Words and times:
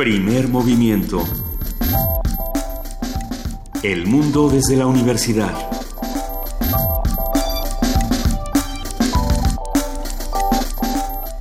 Primer 0.00 0.48
movimiento. 0.48 1.22
El 3.82 4.06
mundo 4.06 4.48
desde 4.48 4.74
la 4.74 4.86
universidad. 4.86 5.52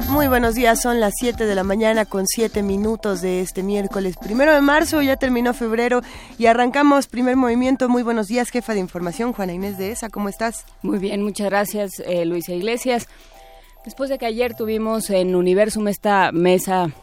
Muy 0.09 0.27
buenos 0.27 0.55
días, 0.55 0.81
son 0.81 0.99
las 0.99 1.13
7 1.17 1.45
de 1.45 1.55
la 1.55 1.63
mañana 1.63 2.03
con 2.03 2.27
7 2.27 2.61
minutos 2.61 3.21
de 3.21 3.39
este 3.39 3.63
miércoles 3.63 4.17
primero 4.17 4.53
de 4.53 4.59
marzo, 4.59 5.01
ya 5.01 5.15
terminó 5.15 5.53
febrero 5.53 6.01
y 6.37 6.47
arrancamos 6.47 7.07
primer 7.07 7.37
movimiento. 7.37 7.87
Muy 7.87 8.03
buenos 8.03 8.27
días, 8.27 8.49
jefa 8.49 8.73
de 8.73 8.81
información, 8.81 9.31
Juana 9.31 9.53
Inés 9.53 9.77
de 9.77 9.91
ESA, 9.91 10.09
¿cómo 10.09 10.27
estás? 10.27 10.65
Muy 10.81 10.99
bien, 10.99 11.23
muchas 11.23 11.47
gracias, 11.47 12.01
eh, 12.05 12.25
Luisa 12.25 12.51
Iglesias. 12.51 13.07
Después 13.85 14.09
de 14.09 14.17
que 14.17 14.25
ayer 14.25 14.53
tuvimos 14.53 15.09
en 15.11 15.33
Universum 15.33 15.87
esta 15.87 16.33
mesa, 16.33 16.93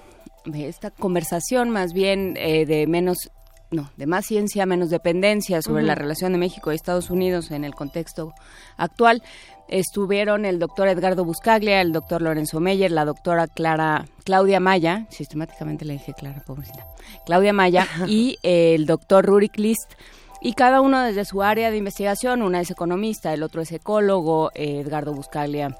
esta 0.54 0.90
conversación 0.90 1.70
más 1.70 1.92
bien 1.92 2.36
eh, 2.36 2.66
de 2.66 2.86
menos 2.86 3.30
no, 3.70 3.90
de 3.96 4.06
más 4.06 4.26
ciencia, 4.26 4.64
menos 4.64 4.90
dependencia 4.90 5.60
sobre 5.60 5.82
la 5.82 5.96
relación 5.96 6.32
de 6.32 6.38
México 6.38 6.70
y 6.70 6.76
Estados 6.76 7.10
Unidos 7.10 7.50
en 7.50 7.64
el 7.64 7.74
contexto 7.74 8.32
actual. 8.76 9.22
Estuvieron 9.68 10.44
el 10.44 10.60
doctor 10.60 10.86
Edgardo 10.86 11.24
Buscaglia, 11.24 11.80
el 11.80 11.90
doctor 11.90 12.22
Lorenzo 12.22 12.60
Meyer, 12.60 12.92
la 12.92 13.04
doctora 13.04 13.48
Clara 13.48 14.06
Claudia 14.24 14.60
Maya, 14.60 15.06
sistemáticamente 15.10 15.84
le 15.84 15.94
dije 15.94 16.14
Clara, 16.14 16.44
pobrecita, 16.46 16.86
Claudia 17.24 17.52
Maya 17.52 17.88
y 18.06 18.38
el 18.44 18.86
doctor 18.86 19.26
Rurik 19.26 19.58
List 19.58 19.94
y 20.40 20.52
cada 20.52 20.80
uno 20.80 21.02
desde 21.02 21.24
su 21.24 21.42
área 21.42 21.72
de 21.72 21.78
investigación, 21.78 22.42
una 22.42 22.60
es 22.60 22.70
economista, 22.70 23.34
el 23.34 23.42
otro 23.42 23.62
es 23.62 23.72
ecólogo, 23.72 24.52
eh, 24.54 24.80
Edgardo 24.80 25.12
Buscaglia 25.12 25.76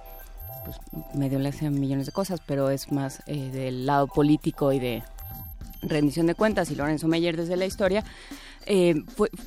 pues 0.67 0.79
medio 1.15 1.39
le 1.39 1.51
hacen 1.51 1.79
millones 1.79 2.07
de 2.07 2.13
cosas, 2.13 2.41
pero 2.45 2.71
es 2.71 2.91
más 2.91 3.23
eh, 3.27 3.51
del 3.53 3.87
lado 3.87 4.09
político 4.09 4.73
y 4.73 4.81
de 4.81 5.05
rendición 5.81 6.27
de 6.27 6.35
cuentas 6.35 6.71
y 6.71 6.75
Lorenzo 6.75 7.07
Meyer 7.07 7.37
desde 7.37 7.57
la 7.57 7.67
historia, 7.67 8.03
eh, 8.67 8.97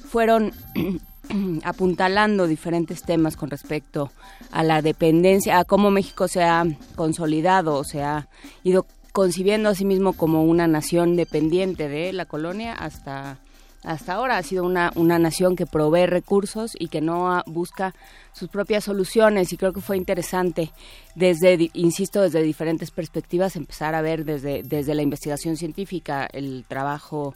fueron 0.07 0.53
apuntalando 1.63 2.47
diferentes 2.47 3.03
temas 3.03 3.35
con 3.35 3.49
respecto 3.49 4.11
a 4.51 4.63
la 4.63 4.81
dependencia, 4.81 5.59
a 5.59 5.65
cómo 5.65 5.91
México 5.91 6.29
se 6.29 6.41
ha 6.41 6.63
consolidado, 6.95 7.83
se 7.83 8.01
ha 8.01 8.29
ido 8.63 8.85
concibiendo 9.11 9.67
a 9.67 9.75
sí 9.75 9.83
mismo 9.83 10.13
como 10.13 10.45
una 10.45 10.67
nación 10.67 11.17
dependiente 11.17 11.89
de 11.89 12.13
la 12.13 12.25
colonia 12.25 12.73
hasta 12.73 13.39
hasta 13.83 14.13
ahora 14.13 14.37
ha 14.37 14.43
sido 14.43 14.65
una, 14.65 14.91
una 14.95 15.19
nación 15.19 15.55
que 15.55 15.65
provee 15.65 16.05
recursos 16.05 16.73
y 16.77 16.89
que 16.89 17.01
no 17.01 17.41
busca 17.45 17.93
sus 18.33 18.49
propias 18.49 18.83
soluciones 18.83 19.53
y 19.53 19.57
creo 19.57 19.73
que 19.73 19.81
fue 19.81 19.97
interesante 19.97 20.71
desde, 21.15 21.69
insisto, 21.73 22.21
desde 22.21 22.41
diferentes 22.41 22.91
perspectivas 22.91 23.55
empezar 23.55 23.95
a 23.95 24.01
ver 24.01 24.25
desde, 24.25 24.63
desde 24.63 24.95
la 24.95 25.01
investigación 25.01 25.55
científica, 25.55 26.27
el 26.31 26.65
trabajo 26.67 27.35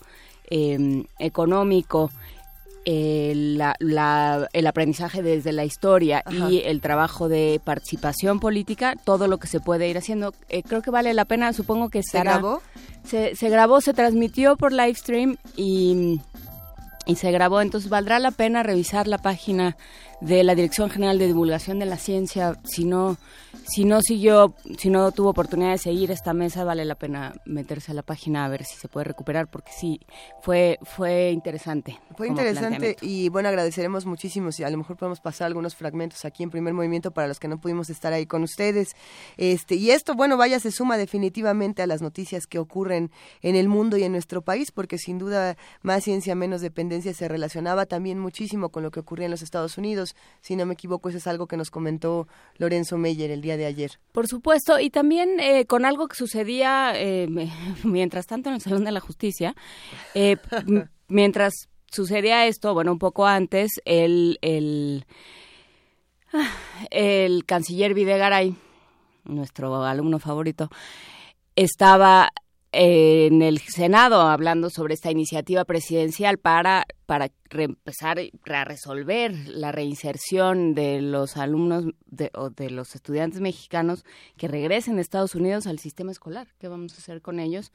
em, 0.50 1.06
económico, 1.18 2.12
el, 2.86 3.62
el 4.54 4.68
aprendizaje 4.68 5.22
desde 5.22 5.52
la 5.54 5.66
historia 5.66 6.24
y 6.30 6.62
el 6.66 6.82
trabajo 6.82 7.30
de 7.30 7.62
participación 7.64 8.40
política, 8.40 8.96
todo 9.04 9.28
lo 9.28 9.38
que 9.38 9.48
se 9.48 9.60
puede 9.60 9.88
ir 9.88 9.98
haciendo. 9.98 10.34
Eh, 10.50 10.64
creo 10.64 10.82
que 10.82 10.92
vale 10.92 11.14
la 11.14 11.26
pena, 11.26 11.54
supongo 11.54 11.90
que 11.90 12.04
¿Se 12.04 12.20
grabó? 12.20 12.62
Se, 13.06 13.36
se 13.36 13.50
grabó, 13.50 13.82
se 13.82 13.94
transmitió 13.94 14.56
por 14.56 14.72
live 14.72 14.96
stream 14.96 15.38
y 15.56 16.20
y 17.06 17.16
se 17.16 17.32
grabó. 17.32 17.62
Entonces 17.62 17.90
valdrá 17.90 18.20
la 18.20 18.32
pena 18.32 18.64
revisar 18.64 19.08
la 19.08 19.18
página 19.18 19.78
de 20.22 20.44
la 20.44 20.56
Dirección 20.56 20.90
General 20.90 21.20
de 21.20 21.28
Divulgación 21.28 21.80
de 21.80 21.86
la 21.86 21.98
Ciencia. 21.98 22.58
Si 22.64 22.86
no, 22.86 23.18
si 23.68 23.86
no 23.86 24.02
siguió, 24.02 24.56
si 24.78 24.90
no 24.90 25.12
tuvo 25.12 25.30
oportunidad 25.30 25.72
de 25.72 25.78
seguir 25.78 26.12
esta 26.12 26.34
mesa, 26.34 26.64
vale 26.64 26.86
la 26.86 26.96
pena 26.96 27.36
meterse 27.46 27.92
a 27.92 27.96
la 27.96 28.04
página 28.04 28.46
a 28.46 28.50
ver 28.50 28.66
si 28.66 28.76
se 28.76 28.88
puede 28.88 29.06
recuperar, 29.06 29.50
porque 29.50 29.72
sí, 29.72 30.00
fue, 30.42 30.80
fue 30.84 31.32
interesante. 31.32 32.00
Fue 32.18 32.28
interesante 32.28 32.98
y 33.02 33.30
bueno, 33.30 33.50
agradeceremos 33.50 34.06
muchísimo 34.06 34.52
si 34.52 34.64
a 34.64 34.70
lo 34.70 34.78
mejor 34.78 34.98
podemos 34.98 35.20
pasar 35.20 35.48
algunos 35.48 35.76
fragmentos 35.76 36.26
aquí 36.26 36.44
en 36.44 36.50
primer 36.50 36.74
movimiento 36.74 37.12
para 37.12 37.28
los 37.28 37.40
que 37.40 37.48
no 37.48 37.60
pudimos 37.60 37.90
estar 37.90 38.14
ahí 38.14 38.26
con 38.26 38.44
ustedes. 38.44 38.96
Este, 39.38 39.76
y 39.76 39.92
esto, 39.92 40.16
bueno, 40.16 40.38
vaya, 40.38 40.60
se 40.60 40.72
suma 40.72 40.98
definitivamente 40.98 41.82
a 41.82 41.88
las 41.88 42.02
noticias 42.02 42.48
que 42.48 42.60
ocurren 42.60 43.12
en 43.42 43.56
el 43.56 43.68
mundo 43.68 43.98
y 43.98 44.04
en 44.04 44.12
nuestro 44.12 44.42
país, 44.42 44.72
porque 44.72 44.98
sin 44.98 45.18
duda 45.18 45.58
más 45.82 46.04
ciencia, 46.04 46.36
menos 46.36 46.62
dependencia 46.62 47.14
se 47.14 47.28
relacionaba 47.28 47.86
también 47.86 48.20
muchísimo 48.20 48.70
con 48.70 48.84
lo 48.84 48.92
que 48.92 49.00
ocurría 49.00 49.26
en 49.26 49.32
los 49.32 49.42
Estados 49.42 49.78
Unidos 49.78 50.16
si 50.42 50.56
no 50.56 50.66
me 50.66 50.74
equivoco, 50.74 51.10
eso 51.10 51.18
es 51.18 51.28
algo 51.28 51.48
que 51.48 51.58
nos 51.58 51.72
comentó 51.72 52.28
Lorenzo 52.58 52.98
Meyer 52.98 53.32
el 53.32 53.42
día 53.44 53.58
de 53.58 53.68
ayer. 53.68 54.00
Por 54.12 54.28
supuesto, 54.28 54.80
y 54.80 54.90
también 54.90 55.40
eh, 55.40 55.66
con 55.68 55.86
algo 55.86 56.08
que 56.08 56.16
sucedía 56.16 56.94
eh, 56.96 57.28
mientras 57.84 58.26
tanto 58.26 58.50
en 58.50 58.56
el 58.56 58.62
Salón 58.62 58.84
de 58.84 58.92
la 58.92 59.00
Justicia, 59.00 59.56
eh, 60.16 60.38
mientras 61.08 61.54
sucedía 61.92 62.48
esto, 62.48 62.74
bueno, 62.74 62.92
un 62.92 63.00
poco 63.00 63.28
antes, 63.28 63.74
el, 63.86 64.40
el, 64.42 65.06
ah, 66.34 66.50
el 66.90 67.46
canciller 67.46 67.94
Videgaray, 67.94 68.56
nuestro 69.26 69.84
alumno 69.84 70.18
favorito, 70.18 70.70
estaba 71.56 72.32
en 72.74 73.44
el 73.44 73.60
Senado 73.60 74.22
hablando 74.22 74.72
sobre 74.72 74.96
esta 74.96 75.12
iniciativa 75.12 75.64
presidencial 75.64 76.40
para, 76.40 76.86
para 77.06 77.30
empezar 77.52 78.20
a 78.20 78.66
resolver 78.66 79.32
la 79.48 79.72
reinserción 79.72 80.74
de 80.74 81.00
los 81.00 81.38
alumnos 81.38 81.86
de, 82.08 82.32
o 82.34 82.50
de 82.50 82.72
los 82.72 82.96
estudiantes 82.96 83.42
mexicanos 83.42 84.04
que 84.38 84.48
regresen 84.48 84.96
de 84.96 85.04
Estados 85.04 85.36
Unidos 85.36 85.68
al 85.68 85.78
sistema 85.78 86.12
escolar. 86.12 86.48
¿Qué 86.58 86.68
vamos 86.68 86.96
a 86.96 86.98
hacer 86.98 87.22
con 87.22 87.40
ellos? 87.40 87.72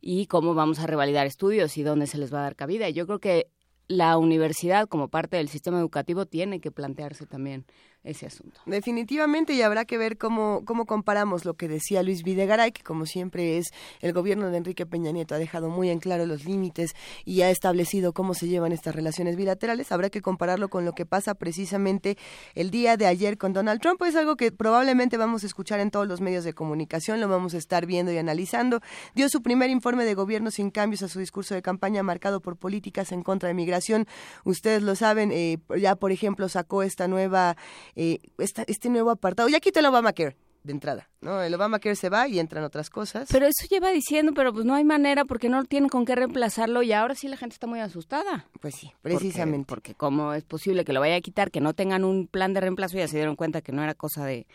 Y 0.00 0.26
cómo 0.26 0.54
vamos 0.54 0.78
a 0.78 0.86
revalidar 0.86 1.26
estudios 1.26 1.76
y 1.76 1.82
dónde 1.82 2.06
se 2.06 2.16
les 2.16 2.32
va 2.32 2.38
a 2.38 2.44
dar 2.44 2.56
cabida. 2.56 2.88
Yo 2.88 3.06
creo 3.06 3.18
que 3.18 3.50
la 3.88 4.16
universidad 4.16 4.88
como 4.88 5.08
parte 5.08 5.36
del 5.36 5.48
sistema 5.48 5.78
educativo 5.78 6.24
tiene 6.24 6.60
que 6.60 6.70
plantearse 6.70 7.26
también 7.26 7.66
ese 8.02 8.26
asunto. 8.26 8.60
Definitivamente 8.66 9.52
y 9.52 9.62
habrá 9.62 9.84
que 9.84 9.98
ver 9.98 10.16
cómo, 10.16 10.62
cómo 10.64 10.86
comparamos 10.86 11.44
lo 11.44 11.54
que 11.54 11.68
decía 11.68 12.02
Luis 12.02 12.22
Videgaray, 12.22 12.72
que 12.72 12.82
como 12.82 13.04
siempre 13.04 13.58
es 13.58 13.68
el 14.00 14.12
gobierno 14.12 14.48
de 14.50 14.56
Enrique 14.56 14.86
Peña 14.86 15.12
Nieto 15.12 15.34
ha 15.34 15.38
dejado 15.38 15.68
muy 15.68 15.90
en 15.90 15.98
claro 15.98 16.24
los 16.24 16.44
límites 16.44 16.92
y 17.24 17.42
ha 17.42 17.50
establecido 17.50 18.12
cómo 18.12 18.32
se 18.34 18.48
llevan 18.48 18.72
estas 18.72 18.94
relaciones 18.94 19.36
bilaterales. 19.36 19.92
Habrá 19.92 20.08
que 20.08 20.22
compararlo 20.22 20.68
con 20.68 20.84
lo 20.84 20.92
que 20.92 21.04
pasa 21.04 21.34
precisamente 21.34 22.16
el 22.54 22.70
día 22.70 22.96
de 22.96 23.06
ayer 23.06 23.36
con 23.36 23.52
Donald 23.52 23.80
Trump. 23.80 24.02
Es 24.02 24.16
algo 24.16 24.36
que 24.36 24.50
probablemente 24.50 25.18
vamos 25.18 25.42
a 25.42 25.46
escuchar 25.46 25.80
en 25.80 25.90
todos 25.90 26.08
los 26.08 26.20
medios 26.20 26.44
de 26.44 26.54
comunicación, 26.54 27.20
lo 27.20 27.28
vamos 27.28 27.54
a 27.54 27.58
estar 27.58 27.84
viendo 27.84 28.12
y 28.12 28.18
analizando. 28.18 28.80
Dio 29.14 29.28
su 29.28 29.42
primer 29.42 29.68
informe 29.68 30.04
de 30.04 30.14
gobierno 30.14 30.50
sin 30.50 30.70
cambios 30.70 31.02
a 31.02 31.08
su 31.08 31.18
discurso 31.18 31.54
de 31.54 31.62
campaña 31.62 32.02
marcado 32.02 32.40
por 32.40 32.56
políticas 32.56 33.12
en 33.12 33.22
contra 33.22 33.48
de 33.48 33.54
migración. 33.54 34.06
Ustedes 34.44 34.82
lo 34.82 34.96
saben, 34.96 35.32
eh, 35.32 35.58
ya 35.78 35.96
por 35.96 36.12
ejemplo 36.12 36.48
sacó 36.48 36.82
esta 36.82 37.08
nueva 37.08 37.56
eh, 37.96 38.18
este 38.38 38.88
nuevo 38.88 39.10
apartado. 39.10 39.48
Ya 39.48 39.60
quita 39.60 39.80
el 39.80 39.86
Obamacare 39.86 40.36
de 40.62 40.72
entrada, 40.72 41.08
¿no? 41.20 41.42
El 41.42 41.54
Obamacare 41.54 41.96
se 41.96 42.10
va 42.10 42.28
y 42.28 42.38
entran 42.38 42.64
otras 42.64 42.90
cosas. 42.90 43.28
Pero 43.32 43.46
eso 43.46 43.66
lleva 43.70 43.90
diciendo, 43.90 44.32
pero 44.34 44.52
pues 44.52 44.66
no 44.66 44.74
hay 44.74 44.84
manera 44.84 45.24
porque 45.24 45.48
no 45.48 45.64
tienen 45.64 45.88
con 45.88 46.04
qué 46.04 46.14
reemplazarlo 46.14 46.82
y 46.82 46.92
ahora 46.92 47.14
sí 47.14 47.28
la 47.28 47.36
gente 47.36 47.54
está 47.54 47.66
muy 47.66 47.80
asustada. 47.80 48.46
Pues 48.60 48.74
sí, 48.74 48.92
precisamente. 49.02 49.66
Porque, 49.66 49.94
cómo 49.94 50.34
es 50.34 50.44
posible 50.44 50.84
que 50.84 50.92
lo 50.92 51.00
vaya 51.00 51.16
a 51.16 51.20
quitar, 51.20 51.50
que 51.50 51.60
no 51.60 51.72
tengan 51.72 52.04
un 52.04 52.26
plan 52.26 52.52
de 52.52 52.60
reemplazo 52.60 52.96
y 52.96 53.00
ya 53.00 53.08
se 53.08 53.16
dieron 53.16 53.36
cuenta 53.36 53.62
que 53.62 53.72
no 53.72 53.82
era 53.82 53.94
cosa 53.94 54.24
de 54.24 54.46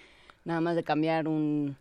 nada 0.44 0.62
más 0.62 0.76
de 0.76 0.84
cambiar 0.84 1.28
un, 1.28 1.78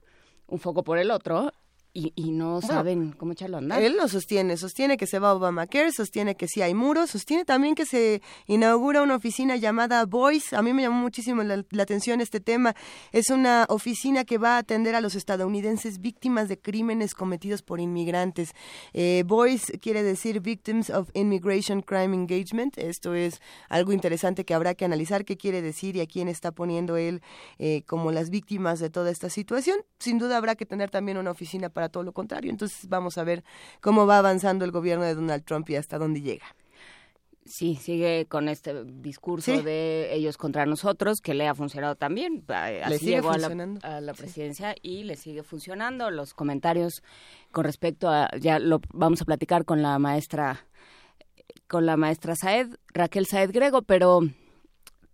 un 0.47 0.59
foco 0.59 0.82
por 0.84 0.98
el 0.98 1.10
otro 1.10 1.53
y, 1.97 2.12
y 2.16 2.32
no 2.32 2.60
saben 2.60 3.12
cómo 3.12 3.32
echarlo 3.32 3.56
a 3.56 3.60
andar. 3.60 3.81
Él 3.81 3.97
lo 3.97 4.09
sostiene, 4.09 4.56
sostiene 4.56 4.97
que 4.97 5.06
se 5.06 5.21
va 5.21 5.31
a 5.31 5.34
Obamacare, 5.34 5.93
sostiene 5.93 6.34
que 6.34 6.49
sí 6.49 6.60
hay 6.60 6.75
muros, 6.75 7.10
sostiene 7.10 7.44
también 7.44 7.77
que 7.77 7.87
se 7.87 8.21
inaugura 8.49 9.00
una 9.00 9.15
oficina 9.15 9.55
llamada 9.55 10.05
Voice. 10.05 10.56
A 10.56 10.62
mí 10.62 10.72
me 10.72 10.82
llamó 10.82 11.00
muchísimo 11.00 11.44
la, 11.44 11.65
atención 11.81 12.21
este 12.21 12.41
tema. 12.41 12.75
Es 13.12 13.31
una 13.31 13.67
oficina 13.69 14.25
que 14.25 14.38
va 14.38 14.56
a 14.56 14.58
atender 14.58 14.96
a 14.96 15.00
los 15.00 15.14
estadounidenses 15.14 16.00
víctimas 16.00 16.49
de 16.49 16.58
crímenes 16.58 17.14
cometidos 17.14 17.62
por 17.62 17.79
inmigrantes. 17.79 18.50
Eh, 18.93 19.23
Voice 19.25 19.79
quiere 19.79 20.02
decir 20.02 20.40
Victims 20.40 20.90
of 20.90 21.11
Immigration 21.14 21.81
Crime 21.81 22.14
Engagement. 22.17 22.76
Esto 22.76 23.14
es 23.14 23.40
algo 23.69 23.93
interesante 23.93 24.44
que 24.44 24.55
habrá 24.55 24.75
que 24.75 24.85
analizar 24.85 25.25
qué 25.25 25.37
quiere 25.37 25.62
decir 25.62 25.94
y 25.94 26.00
a 26.00 26.06
quién 26.06 26.26
está 26.26 26.50
poniendo 26.50 26.97
él 26.97 27.23
eh, 27.61 27.85
como 27.87 28.11
las 28.11 28.31
víctimas 28.31 28.81
de 28.81 28.90
toda 28.90 29.12
esta 29.12 29.31
situación. 29.31 29.79
Sin 30.00 30.19
duda 30.19 30.37
habrá 30.37 30.56
que 30.56 30.67
tener 30.67 30.90
también 30.90 31.19
una 31.19 31.31
oficina 31.31 31.69
para 31.69 31.83
todo 31.88 32.02
lo 32.02 32.12
contrario. 32.12 32.50
Entonces 32.50 32.88
vamos 32.88 33.19
a 33.19 33.25
ver 33.25 33.44
cómo 33.81 34.06
va 34.06 34.19
avanzando 34.19 34.64
el 34.64 34.70
gobierno 34.70 35.04
de 35.04 35.14
Donald 35.14 35.44
Trump 35.44 35.69
y 35.70 35.76
hasta 35.76 35.98
dónde 35.98 36.20
llega. 36.20 36.46
Sí, 37.46 37.76
sigue 37.76 38.25
con 38.26 38.48
este 38.48 38.84
discurso 38.84 39.62
de 39.62 40.14
ellos 40.14 40.38
contra 40.38 40.64
nosotros, 40.64 41.20
que 41.20 41.34
le 41.34 41.46
ha 41.46 41.54
funcionado 41.54 41.94
también. 41.94 42.42
Así 42.82 43.04
llegó 43.04 43.32
a 43.32 43.38
la, 44.00 44.14
presidencia 44.14 44.75
y 44.81 45.04
le 45.04 45.16
sigue 45.16 45.42
funcionando. 45.42 46.10
Los 46.10 46.32
comentarios 46.32 47.02
con 47.52 47.64
respecto 47.64 48.08
a, 48.08 48.30
ya 48.40 48.58
lo 48.58 48.80
vamos 48.94 49.20
a 49.20 49.26
platicar 49.26 49.66
con 49.66 49.82
la 49.82 49.98
maestra, 49.98 50.66
con 51.69 51.84
la 51.84 51.98
maestra 51.98 52.34
Saed, 52.34 52.76
Raquel 52.94 53.26
Saed 53.26 53.52
Grego, 53.52 53.82
pero 53.82 54.20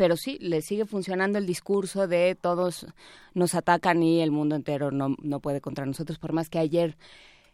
pero 0.01 0.17
sí, 0.17 0.39
le 0.41 0.63
sigue 0.63 0.87
funcionando 0.87 1.37
el 1.37 1.45
discurso 1.45 2.09
de 2.09 2.35
todos 2.35 2.87
nos 3.35 3.55
atacan 3.55 4.03
y 4.03 4.23
el 4.23 4.31
mundo 4.31 4.57
entero 4.57 4.91
no, 4.91 5.15
no 5.23 5.41
puede 5.41 5.61
contra 5.61 5.85
nosotros, 5.85 6.19
por 6.19 6.33
más 6.33 6.49
que 6.49 6.59
ayer 6.59 6.97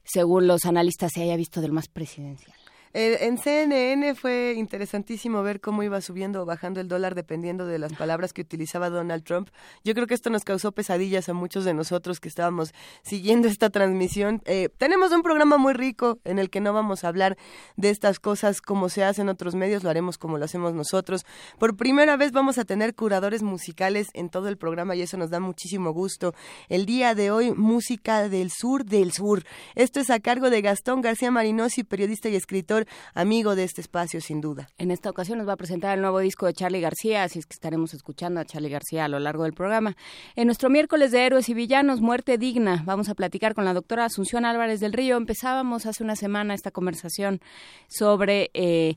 según 0.04 0.46
los 0.46 0.64
analistas, 0.64 1.10
se 1.12 1.22
haya 1.22 1.34
visto 1.34 1.60
del 1.60 1.72
más 1.72 1.88
presidencial. 1.88 2.56
Eh, 2.92 3.18
en 3.22 3.38
CNN 3.38 4.14
fue 4.14 4.54
interesantísimo 4.56 5.42
ver 5.42 5.60
cómo 5.60 5.82
iba 5.82 6.00
subiendo 6.00 6.42
o 6.42 6.46
bajando 6.46 6.80
el 6.80 6.88
dólar 6.88 7.14
dependiendo 7.14 7.66
de 7.66 7.78
las 7.78 7.92
palabras 7.92 8.32
que 8.32 8.42
utilizaba 8.42 8.90
Donald 8.90 9.24
Trump. 9.24 9.48
Yo 9.84 9.94
creo 9.94 10.06
que 10.06 10.14
esto 10.14 10.30
nos 10.30 10.44
causó 10.44 10.72
pesadillas 10.72 11.28
a 11.28 11.34
muchos 11.34 11.64
de 11.64 11.74
nosotros 11.74 12.20
que 12.20 12.28
estábamos 12.28 12.72
siguiendo 13.02 13.48
esta 13.48 13.70
transmisión. 13.70 14.42
Eh, 14.44 14.68
tenemos 14.78 15.12
un 15.12 15.22
programa 15.22 15.58
muy 15.58 15.72
rico 15.72 16.18
en 16.24 16.38
el 16.38 16.50
que 16.50 16.60
no 16.60 16.72
vamos 16.72 17.04
a 17.04 17.08
hablar 17.08 17.36
de 17.76 17.90
estas 17.90 18.18
cosas 18.18 18.60
como 18.60 18.88
se 18.88 19.04
hace 19.04 19.22
en 19.22 19.28
otros 19.28 19.54
medios, 19.54 19.82
lo 19.82 19.90
haremos 19.90 20.18
como 20.18 20.38
lo 20.38 20.44
hacemos 20.44 20.74
nosotros. 20.74 21.26
Por 21.58 21.76
primera 21.76 22.16
vez 22.16 22.32
vamos 22.32 22.58
a 22.58 22.64
tener 22.64 22.94
curadores 22.94 23.42
musicales 23.42 24.08
en 24.14 24.30
todo 24.30 24.48
el 24.48 24.56
programa 24.56 24.96
y 24.96 25.02
eso 25.02 25.16
nos 25.16 25.30
da 25.30 25.40
muchísimo 25.40 25.92
gusto. 25.92 26.34
El 26.68 26.86
día 26.86 27.14
de 27.14 27.30
hoy, 27.30 27.52
música 27.52 28.28
del 28.28 28.50
sur 28.50 28.84
del 28.84 29.12
sur. 29.12 29.44
Esto 29.74 30.00
es 30.00 30.10
a 30.10 30.20
cargo 30.20 30.50
de 30.50 30.62
Gastón 30.62 31.00
García 31.00 31.30
Marinosi, 31.30 31.84
periodista 31.84 32.28
y 32.28 32.36
escritor 32.36 32.85
amigo 33.14 33.54
de 33.54 33.64
este 33.64 33.80
espacio, 33.80 34.20
sin 34.20 34.40
duda. 34.40 34.68
En 34.78 34.90
esta 34.90 35.10
ocasión 35.10 35.38
nos 35.38 35.48
va 35.48 35.54
a 35.54 35.56
presentar 35.56 35.94
el 35.94 36.00
nuevo 36.00 36.18
disco 36.20 36.46
de 36.46 36.54
Charlie 36.54 36.80
García, 36.80 37.24
así 37.24 37.38
es 37.38 37.46
que 37.46 37.54
estaremos 37.54 37.94
escuchando 37.94 38.40
a 38.40 38.44
Charlie 38.44 38.68
García 38.68 39.04
a 39.04 39.08
lo 39.08 39.18
largo 39.18 39.44
del 39.44 39.52
programa. 39.52 39.96
En 40.34 40.46
nuestro 40.46 40.70
miércoles 40.70 41.10
de 41.10 41.26
Héroes 41.26 41.48
y 41.48 41.54
Villanos, 41.54 42.00
Muerte 42.00 42.38
Digna, 42.38 42.82
vamos 42.86 43.08
a 43.08 43.14
platicar 43.14 43.54
con 43.54 43.64
la 43.64 43.74
doctora 43.74 44.04
Asunción 44.04 44.44
Álvarez 44.44 44.80
del 44.80 44.92
Río. 44.92 45.16
Empezábamos 45.16 45.86
hace 45.86 46.02
una 46.02 46.16
semana 46.16 46.54
esta 46.54 46.70
conversación 46.70 47.40
sobre... 47.88 48.50
Eh, 48.54 48.96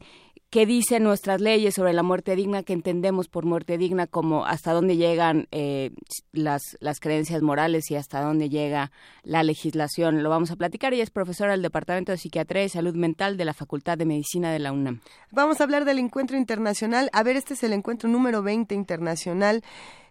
qué 0.50 0.66
dicen 0.66 1.04
nuestras 1.04 1.42
leyes 1.42 1.76
sobre 1.76 1.94
la 1.94 2.04
muerte 2.04 2.36
digna, 2.36 2.64
que 2.64 2.74
entendemos 2.74 3.28
por 3.28 3.46
muerte 3.46 3.78
digna 3.78 4.08
como 4.08 4.46
hasta 4.46 4.74
dónde 4.74 4.98
llegan 4.98 5.48
eh, 5.52 5.92
las, 6.32 6.78
las 6.80 7.00
creencias 7.00 7.42
morales 7.42 7.92
y 7.92 7.96
hasta 7.96 8.22
dónde 8.22 8.50
llega 8.50 8.92
la 9.24 9.44
legislación. 9.44 10.24
Lo 10.24 10.30
vamos 10.30 10.52
a 10.52 10.56
platicar. 10.56 10.94
Ella 10.94 11.04
es 11.04 11.12
profesora 11.12 11.52
del 11.52 11.62
Departamento 11.62 12.12
de 12.12 12.18
Psiquiatría 12.18 12.64
y 12.64 12.70
Salud 12.70 12.96
Mental 12.96 13.38
de 13.38 13.46
la 13.46 13.54
Facultad 13.54 13.98
de 13.98 14.06
Medicina 14.06 14.52
de 14.52 14.60
la 14.60 14.72
UNAM. 14.72 15.02
Vamos 15.32 15.62
a 15.62 15.64
hablar 15.64 15.86
del 15.86 16.00
encuentro 16.00 16.38
internacional. 16.38 17.10
A 17.14 17.24
ver, 17.24 17.36
este 17.36 17.54
es 17.54 17.64
el 17.64 17.74
encuentro 17.74 18.10
número 18.10 18.42
20 18.42 18.74
internacional 18.74 19.64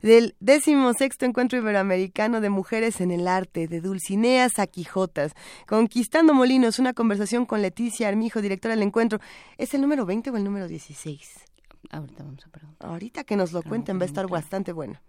del 0.02 0.36
décimo 0.40 0.92
sexto 0.94 1.24
encuentro 1.24 1.58
iberoamericano 1.58 2.40
de 2.40 2.50
mujeres 2.50 3.00
en 3.00 3.10
el 3.10 3.28
arte, 3.28 3.68
de 3.68 3.80
Dulcineas 3.80 4.58
a 4.58 4.66
Quijotas, 4.66 5.32
Conquistando 5.66 6.34
Molinos, 6.34 6.78
una 6.78 6.92
conversación 6.92 7.46
con 7.46 7.62
Leticia 7.62 8.08
Armijo, 8.08 8.40
directora 8.40 8.74
del 8.74 8.82
encuentro. 8.82 9.20
¿Es 9.56 9.74
el 9.74 9.80
número 9.80 10.06
20 10.06 10.30
o 10.30 10.36
el 10.36 10.44
número 10.44 10.68
16? 10.68 11.48
Ahorita 11.90 12.24
vamos 12.24 12.46
a 12.46 12.48
preguntar. 12.50 12.90
Ahorita 12.90 13.24
que 13.24 13.36
nos 13.36 13.52
lo 13.52 13.62
cuenten, 13.62 13.98
va 13.98 14.02
a 14.02 14.06
estar 14.06 14.26
bastante 14.28 14.72
bueno. 14.72 15.00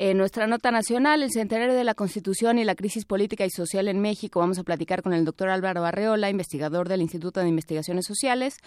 En 0.00 0.16
nuestra 0.16 0.46
nota 0.46 0.70
nacional, 0.70 1.24
el 1.24 1.32
centenario 1.32 1.74
de 1.74 1.82
la 1.82 1.92
Constitución 1.92 2.60
y 2.60 2.64
la 2.64 2.76
crisis 2.76 3.04
política 3.04 3.44
y 3.44 3.50
social 3.50 3.88
en 3.88 3.98
México. 3.98 4.38
Vamos 4.38 4.56
a 4.60 4.62
platicar 4.62 5.02
con 5.02 5.12
el 5.12 5.24
doctor 5.24 5.48
Álvaro 5.48 5.84
Arreola, 5.84 6.30
investigador 6.30 6.88
del 6.88 7.02
Instituto 7.02 7.40
de 7.40 7.48
Investigaciones 7.48 8.06
Sociales 8.06 8.58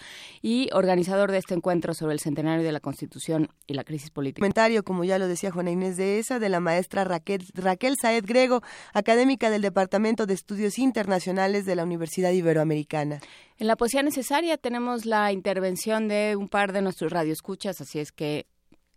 y 0.42 0.68
organizador 0.74 1.30
de 1.32 1.38
este 1.38 1.54
encuentro 1.54 1.94
sobre 1.94 2.12
el 2.12 2.20
centenario 2.20 2.62
de 2.62 2.70
la 2.70 2.80
Constitución 2.80 3.48
y 3.66 3.72
la 3.72 3.82
crisis 3.82 4.10
política. 4.10 4.40
Comentario, 4.40 4.84
como 4.84 5.04
ya 5.04 5.18
lo 5.18 5.26
decía 5.26 5.50
Juana 5.50 5.70
Inés 5.70 5.96
de 5.96 6.18
esa, 6.18 6.38
de 6.38 6.50
la 6.50 6.60
maestra 6.60 7.04
Raquel, 7.04 7.46
Raquel 7.54 7.96
Saed 7.96 8.26
Grego, 8.26 8.60
académica 8.92 9.48
del 9.48 9.62
Departamento 9.62 10.26
de 10.26 10.34
Estudios 10.34 10.78
Internacionales 10.78 11.64
de 11.64 11.76
la 11.76 11.84
Universidad 11.84 12.32
Iberoamericana. 12.32 13.20
En 13.56 13.68
la 13.68 13.76
poesía 13.76 14.02
necesaria 14.02 14.58
tenemos 14.58 15.06
la 15.06 15.32
intervención 15.32 16.08
de 16.08 16.36
un 16.36 16.50
par 16.50 16.74
de 16.74 16.82
nuestros 16.82 17.10
radioescuchas, 17.10 17.80
así 17.80 18.00
es 18.00 18.12
que 18.12 18.51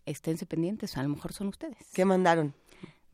esténse 0.05 0.45
pendientes, 0.45 0.97
a 0.97 1.03
lo 1.03 1.09
mejor 1.09 1.33
son 1.33 1.47
ustedes. 1.47 1.77
¿Qué 1.93 2.05
mandaron? 2.05 2.53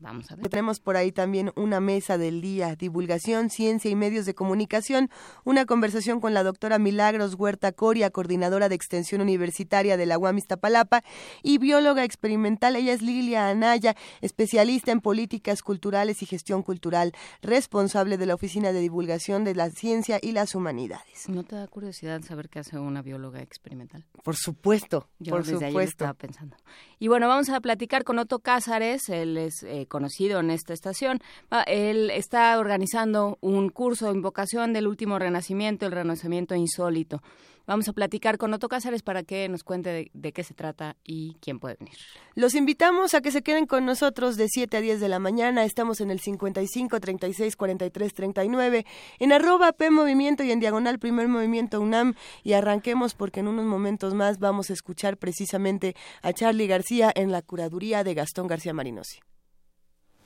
Vamos 0.01 0.31
a 0.31 0.36
ver. 0.36 0.50
Tenemos 0.50 0.80
por 0.80 0.98
ahí 0.98 1.12
también 1.12 1.51
una 1.56 1.80
mesa 1.80 2.18
del 2.18 2.42
día, 2.42 2.75
divulgación, 2.75 3.50
ciencia 3.51 3.89
y 3.92 3.95
medios 3.95 4.25
de 4.25 4.33
comunicación, 4.33 5.09
una 5.44 5.65
conversación 5.65 6.19
con 6.19 6.33
la 6.33 6.44
doctora 6.44 6.80
Milagros 6.80 7.36
Huerta 7.36 7.71
Coria, 7.71 8.09
coordinadora 8.09 8.68
de 8.68 8.75
extensión 8.75 9.21
universitaria 9.21 9.98
de 9.98 10.06
la 10.07 10.18
UAM 10.18 10.39
Iztapalapa 10.39 11.03
y 11.44 11.59
bióloga 11.59 12.03
experimental. 12.03 12.75
Ella 12.75 12.94
es 12.94 13.01
Lilia 13.03 13.50
Anaya, 13.50 13.95
especialista 14.21 14.92
en 14.92 15.01
políticas 15.01 15.62
culturales 15.62 16.21
y 16.24 16.25
gestión 16.25 16.63
cultural, 16.63 17.13
responsable 17.42 18.18
de 18.18 18.25
la 18.25 18.33
Oficina 18.33 18.71
de 18.71 18.80
Divulgación 18.80 19.44
de 19.44 19.53
la 19.53 19.69
Ciencia 19.69 20.18
y 20.21 20.31
las 20.31 20.56
Humanidades. 20.56 21.30
¿No 21.30 21.44
te 21.44 21.56
da 21.56 21.68
curiosidad 21.68 22.21
saber 22.24 22.50
qué 22.50 22.59
hace 22.59 22.80
una 22.80 23.01
bióloga 23.03 23.42
experimental? 23.42 24.06
Por 24.24 24.36
supuesto, 24.36 25.09
Yo 25.19 25.31
por 25.31 25.44
desde 25.44 25.57
ayer 25.57 25.69
supuesto. 25.69 26.06
estaba 26.06 26.13
pensando. 26.15 26.57
Y 26.98 27.07
bueno, 27.07 27.27
vamos 27.27 27.50
a 27.50 27.59
platicar 27.62 28.03
con 28.03 28.18
Otto 28.18 28.39
Cázares, 28.39 29.09
él 29.09 29.38
es 29.38 29.62
eh, 29.63 29.86
conocido 29.91 30.39
en 30.39 30.49
esta 30.49 30.73
estación. 30.73 31.19
Él 31.67 32.09
está 32.09 32.57
organizando 32.57 33.38
un 33.41 33.69
curso 33.69 34.07
de 34.07 34.13
invocación 34.13 34.73
del 34.73 34.88
último 34.88 35.19
renacimiento, 35.19 35.85
el 35.85 35.91
renacimiento 35.91 36.55
insólito. 36.55 37.21
Vamos 37.67 37.88
a 37.88 37.93
platicar 37.93 38.38
con 38.38 38.53
Otto 38.53 38.67
Cázares 38.67 39.03
para 39.03 39.23
que 39.23 39.47
nos 39.47 39.63
cuente 39.63 39.91
de, 39.91 40.11
de 40.13 40.33
qué 40.33 40.43
se 40.43 40.53
trata 40.53 40.97
y 41.03 41.35
quién 41.41 41.59
puede 41.59 41.77
venir. 41.79 41.95
Los 42.33 42.55
invitamos 42.55 43.13
a 43.13 43.21
que 43.21 43.31
se 43.31 43.43
queden 43.43 43.67
con 43.67 43.85
nosotros 43.85 44.35
de 44.35 44.47
7 44.49 44.77
a 44.77 44.81
10 44.81 44.99
de 44.99 45.09
la 45.09 45.19
mañana. 45.19 45.63
Estamos 45.63 46.01
en 46.01 46.09
el 46.09 46.19
55 46.19 46.99
36 46.99 47.55
43 47.55 48.13
39, 48.13 48.85
en 49.19 49.31
arroba 49.31 49.73
P 49.73 49.91
Movimiento 49.91 50.43
y 50.43 50.51
en 50.51 50.59
diagonal 50.59 50.97
Primer 50.97 51.27
Movimiento 51.27 51.79
UNAM. 51.79 52.15
Y 52.43 52.53
arranquemos 52.53 53.13
porque 53.13 53.41
en 53.41 53.47
unos 53.47 53.65
momentos 53.65 54.15
más 54.15 54.39
vamos 54.39 54.69
a 54.69 54.73
escuchar 54.73 55.17
precisamente 55.17 55.95
a 56.23 56.33
Charlie 56.33 56.67
García 56.67 57.11
en 57.13 57.31
la 57.31 57.41
curaduría 57.41 58.03
de 58.03 58.15
Gastón 58.15 58.47
García 58.47 58.73
Marinosi. 58.73 59.19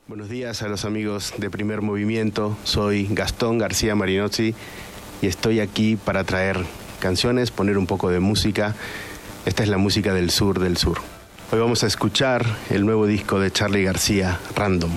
Buenos 0.07 0.29
días 0.29 0.61
a 0.61 0.67
los 0.67 0.85
amigos 0.85 1.33
de 1.37 1.49
Primer 1.49 1.81
Movimiento. 1.81 2.55
Soy 2.63 3.07
Gastón 3.09 3.57
García 3.57 3.95
Marinozzi 3.95 4.53
y 5.19 5.25
estoy 5.25 5.59
aquí 5.59 5.95
para 5.95 6.23
traer 6.23 6.59
canciones, 6.99 7.49
poner 7.49 7.75
un 7.77 7.87
poco 7.87 8.11
de 8.11 8.19
música. 8.19 8.75
Esta 9.47 9.63
es 9.63 9.69
la 9.69 9.77
música 9.77 10.13
del 10.13 10.29
sur 10.29 10.59
del 10.59 10.77
sur. 10.77 10.99
Hoy 11.51 11.59
vamos 11.59 11.83
a 11.83 11.87
escuchar 11.87 12.45
el 12.69 12.85
nuevo 12.85 13.07
disco 13.07 13.39
de 13.39 13.49
Charlie 13.51 13.83
García, 13.83 14.39
Random. 14.55 14.91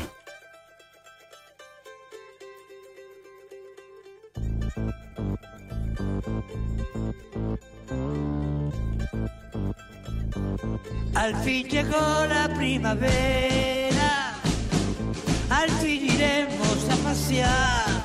Al 11.15 11.35
fin 11.43 11.67
llegó 11.67 12.27
la 12.29 12.53
primavera, 12.57 13.88
al 15.51 15.71
fin 15.81 16.05
iremos 16.05 16.79
a 16.91 16.97
pasear, 16.97 18.05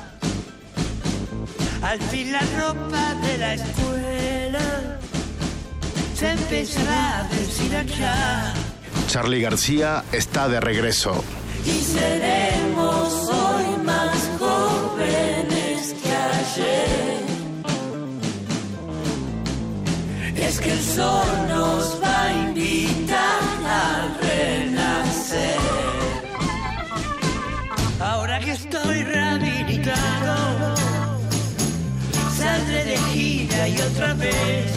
al 1.82 2.00
fin 2.00 2.32
la 2.32 2.40
ropa 2.58 3.14
de 3.26 3.38
la 3.38 3.54
escuela 3.54 4.98
se 6.14 6.30
empezará 6.30 7.20
a 7.20 7.28
deshilachar 7.28 8.54
Charlie 9.08 9.40
García 9.40 10.04
está 10.12 10.48
de 10.48 10.60
regreso. 10.60 11.22
y 11.64 11.80
seremos 11.82 13.28
hoy 13.28 13.84
más 13.84 14.30
jóvenes 14.38 15.94
que 16.02 16.12
ayer. 16.12 17.24
Es 20.36 20.60
que 20.60 20.72
el 20.72 20.82
sol 20.82 21.26
nos 21.48 22.02
va 22.02 22.22
a 22.24 22.32
invitar 22.48 23.42
a 23.66 24.18
renacer. 24.20 25.63
Estoy 28.54 29.02
rehabilitado, 29.02 30.76
saldré 32.38 32.84
de 32.84 32.96
gira 33.12 33.66
y 33.66 33.80
otra 33.80 34.14
vez 34.14 34.70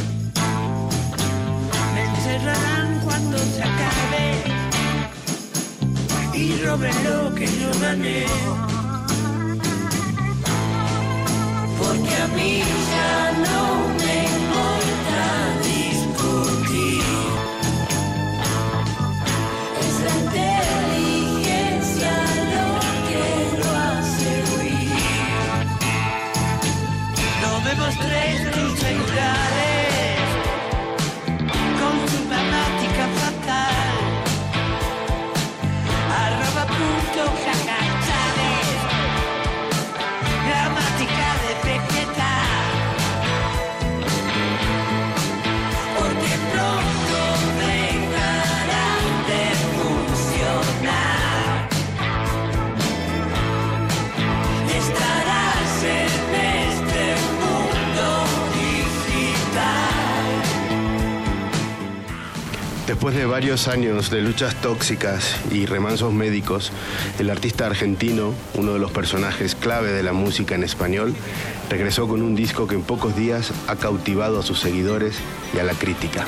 me 1.94 2.04
encerrarán 2.04 3.00
cuando 3.04 3.38
se 3.38 3.62
acabe 3.62 4.42
y 6.34 6.58
roben 6.64 7.04
lo 7.04 7.36
que 7.36 7.46
yo 7.46 7.70
gané. 7.80 8.26
Porque 11.78 12.16
a 12.16 12.28
mí 12.36 12.64
ya 12.94 13.32
no 13.46 13.62
me 14.00 14.16
importa 14.38 15.26
No 27.88 27.94
me 27.94 28.00
mostréis 28.00 28.52
tus 28.52 28.80
celulares 28.80 29.57
Después 62.88 63.14
de 63.16 63.26
varios 63.26 63.68
años 63.68 64.10
de 64.10 64.22
luchas 64.22 64.56
tóxicas 64.62 65.36
y 65.52 65.66
remansos 65.66 66.14
médicos, 66.14 66.72
el 67.20 67.30
artista 67.30 67.66
argentino, 67.66 68.34
uno 68.54 68.72
de 68.72 68.80
los 68.80 68.92
personajes 68.92 69.56
clave 69.56 69.92
de 69.92 70.04
la 70.04 70.14
música 70.14 70.56
en 70.56 70.64
español, 70.64 71.14
regresó 71.70 72.08
con 72.08 72.22
un 72.22 72.34
disco 72.34 72.66
que 72.66 72.76
en 72.76 72.84
pocos 72.84 73.14
días 73.14 73.52
ha 73.68 73.76
cautivado 73.76 74.40
a 74.40 74.44
sus 74.44 74.62
seguidores 74.62 75.18
y 75.54 75.60
a 75.60 75.64
la 75.64 75.74
crítica. 75.74 76.26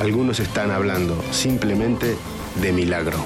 Algunos 0.00 0.40
están 0.40 0.70
hablando 0.70 1.22
simplemente 1.30 2.16
de 2.62 2.72
milagro. 2.72 3.18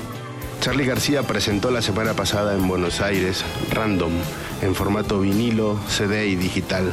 Charlie 0.60 0.86
García 0.86 1.22
presentó 1.22 1.70
la 1.70 1.82
semana 1.82 2.14
pasada 2.14 2.54
en 2.54 2.66
Buenos 2.66 3.00
Aires 3.00 3.44
Random 3.70 4.10
en 4.60 4.74
formato 4.74 5.20
vinilo, 5.20 5.78
CD 5.88 6.26
y 6.26 6.34
digital 6.34 6.92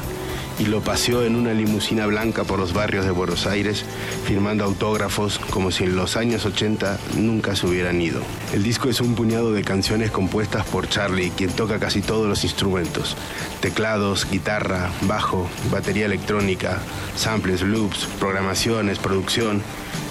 y 0.60 0.66
lo 0.66 0.82
paseó 0.82 1.24
en 1.24 1.36
una 1.36 1.54
limusina 1.54 2.06
blanca 2.06 2.44
por 2.44 2.60
los 2.60 2.74
barrios 2.74 3.06
de 3.06 3.12
Buenos 3.12 3.48
Aires, 3.48 3.86
firmando 4.26 4.64
autógrafos 4.64 5.40
como 5.50 5.72
si 5.72 5.84
en 5.84 5.96
los 5.96 6.16
años 6.16 6.46
80 6.46 7.00
nunca 7.18 7.56
se 7.56 7.68
hubieran 7.68 8.02
ido. 8.02 8.22
El 8.54 8.64
disco 8.64 8.90
es 8.90 9.02
un 9.02 9.16
puñado 9.16 9.52
de 9.54 9.64
canciones 9.64 10.12
compuestas 10.12 10.66
por 10.66 10.88
Charlie, 10.88 11.32
quien 11.32 11.52
toca 11.52 11.80
casi 11.80 12.02
todos 12.02 12.28
los 12.28 12.44
instrumentos, 12.44 13.18
teclados, 13.62 14.28
guitarra, 14.30 14.92
bajo, 15.02 15.50
batería 15.72 16.06
electrónica, 16.06 16.80
samples, 17.16 17.62
loops, 17.62 18.08
programaciones, 18.20 19.00
producción 19.00 19.62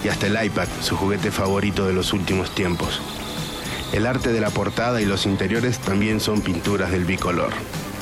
y 0.04 0.08
hasta 0.08 0.26
el 0.26 0.44
iPad, 0.44 0.68
su 0.80 0.96
juguete 0.96 1.30
favorito 1.30 1.86
de 1.86 1.92
los 1.92 2.12
últimos 2.12 2.54
tiempos. 2.54 3.00
El 3.92 4.06
arte 4.06 4.32
de 4.32 4.40
la 4.40 4.50
portada 4.50 5.02
y 5.02 5.04
los 5.04 5.26
interiores 5.26 5.78
también 5.78 6.18
son 6.18 6.40
pinturas 6.40 6.90
del 6.90 7.04
bicolor. 7.04 7.52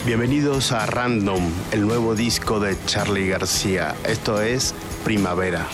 Bienvenidos 0.06 0.72
a 0.72 0.86
Random, 0.86 1.42
el 1.72 1.86
nuevo 1.86 2.14
disco 2.14 2.58
de 2.58 2.74
Charlie 2.86 3.28
García. 3.28 3.94
Esto 4.04 4.40
es 4.40 4.74
Primavera. 5.04 5.66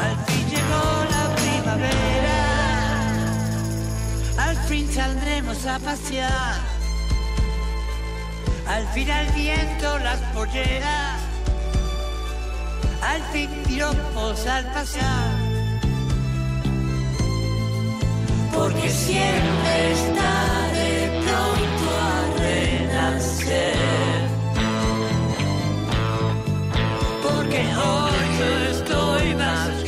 Al 0.00 0.16
fin 0.24 0.48
llegó 0.48 1.04
la 1.10 1.36
primavera, 1.36 2.46
al 4.38 4.56
fin 4.66 4.90
saldremos 4.90 5.66
a 5.66 5.78
pasear. 5.78 6.62
Al 8.66 8.86
fin 8.94 9.10
al 9.10 9.26
viento 9.34 9.98
las 9.98 10.20
polleras, 10.32 11.20
al 13.02 13.22
fin 13.24 13.50
piropos 13.68 14.46
al 14.46 14.72
pasear. 14.72 15.32
Porque 18.54 18.88
siempre 18.88 19.94
renacer. 20.06 20.63
Porque 27.22 27.58
hoy 27.58 28.22
yo 28.38 28.48
estoy 28.70 29.34
más 29.34 29.83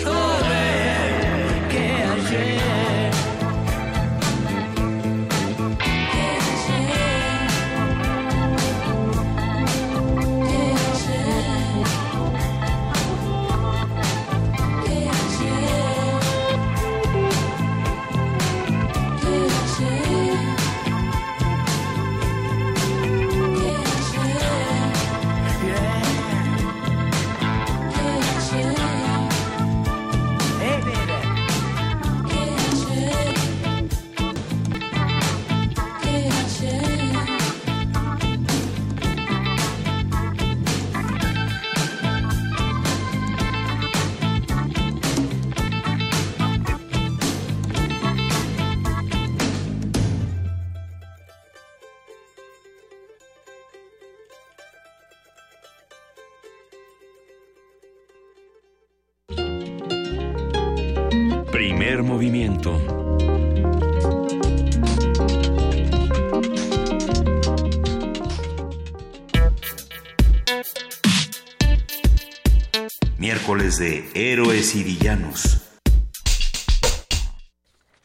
De 73.66 74.08
Héroes 74.14 74.76
y 74.76 74.84
Villanos. 74.84 75.60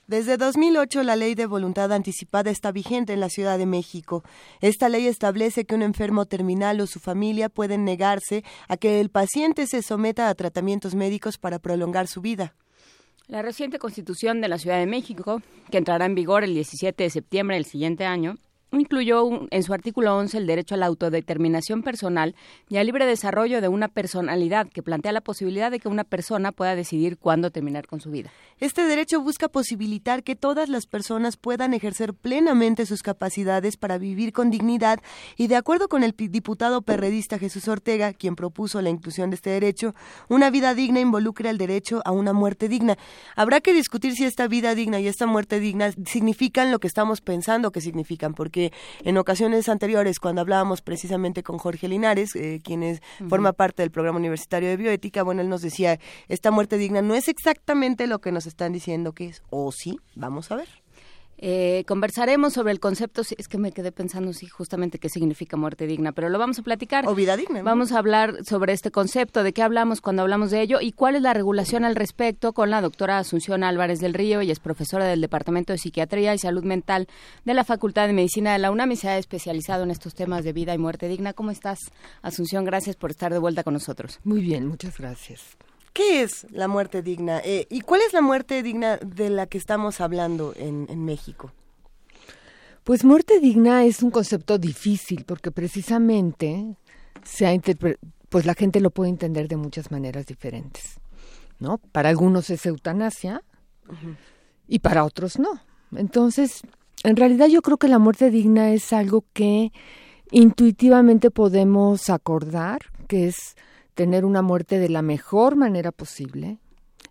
Desde 0.08 0.36
2008 0.38 1.04
la 1.04 1.16
ley 1.16 1.36
de 1.36 1.46
voluntad 1.46 1.94
anticipada 1.94 2.50
está 2.50 2.72
vigente 2.72 3.14
en 3.14 3.20
la 3.20 3.30
Ciudad 3.30 3.60
de 3.60 3.68
México. 3.68 4.24
Esta 4.60 4.90
ley 4.90 5.06
establece 5.06 5.66
que 5.66 5.76
un 5.76 5.84
enfermo 5.84 6.26
terminal 6.26 6.82
o 6.82 6.88
su 6.88 7.00
familia 7.00 7.48
pueden 7.48 7.86
negarse 7.86 8.44
a 8.70 8.76
que 8.76 9.00
el 9.00 9.10
paciente 9.10 9.68
se 9.68 9.84
someta 9.84 10.30
a 10.30 10.36
tratamientos 10.36 10.96
médicos 10.96 11.38
para 11.38 11.60
prolongar 11.60 12.08
su 12.08 12.22
vida. 12.22 12.56
La 13.28 13.44
reciente 13.44 13.78
Constitución 13.78 14.42
de 14.42 14.48
la 14.48 14.58
Ciudad 14.58 14.80
de 14.80 14.88
México, 14.88 15.44
que 15.70 15.78
entrará 15.78 16.06
en 16.08 16.16
vigor 16.16 16.44
el 16.44 16.56
17 16.56 17.04
de 17.04 17.10
septiembre 17.12 17.58
del 17.58 17.66
siguiente 17.66 18.06
año, 18.08 18.40
incluyó 18.80 19.48
en 19.50 19.64
su 19.64 19.74
artículo 19.74 20.16
11 20.16 20.38
el 20.38 20.48
derecho 20.48 20.76
a 20.76 20.78
la 20.78 20.86
autodeterminación 20.86 21.84
personal 21.84 22.36
y 22.70 22.78
al 22.78 22.86
libre 22.86 23.06
desarrollo 23.06 23.62
de 23.62 23.68
una 23.68 23.90
personalidad 23.90 24.70
que 24.70 24.82
plantea 24.82 25.12
la 25.12 25.22
posibilidad 25.22 25.72
de 25.72 25.80
que 25.80 25.90
una 25.90 26.04
persona 26.04 26.52
pueda 26.52 26.76
decidir 26.76 27.18
cuándo 27.18 27.52
terminar 27.52 27.88
con 27.88 28.00
su 28.00 28.12
vida. 28.12 28.32
Este 28.60 28.86
derecho 28.86 29.22
busca 29.22 29.50
posibilitar 29.50 30.24
que 30.24 30.36
todas 30.36 30.70
las 30.70 30.86
personas 30.86 31.36
puedan 31.36 31.74
ejercer 31.74 32.14
plenamente 32.14 32.86
sus 32.86 33.04
capacidades 33.04 33.76
para 33.76 33.98
vivir 33.98 34.32
con 34.32 34.52
dignidad 34.52 35.00
y 35.36 35.48
de 35.48 35.56
acuerdo 35.56 35.90
con 35.90 36.04
el 36.04 36.14
diputado 36.18 36.82
perredista 36.82 37.40
Jesús 37.40 37.68
Ortega, 37.68 38.14
quien 38.14 38.36
propuso 38.36 38.82
la 38.82 38.90
inclusión 38.90 39.32
de 39.32 39.36
este 39.36 39.50
derecho, 39.50 39.96
una 40.30 40.50
vida 40.50 40.74
digna 40.76 41.00
involucra 41.00 41.50
el 41.50 41.58
derecho 41.58 42.02
a 42.06 42.12
una 42.12 42.34
muerte 42.34 42.70
digna. 42.70 42.98
Habrá 43.36 43.62
que 43.62 43.74
discutir 43.74 44.16
si 44.16 44.26
esta 44.26 44.48
vida 44.48 44.76
digna 44.76 45.00
y 45.00 45.08
esta 45.08 45.26
muerte 45.26 45.60
digna 45.60 45.92
significan 46.06 46.72
lo 46.72 46.80
que 46.80 46.88
estamos 46.88 47.22
pensando 47.22 47.72
que 47.72 47.82
significan, 47.82 48.34
porque 48.34 48.61
en 49.04 49.18
ocasiones 49.18 49.68
anteriores, 49.70 50.20
cuando 50.20 50.42
hablábamos 50.42 50.82
precisamente 50.82 51.42
con 51.44 51.58
Jorge 51.58 51.88
Linares, 51.88 52.36
eh, 52.36 52.60
quien 52.64 52.84
es- 52.84 53.02
forma 53.30 53.54
parte 53.54 53.82
del 53.82 53.92
programa 53.92 54.20
universitario 54.20 54.70
de 54.70 54.78
bioética, 54.78 55.24
bueno, 55.24 55.42
él 55.42 55.50
nos 55.50 55.62
decía, 55.62 56.00
esta 56.28 56.52
muerte 56.52 56.78
digna 56.78 57.02
no 57.02 57.16
es 57.16 57.28
exactamente 57.28 58.06
lo 58.08 58.20
que 58.20 58.32
nos 58.32 58.46
están 58.46 58.74
diciendo 58.74 59.14
que 59.14 59.26
es, 59.28 59.42
o 59.50 59.72
sí, 59.72 59.98
vamos 60.16 60.52
a 60.52 60.58
ver. 60.58 60.68
Eh, 61.44 61.84
conversaremos 61.88 62.54
sobre 62.54 62.72
el 62.72 62.80
concepto, 62.80 63.24
es 63.36 63.48
que 63.48 63.58
me 63.58 63.72
quedé 63.72 63.92
pensando, 63.92 64.32
sí, 64.32 64.48
justamente 64.48 65.00
qué 65.00 65.10
significa 65.10 65.58
muerte 65.58 65.88
digna, 65.88 66.12
pero 66.12 66.30
lo 66.30 66.38
vamos 66.38 66.60
a 66.60 66.62
platicar. 66.62 67.08
O 67.08 67.16
vida 67.16 67.36
digna. 67.36 67.60
¿no? 67.60 67.66
Vamos 67.66 67.92
a 67.92 67.98
hablar 67.98 68.46
sobre 68.46 68.74
este 68.74 68.92
concepto, 68.92 69.42
de 69.42 69.52
qué 69.52 69.64
hablamos 69.64 70.02
cuando 70.02 70.22
hablamos 70.22 70.52
de 70.52 70.62
ello 70.62 70.80
y 70.82 70.92
cuál 70.92 71.16
es 71.16 71.24
la 71.24 71.34
regulación 71.34 71.84
al 71.84 71.96
respecto 71.96 72.54
con 72.54 72.70
la 72.70 72.80
doctora 72.80 73.18
Asunción 73.18 73.64
Álvarez 73.64 74.00
del 74.00 74.14
Río, 74.14 74.42
ella 74.42 74.54
es 74.54 74.60
profesora 74.60 75.06
del 75.06 75.20
Departamento 75.20 75.74
de 75.74 75.80
Psiquiatría 75.80 76.36
y 76.36 76.38
Salud 76.38 76.64
Mental 76.64 77.08
de 77.44 77.54
la 77.56 77.64
Facultad 77.64 78.06
de 78.06 78.14
Medicina 78.14 78.54
de 78.54 78.60
la 78.60 78.70
UNAM 78.70 78.92
y 78.92 78.96
se 78.96 79.10
ha 79.10 79.18
especializado 79.18 79.84
en 79.84 79.90
estos 79.90 80.14
temas 80.14 80.44
de 80.44 80.54
vida 80.54 80.76
y 80.76 80.78
muerte 80.78 81.08
digna. 81.08 81.34
¿Cómo 81.34 81.50
estás, 81.50 81.80
Asunción? 82.22 82.66
Gracias 82.66 82.96
por 82.96 83.10
estar 83.10 83.34
de 83.34 83.40
vuelta 83.40 83.64
con 83.64 83.74
nosotros. 83.74 84.20
Muy 84.24 84.42
bien, 84.42 84.68
muchas 84.68 84.96
gracias. 84.96 85.58
¿Qué 85.94 86.24
es 86.24 86.48
la 86.52 86.68
muerte 86.68 87.02
digna? 87.02 87.40
Eh, 87.44 87.68
¿Y 87.70 87.82
cuál 87.82 88.02
es 88.02 88.14
la 88.14 88.22
muerte 88.22 88.64
digna 88.64 88.98
de 88.98 89.30
la 89.30 89.48
que 89.48 89.58
estamos 89.58 90.00
hablando 90.00 90.54
en, 90.56 90.88
en 90.90 91.04
México? 91.04 91.52
Pues 92.84 93.04
muerte 93.04 93.40
digna 93.40 93.86
es 93.86 94.02
un 94.02 94.10
concepto 94.10 94.58
difícil 94.58 95.24
porque 95.26 95.52
precisamente 95.52 96.76
se 97.24 97.46
ha 97.46 97.54
pues 98.30 98.46
la 98.46 98.54
gente 98.54 98.80
lo 98.80 98.92
puede 98.92 99.10
entender 99.10 99.48
de 99.48 99.58
muchas 99.58 99.92
maneras 99.92 100.26
diferentes, 100.26 101.00
¿no? 101.60 101.78
Para 101.78 102.10
algunos 102.10 102.50
es 102.50 102.66
eutanasia 102.66 103.44
y 104.68 104.80
para 104.80 105.04
otros 105.04 105.38
no. 105.38 105.62
Entonces, 105.96 106.62
en 107.04 107.18
realidad 107.18 107.48
yo 107.48 107.62
creo 107.62 107.78
que 107.78 107.90
la 107.90 108.00
muerte 108.00 108.32
digna 108.32 108.72
es 108.72 108.94
algo 108.94 109.26
que 109.34 109.74
intuitivamente 110.32 111.30
podemos 111.30 112.10
acordar, 112.10 112.80
que 113.08 113.28
es 113.28 113.58
tener 113.94 114.26
una 114.26 114.42
muerte 114.42 114.80
de 114.80 114.90
la 114.90 115.02
mejor 115.02 115.56
manera 115.56 115.92
posible, 115.92 116.60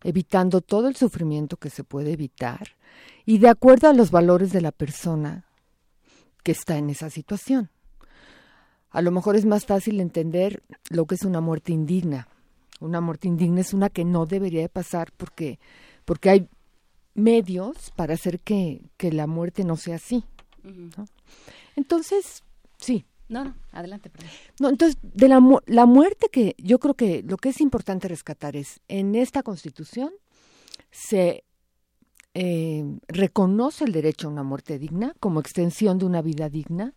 evitando 0.02 0.60
todo 0.60 0.88
el 0.88 0.96
sufrimiento 0.96 1.56
que 1.56 1.70
se 1.70 1.84
puede 1.84 2.12
evitar 2.12 2.76
y 3.26 3.38
de 3.38 3.48
acuerdo 3.48 3.88
a 3.88 3.92
los 3.92 4.10
valores 4.10 4.52
de 4.52 4.60
la 4.60 4.72
persona 4.72 5.44
que 6.42 6.52
está 6.52 6.78
en 6.78 6.90
esa 6.90 7.10
situación. 7.10 7.70
A 8.90 9.02
lo 9.02 9.10
mejor 9.10 9.36
es 9.36 9.44
más 9.44 9.66
fácil 9.66 10.00
entender 10.00 10.62
lo 10.88 11.06
que 11.06 11.14
es 11.14 11.22
una 11.22 11.40
muerte 11.40 11.70
indigna 11.72 12.26
Una 12.80 13.00
muerte 13.00 13.28
indigna 13.28 13.60
es 13.60 13.72
una 13.72 13.88
que 13.88 14.04
no 14.04 14.26
debería 14.26 14.62
de 14.62 14.68
pasar 14.68 15.12
porque, 15.16 15.60
porque 16.04 16.30
hay 16.30 16.48
medios 17.14 17.92
para 17.94 18.14
hacer 18.14 18.40
que, 18.40 18.82
que 18.96 19.12
la 19.12 19.26
muerte 19.26 19.64
no 19.64 19.76
sea 19.76 19.96
así. 19.96 20.24
¿no? 20.64 21.06
Entonces, 21.76 22.42
sí. 22.78 23.04
No, 23.30 23.44
no, 23.44 23.54
adelante. 23.72 24.10
Perdón. 24.10 24.30
No, 24.58 24.68
entonces, 24.68 24.98
de 25.02 25.28
la, 25.28 25.40
mu- 25.40 25.60
la 25.66 25.86
muerte 25.86 26.26
que 26.30 26.54
yo 26.58 26.78
creo 26.78 26.94
que 26.94 27.22
lo 27.22 27.36
que 27.38 27.48
es 27.50 27.60
importante 27.60 28.08
rescatar 28.08 28.56
es, 28.56 28.80
en 28.88 29.14
esta 29.14 29.42
constitución 29.42 30.10
se 30.90 31.44
eh, 32.34 32.84
reconoce 33.08 33.84
el 33.84 33.92
derecho 33.92 34.28
a 34.28 34.32
una 34.32 34.42
muerte 34.42 34.78
digna 34.78 35.14
como 35.20 35.40
extensión 35.40 35.98
de 35.98 36.04
una 36.06 36.22
vida 36.22 36.48
digna 36.48 36.94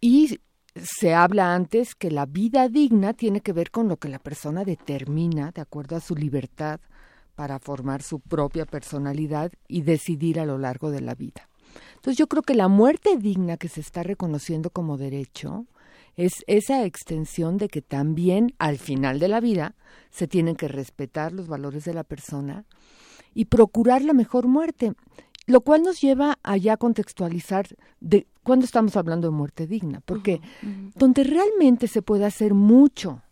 y 0.00 0.40
se 0.76 1.14
habla 1.14 1.54
antes 1.54 1.94
que 1.94 2.10
la 2.10 2.26
vida 2.26 2.68
digna 2.68 3.14
tiene 3.14 3.40
que 3.40 3.52
ver 3.52 3.70
con 3.70 3.88
lo 3.88 3.96
que 3.96 4.08
la 4.08 4.18
persona 4.18 4.64
determina 4.64 5.52
de 5.52 5.60
acuerdo 5.62 5.96
a 5.96 6.00
su 6.00 6.14
libertad 6.16 6.80
para 7.34 7.58
formar 7.58 8.02
su 8.02 8.20
propia 8.20 8.64
personalidad 8.66 9.52
y 9.68 9.82
decidir 9.82 10.38
a 10.40 10.46
lo 10.46 10.58
largo 10.58 10.90
de 10.90 11.00
la 11.00 11.14
vida. 11.14 11.48
Entonces 12.04 12.18
yo 12.18 12.26
creo 12.26 12.42
que 12.42 12.54
la 12.54 12.68
muerte 12.68 13.16
digna 13.16 13.56
que 13.56 13.70
se 13.70 13.80
está 13.80 14.02
reconociendo 14.02 14.68
como 14.68 14.98
derecho 14.98 15.64
es 16.16 16.44
esa 16.46 16.84
extensión 16.84 17.56
de 17.56 17.68
que 17.68 17.80
también 17.80 18.52
al 18.58 18.76
final 18.76 19.18
de 19.18 19.28
la 19.28 19.40
vida 19.40 19.74
se 20.10 20.28
tienen 20.28 20.54
que 20.54 20.68
respetar 20.68 21.32
los 21.32 21.48
valores 21.48 21.86
de 21.86 21.94
la 21.94 22.04
persona 22.04 22.66
y 23.32 23.46
procurar 23.46 24.02
la 24.02 24.12
mejor 24.12 24.48
muerte, 24.48 24.92
lo 25.46 25.62
cual 25.62 25.82
nos 25.82 26.02
lleva 26.02 26.38
a 26.42 26.58
ya 26.58 26.76
contextualizar 26.76 27.68
de 28.00 28.26
cuándo 28.42 28.66
estamos 28.66 28.98
hablando 28.98 29.28
de 29.28 29.36
muerte 29.36 29.66
digna, 29.66 30.02
porque 30.04 30.42
donde 30.94 31.24
realmente 31.24 31.88
se 31.88 32.02
puede 32.02 32.26
hacer 32.26 32.52
mucho 32.52 33.22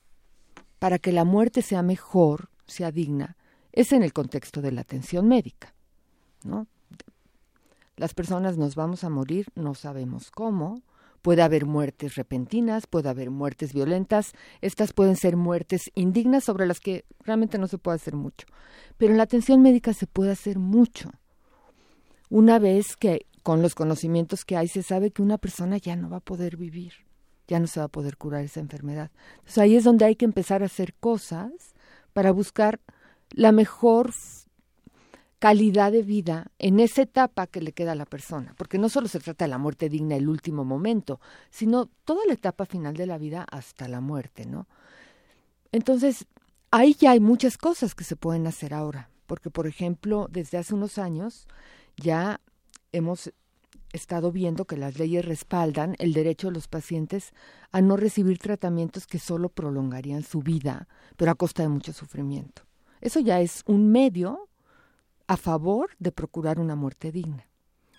para 0.78 0.98
que 0.98 1.12
la 1.12 1.24
muerte 1.24 1.60
sea 1.60 1.82
mejor, 1.82 2.48
sea 2.64 2.90
digna, 2.90 3.36
es 3.70 3.92
en 3.92 4.02
el 4.02 4.14
contexto 4.14 4.62
de 4.62 4.72
la 4.72 4.80
atención 4.80 5.28
médica, 5.28 5.74
¿no? 6.42 6.66
Las 8.02 8.14
personas 8.14 8.58
nos 8.58 8.74
vamos 8.74 9.04
a 9.04 9.10
morir, 9.10 9.46
no 9.54 9.76
sabemos 9.76 10.32
cómo. 10.32 10.82
Puede 11.22 11.40
haber 11.40 11.66
muertes 11.66 12.16
repentinas, 12.16 12.88
puede 12.88 13.08
haber 13.08 13.30
muertes 13.30 13.72
violentas. 13.72 14.32
Estas 14.60 14.92
pueden 14.92 15.14
ser 15.14 15.36
muertes 15.36 15.82
indignas 15.94 16.42
sobre 16.42 16.66
las 16.66 16.80
que 16.80 17.04
realmente 17.20 17.58
no 17.58 17.68
se 17.68 17.78
puede 17.78 17.94
hacer 17.94 18.16
mucho. 18.16 18.48
Pero 18.96 19.12
en 19.12 19.18
la 19.18 19.22
atención 19.22 19.62
médica 19.62 19.92
se 19.92 20.08
puede 20.08 20.32
hacer 20.32 20.58
mucho. 20.58 21.12
Una 22.28 22.58
vez 22.58 22.96
que 22.96 23.26
con 23.44 23.62
los 23.62 23.76
conocimientos 23.76 24.44
que 24.44 24.56
hay 24.56 24.66
se 24.66 24.82
sabe 24.82 25.12
que 25.12 25.22
una 25.22 25.38
persona 25.38 25.76
ya 25.76 25.94
no 25.94 26.10
va 26.10 26.16
a 26.16 26.24
poder 26.24 26.56
vivir, 26.56 26.94
ya 27.46 27.60
no 27.60 27.68
se 27.68 27.78
va 27.78 27.86
a 27.86 27.88
poder 27.88 28.16
curar 28.16 28.42
esa 28.42 28.58
enfermedad. 28.58 29.12
Entonces 29.34 29.58
ahí 29.58 29.76
es 29.76 29.84
donde 29.84 30.06
hay 30.06 30.16
que 30.16 30.24
empezar 30.24 30.64
a 30.64 30.66
hacer 30.66 30.92
cosas 30.94 31.52
para 32.12 32.32
buscar 32.32 32.80
la 33.30 33.52
mejor 33.52 34.12
calidad 35.42 35.90
de 35.90 36.04
vida 36.04 36.52
en 36.60 36.78
esa 36.78 37.02
etapa 37.02 37.48
que 37.48 37.60
le 37.60 37.72
queda 37.72 37.92
a 37.92 37.96
la 37.96 38.06
persona, 38.06 38.54
porque 38.56 38.78
no 38.78 38.88
solo 38.88 39.08
se 39.08 39.18
trata 39.18 39.44
de 39.44 39.48
la 39.48 39.58
muerte 39.58 39.88
digna 39.88 40.14
el 40.14 40.28
último 40.28 40.64
momento, 40.64 41.18
sino 41.50 41.86
toda 42.04 42.24
la 42.28 42.34
etapa 42.34 42.64
final 42.64 42.94
de 42.94 43.06
la 43.06 43.18
vida 43.18 43.44
hasta 43.50 43.88
la 43.88 44.00
muerte, 44.00 44.46
¿no? 44.46 44.68
Entonces, 45.72 46.26
ahí 46.70 46.94
ya 46.94 47.10
hay 47.10 47.18
muchas 47.18 47.58
cosas 47.58 47.96
que 47.96 48.04
se 48.04 48.14
pueden 48.14 48.46
hacer 48.46 48.72
ahora, 48.72 49.10
porque 49.26 49.50
por 49.50 49.66
ejemplo, 49.66 50.28
desde 50.30 50.58
hace 50.58 50.74
unos 50.74 50.96
años 50.96 51.48
ya 51.96 52.40
hemos 52.92 53.32
estado 53.92 54.30
viendo 54.30 54.64
que 54.66 54.76
las 54.76 54.96
leyes 54.96 55.24
respaldan 55.24 55.96
el 55.98 56.12
derecho 56.12 56.46
de 56.46 56.54
los 56.54 56.68
pacientes 56.68 57.32
a 57.72 57.80
no 57.80 57.96
recibir 57.96 58.38
tratamientos 58.38 59.08
que 59.08 59.18
solo 59.18 59.48
prolongarían 59.48 60.22
su 60.22 60.38
vida, 60.38 60.86
pero 61.16 61.32
a 61.32 61.34
costa 61.34 61.64
de 61.64 61.68
mucho 61.68 61.92
sufrimiento. 61.92 62.62
Eso 63.00 63.18
ya 63.18 63.40
es 63.40 63.64
un 63.66 63.90
medio 63.90 64.48
a 65.26 65.36
favor 65.36 65.90
de 65.98 66.12
procurar 66.12 66.58
una 66.60 66.74
muerte 66.76 67.12
digna. 67.12 67.46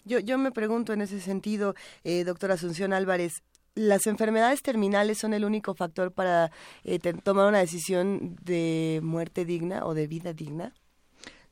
Yo, 0.06 0.20
yo 0.20 0.38
me 0.38 0.52
pregunto 0.52 0.94
en 0.94 1.02
ese 1.02 1.20
sentido, 1.22 1.76
eh, 2.04 2.24
doctora 2.24 2.56
Asunción 2.56 2.92
Álvarez, 2.94 3.42
¿las 3.76 4.06
enfermedades 4.08 4.62
terminales 4.62 5.18
son 5.18 5.34
el 5.34 5.46
único 5.46 5.74
factor 5.76 6.12
para 6.12 6.52
eh, 6.84 7.00
te- 7.00 7.14
tomar 7.14 7.48
una 7.48 7.60
decisión 7.60 8.36
de 8.44 9.00
muerte 9.04 9.46
digna 9.46 9.86
o 9.86 9.94
de 9.94 10.08
vida 10.08 10.34
digna? 10.34 10.74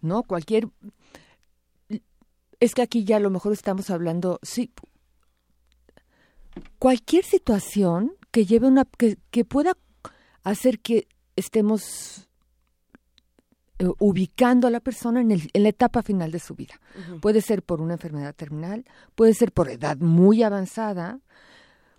¿no? 0.02 0.24
Cualquier... 0.24 0.68
Es 2.60 2.76
que 2.76 2.82
aquí 2.84 3.06
ya 3.06 3.18
a 3.18 3.20
lo 3.20 3.30
mejor 3.32 3.54
estamos 3.54 3.90
hablando, 3.90 4.40
sí, 4.44 4.72
cualquier 6.78 7.24
situación 7.24 8.14
que 8.32 8.46
lleve 8.46 8.68
una, 8.68 8.86
que, 8.86 9.18
que 9.32 9.46
pueda 9.46 9.78
hacer 10.44 10.80
que 10.80 11.08
estemos 11.36 12.30
eh, 13.82 13.86
ubicando 14.00 14.68
a 14.68 14.72
la 14.72 14.80
persona 14.80 15.22
en, 15.22 15.32
el- 15.32 15.50
en 15.54 15.64
la 15.64 15.70
etapa 15.70 16.02
final 16.04 16.32
de 16.32 16.40
su 16.40 16.54
vida. 16.56 16.76
Puede 17.22 17.42
ser 17.42 17.64
por 17.64 17.82
una 17.82 17.94
enfermedad 17.94 18.36
terminal, 18.36 18.86
puede 19.16 19.34
ser 19.34 19.52
por 19.52 19.70
edad 19.70 19.98
muy 19.98 20.44
avanzada, 20.44 21.20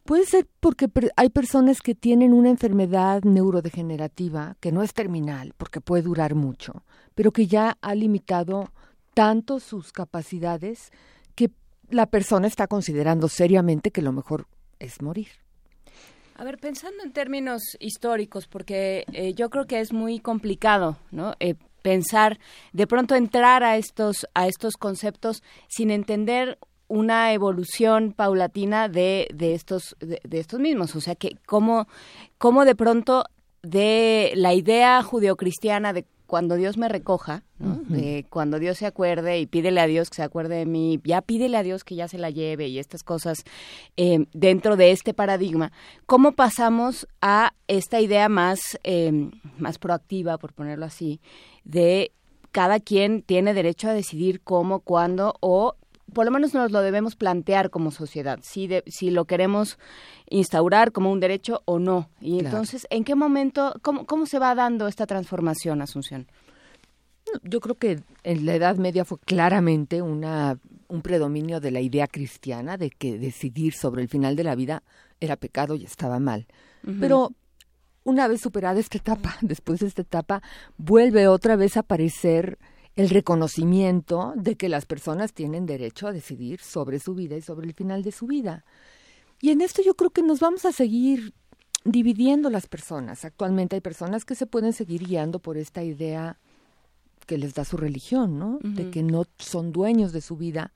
puede 0.05 0.25
ser 0.27 0.47
porque 0.61 0.88
hay 1.16 1.29
personas 1.31 1.81
que 1.81 1.95
tienen 1.95 2.33
una 2.33 2.51
enfermedad 2.51 3.23
neurodegenerativa 3.25 4.57
que 4.61 4.73
no 4.73 4.83
es 4.83 4.92
terminal, 4.95 5.55
porque 5.57 5.81
puede 5.81 6.03
durar 6.03 6.35
mucho, 6.35 6.85
pero 7.14 7.31
que 7.33 7.47
ya 7.47 7.77
ha 7.81 7.95
limitado 7.95 8.71
tanto 9.14 9.61
sus 9.61 9.92
capacidades 9.92 10.90
que 11.35 11.51
la 11.90 12.07
persona 12.07 12.47
está 12.47 12.66
considerando 12.66 13.29
seriamente 13.29 13.90
que 13.90 14.03
lo 14.03 14.12
mejor 14.12 14.47
es 14.79 15.03
morir. 15.03 15.29
A 16.37 16.45
ver, 16.45 16.59
pensando 16.59 17.05
en 17.05 17.12
términos 17.12 17.62
históricos, 17.79 18.49
porque 18.49 19.05
eh, 19.12 19.35
yo 19.35 19.51
creo 19.51 19.66
que 19.66 19.81
es 19.81 19.92
muy 19.92 20.18
complicado, 20.18 20.97
¿no? 21.11 21.35
Eh, 21.38 21.55
pensar, 21.83 22.38
de 22.73 22.87
pronto 22.87 23.14
entrar 23.14 23.62
a 23.62 23.77
estos 23.77 24.27
a 24.35 24.47
estos 24.47 24.77
conceptos 24.77 25.42
sin 25.68 25.90
entender 25.90 26.59
una 26.88 27.33
evolución 27.33 28.12
paulatina 28.12 28.88
de, 28.88 29.29
de 29.35 29.55
estos 29.55 29.97
de, 30.01 30.21
estos 30.38 30.61
mismos, 30.61 30.95
o 30.95 31.01
sea 31.01 31.14
que 31.14 31.37
cómo 31.47 31.87
cómo 32.38 32.64
de 32.64 32.75
pronto 32.75 33.25
de 33.62 34.33
la 34.35 34.55
idea 34.55 35.03
judeocristiana 35.03 35.92
de 35.92 36.05
cuando 36.33 36.57
Dios 36.57 36.79
me 36.79 36.88
recoja, 36.88 37.42
¿no? 37.59 37.77
de 37.90 38.25
cuando 38.31 38.59
Dios 38.59 38.79
se 38.79 38.87
acuerde 38.87 39.38
y 39.38 39.45
pídele 39.45 39.83
a 39.83 39.87
Dios 39.87 40.09
que 40.09 40.16
se 40.16 40.23
acuerde 40.23 40.57
de 40.57 40.64
mí, 40.64 40.99
ya 41.05 41.21
pídele 41.21 41.59
a 41.59 41.62
Dios 41.62 41.85
que 41.85 41.95
ya 41.95 42.09
se 42.09 42.16
la 42.16 42.31
lleve 42.31 42.68
y 42.68 42.79
estas 42.79 43.03
cosas 43.03 43.45
eh, 43.99 44.25
dentro 44.33 44.79
de 44.79 44.92
este 44.92 45.12
paradigma, 45.12 45.73
¿cómo 46.07 46.33
pasamos 46.33 47.07
a 47.21 47.53
esta 47.68 48.01
idea 48.01 48.31
más, 48.31 48.79
eh, 48.83 49.29
más 49.59 49.77
proactiva, 49.77 50.38
por 50.38 50.55
ponerlo 50.55 50.87
así, 50.87 51.21
de 51.64 52.12
cada 52.51 52.81
quien 52.81 53.21
tiene 53.21 53.53
derecho 53.53 53.90
a 53.90 53.92
decidir 53.92 54.40
cómo, 54.40 54.81
cuándo 54.81 55.35
o 55.40 55.75
por 56.12 56.25
lo 56.25 56.31
menos 56.31 56.55
nos 56.55 56.70
lo 56.70 56.81
debemos 56.81 57.16
plantear 57.16 57.70
como 57.70 57.90
sociedad, 57.90 58.38
si, 58.42 58.66
de- 58.66 58.85
si 58.87 59.11
lo 59.11 59.25
queremos 59.25 59.79
instaurar 60.29 60.92
como 60.92 61.11
un 61.12 61.20
derecho 61.20 61.62
o 61.64 61.79
no. 61.79 62.09
Y 62.20 62.38
Claro. 62.40 62.48
entonces, 62.57 62.87
¿en 62.90 63.05
qué 63.05 63.14
momento, 63.14 63.75
cómo, 63.83 64.07
cómo 64.07 64.27
se 64.27 64.38
va 64.38 64.55
dando 64.55 64.88
esta 64.88 65.07
transformación, 65.07 65.83
Asunción? 65.83 66.27
Yo 67.44 67.61
creo 67.61 67.77
que 67.77 68.01
en 68.25 68.46
la 68.46 68.55
Edad 68.57 68.77
Media 68.77 69.05
fue 69.05 69.18
claramente 69.18 70.03
una, 70.03 70.59
un 70.88 71.03
predominio 71.03 71.61
de 71.61 71.70
la 71.70 71.81
idea 71.81 72.07
cristiana 72.07 72.77
de 72.77 72.90
que 72.90 73.18
decidir 73.18 73.75
sobre 73.75 74.03
el 74.03 74.09
final 74.09 74.37
de 74.37 74.44
la 74.44 74.55
vida 74.55 74.83
era 75.20 75.37
pecado 75.37 75.75
y 75.77 75.85
estaba 75.85 76.18
mal. 76.18 76.46
Pero 77.01 77.31
una 78.05 78.27
vez 78.27 78.40
superada 78.40 78.81
esta 78.81 78.98
etapa, 78.98 79.37
después 79.40 79.81
de 79.81 79.87
esta 79.87 80.03
etapa, 80.03 80.42
vuelve 80.77 81.29
otra 81.29 81.55
vez 81.57 81.77
a 81.77 81.81
aparecer 81.81 82.59
el 82.97 83.09
reconocimiento 83.11 84.33
de 84.37 84.57
que 84.57 84.69
las 84.69 84.87
personas 84.87 85.33
tienen 85.33 85.67
derecho 85.67 86.07
a 86.07 86.13
decidir 86.13 86.61
sobre 86.61 86.99
su 86.99 87.15
vida 87.15 87.37
y 87.37 87.43
sobre 87.43 87.67
el 87.67 87.75
final 87.75 88.03
de 88.03 88.13
su 88.13 88.27
vida. 88.27 88.65
Y 89.41 89.51
en 89.51 89.61
esto 89.61 89.83
yo 89.83 89.95
creo 89.95 90.11
que 90.11 90.23
nos 90.23 90.41
vamos 90.41 90.65
a 90.65 90.73
seguir 90.73 91.33
dividiendo 91.85 92.51
las 92.51 92.67
personas. 92.67 93.25
Actualmente 93.25 93.77
hay 93.77 93.81
personas 93.81 94.25
que 94.25 94.35
se 94.35 94.47
pueden 94.47 94.73
seguir 94.73 95.05
guiando 95.05 95.39
por 95.39 95.57
esta 95.57 95.83
idea 95.83 96.39
que 97.27 97.39
les 97.39 97.55
da 97.55 97.65
su 97.65 97.77
religión, 97.77 98.39
¿no? 98.39 98.59
De 98.63 98.91
que 98.91 99.03
no 99.03 99.25
son 99.39 99.73
dueños 99.73 100.13
de 100.13 100.21
su 100.21 100.37
vida 100.37 100.73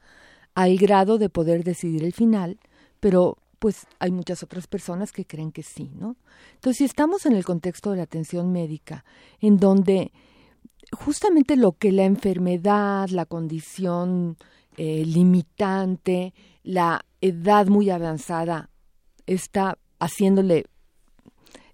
al 0.55 0.77
grado 0.79 1.19
de 1.19 1.29
poder 1.29 1.65
decidir 1.65 2.03
el 2.03 2.13
final, 2.13 2.59
pero 3.01 3.37
pues 3.59 3.87
hay 3.99 4.11
muchas 4.11 4.43
otras 4.43 4.67
personas 4.67 5.13
que 5.13 5.25
creen 5.25 5.53
que 5.53 5.63
sí, 5.63 5.91
¿no? 5.95 6.17
Entonces, 6.55 6.79
si 6.79 6.85
estamos 6.85 7.27
en 7.27 7.33
el 7.35 7.45
contexto 7.45 7.91
de 7.91 7.99
la 7.99 8.05
atención 8.05 8.53
médica, 8.53 9.05
en 9.41 9.59
donde 9.59 10.13
justamente 10.93 11.57
lo 11.57 11.73
que 11.73 11.93
la 11.93 12.05
enfermedad, 12.05 13.09
la 13.09 13.27
condición 13.27 14.37
eh, 14.77 15.05
limitante, 15.05 16.35
la 16.63 17.05
edad 17.21 17.67
muy 17.67 17.91
avanzada 17.91 18.71
está 19.27 19.79
haciéndole 19.99 20.67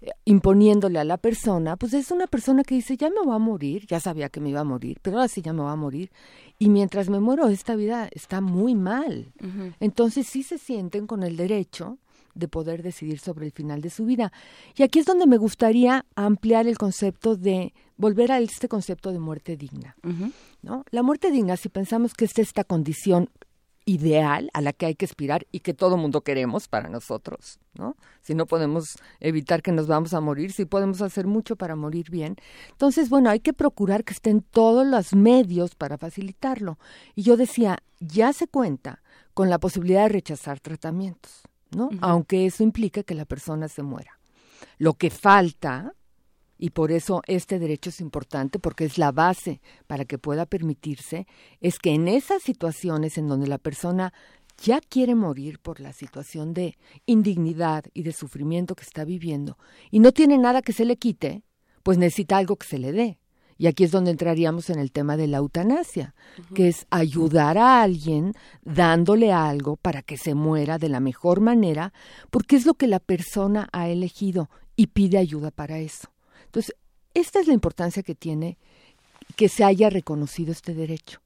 eh, 0.01 0.11
imponiéndole 0.25 0.99
a 0.99 1.05
la 1.05 1.17
persona, 1.17 1.77
pues 1.77 1.95
es 1.95 2.11
una 2.11 2.27
persona 2.27 2.65
que 2.65 2.75
dice, 2.75 2.97
ya 2.97 3.09
me 3.09 3.21
voy 3.25 3.35
a 3.35 3.39
morir, 3.39 3.87
ya 3.87 4.01
sabía 4.01 4.29
que 4.29 4.41
me 4.41 4.51
iba 4.51 4.61
a 4.61 4.65
morir, 4.65 4.99
pero 5.03 5.17
ahora 5.17 5.29
sí 5.29 5.43
ya 5.43 5.53
me 5.53 5.63
voy 5.63 5.73
a 5.73 5.77
morir. 5.77 6.11
Y 6.59 6.69
mientras 6.69 7.09
me 7.09 7.21
muero, 7.21 7.49
esta 7.49 7.77
vida 7.77 8.09
está 8.13 8.41
muy 8.41 8.75
mal. 8.75 9.33
Entonces 9.81 10.27
sí 10.27 10.43
se 10.43 10.59
sienten 10.59 11.07
con 11.07 11.23
el 11.23 11.37
derecho 11.37 11.99
de 12.35 12.49
poder 12.49 12.83
decidir 12.83 13.19
sobre 13.19 13.47
el 13.47 13.53
final 13.53 13.81
de 13.81 13.91
su 13.91 14.05
vida. 14.05 14.33
Y 14.77 14.83
aquí 14.83 14.99
es 14.99 15.07
donde 15.07 15.27
me 15.27 15.37
gustaría 15.37 16.07
ampliar 16.15 16.67
el 16.67 16.79
concepto 16.79 17.37
de 17.37 17.75
volver 17.97 18.33
a 18.33 18.41
este 18.41 18.69
concepto 18.69 19.13
de 19.13 19.19
muerte 19.19 19.57
digna. 19.57 19.97
¿no? 20.63 20.85
La 20.91 21.03
muerte 21.03 21.31
digna, 21.31 21.57
si 21.57 21.69
pensamos 21.69 22.15
que 22.15 22.25
es 22.25 22.39
esta 22.39 22.65
condición 22.65 23.31
ideal 23.85 24.51
a 24.53 24.61
la 24.61 24.73
que 24.73 24.87
hay 24.87 24.95
que 24.95 25.05
aspirar 25.05 25.47
y 25.51 25.61
que 25.61 25.75
todo 25.75 25.97
mundo 25.97 26.21
queremos 26.23 26.69
para 26.69 26.89
nosotros, 26.89 27.59
¿no? 27.75 27.97
Si 28.21 28.35
no 28.35 28.47
podemos 28.47 28.97
evitar 29.21 29.63
que 29.63 29.73
nos 29.73 29.87
vamos 29.87 30.15
a 30.15 30.21
morir, 30.21 30.53
si 30.53 30.65
podemos 30.65 31.01
hacer 31.01 31.27
mucho 31.27 31.57
para 31.57 31.75
morir 31.75 32.11
bien. 32.11 32.37
Entonces, 32.71 33.09
bueno, 33.09 33.31
hay 33.31 33.41
que 33.41 33.53
procurar 33.53 34.05
que 34.05 34.13
estén 34.13 34.43
todos 34.43 34.87
los 34.87 35.15
medios 35.15 35.75
para 35.75 35.99
facilitarlo. 35.99 36.79
Y 37.15 37.23
yo 37.23 37.37
decía, 37.37 37.79
ya 37.99 38.33
se 38.33 38.47
cuenta 38.47 39.03
con 39.35 39.51
la 39.51 39.59
posibilidad 39.59 40.03
de 40.03 40.11
rechazar 40.11 40.61
tratamientos, 40.61 41.43
¿no? 41.75 41.91
Aunque 42.01 42.47
eso 42.47 42.63
implique 42.63 43.05
que 43.05 43.15
la 43.15 43.25
persona 43.25 43.69
se 43.69 43.83
muera. 43.83 44.19
Lo 44.79 44.95
que 44.95 45.11
falta 45.11 45.95
y 46.63 46.71
por 46.71 46.93
eso 46.93 47.23
este 47.27 47.59
derecho 47.59 47.91
es 47.91 48.01
importante 48.01 48.61
porque 48.61 48.85
es 48.85 48.97
la 48.97 49.11
base 49.11 49.61
para 49.89 50.05
que 50.05 50.17
pueda 50.17 50.47
permitirse, 50.47 51.27
es 51.61 51.81
que 51.81 51.91
en 51.91 52.07
esas 52.07 52.41
situaciones 52.41 53.19
en 53.19 53.27
donde 53.27 53.49
la 53.49 53.59
persona 53.59 54.13
ya 54.63 54.81
quiere 54.81 55.17
morir 55.17 55.59
por 55.59 55.81
la 55.81 55.93
situación 55.93 56.55
de 56.55 56.79
indignidad 57.05 57.87
y 57.95 58.05
de 58.05 58.13
sufrimiento 58.13 58.77
que 58.77 58.85
está 58.85 59.05
viviendo 59.05 59.59
y 59.91 59.99
no 59.99 60.13
tiene 60.13 60.39
nada 60.39 60.63
que 60.63 60.73
se 60.73 60.85
le 60.85 60.97
quite, 60.97 61.43
pues 61.83 61.99
necesita 61.99 62.37
algo 62.37 62.55
que 62.55 62.67
se 62.69 62.79
le 62.79 62.93
dé. 62.93 63.19
Y 63.59 63.67
aquí 63.67 63.85
es 63.85 63.91
donde 63.91 64.11
entraríamos 64.11 64.71
en 64.71 64.79
el 64.79 64.93
tema 64.93 65.17
de 65.17 65.27
la 65.27 65.39
eutanasia, 65.39 66.15
que 66.55 66.69
es 66.69 66.87
ayudar 66.91 67.59
a 67.59 67.83
alguien 67.83 68.35
dándole 68.63 69.33
algo 69.33 69.77
para 69.77 70.03
que 70.03 70.17
se 70.17 70.35
muera 70.35 70.79
de 70.79 70.89
la 70.89 71.01
mejor 71.01 71.41
manera, 71.41 71.93
porque 72.31 72.57
es 72.57 72.67
lo 72.67 72.75
que 72.75 72.87
la 72.87 72.99
persona 72.99 73.69
ha 73.73 73.89
elegido 73.89 74.51
y 74.77 74.89
pide 74.89 75.19
ayuda 75.19 75.51
para 75.51 75.79
eso. 75.79 76.09
Entonces, 76.47 76.75
esta 77.15 77.41
es 77.41 77.47
la 77.47 77.53
importancia 77.53 78.03
que 78.03 78.15
tiene 78.15 78.59
que 79.37 79.49
se 79.49 79.65
haya 79.65 79.91
reconocido 79.91 80.53
este 80.53 80.75
derecho, 80.75 81.21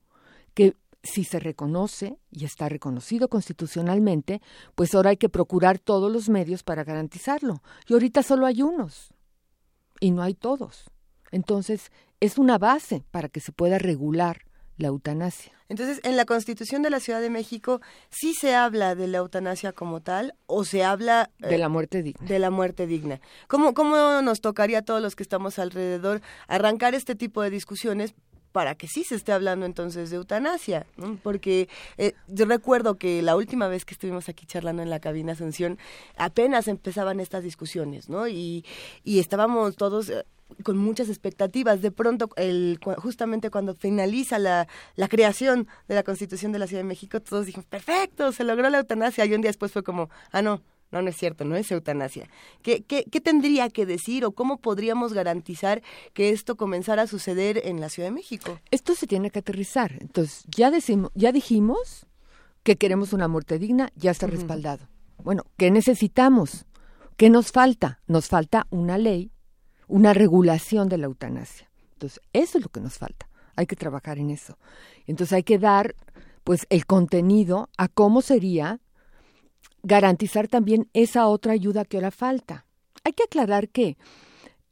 que 0.54 0.74
si 1.02 1.24
se 1.24 1.38
reconoce 1.38 2.18
y 2.30 2.44
está 2.44 2.68
reconocido 2.68 3.28
constitucionalmente, 3.28 4.42
pues 4.74 4.94
ahora 4.94 5.10
hay 5.10 5.16
que 5.16 5.28
procurar 5.28 5.78
todos 5.78 6.12
los 6.12 6.28
medios 6.28 6.62
para 6.62 6.84
garantizarlo. 6.84 7.62
Y 7.86 7.92
ahorita 7.92 8.22
solo 8.22 8.46
hay 8.46 8.62
unos 8.62 9.12
y 10.00 10.10
no 10.10 10.22
hay 10.22 10.34
todos. 10.34 10.90
Entonces, 11.30 11.90
es 12.20 12.38
una 12.38 12.58
base 12.58 13.04
para 13.10 13.28
que 13.28 13.40
se 13.40 13.52
pueda 13.52 13.78
regular 13.78 14.42
la 14.76 14.88
eutanasia. 14.88 15.52
Entonces, 15.68 16.00
en 16.04 16.16
la 16.16 16.26
Constitución 16.26 16.82
de 16.82 16.90
la 16.90 17.00
Ciudad 17.00 17.20
de 17.20 17.30
México, 17.30 17.80
¿sí 18.10 18.34
se 18.34 18.54
habla 18.54 18.94
de 18.94 19.08
la 19.08 19.18
eutanasia 19.18 19.72
como 19.72 20.00
tal 20.00 20.34
o 20.46 20.64
se 20.64 20.84
habla... 20.84 21.30
de 21.38 21.58
la 21.58 21.68
muerte 21.68 22.02
digna. 22.02 22.26
De 22.26 22.38
la 22.38 22.50
muerte 22.50 22.86
digna. 22.86 23.20
¿Cómo, 23.48 23.74
¿Cómo 23.74 24.22
nos 24.22 24.40
tocaría 24.40 24.78
a 24.78 24.82
todos 24.82 25.02
los 25.02 25.16
que 25.16 25.24
estamos 25.24 25.58
alrededor 25.58 26.20
arrancar 26.46 26.94
este 26.94 27.16
tipo 27.16 27.42
de 27.42 27.50
discusiones 27.50 28.14
para 28.56 28.74
que 28.74 28.88
sí 28.88 29.04
se 29.04 29.16
esté 29.16 29.32
hablando 29.32 29.66
entonces 29.66 30.08
de 30.08 30.16
eutanasia, 30.16 30.86
porque 31.22 31.68
eh, 31.98 32.14
yo 32.26 32.46
recuerdo 32.46 32.94
que 32.94 33.20
la 33.20 33.36
última 33.36 33.68
vez 33.68 33.84
que 33.84 33.92
estuvimos 33.92 34.30
aquí 34.30 34.46
charlando 34.46 34.82
en 34.82 34.88
la 34.88 34.98
cabina 34.98 35.32
Asunción, 35.32 35.76
apenas 36.16 36.66
empezaban 36.66 37.20
estas 37.20 37.44
discusiones, 37.44 38.08
¿no? 38.08 38.28
Y, 38.28 38.64
y 39.04 39.18
estábamos 39.18 39.76
todos 39.76 40.08
eh, 40.08 40.24
con 40.62 40.78
muchas 40.78 41.10
expectativas. 41.10 41.82
De 41.82 41.90
pronto, 41.90 42.30
el, 42.36 42.78
justamente 42.96 43.50
cuando 43.50 43.74
finaliza 43.74 44.38
la, 44.38 44.66
la, 44.94 45.08
creación 45.08 45.68
de 45.86 45.94
la 45.94 46.02
Constitución 46.02 46.50
de 46.52 46.58
la 46.58 46.66
Ciudad 46.66 46.80
de 46.80 46.88
México, 46.88 47.20
todos 47.20 47.44
dijimos, 47.44 47.66
perfecto, 47.66 48.32
se 48.32 48.42
logró 48.42 48.70
la 48.70 48.78
eutanasia. 48.78 49.26
Y 49.26 49.34
un 49.34 49.42
día 49.42 49.50
después 49.50 49.70
fue 49.70 49.82
como, 49.82 50.08
ah, 50.32 50.40
no, 50.40 50.62
no, 50.96 51.02
no 51.02 51.10
es 51.10 51.16
cierto, 51.16 51.44
no 51.44 51.56
es 51.56 51.70
eutanasia. 51.70 52.28
¿Qué, 52.62 52.82
qué, 52.82 53.04
qué 53.04 53.20
tendría 53.20 53.68
que 53.68 53.86
decir 53.86 54.24
o 54.24 54.32
cómo 54.32 54.58
podríamos 54.58 55.12
garantizar 55.12 55.82
que 56.12 56.30
esto 56.30 56.56
comenzara 56.56 57.02
a 57.02 57.06
suceder 57.06 57.62
en 57.64 57.80
la 57.80 57.88
Ciudad 57.88 58.08
de 58.08 58.14
México? 58.14 58.58
Esto 58.70 58.94
se 58.94 59.06
tiene 59.06 59.30
que 59.30 59.40
aterrizar. 59.40 59.96
Entonces, 60.00 60.44
ya, 60.48 60.70
decimos, 60.70 61.10
ya 61.14 61.32
dijimos 61.32 62.06
que 62.62 62.76
queremos 62.76 63.12
una 63.12 63.28
muerte 63.28 63.58
digna, 63.58 63.90
ya 63.94 64.10
está 64.10 64.26
respaldado. 64.26 64.88
Bueno, 65.22 65.44
¿qué 65.56 65.70
necesitamos? 65.70 66.66
¿Qué 67.16 67.30
nos 67.30 67.52
falta? 67.52 68.00
Nos 68.06 68.28
falta 68.28 68.66
una 68.70 68.98
ley 68.98 69.30
una 69.88 70.12
regulación 70.12 70.88
de 70.88 70.98
la 70.98 71.06
eutanasia. 71.06 71.70
Entonces, 71.94 72.20
eso 72.32 72.58
es 72.58 72.64
lo 72.64 72.70
que 72.70 72.80
nos 72.80 72.98
falta. 72.98 73.28
Hay 73.54 73.66
que 73.66 73.76
trabajar 73.76 74.18
en 74.18 74.30
eso. 74.30 74.58
Entonces, 75.06 75.32
hay 75.32 75.42
que 75.42 75.58
dar 75.58 75.94
pues 76.44 76.66
el 76.70 76.86
contenido 76.86 77.68
a 77.76 77.88
cómo 77.88 78.22
sería 78.22 78.80
garantizar 79.82 80.48
también 80.48 80.88
esa 80.92 81.26
otra 81.28 81.52
ayuda 81.52 81.84
que 81.84 81.96
ahora 81.96 82.10
falta. 82.10 82.66
Hay 83.04 83.12
que 83.12 83.24
aclarar 83.24 83.68
que 83.68 83.96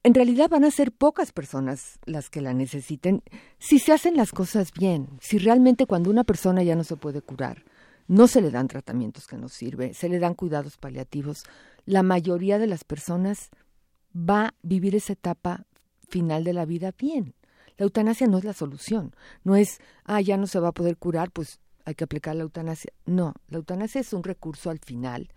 en 0.02 0.14
realidad 0.14 0.50
van 0.50 0.64
a 0.64 0.70
ser 0.70 0.92
pocas 0.92 1.32
personas 1.32 1.98
las 2.04 2.28
que 2.28 2.42
la 2.42 2.52
necesiten 2.52 3.22
si 3.58 3.78
se 3.78 3.92
hacen 3.92 4.16
las 4.16 4.32
cosas 4.32 4.72
bien, 4.72 5.08
si 5.20 5.38
realmente 5.38 5.86
cuando 5.86 6.10
una 6.10 6.24
persona 6.24 6.62
ya 6.62 6.76
no 6.76 6.84
se 6.84 6.96
puede 6.96 7.22
curar, 7.22 7.64
no 8.06 8.26
se 8.28 8.42
le 8.42 8.50
dan 8.50 8.68
tratamientos 8.68 9.26
que 9.26 9.38
nos 9.38 9.52
sirve, 9.52 9.94
se 9.94 10.08
le 10.08 10.18
dan 10.18 10.34
cuidados 10.34 10.76
paliativos, 10.76 11.44
la 11.86 12.02
mayoría 12.02 12.58
de 12.58 12.66
las 12.66 12.84
personas 12.84 13.50
va 14.14 14.46
a 14.46 14.54
vivir 14.62 14.94
esa 14.94 15.14
etapa 15.14 15.66
final 16.08 16.44
de 16.44 16.52
la 16.52 16.66
vida 16.66 16.92
bien. 16.96 17.34
La 17.76 17.84
eutanasia 17.84 18.26
no 18.26 18.38
es 18.38 18.44
la 18.44 18.52
solución, 18.52 19.14
no 19.42 19.56
es, 19.56 19.80
ah, 20.04 20.20
ya 20.20 20.36
no 20.36 20.46
se 20.46 20.60
va 20.60 20.68
a 20.68 20.72
poder 20.72 20.96
curar, 20.96 21.30
pues 21.30 21.60
hay 21.84 21.94
que 21.94 22.04
aplicar 22.04 22.36
la 22.36 22.42
eutanasia. 22.42 22.92
No, 23.06 23.34
la 23.48 23.58
eutanasia 23.58 24.00
es 24.00 24.12
un 24.12 24.24
recurso 24.24 24.70
al 24.70 24.78
final, 24.78 25.28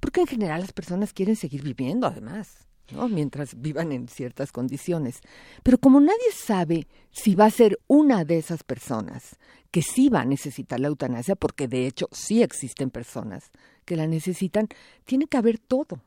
porque 0.00 0.20
en 0.20 0.26
general 0.26 0.60
las 0.60 0.72
personas 0.72 1.12
quieren 1.12 1.36
seguir 1.36 1.62
viviendo 1.62 2.06
además. 2.06 2.64
¿no? 2.90 3.06
mientras 3.06 3.60
vivan 3.60 3.92
en 3.92 4.08
ciertas 4.08 4.50
condiciones. 4.50 5.20
Pero 5.62 5.76
como 5.76 6.00
nadie 6.00 6.32
sabe 6.34 6.88
si 7.10 7.34
va 7.34 7.44
a 7.44 7.50
ser 7.50 7.78
una 7.86 8.24
de 8.24 8.38
esas 8.38 8.62
personas 8.62 9.36
que 9.70 9.82
sí 9.82 10.08
va 10.08 10.22
a 10.22 10.24
necesitar 10.24 10.80
la 10.80 10.88
eutanasia, 10.88 11.36
porque 11.36 11.68
de 11.68 11.86
hecho 11.86 12.08
sí 12.12 12.42
existen 12.42 12.88
personas 12.88 13.50
que 13.84 13.94
la 13.94 14.06
necesitan, 14.06 14.68
tiene 15.04 15.26
que 15.26 15.36
haber 15.36 15.58
todo. 15.58 16.00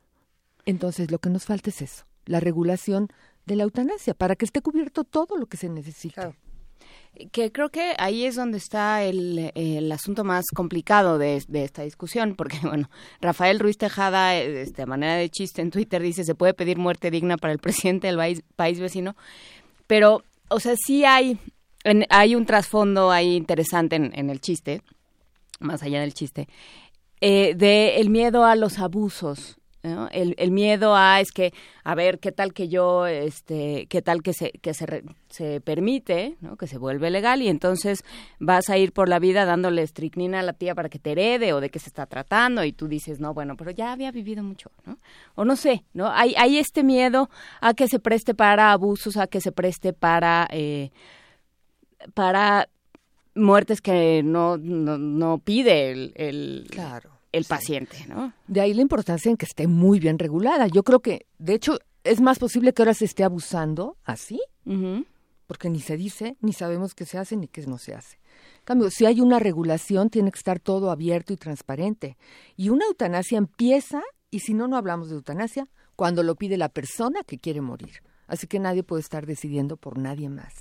Entonces 0.66 1.12
lo 1.12 1.20
que 1.20 1.30
nos 1.30 1.44
falta 1.44 1.70
es 1.70 1.82
eso 1.82 2.04
la 2.26 2.40
regulación 2.40 3.08
de 3.46 3.56
la 3.56 3.64
eutanasia, 3.64 4.14
para 4.14 4.36
que 4.36 4.44
esté 4.44 4.60
cubierto 4.60 5.04
todo 5.04 5.36
lo 5.36 5.46
que 5.46 5.56
se 5.56 5.68
necesita. 5.68 6.34
Que 7.30 7.52
creo 7.52 7.68
que 7.68 7.94
ahí 7.98 8.24
es 8.24 8.36
donde 8.36 8.56
está 8.56 9.04
el, 9.04 9.52
el 9.54 9.92
asunto 9.92 10.24
más 10.24 10.46
complicado 10.54 11.18
de, 11.18 11.42
de, 11.46 11.64
esta 11.64 11.82
discusión, 11.82 12.34
porque, 12.36 12.58
bueno, 12.62 12.88
Rafael 13.20 13.60
Ruiz 13.60 13.76
Tejada, 13.76 14.30
de 14.30 14.86
manera 14.86 15.16
de 15.16 15.28
chiste 15.28 15.60
en 15.60 15.70
Twitter, 15.70 16.02
dice, 16.02 16.24
se 16.24 16.34
puede 16.34 16.54
pedir 16.54 16.78
muerte 16.78 17.10
digna 17.10 17.36
para 17.36 17.52
el 17.52 17.58
presidente 17.58 18.06
del 18.06 18.16
país, 18.16 18.42
país 18.56 18.80
vecino, 18.80 19.14
pero, 19.86 20.24
o 20.48 20.58
sea, 20.58 20.74
sí 20.76 21.04
hay, 21.04 21.38
hay 22.08 22.34
un 22.34 22.46
trasfondo 22.46 23.10
ahí 23.10 23.36
interesante 23.36 23.96
en, 23.96 24.10
en, 24.18 24.30
el 24.30 24.40
chiste, 24.40 24.82
más 25.60 25.82
allá 25.82 26.00
del 26.00 26.14
chiste, 26.14 26.48
eh, 27.20 27.54
de 27.54 28.00
el 28.00 28.10
miedo 28.10 28.44
a 28.44 28.56
los 28.56 28.78
abusos 28.78 29.58
el, 29.82 30.34
el, 30.38 30.50
miedo 30.52 30.94
a 30.94 31.20
es 31.20 31.32
que, 31.32 31.52
a 31.82 31.94
ver, 31.96 32.20
qué 32.20 32.30
tal 32.30 32.52
que 32.52 32.68
yo, 32.68 33.06
este, 33.06 33.86
qué 33.88 34.00
tal 34.00 34.22
que 34.22 34.32
se, 34.32 34.52
que 34.52 34.74
se, 34.74 35.02
se 35.28 35.60
permite, 35.60 36.36
¿no? 36.40 36.56
que 36.56 36.68
se 36.68 36.78
vuelve 36.78 37.10
legal 37.10 37.42
y 37.42 37.48
entonces 37.48 38.04
vas 38.38 38.70
a 38.70 38.78
ir 38.78 38.92
por 38.92 39.08
la 39.08 39.18
vida 39.18 39.44
dándole 39.44 39.82
estricnina 39.82 40.40
a 40.40 40.42
la 40.42 40.52
tía 40.52 40.76
para 40.76 40.88
que 40.88 41.00
te 41.00 41.12
herede 41.12 41.52
o 41.52 41.60
de 41.60 41.70
qué 41.70 41.80
se 41.80 41.88
está 41.88 42.06
tratando 42.06 42.64
y 42.64 42.72
tú 42.72 42.86
dices, 42.86 43.18
no, 43.18 43.34
bueno, 43.34 43.56
pero 43.56 43.72
ya 43.72 43.90
había 43.90 44.12
vivido 44.12 44.44
mucho, 44.44 44.70
¿no? 44.86 44.98
O 45.34 45.44
no 45.44 45.56
sé, 45.56 45.84
¿no? 45.94 46.10
Hay, 46.12 46.34
hay 46.38 46.58
este 46.58 46.84
miedo 46.84 47.28
a 47.60 47.74
que 47.74 47.88
se 47.88 47.98
preste 47.98 48.34
para 48.34 48.70
abusos, 48.70 49.16
a 49.16 49.26
que 49.26 49.40
se 49.40 49.50
preste 49.50 49.92
para, 49.92 50.46
eh, 50.52 50.90
para 52.14 52.68
muertes 53.34 53.80
que 53.80 54.22
no, 54.22 54.58
no, 54.58 54.96
no 54.96 55.38
pide 55.38 55.90
el, 55.90 56.68
claro 56.70 57.11
el 57.32 57.44
paciente, 57.46 58.06
¿no? 58.06 58.32
De 58.46 58.60
ahí 58.60 58.74
la 58.74 58.82
importancia 58.82 59.30
en 59.30 59.36
que 59.36 59.46
esté 59.46 59.66
muy 59.66 59.98
bien 59.98 60.18
regulada. 60.18 60.66
Yo 60.66 60.82
creo 60.82 61.00
que, 61.00 61.26
de 61.38 61.54
hecho, 61.54 61.78
es 62.04 62.20
más 62.20 62.38
posible 62.38 62.72
que 62.72 62.82
ahora 62.82 62.94
se 62.94 63.06
esté 63.06 63.24
abusando 63.24 63.96
así, 64.04 64.40
porque 65.46 65.70
ni 65.70 65.80
se 65.80 65.96
dice, 65.96 66.36
ni 66.40 66.52
sabemos 66.52 66.94
qué 66.94 67.04
se 67.04 67.18
hace 67.18 67.36
ni 67.36 67.48
qué 67.48 67.66
no 67.66 67.78
se 67.78 67.94
hace. 67.94 68.18
En 68.58 68.64
cambio, 68.64 68.90
si 68.90 69.06
hay 69.06 69.20
una 69.20 69.38
regulación, 69.38 70.08
tiene 70.08 70.30
que 70.30 70.38
estar 70.38 70.60
todo 70.60 70.90
abierto 70.90 71.32
y 71.32 71.36
transparente. 71.36 72.16
Y 72.56 72.68
una 72.68 72.86
eutanasia 72.86 73.38
empieza, 73.38 74.02
y 74.30 74.40
si 74.40 74.54
no, 74.54 74.68
no 74.68 74.76
hablamos 74.76 75.08
de 75.08 75.16
eutanasia, 75.16 75.68
cuando 75.96 76.22
lo 76.22 76.36
pide 76.36 76.56
la 76.56 76.68
persona 76.68 77.22
que 77.24 77.38
quiere 77.38 77.60
morir. 77.60 78.02
Así 78.26 78.46
que 78.46 78.58
nadie 78.58 78.82
puede 78.82 79.02
estar 79.02 79.26
decidiendo 79.26 79.76
por 79.76 79.98
nadie 79.98 80.28
más. 80.28 80.54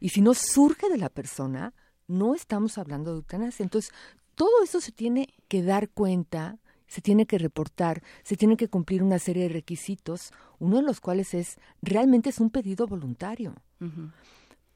Y 0.00 0.08
si 0.10 0.20
no 0.20 0.34
surge 0.34 0.88
de 0.88 0.98
la 0.98 1.08
persona, 1.08 1.74
no 2.06 2.34
estamos 2.34 2.78
hablando 2.78 3.10
de 3.10 3.18
eutanasia. 3.18 3.62
Entonces, 3.62 3.92
todo 4.38 4.62
eso 4.62 4.80
se 4.80 4.92
tiene 4.92 5.34
que 5.48 5.64
dar 5.64 5.88
cuenta, 5.88 6.58
se 6.86 7.00
tiene 7.00 7.26
que 7.26 7.38
reportar, 7.38 8.04
se 8.22 8.36
tiene 8.36 8.56
que 8.56 8.68
cumplir 8.68 9.02
una 9.02 9.18
serie 9.18 9.42
de 9.42 9.48
requisitos, 9.48 10.30
uno 10.60 10.76
de 10.76 10.84
los 10.84 11.00
cuales 11.00 11.34
es, 11.34 11.56
realmente 11.82 12.30
es 12.30 12.38
un 12.38 12.48
pedido 12.48 12.86
voluntario. 12.86 13.56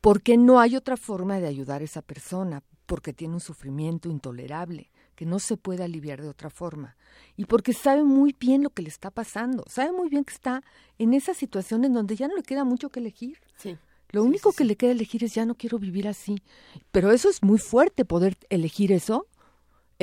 Porque 0.01 0.37
no 0.37 0.59
hay 0.59 0.75
otra 0.75 0.97
forma 0.97 1.39
de 1.39 1.47
ayudar 1.47 1.81
a 1.81 1.85
esa 1.85 2.03
persona, 2.03 2.65
porque 2.87 3.13
tiene 3.13 3.35
un 3.35 3.41
sufrimiento 3.41 4.09
intolerable, 4.11 4.91
que 5.15 5.27
no 5.27 5.39
se 5.39 5.57
puede 5.57 5.85
aliviar 5.85 6.21
de 6.21 6.29
otra 6.29 6.51
forma. 6.51 6.97
Y 7.37 7.45
porque 7.45 7.73
sabe 7.73 8.03
muy 8.03 8.35
bien 8.37 8.65
lo 8.65 8.71
que 8.71 8.83
le 8.83 8.89
está 8.89 9.13
pasando, 9.13 9.63
sabe 9.69 9.93
muy 9.93 10.09
bien 10.09 10.25
que 10.25 10.35
está 10.35 10.65
en 10.99 11.15
esa 11.15 11.35
situación 11.35 11.85
en 11.85 11.93
donde 11.93 12.17
ya 12.17 12.27
no 12.27 12.35
le 12.35 12.43
queda 12.43 12.65
mucho 12.65 12.91
que 12.91 12.99
elegir. 12.99 13.39
Sí. 13.59 13.79
Lo 14.11 14.25
único 14.25 14.53
que 14.53 14.65
le 14.65 14.75
queda 14.75 14.91
elegir 14.91 15.23
es 15.23 15.35
ya 15.35 15.47
no 15.47 15.55
quiero 15.55 15.79
vivir 15.79 16.09
así. 16.09 16.43
Pero 16.91 17.13
eso 17.13 17.31
es 17.31 17.45
muy 17.45 17.59
fuerte, 17.59 18.05
poder 18.05 18.37
elegir 18.51 18.91
eso 18.91 19.29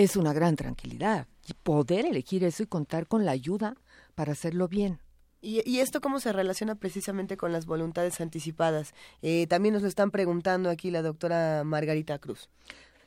es 0.03 0.15
una 0.15 0.31
gran 0.33 0.55
tranquilidad. 0.55 1.27
Y 1.47 1.53
poder 1.53 2.05
elegir 2.05 2.43
eso 2.43 2.63
y 2.63 2.67
contar 2.67 3.07
con 3.07 3.25
la 3.25 3.31
ayuda 3.31 3.75
para 4.15 4.31
hacerlo 4.31 4.67
bien. 4.67 4.99
¿Y, 5.41 5.67
y 5.69 5.79
esto 5.79 5.99
cómo 5.99 6.19
se 6.19 6.31
relaciona 6.31 6.75
precisamente 6.75 7.37
con 7.37 7.51
las 7.51 7.65
voluntades 7.65 8.21
anticipadas? 8.21 8.93
Eh, 9.21 9.45
también 9.47 9.73
nos 9.73 9.81
lo 9.81 9.87
están 9.87 10.11
preguntando 10.11 10.69
aquí 10.69 10.89
la 10.91 11.01
doctora 11.01 11.63
Margarita 11.65 12.17
Cruz. 12.19 12.49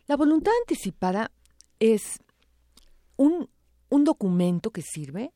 La 0.07 0.17
voluntad 0.17 0.53
anticipada 0.61 1.31
es 1.79 2.21
un, 3.17 3.49
un 3.89 4.05
documento 4.05 4.71
que 4.71 4.83
sirve, 4.83 5.33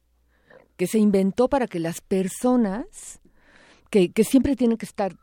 que 0.77 0.87
se 0.87 0.99
inventó 0.99 1.49
para 1.49 1.67
que 1.67 1.81
las 1.81 2.01
personas 2.01 3.21
que, 3.89 4.13
que 4.13 4.25
siempre 4.25 4.57
tienen 4.57 4.77
que 4.77 4.87
estar 4.87 5.17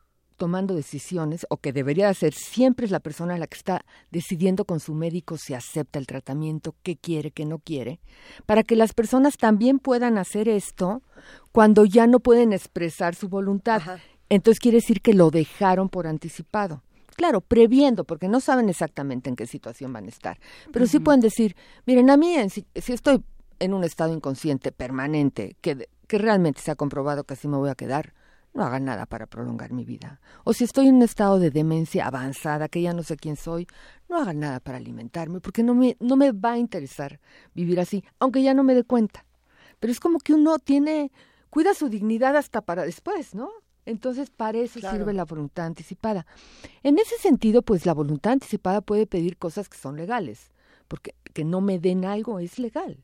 tomando 0.43 0.75
decisiones, 0.75 1.47
o 1.49 1.55
que 1.55 1.71
debería 1.71 2.09
hacer 2.09 2.33
siempre 2.33 2.85
es 2.85 2.91
la 2.91 2.99
persona 2.99 3.37
la 3.37 3.47
que 3.47 3.55
está 3.55 3.85
decidiendo 4.11 4.65
con 4.65 4.81
su 4.81 4.93
médico 4.93 5.37
si 5.37 5.53
acepta 5.53 5.99
el 5.99 6.05
tratamiento, 6.05 6.75
qué 6.83 6.97
quiere, 6.97 7.31
qué 7.31 7.45
no 7.45 7.59
quiere, 7.59 8.01
para 8.45 8.61
que 8.61 8.75
las 8.75 8.91
personas 8.91 9.37
también 9.37 9.79
puedan 9.79 10.17
hacer 10.17 10.49
esto 10.49 11.01
cuando 11.53 11.85
ya 11.85 12.07
no 12.07 12.19
pueden 12.19 12.51
expresar 12.51 13.15
su 13.15 13.29
voluntad. 13.29 13.77
Ajá. 13.77 13.99
Entonces 14.27 14.59
quiere 14.59 14.79
decir 14.79 14.99
que 14.99 15.13
lo 15.13 15.31
dejaron 15.31 15.87
por 15.87 16.07
anticipado. 16.07 16.83
Claro, 17.15 17.39
previendo, 17.39 18.03
porque 18.03 18.27
no 18.27 18.41
saben 18.41 18.67
exactamente 18.67 19.29
en 19.29 19.37
qué 19.37 19.47
situación 19.47 19.93
van 19.93 20.07
a 20.07 20.09
estar. 20.09 20.41
Pero 20.73 20.87
sí 20.87 20.99
pueden 20.99 21.21
decir, 21.21 21.55
miren, 21.85 22.09
a 22.09 22.17
mí, 22.17 22.33
en 22.33 22.49
si, 22.49 22.65
si 22.75 22.91
estoy 22.91 23.23
en 23.59 23.73
un 23.73 23.85
estado 23.85 24.13
inconsciente 24.13 24.73
permanente, 24.73 25.55
que, 25.61 25.87
que 26.05 26.17
realmente 26.17 26.59
se 26.59 26.69
ha 26.69 26.75
comprobado 26.75 27.23
que 27.23 27.35
así 27.35 27.47
me 27.47 27.55
voy 27.55 27.69
a 27.69 27.75
quedar, 27.75 28.13
no 28.53 28.63
hagan 28.63 28.85
nada 28.85 29.05
para 29.05 29.25
prolongar 29.25 29.71
mi 29.73 29.83
vida. 29.83 30.19
O 30.43 30.53
si 30.53 30.63
estoy 30.63 30.87
en 30.87 30.95
un 30.95 31.01
estado 31.01 31.39
de 31.39 31.49
demencia 31.51 32.05
avanzada, 32.05 32.67
que 32.69 32.81
ya 32.81 32.93
no 32.93 33.03
sé 33.03 33.17
quién 33.17 33.35
soy, 33.35 33.67
no 34.09 34.17
hagan 34.21 34.39
nada 34.39 34.59
para 34.59 34.77
alimentarme, 34.77 35.39
porque 35.39 35.63
no 35.63 35.73
me, 35.73 35.97
no 35.99 36.15
me 36.15 36.31
va 36.31 36.53
a 36.53 36.57
interesar 36.57 37.19
vivir 37.55 37.79
así, 37.79 38.03
aunque 38.19 38.43
ya 38.43 38.53
no 38.53 38.63
me 38.63 38.75
dé 38.75 38.83
cuenta. 38.83 39.25
Pero 39.79 39.91
es 39.91 39.99
como 39.99 40.19
que 40.19 40.33
uno 40.33 40.59
tiene, 40.59 41.11
cuida 41.49 41.73
su 41.73 41.89
dignidad 41.89 42.35
hasta 42.37 42.61
para 42.61 42.83
después, 42.85 43.33
¿no? 43.33 43.49
Entonces, 43.85 44.29
para 44.29 44.59
eso 44.59 44.79
Claro. 44.79 44.97
sirve 44.97 45.13
la 45.13 45.25
voluntad 45.25 45.65
anticipada. 45.65 46.25
En 46.83 46.97
ese 46.99 47.17
sentido, 47.17 47.63
pues 47.63 47.85
la 47.85 47.93
voluntad 47.93 48.33
anticipada 48.33 48.79
puede 48.81 49.07
pedir 49.07 49.37
cosas 49.37 49.67
que 49.67 49.77
son 49.77 49.97
legales, 49.97 50.51
porque 50.87 51.15
que 51.33 51.43
no 51.43 51.59
me 51.59 51.79
den 51.79 52.05
algo 52.05 52.39
es 52.39 52.59
legal, 52.59 53.03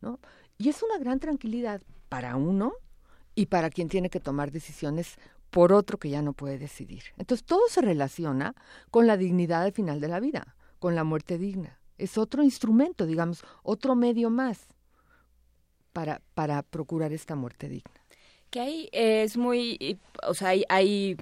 ¿no? 0.00 0.18
Y 0.58 0.68
es 0.70 0.82
una 0.82 0.98
gran 0.98 1.20
tranquilidad 1.20 1.82
para 2.08 2.34
uno 2.36 2.72
y 3.36 3.46
para 3.46 3.70
quien 3.70 3.88
tiene 3.88 4.10
que 4.10 4.18
tomar 4.18 4.50
decisiones 4.50 5.18
por 5.50 5.72
otro 5.72 5.98
que 5.98 6.10
ya 6.10 6.22
no 6.22 6.32
puede 6.32 6.58
decidir. 6.58 7.04
Entonces, 7.18 7.46
todo 7.46 7.60
se 7.68 7.82
relaciona 7.82 8.56
con 8.90 9.06
la 9.06 9.16
dignidad 9.16 9.62
al 9.62 9.72
final 9.72 10.00
de 10.00 10.08
la 10.08 10.18
vida, 10.18 10.56
con 10.80 10.96
la 10.96 11.04
muerte 11.04 11.38
digna. 11.38 11.78
Es 11.98 12.18
otro 12.18 12.42
instrumento, 12.42 13.06
digamos, 13.06 13.44
otro 13.62 13.94
medio 13.94 14.30
más 14.30 14.66
para, 15.92 16.20
para 16.34 16.62
procurar 16.62 17.12
esta 17.12 17.36
muerte 17.36 17.68
digna. 17.68 17.92
Que 18.50 18.60
ahí 18.60 18.88
eh, 18.92 19.22
es 19.22 19.36
muy, 19.36 19.98
o 20.26 20.34
sea, 20.34 20.48
hay, 20.48 20.64
hay, 20.68 21.16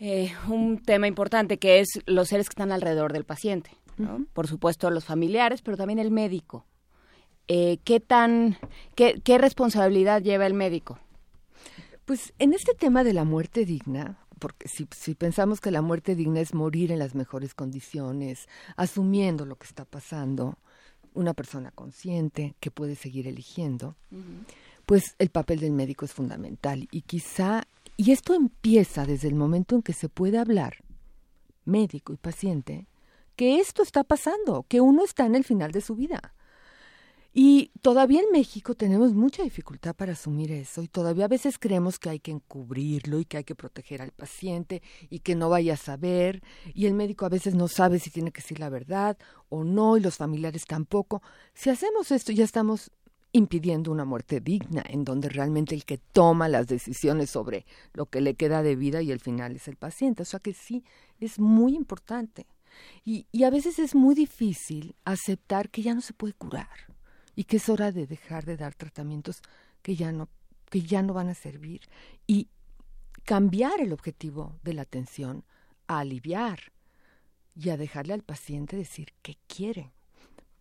eh, 0.00 0.32
un 0.48 0.82
tema 0.82 1.06
importante 1.06 1.58
que 1.58 1.80
es 1.80 1.88
los 2.06 2.28
seres 2.28 2.48
que 2.48 2.52
están 2.52 2.72
alrededor 2.72 3.12
del 3.12 3.24
paciente, 3.24 3.70
¿no? 3.96 4.26
Por 4.32 4.46
supuesto 4.46 4.90
los 4.90 5.04
familiares, 5.04 5.60
pero 5.62 5.76
también 5.76 5.98
el 5.98 6.10
médico. 6.10 6.66
Eh, 7.48 7.78
¿Qué 7.84 8.00
tan, 8.00 8.58
qué, 8.94 9.20
qué 9.24 9.38
responsabilidad 9.38 10.22
lleva 10.22 10.46
el 10.46 10.54
médico? 10.54 10.98
Pues 12.04 12.32
en 12.38 12.52
este 12.52 12.74
tema 12.74 13.04
de 13.04 13.14
la 13.14 13.24
muerte 13.24 13.64
digna, 13.64 14.18
porque 14.38 14.68
si, 14.68 14.86
si 14.94 15.14
pensamos 15.14 15.60
que 15.60 15.70
la 15.70 15.82
muerte 15.82 16.14
digna 16.14 16.40
es 16.40 16.54
morir 16.54 16.92
en 16.92 16.98
las 16.98 17.14
mejores 17.14 17.54
condiciones, 17.54 18.48
asumiendo 18.76 19.44
lo 19.44 19.56
que 19.56 19.66
está 19.66 19.84
pasando, 19.84 20.58
una 21.14 21.34
persona 21.34 21.70
consciente 21.70 22.54
que 22.60 22.70
puede 22.70 22.94
seguir 22.94 23.26
eligiendo, 23.26 23.96
pues 24.86 25.14
el 25.18 25.30
papel 25.30 25.60
del 25.60 25.72
médico 25.72 26.04
es 26.04 26.12
fundamental. 26.12 26.88
Y 26.90 27.02
quizá, 27.02 27.64
y 27.96 28.12
esto 28.12 28.34
empieza 28.34 29.04
desde 29.04 29.28
el 29.28 29.34
momento 29.34 29.74
en 29.74 29.82
que 29.82 29.92
se 29.92 30.08
puede 30.08 30.38
hablar, 30.38 30.76
médico 31.64 32.12
y 32.12 32.16
paciente, 32.16 32.86
que 33.36 33.58
esto 33.58 33.82
está 33.82 34.04
pasando, 34.04 34.64
que 34.68 34.80
uno 34.80 35.04
está 35.04 35.26
en 35.26 35.34
el 35.34 35.44
final 35.44 35.72
de 35.72 35.80
su 35.80 35.94
vida. 35.94 36.34
Y 37.40 37.70
todavía 37.82 38.18
en 38.18 38.32
México 38.32 38.74
tenemos 38.74 39.14
mucha 39.14 39.44
dificultad 39.44 39.94
para 39.94 40.14
asumir 40.14 40.50
eso 40.50 40.82
y 40.82 40.88
todavía 40.88 41.26
a 41.26 41.28
veces 41.28 41.56
creemos 41.56 42.00
que 42.00 42.10
hay 42.10 42.18
que 42.18 42.32
encubrirlo 42.32 43.20
y 43.20 43.26
que 43.26 43.36
hay 43.36 43.44
que 43.44 43.54
proteger 43.54 44.02
al 44.02 44.10
paciente 44.10 44.82
y 45.08 45.20
que 45.20 45.36
no 45.36 45.48
vaya 45.48 45.74
a 45.74 45.76
saber 45.76 46.42
y 46.74 46.86
el 46.86 46.94
médico 46.94 47.26
a 47.26 47.28
veces 47.28 47.54
no 47.54 47.68
sabe 47.68 48.00
si 48.00 48.10
tiene 48.10 48.32
que 48.32 48.42
decir 48.42 48.58
la 48.58 48.70
verdad 48.70 49.16
o 49.50 49.62
no 49.62 49.96
y 49.96 50.00
los 50.00 50.16
familiares 50.16 50.64
tampoco. 50.66 51.22
Si 51.54 51.70
hacemos 51.70 52.10
esto 52.10 52.32
ya 52.32 52.42
estamos 52.42 52.90
impidiendo 53.30 53.92
una 53.92 54.04
muerte 54.04 54.40
digna 54.40 54.82
en 54.88 55.04
donde 55.04 55.28
realmente 55.28 55.76
el 55.76 55.84
que 55.84 55.98
toma 55.98 56.48
las 56.48 56.66
decisiones 56.66 57.30
sobre 57.30 57.66
lo 57.92 58.06
que 58.06 58.20
le 58.20 58.34
queda 58.34 58.64
de 58.64 58.74
vida 58.74 59.00
y 59.00 59.12
el 59.12 59.20
final 59.20 59.54
es 59.54 59.68
el 59.68 59.76
paciente. 59.76 60.24
O 60.24 60.26
sea 60.26 60.40
que 60.40 60.54
sí, 60.54 60.82
es 61.20 61.38
muy 61.38 61.76
importante. 61.76 62.48
Y, 63.04 63.28
y 63.30 63.44
a 63.44 63.50
veces 63.50 63.78
es 63.78 63.94
muy 63.94 64.16
difícil 64.16 64.96
aceptar 65.04 65.70
que 65.70 65.82
ya 65.82 65.94
no 65.94 66.00
se 66.00 66.14
puede 66.14 66.32
curar 66.32 66.87
y 67.38 67.44
que 67.44 67.58
es 67.58 67.68
hora 67.68 67.92
de 67.92 68.08
dejar 68.08 68.44
de 68.44 68.56
dar 68.56 68.74
tratamientos 68.74 69.42
que 69.80 69.94
ya 69.94 70.10
no 70.10 70.28
que 70.70 70.82
ya 70.82 71.02
no 71.02 71.14
van 71.14 71.28
a 71.28 71.34
servir 71.34 71.82
y 72.26 72.48
cambiar 73.22 73.80
el 73.80 73.92
objetivo 73.92 74.56
de 74.64 74.74
la 74.74 74.82
atención 74.82 75.44
a 75.86 76.00
aliviar 76.00 76.58
y 77.54 77.70
a 77.70 77.76
dejarle 77.76 78.14
al 78.14 78.24
paciente 78.24 78.76
decir 78.76 79.12
qué 79.22 79.36
quiere. 79.46 79.92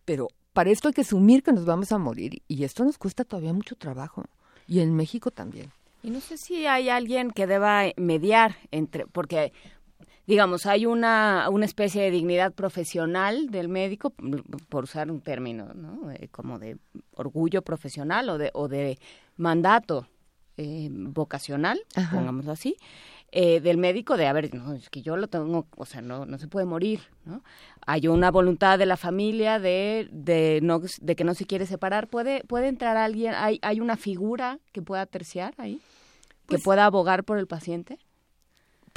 Pero 0.05 0.27
para 0.53 0.69
esto 0.69 0.87
hay 0.87 0.93
que 0.93 1.01
asumir 1.01 1.41
que 1.41 1.51
nos 1.51 1.65
vamos 1.65 1.91
a 1.91 1.97
morir 1.97 2.43
y 2.47 2.63
esto 2.63 2.85
nos 2.85 2.99
cuesta 2.99 3.25
todavía 3.25 3.53
mucho 3.53 3.75
trabajo 3.75 4.25
y 4.67 4.81
en 4.81 4.95
México 4.95 5.31
también. 5.31 5.71
Y 6.03 6.11
no 6.11 6.21
sé 6.21 6.37
si 6.37 6.67
hay 6.67 6.89
alguien 6.89 7.31
que 7.31 7.47
deba 7.47 7.85
mediar 7.97 8.55
entre, 8.69 9.07
porque 9.07 9.51
digamos, 10.27 10.65
hay 10.65 10.85
una, 10.85 11.47
una 11.49 11.65
especie 11.65 12.03
de 12.03 12.11
dignidad 12.11 12.53
profesional 12.53 13.49
del 13.49 13.69
médico, 13.69 14.13
por 14.69 14.83
usar 14.83 15.09
un 15.09 15.21
término, 15.21 15.73
¿no? 15.73 16.11
Eh, 16.11 16.27
como 16.29 16.59
de 16.59 16.77
orgullo 17.11 17.61
profesional 17.63 18.29
o 18.29 18.37
de, 18.37 18.51
o 18.53 18.67
de 18.67 18.99
mandato 19.37 20.07
eh, 20.57 20.89
vocacional, 20.91 21.79
Ajá. 21.95 22.15
pongámoslo 22.15 22.51
así, 22.51 22.75
eh, 23.31 23.59
del 23.61 23.77
médico 23.77 24.17
de, 24.17 24.27
a 24.27 24.33
ver, 24.33 24.53
no, 24.53 24.73
es 24.73 24.89
que 24.89 25.01
yo 25.01 25.17
lo 25.17 25.27
tengo, 25.27 25.67
o 25.75 25.85
sea, 25.85 26.01
no, 26.01 26.25
no 26.25 26.37
se 26.37 26.47
puede 26.47 26.65
morir, 26.65 27.01
¿no? 27.25 27.43
Hay 27.85 28.07
una 28.07 28.29
voluntad 28.31 28.77
de 28.79 28.85
la 28.85 28.97
familia 28.97 29.59
de, 29.59 30.09
de, 30.11 30.59
no, 30.61 30.81
de 31.01 31.15
que 31.15 31.23
no 31.23 31.33
se 31.35 31.45
quiere 31.45 31.65
separar. 31.65 32.07
¿Puede, 32.07 32.43
puede 32.45 32.67
entrar 32.67 32.97
alguien, 32.97 33.33
hay, 33.33 33.59
hay 33.61 33.79
una 33.79 33.95
figura 33.95 34.59
que 34.73 34.81
pueda 34.81 35.05
terciar 35.05 35.53
ahí? 35.57 35.79
Pues- 36.45 36.59
¿Que 36.59 36.63
pueda 36.63 36.85
abogar 36.85 37.23
por 37.23 37.37
el 37.37 37.47
paciente? 37.47 37.97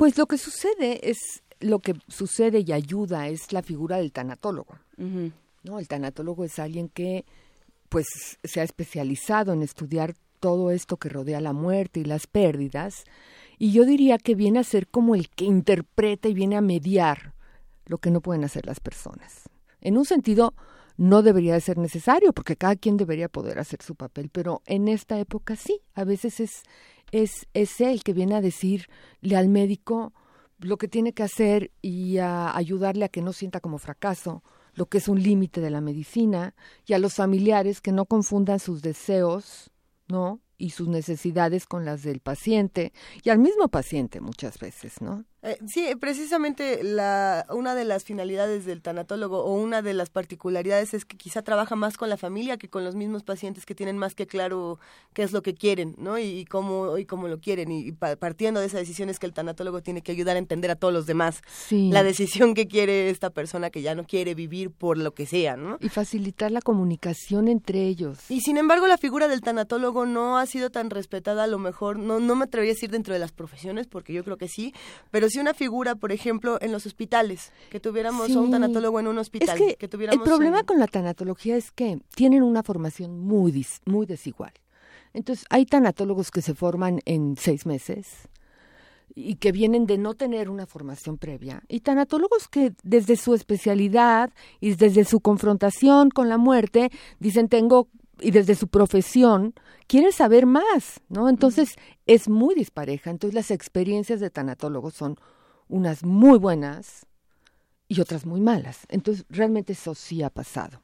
Pues 0.00 0.16
lo 0.16 0.24
que 0.24 0.38
sucede 0.38 1.10
es 1.10 1.42
lo 1.60 1.80
que 1.80 1.94
sucede 2.08 2.64
y 2.66 2.72
ayuda 2.72 3.28
es 3.28 3.52
la 3.52 3.60
figura 3.60 3.98
del 3.98 4.12
tanatólogo. 4.12 4.78
¿no? 4.96 5.78
El 5.78 5.88
tanatólogo 5.88 6.42
es 6.42 6.58
alguien 6.58 6.88
que 6.88 7.26
pues 7.90 8.06
se 8.42 8.60
ha 8.60 8.62
especializado 8.62 9.52
en 9.52 9.60
estudiar 9.60 10.14
todo 10.40 10.70
esto 10.70 10.96
que 10.96 11.10
rodea 11.10 11.42
la 11.42 11.52
muerte 11.52 12.00
y 12.00 12.04
las 12.04 12.26
pérdidas 12.26 13.04
y 13.58 13.72
yo 13.72 13.84
diría 13.84 14.16
que 14.16 14.34
viene 14.34 14.60
a 14.60 14.64
ser 14.64 14.88
como 14.88 15.14
el 15.14 15.28
que 15.28 15.44
interpreta 15.44 16.28
y 16.28 16.32
viene 16.32 16.56
a 16.56 16.62
mediar 16.62 17.34
lo 17.84 17.98
que 17.98 18.10
no 18.10 18.22
pueden 18.22 18.44
hacer 18.44 18.64
las 18.64 18.80
personas. 18.80 19.50
En 19.82 19.98
un 19.98 20.06
sentido 20.06 20.54
no 21.00 21.22
debería 21.22 21.54
de 21.54 21.62
ser 21.62 21.78
necesario 21.78 22.34
porque 22.34 22.56
cada 22.56 22.76
quien 22.76 22.98
debería 22.98 23.30
poder 23.30 23.58
hacer 23.58 23.80
su 23.80 23.94
papel, 23.94 24.28
pero 24.30 24.60
en 24.66 24.86
esta 24.86 25.18
época 25.18 25.56
sí, 25.56 25.80
a 25.94 26.04
veces 26.04 26.40
es 26.40 26.62
es 27.10 27.48
es 27.54 27.80
él 27.80 28.02
que 28.02 28.12
viene 28.12 28.34
a 28.34 28.42
decirle 28.42 29.34
al 29.34 29.48
médico 29.48 30.12
lo 30.58 30.76
que 30.76 30.88
tiene 30.88 31.14
que 31.14 31.22
hacer 31.22 31.70
y 31.80 32.18
a 32.18 32.54
ayudarle 32.54 33.06
a 33.06 33.08
que 33.08 33.22
no 33.22 33.32
sienta 33.32 33.60
como 33.60 33.78
fracaso 33.78 34.44
lo 34.74 34.90
que 34.90 34.98
es 34.98 35.08
un 35.08 35.22
límite 35.22 35.62
de 35.62 35.70
la 35.70 35.80
medicina 35.80 36.54
y 36.84 36.92
a 36.92 36.98
los 36.98 37.14
familiares 37.14 37.80
que 37.80 37.92
no 37.92 38.04
confundan 38.04 38.60
sus 38.60 38.82
deseos, 38.82 39.70
¿no? 40.06 40.40
y 40.58 40.70
sus 40.70 40.88
necesidades 40.88 41.64
con 41.64 41.86
las 41.86 42.02
del 42.02 42.20
paciente 42.20 42.92
y 43.24 43.30
al 43.30 43.38
mismo 43.38 43.68
paciente 43.68 44.20
muchas 44.20 44.58
veces, 44.58 45.00
¿no? 45.00 45.24
Eh, 45.42 45.56
sí, 45.66 45.86
precisamente 45.98 46.84
la, 46.84 47.46
una 47.48 47.74
de 47.74 47.86
las 47.86 48.04
finalidades 48.04 48.66
del 48.66 48.82
tanatólogo 48.82 49.42
o 49.42 49.54
una 49.54 49.80
de 49.80 49.94
las 49.94 50.10
particularidades 50.10 50.92
es 50.92 51.06
que 51.06 51.16
quizá 51.16 51.40
trabaja 51.40 51.76
más 51.76 51.96
con 51.96 52.10
la 52.10 52.18
familia 52.18 52.58
que 52.58 52.68
con 52.68 52.84
los 52.84 52.94
mismos 52.94 53.22
pacientes 53.22 53.64
que 53.64 53.74
tienen 53.74 53.96
más 53.96 54.14
que 54.14 54.26
claro 54.26 54.78
qué 55.14 55.22
es 55.22 55.32
lo 55.32 55.42
que 55.42 55.54
quieren, 55.54 55.94
¿no? 55.96 56.18
Y, 56.18 56.44
cómo 56.44 56.98
y 56.98 57.06
cómo 57.06 57.26
lo 57.26 57.40
quieren 57.40 57.72
y, 57.72 57.92
partiendo 57.92 58.60
de 58.60 58.66
esa 58.66 58.76
decisión 58.76 59.08
es 59.08 59.18
que 59.18 59.24
el 59.24 59.32
tanatólogo 59.32 59.80
tiene 59.80 60.02
que 60.02 60.12
ayudar 60.12 60.36
a 60.36 60.38
entender 60.38 60.70
a 60.70 60.76
todos 60.76 60.92
los 60.92 61.06
demás 61.06 61.40
la 61.70 62.02
decisión 62.02 62.52
que 62.52 62.68
quiere 62.68 63.08
esta 63.08 63.30
persona 63.30 63.70
que 63.70 63.80
ya 63.80 63.94
no 63.94 64.04
quiere 64.04 64.34
vivir 64.34 64.70
por 64.70 64.98
lo 64.98 65.14
que 65.14 65.24
sea, 65.24 65.56
¿no? 65.56 65.78
Y 65.80 65.88
facilitar 65.88 66.50
la 66.50 66.60
comunicación 66.60 67.48
entre 67.48 67.86
ellos. 67.86 68.18
Y 68.28 68.42
sin 68.42 68.58
embargo 68.58 68.86
la 68.86 68.98
figura 68.98 69.26
del 69.26 69.40
tanatólogo 69.40 70.04
no 70.04 70.36
ha 70.36 70.44
sido 70.44 70.68
tan 70.68 70.90
respetada, 70.90 71.44
a 71.44 71.46
lo 71.46 71.58
mejor 71.58 71.98
no 71.98 72.20
no 72.20 72.34
me 72.34 72.44
atrevería 72.44 72.72
a 72.72 72.74
decir 72.74 72.90
dentro 72.90 73.14
de 73.14 73.20
las 73.20 73.32
profesiones 73.32 73.86
porque 73.86 74.12
yo 74.12 74.22
creo 74.22 74.36
que 74.36 74.48
sí, 74.48 74.74
pero 75.10 75.29
si 75.30 75.38
una 75.38 75.54
figura, 75.54 75.94
por 75.94 76.12
ejemplo, 76.12 76.58
en 76.60 76.72
los 76.72 76.86
hospitales, 76.86 77.52
que 77.70 77.80
tuviéramos 77.80 78.30
un 78.30 78.50
tanatólogo 78.50 79.00
en 79.00 79.06
un 79.08 79.18
hospital. 79.18 79.56
que, 79.56 79.76
el 79.80 80.20
problema 80.20 80.62
con 80.64 80.78
la 80.78 80.86
tanatología 80.86 81.56
es 81.56 81.70
que 81.70 82.00
tienen 82.14 82.42
una 82.42 82.62
formación 82.62 83.18
muy, 83.20 83.66
muy 83.86 84.06
desigual. 84.06 84.52
Entonces, 85.12 85.44
hay 85.50 85.66
tanatólogos 85.66 86.30
que 86.30 86.42
se 86.42 86.54
forman 86.54 87.00
en 87.04 87.36
seis 87.36 87.66
meses 87.66 88.28
y 89.14 89.36
que 89.36 89.52
vienen 89.52 89.86
de 89.86 89.98
no 89.98 90.14
tener 90.14 90.48
una 90.48 90.66
formación 90.66 91.18
previa, 91.18 91.62
y 91.68 91.80
tanatólogos 91.80 92.48
que 92.48 92.72
desde 92.82 93.16
su 93.16 93.34
especialidad 93.34 94.30
y 94.60 94.74
desde 94.74 95.04
su 95.04 95.20
confrontación 95.20 96.10
con 96.10 96.28
la 96.28 96.38
muerte 96.38 96.90
dicen 97.18 97.48
tengo 97.48 97.88
y 98.20 98.30
desde 98.30 98.54
su 98.54 98.68
profesión 98.68 99.54
quieren 99.86 100.12
saber 100.12 100.46
más, 100.46 101.00
¿no? 101.08 101.28
Entonces 101.28 101.76
es 102.06 102.28
muy 102.28 102.54
dispareja. 102.54 103.10
Entonces 103.10 103.34
las 103.34 103.50
experiencias 103.50 104.20
de 104.20 104.30
tanatólogos 104.30 104.94
son 104.94 105.16
unas 105.68 106.04
muy 106.04 106.38
buenas 106.38 107.06
y 107.88 108.00
otras 108.00 108.26
muy 108.26 108.40
malas. 108.40 108.86
Entonces 108.88 109.24
realmente 109.28 109.72
eso 109.72 109.94
sí 109.94 110.22
ha 110.22 110.30
pasado. 110.30 110.82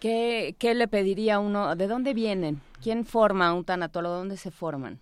¿Qué, 0.00 0.56
qué 0.58 0.74
le 0.74 0.88
pediría 0.88 1.38
uno? 1.38 1.74
¿De 1.74 1.86
dónde 1.86 2.12
vienen? 2.12 2.60
¿Quién 2.82 3.06
forma 3.06 3.52
un 3.54 3.64
tanatólogo? 3.64 4.16
¿Dónde 4.16 4.36
se 4.36 4.50
forman? 4.50 5.00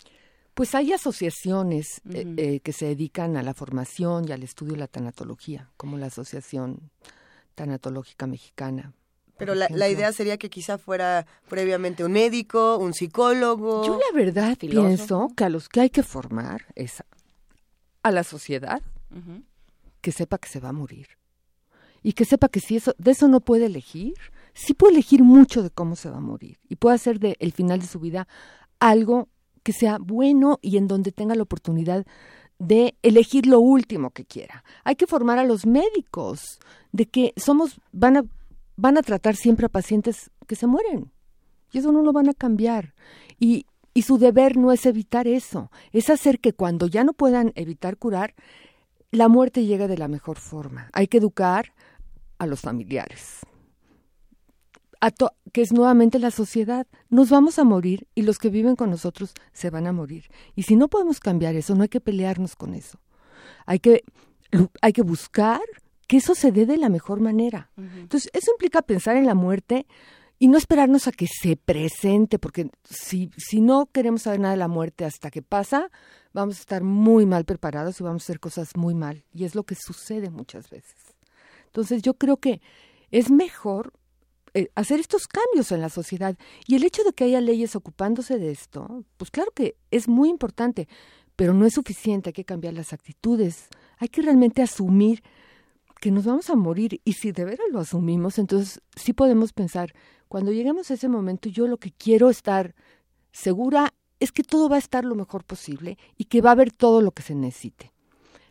Pues 0.54 0.76
hay 0.76 0.92
asociaciones 0.92 2.00
eh, 2.08 2.32
eh, 2.36 2.60
que 2.60 2.72
se 2.72 2.86
dedican 2.86 3.36
a 3.36 3.42
la 3.42 3.54
formación 3.54 4.28
y 4.28 4.32
al 4.32 4.44
estudio 4.44 4.74
de 4.74 4.78
la 4.78 4.86
tanatología, 4.86 5.68
como 5.76 5.98
la 5.98 6.06
Asociación 6.06 6.92
Tanatológica 7.56 8.28
Mexicana, 8.28 8.92
pero 9.36 9.54
la, 9.54 9.68
la, 9.70 9.88
idea 9.88 10.12
sería 10.12 10.36
que 10.36 10.48
quizá 10.48 10.78
fuera 10.78 11.26
previamente 11.48 12.04
un 12.04 12.12
médico, 12.12 12.78
un 12.78 12.94
psicólogo. 12.94 13.84
Yo 13.84 13.98
la 13.98 14.16
verdad 14.16 14.56
pienso 14.58 15.30
que 15.36 15.44
a 15.44 15.48
los 15.48 15.68
que 15.68 15.80
hay 15.80 15.90
que 15.90 16.02
formar 16.02 16.66
es 16.74 17.02
a 18.02 18.10
la 18.10 18.22
sociedad 18.22 18.82
que 20.00 20.12
sepa 20.12 20.38
que 20.38 20.48
se 20.48 20.60
va 20.60 20.68
a 20.68 20.72
morir. 20.72 21.08
Y 22.02 22.12
que 22.12 22.24
sepa 22.24 22.48
que 22.48 22.60
si 22.60 22.76
eso, 22.76 22.94
de 22.98 23.12
eso 23.12 23.28
no 23.28 23.40
puede 23.40 23.66
elegir, 23.66 24.14
sí 24.52 24.74
puede 24.74 24.94
elegir 24.94 25.22
mucho 25.22 25.62
de 25.62 25.70
cómo 25.70 25.96
se 25.96 26.10
va 26.10 26.18
a 26.18 26.20
morir. 26.20 26.58
Y 26.68 26.76
puede 26.76 26.96
hacer 26.96 27.18
del 27.18 27.36
el 27.38 27.52
final 27.52 27.80
de 27.80 27.86
su 27.86 27.98
vida 27.98 28.28
algo 28.78 29.28
que 29.62 29.72
sea 29.72 29.98
bueno 29.98 30.58
y 30.60 30.76
en 30.76 30.86
donde 30.86 31.10
tenga 31.10 31.34
la 31.34 31.42
oportunidad 31.42 32.04
de 32.58 32.94
elegir 33.02 33.46
lo 33.46 33.60
último 33.60 34.10
que 34.10 34.24
quiera. 34.24 34.64
Hay 34.84 34.96
que 34.96 35.06
formar 35.06 35.38
a 35.38 35.44
los 35.44 35.66
médicos 35.66 36.60
de 36.92 37.06
que 37.06 37.32
somos, 37.36 37.80
van 37.92 38.18
a 38.18 38.24
van 38.76 38.98
a 38.98 39.02
tratar 39.02 39.36
siempre 39.36 39.66
a 39.66 39.70
pacientes 39.70 40.30
que 40.46 40.56
se 40.56 40.66
mueren. 40.66 41.12
Y 41.72 41.78
eso 41.78 41.92
no 41.92 42.02
lo 42.02 42.12
van 42.12 42.28
a 42.28 42.34
cambiar. 42.34 42.94
Y, 43.38 43.66
y 43.94 44.02
su 44.02 44.18
deber 44.18 44.56
no 44.56 44.72
es 44.72 44.86
evitar 44.86 45.26
eso, 45.26 45.70
es 45.92 46.10
hacer 46.10 46.40
que 46.40 46.52
cuando 46.52 46.86
ya 46.86 47.04
no 47.04 47.12
puedan 47.12 47.52
evitar 47.54 47.96
curar, 47.96 48.34
la 49.10 49.28
muerte 49.28 49.64
llegue 49.64 49.86
de 49.86 49.98
la 49.98 50.08
mejor 50.08 50.38
forma. 50.38 50.90
Hay 50.92 51.06
que 51.06 51.18
educar 51.18 51.72
a 52.38 52.46
los 52.46 52.60
familiares, 52.60 53.40
a 55.00 55.12
que 55.52 55.62
es 55.62 55.72
nuevamente 55.72 56.18
la 56.18 56.32
sociedad. 56.32 56.86
Nos 57.08 57.30
vamos 57.30 57.58
a 57.60 57.64
morir 57.64 58.08
y 58.14 58.22
los 58.22 58.38
que 58.38 58.50
viven 58.50 58.74
con 58.74 58.90
nosotros 58.90 59.32
se 59.52 59.70
van 59.70 59.86
a 59.86 59.92
morir. 59.92 60.30
Y 60.56 60.64
si 60.64 60.74
no 60.74 60.88
podemos 60.88 61.20
cambiar 61.20 61.54
eso, 61.54 61.76
no 61.76 61.82
hay 61.82 61.88
que 61.88 62.00
pelearnos 62.00 62.56
con 62.56 62.74
eso. 62.74 62.98
Hay 63.66 63.78
que, 63.78 64.02
hay 64.82 64.92
que 64.92 65.02
buscar 65.02 65.62
que 66.06 66.18
eso 66.18 66.34
se 66.34 66.52
dé 66.52 66.66
de 66.66 66.76
la 66.76 66.88
mejor 66.88 67.20
manera. 67.20 67.70
Entonces, 67.76 68.30
eso 68.32 68.52
implica 68.52 68.82
pensar 68.82 69.16
en 69.16 69.26
la 69.26 69.34
muerte 69.34 69.86
y 70.38 70.48
no 70.48 70.58
esperarnos 70.58 71.06
a 71.06 71.12
que 71.12 71.26
se 71.26 71.56
presente, 71.56 72.38
porque 72.38 72.70
si, 72.88 73.30
si 73.36 73.60
no 73.60 73.86
queremos 73.86 74.22
saber 74.22 74.40
nada 74.40 74.52
de 74.52 74.58
la 74.58 74.68
muerte 74.68 75.04
hasta 75.04 75.30
que 75.30 75.42
pasa, 75.42 75.90
vamos 76.32 76.56
a 76.56 76.60
estar 76.60 76.82
muy 76.82 77.24
mal 77.24 77.44
preparados 77.44 78.00
y 78.00 78.04
vamos 78.04 78.22
a 78.22 78.24
hacer 78.24 78.40
cosas 78.40 78.76
muy 78.76 78.94
mal. 78.94 79.24
Y 79.32 79.44
es 79.44 79.54
lo 79.54 79.64
que 79.64 79.74
sucede 79.74 80.30
muchas 80.30 80.70
veces. 80.70 80.96
Entonces, 81.66 82.02
yo 82.02 82.14
creo 82.14 82.36
que 82.36 82.60
es 83.10 83.30
mejor 83.30 83.92
eh, 84.56 84.70
hacer 84.76 85.00
estos 85.00 85.26
cambios 85.26 85.72
en 85.72 85.80
la 85.80 85.88
sociedad. 85.88 86.36
Y 86.68 86.76
el 86.76 86.84
hecho 86.84 87.02
de 87.02 87.12
que 87.12 87.24
haya 87.24 87.40
leyes 87.40 87.74
ocupándose 87.74 88.38
de 88.38 88.52
esto, 88.52 89.04
pues 89.16 89.32
claro 89.32 89.50
que 89.52 89.76
es 89.90 90.06
muy 90.06 90.28
importante, 90.28 90.86
pero 91.34 91.54
no 91.54 91.66
es 91.66 91.74
suficiente, 91.74 92.28
hay 92.30 92.34
que 92.34 92.44
cambiar 92.44 92.74
las 92.74 92.92
actitudes, 92.92 93.66
hay 93.98 94.08
que 94.08 94.22
realmente 94.22 94.62
asumir 94.62 95.24
que 96.04 96.10
nos 96.10 96.26
vamos 96.26 96.50
a 96.50 96.54
morir 96.54 97.00
y 97.06 97.14
si 97.14 97.32
de 97.32 97.46
veras 97.46 97.66
lo 97.72 97.80
asumimos, 97.80 98.38
entonces 98.38 98.82
sí 98.94 99.14
podemos 99.14 99.54
pensar, 99.54 99.94
cuando 100.28 100.52
lleguemos 100.52 100.90
a 100.90 100.94
ese 100.94 101.08
momento, 101.08 101.48
yo 101.48 101.66
lo 101.66 101.78
que 101.78 101.92
quiero 101.92 102.28
estar 102.28 102.74
segura 103.32 103.94
es 104.20 104.30
que 104.30 104.42
todo 104.42 104.68
va 104.68 104.76
a 104.76 104.80
estar 104.80 105.06
lo 105.06 105.14
mejor 105.14 105.44
posible 105.44 105.96
y 106.18 106.26
que 106.26 106.42
va 106.42 106.50
a 106.50 106.52
haber 106.52 106.72
todo 106.72 107.00
lo 107.00 107.12
que 107.12 107.22
se 107.22 107.34
necesite. 107.34 107.94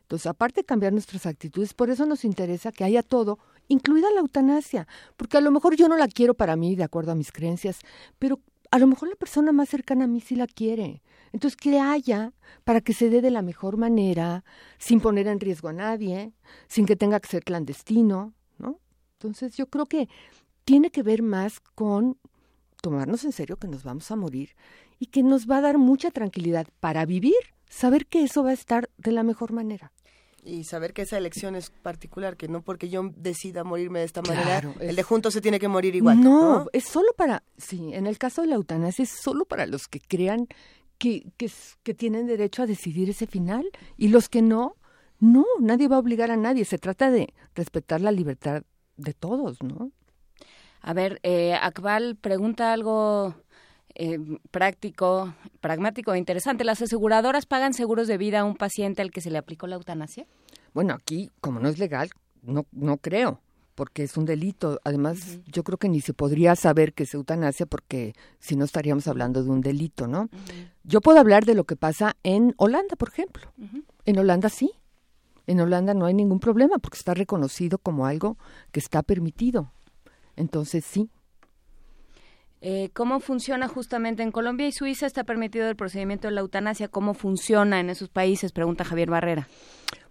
Entonces, 0.01 0.25
aparte 0.25 0.61
de 0.61 0.65
cambiar 0.65 0.93
nuestras 0.93 1.27
actitudes, 1.27 1.75
por 1.75 1.91
eso 1.91 2.07
nos 2.07 2.25
interesa 2.25 2.71
que 2.71 2.85
haya 2.85 3.03
todo, 3.03 3.37
incluida 3.67 4.09
la 4.09 4.21
eutanasia, 4.21 4.87
porque 5.15 5.37
a 5.37 5.41
lo 5.41 5.51
mejor 5.51 5.75
yo 5.75 5.87
no 5.87 5.95
la 5.95 6.07
quiero 6.07 6.33
para 6.33 6.55
mí, 6.55 6.75
de 6.75 6.85
acuerdo 6.85 7.11
a 7.11 7.15
mis 7.15 7.31
creencias, 7.31 7.81
pero 8.17 8.39
a 8.71 8.79
lo 8.79 8.87
mejor 8.87 9.09
la 9.09 9.15
persona 9.15 9.51
más 9.51 9.69
cercana 9.69 10.05
a 10.05 10.07
mí 10.07 10.21
sí 10.21 10.35
la 10.35 10.47
quiere. 10.47 11.03
Entonces, 11.33 11.57
que 11.57 11.79
haya 11.79 12.31
para 12.63 12.79
que 12.79 12.93
se 12.93 13.09
dé 13.09 13.21
de 13.21 13.31
la 13.31 13.41
mejor 13.41 13.75
manera, 13.75 14.45
sin 14.77 15.01
poner 15.01 15.27
en 15.27 15.39
riesgo 15.39 15.67
a 15.67 15.73
nadie, 15.73 16.31
sin 16.67 16.85
que 16.85 16.95
tenga 16.95 17.19
que 17.19 17.27
ser 17.27 17.43
clandestino, 17.43 18.33
¿no? 18.57 18.79
Entonces, 19.13 19.57
yo 19.57 19.67
creo 19.67 19.87
que 19.87 20.07
tiene 20.63 20.91
que 20.91 21.03
ver 21.03 21.21
más 21.23 21.59
con 21.59 22.17
tomarnos 22.81 23.25
en 23.25 23.31
serio 23.31 23.57
que 23.57 23.67
nos 23.67 23.83
vamos 23.83 24.09
a 24.11 24.15
morir 24.15 24.55
y 24.99 25.07
que 25.07 25.23
nos 25.23 25.49
va 25.49 25.57
a 25.57 25.61
dar 25.61 25.77
mucha 25.77 26.11
tranquilidad 26.11 26.67
para 26.79 27.05
vivir, 27.05 27.33
saber 27.67 28.05
que 28.05 28.23
eso 28.23 28.43
va 28.43 28.51
a 28.51 28.53
estar 28.53 28.89
de 28.97 29.11
la 29.11 29.23
mejor 29.23 29.51
manera 29.51 29.91
y 30.45 30.63
saber 30.63 30.93
que 30.93 31.03
esa 31.03 31.17
elección 31.17 31.55
es 31.55 31.69
particular, 31.69 32.37
que 32.37 32.47
no 32.47 32.61
porque 32.61 32.89
yo 32.89 33.11
decida 33.15 33.63
morirme 33.63 33.99
de 33.99 34.05
esta 34.05 34.21
manera, 34.21 34.73
el 34.79 34.95
de 34.95 35.03
juntos 35.03 35.33
se 35.33 35.41
tiene 35.41 35.59
que 35.59 35.67
morir 35.67 35.95
igual. 35.95 36.21
No, 36.21 36.67
es 36.73 36.85
solo 36.85 37.13
para, 37.15 37.43
sí, 37.57 37.93
en 37.93 38.07
el 38.07 38.17
caso 38.17 38.41
de 38.41 38.47
la 38.47 38.55
eutanasia 38.55 39.03
es 39.03 39.09
solo 39.09 39.45
para 39.45 39.65
los 39.65 39.87
que 39.87 39.99
crean 39.99 40.47
que, 41.03 41.49
que, 41.83 41.93
tienen 41.93 42.27
derecho 42.27 42.63
a 42.63 42.65
decidir 42.65 43.09
ese 43.09 43.27
final 43.27 43.69
y 43.97 44.07
los 44.07 44.29
que 44.29 44.41
no, 44.41 44.77
no, 45.19 45.43
nadie 45.59 45.89
va 45.89 45.97
a 45.97 45.99
obligar 45.99 46.31
a 46.31 46.37
nadie, 46.37 46.63
se 46.63 46.77
trata 46.77 47.11
de 47.11 47.33
respetar 47.55 47.99
la 47.99 48.11
libertad 48.11 48.63
de 48.95 49.13
todos, 49.13 49.61
¿no? 49.61 49.91
A 50.79 50.93
ver, 50.93 51.19
eh, 51.23 51.55
Akbal 51.55 52.15
pregunta 52.15 52.71
algo 52.71 53.35
eh, 53.95 54.17
práctico, 54.51 55.33
pragmático 55.59 56.13
e 56.13 56.17
interesante. 56.17 56.63
¿Las 56.63 56.81
aseguradoras 56.81 57.45
pagan 57.45 57.73
seguros 57.73 58.07
de 58.07 58.17
vida 58.17 58.39
a 58.39 58.43
un 58.45 58.55
paciente 58.55 59.01
al 59.01 59.11
que 59.11 59.21
se 59.21 59.29
le 59.29 59.37
aplicó 59.37 59.67
la 59.67 59.75
eutanasia? 59.75 60.25
Bueno, 60.73 60.93
aquí, 60.93 61.31
como 61.41 61.59
no 61.59 61.67
es 61.67 61.79
legal, 61.79 62.09
no, 62.41 62.65
no 62.71 62.97
creo 62.97 63.41
porque 63.75 64.03
es 64.03 64.17
un 64.17 64.25
delito. 64.25 64.79
Además, 64.83 65.39
yo 65.47 65.63
creo 65.63 65.77
que 65.77 65.89
ni 65.89 66.01
se 66.01 66.13
podría 66.13 66.55
saber 66.55 66.93
que 66.93 67.03
es 67.03 67.13
eutanasia 67.13 67.65
porque 67.65 68.13
si 68.39 68.55
no 68.55 68.65
estaríamos 68.65 69.07
hablando 69.07 69.43
de 69.43 69.49
un 69.49 69.61
delito, 69.61 70.07
¿no? 70.07 70.29
Yo 70.83 71.01
puedo 71.01 71.19
hablar 71.19 71.45
de 71.45 71.55
lo 71.55 71.63
que 71.63 71.75
pasa 71.75 72.15
en 72.23 72.53
Holanda, 72.57 72.95
por 72.95 73.09
ejemplo. 73.09 73.51
En 74.05 74.19
Holanda 74.19 74.49
sí. 74.49 74.71
En 75.47 75.59
Holanda 75.59 75.93
no 75.93 76.05
hay 76.05 76.13
ningún 76.13 76.39
problema 76.39 76.77
porque 76.79 76.97
está 76.97 77.13
reconocido 77.13 77.77
como 77.77 78.05
algo 78.05 78.37
que 78.71 78.79
está 78.79 79.03
permitido. 79.03 79.71
Entonces 80.35 80.85
sí. 80.85 81.09
Eh, 82.65 82.91
¿Cómo 82.93 83.19
funciona 83.19 83.67
justamente 83.67 84.23
en 84.23 84.31
Colombia 84.31 84.65
y 84.65 84.71
Suiza? 84.71 85.05
¿Está 85.05 85.25
permitido 85.25 85.67
el 85.67 85.75
procedimiento 85.75 86.29
de 86.29 86.33
la 86.33 86.39
eutanasia? 86.39 86.87
¿Cómo 86.87 87.13
funciona 87.13 87.81
en 87.81 87.89
esos 87.89 88.07
países? 88.07 88.53
Pregunta 88.53 88.85
Javier 88.85 89.09
Barrera. 89.09 89.49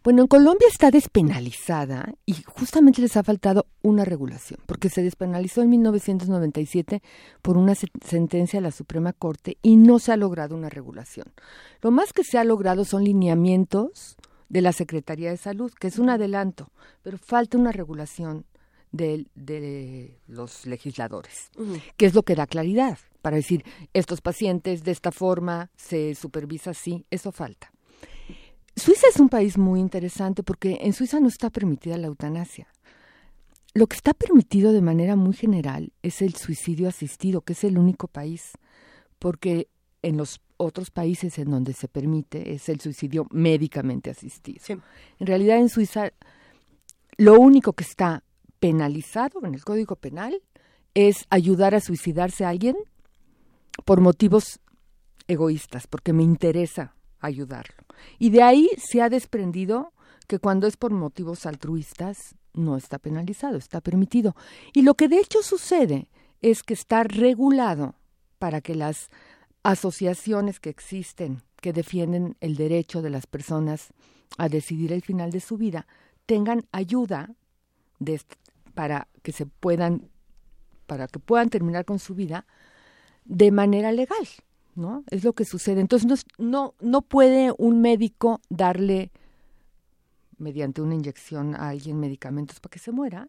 Bueno, 0.04 0.20
en 0.20 0.28
Colombia 0.28 0.68
está 0.68 0.90
despenalizada 0.90 2.12
y 2.26 2.34
justamente 2.44 3.00
les 3.00 3.16
ha 3.16 3.22
faltado 3.22 3.68
una 3.80 4.04
regulación, 4.04 4.60
porque 4.66 4.90
se 4.90 5.02
despenalizó 5.02 5.62
en 5.62 5.70
1997 5.70 7.00
por 7.40 7.56
una 7.56 7.74
sentencia 7.74 8.58
de 8.58 8.64
la 8.64 8.70
Suprema 8.70 9.14
Corte 9.14 9.56
y 9.62 9.76
no 9.76 9.98
se 9.98 10.12
ha 10.12 10.18
logrado 10.18 10.54
una 10.54 10.68
regulación. 10.68 11.32
Lo 11.80 11.90
más 11.90 12.12
que 12.12 12.22
se 12.22 12.36
ha 12.36 12.44
logrado 12.44 12.84
son 12.84 13.04
lineamientos 13.04 14.18
de 14.50 14.60
la 14.60 14.72
Secretaría 14.72 15.30
de 15.30 15.38
Salud, 15.38 15.72
que 15.72 15.86
es 15.86 15.98
un 15.98 16.10
adelanto, 16.10 16.70
pero 17.02 17.16
falta 17.16 17.56
una 17.56 17.72
regulación 17.72 18.44
de, 18.92 19.26
de 19.34 20.18
los 20.28 20.66
legisladores, 20.66 21.50
que 21.96 22.06
es 22.06 22.14
lo 22.14 22.22
que 22.22 22.34
da 22.34 22.46
claridad 22.46 22.98
para 23.22 23.36
decir, 23.36 23.64
estos 23.94 24.20
pacientes 24.20 24.84
de 24.84 24.90
esta 24.90 25.12
forma 25.12 25.70
se 25.76 26.14
supervisa 26.14 26.70
así, 26.70 27.06
eso 27.10 27.32
falta. 27.32 27.72
Suiza 28.76 29.06
es 29.08 29.20
un 29.20 29.28
país 29.28 29.56
muy 29.56 29.80
interesante 29.80 30.42
porque 30.42 30.78
en 30.82 30.92
Suiza 30.92 31.20
no 31.20 31.28
está 31.28 31.48
permitida 31.48 31.96
la 31.96 32.08
eutanasia. 32.08 32.66
Lo 33.74 33.86
que 33.86 33.96
está 33.96 34.12
permitido 34.12 34.72
de 34.72 34.82
manera 34.82 35.16
muy 35.16 35.34
general 35.34 35.92
es 36.02 36.20
el 36.20 36.34
suicidio 36.34 36.88
asistido, 36.88 37.40
que 37.40 37.54
es 37.54 37.64
el 37.64 37.78
único 37.78 38.08
país, 38.08 38.52
porque 39.18 39.68
en 40.02 40.16
los 40.16 40.40
otros 40.56 40.90
países 40.90 41.38
en 41.38 41.50
donde 41.50 41.72
se 41.72 41.88
permite 41.88 42.52
es 42.52 42.68
el 42.68 42.80
suicidio 42.80 43.26
médicamente 43.30 44.10
asistido. 44.10 44.62
En 45.18 45.26
realidad 45.26 45.58
en 45.58 45.68
Suiza 45.68 46.12
lo 47.16 47.38
único 47.38 47.72
que 47.72 47.84
está 47.84 48.24
penalizado 48.62 49.44
en 49.44 49.56
el 49.56 49.64
Código 49.64 49.96
Penal 49.96 50.40
es 50.94 51.26
ayudar 51.30 51.74
a 51.74 51.80
suicidarse 51.80 52.44
a 52.44 52.50
alguien 52.50 52.76
por 53.84 54.00
motivos 54.00 54.60
egoístas, 55.26 55.88
porque 55.88 56.12
me 56.12 56.22
interesa 56.22 56.94
ayudarlo. 57.18 57.82
Y 58.20 58.30
de 58.30 58.44
ahí 58.44 58.68
se 58.78 59.02
ha 59.02 59.08
desprendido 59.08 59.92
que 60.28 60.38
cuando 60.38 60.68
es 60.68 60.76
por 60.76 60.92
motivos 60.92 61.44
altruistas 61.44 62.36
no 62.54 62.76
está 62.76 63.00
penalizado, 63.00 63.56
está 63.56 63.80
permitido. 63.80 64.36
Y 64.72 64.82
lo 64.82 64.94
que 64.94 65.08
de 65.08 65.18
hecho 65.18 65.42
sucede 65.42 66.08
es 66.40 66.62
que 66.62 66.74
está 66.74 67.02
regulado 67.02 67.96
para 68.38 68.60
que 68.60 68.76
las 68.76 69.10
asociaciones 69.64 70.60
que 70.60 70.70
existen 70.70 71.42
que 71.60 71.72
defienden 71.72 72.36
el 72.38 72.54
derecho 72.54 73.02
de 73.02 73.10
las 73.10 73.26
personas 73.26 73.88
a 74.38 74.48
decidir 74.48 74.92
el 74.92 75.02
final 75.02 75.32
de 75.32 75.40
su 75.40 75.56
vida 75.56 75.88
tengan 76.26 76.62
ayuda 76.70 77.34
de, 77.98 78.20
para 78.74 79.08
que 79.22 79.32
se 79.32 79.46
puedan 79.46 80.08
para 80.86 81.06
que 81.08 81.18
puedan 81.18 81.48
terminar 81.48 81.84
con 81.84 81.98
su 81.98 82.14
vida 82.14 82.44
de 83.24 83.50
manera 83.50 83.92
legal, 83.92 84.26
¿no? 84.74 85.04
Es 85.10 85.24
lo 85.24 85.32
que 85.32 85.44
sucede. 85.44 85.80
Entonces 85.80 86.24
no 86.38 86.74
no 86.80 87.02
puede 87.02 87.52
un 87.56 87.80
médico 87.80 88.40
darle 88.48 89.10
mediante 90.38 90.82
una 90.82 90.94
inyección 90.94 91.54
a 91.54 91.68
alguien 91.68 92.00
medicamentos 92.00 92.60
para 92.60 92.72
que 92.72 92.78
se 92.78 92.92
muera, 92.92 93.28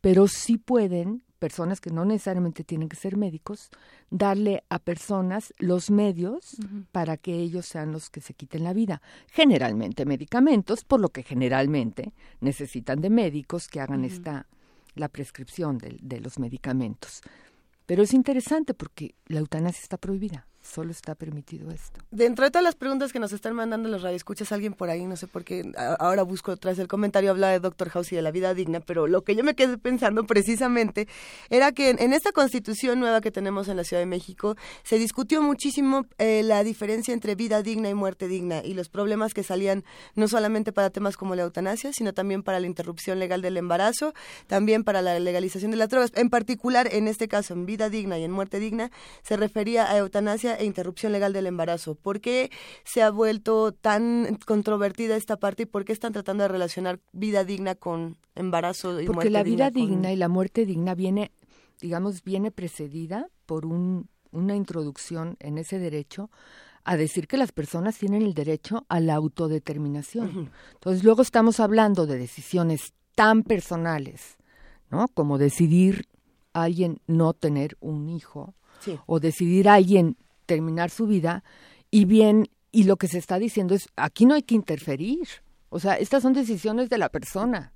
pero 0.00 0.26
sí 0.26 0.56
pueden 0.58 1.22
personas 1.38 1.80
que 1.80 1.90
no 1.90 2.04
necesariamente 2.04 2.64
tienen 2.64 2.88
que 2.88 2.96
ser 2.96 3.16
médicos, 3.16 3.70
darle 4.10 4.64
a 4.68 4.78
personas 4.78 5.52
los 5.58 5.90
medios 5.90 6.56
para 6.92 7.16
que 7.16 7.34
ellos 7.34 7.66
sean 7.66 7.92
los 7.92 8.10
que 8.10 8.20
se 8.20 8.34
quiten 8.34 8.64
la 8.64 8.72
vida. 8.72 9.02
Generalmente 9.30 10.06
medicamentos, 10.06 10.84
por 10.84 11.00
lo 11.00 11.10
que 11.10 11.22
generalmente 11.22 12.12
necesitan 12.40 13.00
de 13.00 13.10
médicos 13.10 13.68
que 13.68 13.80
hagan 13.80 14.04
esta 14.04 14.46
la 14.96 15.08
prescripción 15.08 15.78
de, 15.78 15.96
de 16.02 16.20
los 16.20 16.38
medicamentos. 16.38 17.22
Pero 17.86 18.02
es 18.02 18.12
interesante 18.12 18.74
porque 18.74 19.14
la 19.28 19.38
eutanasia 19.38 19.82
está 19.82 19.96
prohibida. 19.96 20.46
Solo 20.66 20.90
está 20.90 21.14
permitido 21.14 21.70
esto. 21.70 22.00
Dentro 22.10 22.44
de 22.44 22.50
todas 22.50 22.64
las 22.64 22.74
preguntas 22.74 23.12
que 23.12 23.20
nos 23.20 23.32
están 23.32 23.54
mandando 23.54 23.88
los 23.88 24.02
radioescuchas, 24.02 24.50
alguien 24.52 24.72
por 24.72 24.90
ahí, 24.90 25.06
no 25.06 25.16
sé 25.16 25.26
por 25.26 25.44
qué, 25.44 25.70
ahora 25.98 26.22
busco 26.22 26.56
tras 26.56 26.78
el 26.78 26.88
comentario, 26.88 27.30
habla 27.30 27.48
de 27.48 27.60
Doctor 27.60 27.88
House 27.90 28.12
y 28.12 28.16
de 28.16 28.22
la 28.22 28.30
vida 28.30 28.52
digna, 28.52 28.80
pero 28.80 29.06
lo 29.06 29.22
que 29.22 29.36
yo 29.36 29.44
me 29.44 29.54
quedé 29.54 29.78
pensando 29.78 30.24
precisamente 30.24 31.06
era 31.50 31.72
que 31.72 31.90
en, 31.90 32.12
esta 32.12 32.32
constitución 32.32 32.98
nueva 32.98 33.20
que 33.20 33.30
tenemos 33.30 33.68
en 33.68 33.76
la 33.76 33.84
Ciudad 33.84 34.02
de 34.02 34.06
México 34.06 34.56
se 34.82 34.98
discutió 34.98 35.40
muchísimo 35.40 36.06
eh, 36.18 36.42
la 36.42 36.64
diferencia 36.64 37.14
entre 37.14 37.36
vida 37.36 37.62
digna 37.62 37.88
y 37.88 37.94
muerte 37.94 38.26
digna 38.26 38.62
y 38.64 38.74
los 38.74 38.88
problemas 38.88 39.34
que 39.34 39.42
salían 39.42 39.84
no 40.14 40.26
solamente 40.26 40.72
para 40.72 40.90
temas 40.90 41.16
como 41.16 41.34
la 41.34 41.42
eutanasia, 41.42 41.92
sino 41.92 42.12
también 42.12 42.42
para 42.42 42.58
la 42.60 42.66
interrupción 42.66 43.18
legal 43.18 43.40
del 43.40 43.56
embarazo, 43.56 44.14
también 44.46 44.82
para 44.82 45.00
la 45.00 45.18
legalización 45.20 45.70
de 45.70 45.76
las 45.76 45.88
drogas. 45.88 46.12
En 46.16 46.28
particular, 46.28 46.88
en 46.90 47.06
este 47.08 47.28
caso, 47.28 47.54
en 47.54 47.66
vida 47.66 47.88
digna 47.88 48.18
y 48.18 48.24
en 48.24 48.32
muerte 48.32 48.58
digna, 48.58 48.90
se 49.22 49.36
refería 49.36 49.90
a 49.90 49.96
eutanasia 49.98 50.55
e 50.58 50.64
interrupción 50.64 51.12
legal 51.12 51.32
del 51.32 51.46
embarazo. 51.46 51.94
¿Por 51.94 52.20
qué 52.20 52.50
se 52.84 53.02
ha 53.02 53.10
vuelto 53.10 53.72
tan 53.72 54.38
controvertida 54.46 55.16
esta 55.16 55.36
parte 55.36 55.64
y 55.64 55.66
por 55.66 55.84
qué 55.84 55.92
están 55.92 56.12
tratando 56.12 56.42
de 56.42 56.48
relacionar 56.48 57.00
vida 57.12 57.44
digna 57.44 57.74
con 57.74 58.16
embarazo 58.34 59.00
y 59.00 59.06
Porque 59.06 59.30
la 59.30 59.42
vida 59.42 59.70
digna 59.70 60.12
y 60.12 60.16
la 60.16 60.28
muerte 60.28 60.66
digna 60.66 60.94
viene, 60.94 61.32
digamos, 61.80 62.22
viene 62.22 62.50
precedida 62.50 63.28
por 63.46 63.66
un, 63.66 64.08
una 64.30 64.56
introducción 64.56 65.36
en 65.40 65.58
ese 65.58 65.78
derecho 65.78 66.30
a 66.84 66.96
decir 66.96 67.26
que 67.26 67.36
las 67.36 67.50
personas 67.50 67.98
tienen 67.98 68.22
el 68.22 68.32
derecho 68.32 68.86
a 68.88 69.00
la 69.00 69.14
autodeterminación. 69.16 70.52
Entonces, 70.74 71.02
luego 71.02 71.22
estamos 71.22 71.58
hablando 71.58 72.06
de 72.06 72.16
decisiones 72.16 72.94
tan 73.16 73.42
personales, 73.42 74.36
¿no? 74.88 75.08
Como 75.08 75.36
decidir 75.36 76.06
a 76.52 76.62
alguien 76.62 77.00
no 77.08 77.32
tener 77.32 77.76
un 77.80 78.08
hijo 78.08 78.54
o 79.06 79.18
decidir 79.18 79.68
a 79.68 79.74
alguien 79.74 80.16
terminar 80.46 80.90
su 80.90 81.06
vida 81.06 81.44
y 81.90 82.04
bien, 82.04 82.48
y 82.72 82.84
lo 82.84 82.96
que 82.96 83.08
se 83.08 83.18
está 83.18 83.38
diciendo 83.38 83.74
es, 83.74 83.88
aquí 83.96 84.26
no 84.26 84.34
hay 84.34 84.42
que 84.42 84.54
interferir. 84.54 85.28
O 85.68 85.78
sea, 85.78 85.94
estas 85.94 86.22
son 86.22 86.32
decisiones 86.32 86.88
de 86.88 86.98
la 86.98 87.08
persona, 87.08 87.72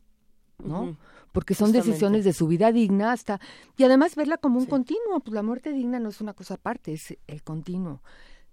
¿no? 0.58 0.96
Porque 1.32 1.54
son 1.54 1.72
decisiones 1.72 2.24
de 2.24 2.32
su 2.32 2.46
vida 2.46 2.72
digna 2.72 3.12
hasta... 3.12 3.40
Y 3.76 3.84
además 3.84 4.16
verla 4.16 4.36
como 4.36 4.58
un 4.58 4.66
continuo, 4.66 5.20
pues 5.20 5.34
la 5.34 5.42
muerte 5.42 5.72
digna 5.72 6.00
no 6.00 6.08
es 6.08 6.20
una 6.20 6.32
cosa 6.32 6.54
aparte, 6.54 6.92
es 6.92 7.16
el 7.26 7.42
continuo. 7.42 8.02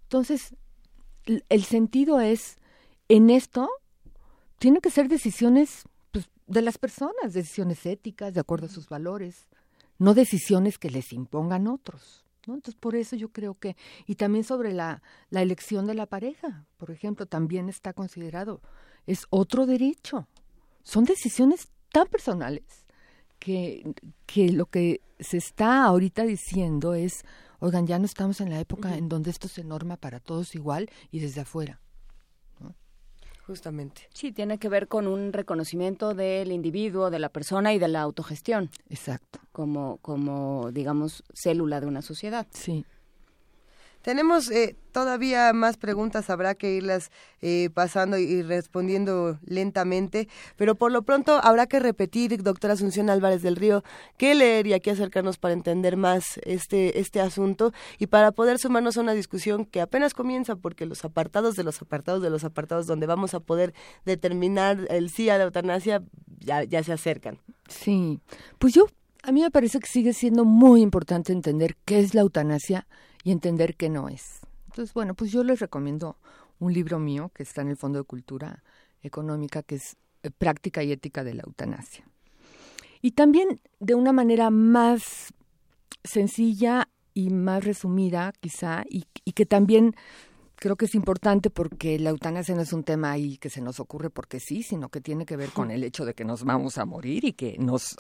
Entonces, 0.03 0.55
el 1.25 1.63
sentido 1.63 2.19
es, 2.19 2.57
en 3.09 3.29
esto, 3.29 3.69
tienen 4.59 4.81
que 4.81 4.91
ser 4.91 5.07
decisiones 5.07 5.83
pues, 6.11 6.29
de 6.45 6.61
las 6.61 6.77
personas, 6.77 7.33
decisiones 7.33 7.85
éticas, 7.85 8.33
de 8.33 8.39
acuerdo 8.39 8.67
a 8.67 8.69
sus 8.69 8.89
valores, 8.89 9.49
no 9.97 10.13
decisiones 10.13 10.77
que 10.77 10.89
les 10.89 11.13
impongan 11.13 11.67
otros. 11.67 12.26
Entonces, 12.53 12.79
por 12.79 12.95
eso 12.95 13.15
yo 13.15 13.29
creo 13.29 13.55
que, 13.55 13.75
y 14.05 14.15
también 14.15 14.43
sobre 14.43 14.73
la, 14.73 15.01
la 15.29 15.41
elección 15.41 15.85
de 15.85 15.93
la 15.93 16.05
pareja, 16.05 16.65
por 16.77 16.91
ejemplo, 16.91 17.25
también 17.25 17.69
está 17.69 17.93
considerado, 17.93 18.61
es 19.05 19.25
otro 19.29 19.65
derecho. 19.65 20.27
Son 20.83 21.05
decisiones 21.05 21.69
tan 21.91 22.07
personales 22.07 22.85
que, 23.39 23.93
que 24.25 24.51
lo 24.51 24.65
que 24.67 25.01
se 25.19 25.37
está 25.37 25.83
ahorita 25.83 26.23
diciendo 26.23 26.93
es, 26.93 27.23
oigan, 27.59 27.87
ya 27.87 27.99
no 27.99 28.05
estamos 28.05 28.41
en 28.41 28.49
la 28.49 28.59
época 28.59 28.97
en 28.97 29.09
donde 29.09 29.31
esto 29.31 29.47
se 29.47 29.63
norma 29.63 29.97
para 29.97 30.19
todos 30.19 30.55
igual 30.55 30.89
y 31.11 31.19
desde 31.19 31.41
afuera 31.41 31.79
justamente. 33.47 34.09
Sí, 34.13 34.31
tiene 34.31 34.59
que 34.59 34.69
ver 34.69 34.87
con 34.87 35.07
un 35.07 35.33
reconocimiento 35.33 36.13
del 36.13 36.51
individuo, 36.51 37.09
de 37.09 37.19
la 37.19 37.29
persona 37.29 37.73
y 37.73 37.79
de 37.79 37.87
la 37.87 38.01
autogestión. 38.01 38.69
Exacto. 38.89 39.39
Como, 39.51 39.97
como 40.01 40.71
digamos, 40.71 41.23
célula 41.33 41.79
de 41.79 41.87
una 41.87 42.01
sociedad. 42.01 42.45
Sí. 42.51 42.85
Tenemos 44.07 44.49
eh, 44.51 44.77
todavía 44.93 45.51
más 45.51 45.75
preguntas, 45.75 46.29
habrá 46.29 46.55
que 46.55 46.73
irlas 46.73 47.11
eh, 47.41 47.69
pasando 47.73 48.17
y 48.17 48.41
respondiendo 48.41 49.37
lentamente, 49.45 50.29
pero 50.55 50.75
por 50.75 50.93
lo 50.93 51.01
pronto 51.01 51.41
habrá 51.43 51.67
que 51.67 51.81
repetir, 51.81 52.41
doctora 52.41 52.75
Asunción 52.75 53.09
Álvarez 53.09 53.41
del 53.41 53.57
Río, 53.57 53.83
qué 54.15 54.33
leer 54.33 54.65
y 54.65 54.71
a 54.71 54.79
qué 54.79 54.91
acercarnos 54.91 55.37
para 55.37 55.53
entender 55.53 55.97
más 55.97 56.39
este, 56.43 57.01
este 57.01 57.19
asunto 57.19 57.73
y 57.99 58.07
para 58.07 58.31
poder 58.31 58.59
sumarnos 58.59 58.95
a 58.95 59.01
una 59.01 59.11
discusión 59.11 59.65
que 59.65 59.81
apenas 59.81 60.13
comienza, 60.13 60.55
porque 60.55 60.85
los 60.85 61.03
apartados 61.03 61.57
de 61.57 61.65
los 61.65 61.81
apartados 61.81 62.21
de 62.21 62.29
los 62.29 62.45
apartados 62.45 62.87
donde 62.87 63.07
vamos 63.07 63.33
a 63.33 63.41
poder 63.41 63.73
determinar 64.05 64.87
el 64.89 65.09
sí 65.09 65.29
a 65.29 65.37
la 65.37 65.43
eutanasia 65.43 66.01
ya, 66.39 66.63
ya 66.63 66.81
se 66.81 66.93
acercan. 66.93 67.39
Sí, 67.67 68.21
pues 68.57 68.73
yo, 68.73 68.87
a 69.23 69.33
mí 69.33 69.41
me 69.41 69.51
parece 69.51 69.81
que 69.81 69.87
sigue 69.87 70.13
siendo 70.13 70.45
muy 70.45 70.81
importante 70.81 71.33
entender 71.33 71.75
qué 71.83 71.99
es 71.99 72.13
la 72.13 72.21
eutanasia 72.21 72.87
y 73.27 73.31
entender 73.33 73.75
que 73.75 73.89
no 73.89 74.07
es. 74.07 74.39
Entonces, 74.67 74.93
bueno, 74.93 75.13
pues 75.13 75.33
yo 75.33 75.43
les 75.43 75.59
recomiendo 75.59 76.15
un 76.59 76.71
libro 76.71 76.97
mío 76.97 77.29
que 77.35 77.43
está 77.43 77.61
en 77.61 77.67
el 77.67 77.75
Fondo 77.75 77.99
de 77.99 78.05
Cultura 78.05 78.63
Económica, 79.01 79.63
que 79.63 79.75
es 79.75 79.97
eh, 80.23 80.31
Práctica 80.31 80.81
y 80.81 80.93
Ética 80.93 81.25
de 81.25 81.33
la 81.33 81.43
Eutanasia. 81.45 82.07
Y 83.01 83.11
también 83.11 83.59
de 83.81 83.95
una 83.95 84.13
manera 84.13 84.49
más 84.49 85.33
sencilla 86.05 86.87
y 87.13 87.29
más 87.29 87.65
resumida, 87.65 88.31
quizá, 88.39 88.85
y, 88.89 89.03
que 89.33 89.45
también 89.45 89.93
creo 90.55 90.77
que 90.77 90.85
es 90.85 90.95
importante 90.95 91.49
porque 91.49 91.99
la 91.99 92.11
eutanasia 92.11 92.55
no 92.55 92.61
es 92.61 92.71
un 92.71 92.85
tema 92.85 93.11
ahí 93.11 93.37
que 93.37 93.49
se 93.49 93.59
nos 93.59 93.81
ocurre 93.81 94.09
porque 94.09 94.39
sí, 94.39 94.63
sino 94.63 94.87
que 94.87 95.01
tiene 95.01 95.25
que 95.25 95.35
ver 95.35 95.49
con 95.49 95.69
el 95.69 95.83
hecho 95.83 96.05
de 96.05 96.13
que 96.13 96.23
nos 96.23 96.45
vamos 96.45 96.77
a 96.77 96.85
morir 96.85 97.25
y 97.25 97.33
que 97.33 97.57
nos 97.59 97.97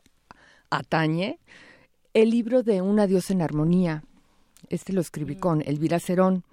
atañe. 0.69 1.41
El 2.13 2.29
libro 2.29 2.63
de 2.63 2.81
Un 2.81 3.01
adiós 3.01 3.29
en 3.29 3.41
armonía 3.41 4.05
este 4.69 4.93
lo 4.93 5.01
escribí 5.01 5.35
mm. 5.35 5.39
con 5.39 5.61
Elvira 5.65 5.99
Cerón. 5.99 6.43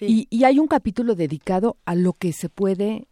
Y, 0.00 0.26
y, 0.30 0.44
hay 0.44 0.58
un 0.58 0.66
capítulo 0.66 1.14
dedicado 1.14 1.76
a 1.84 1.94
lo 1.94 2.14
que 2.14 2.32
se 2.32 2.48
puede 2.48 3.06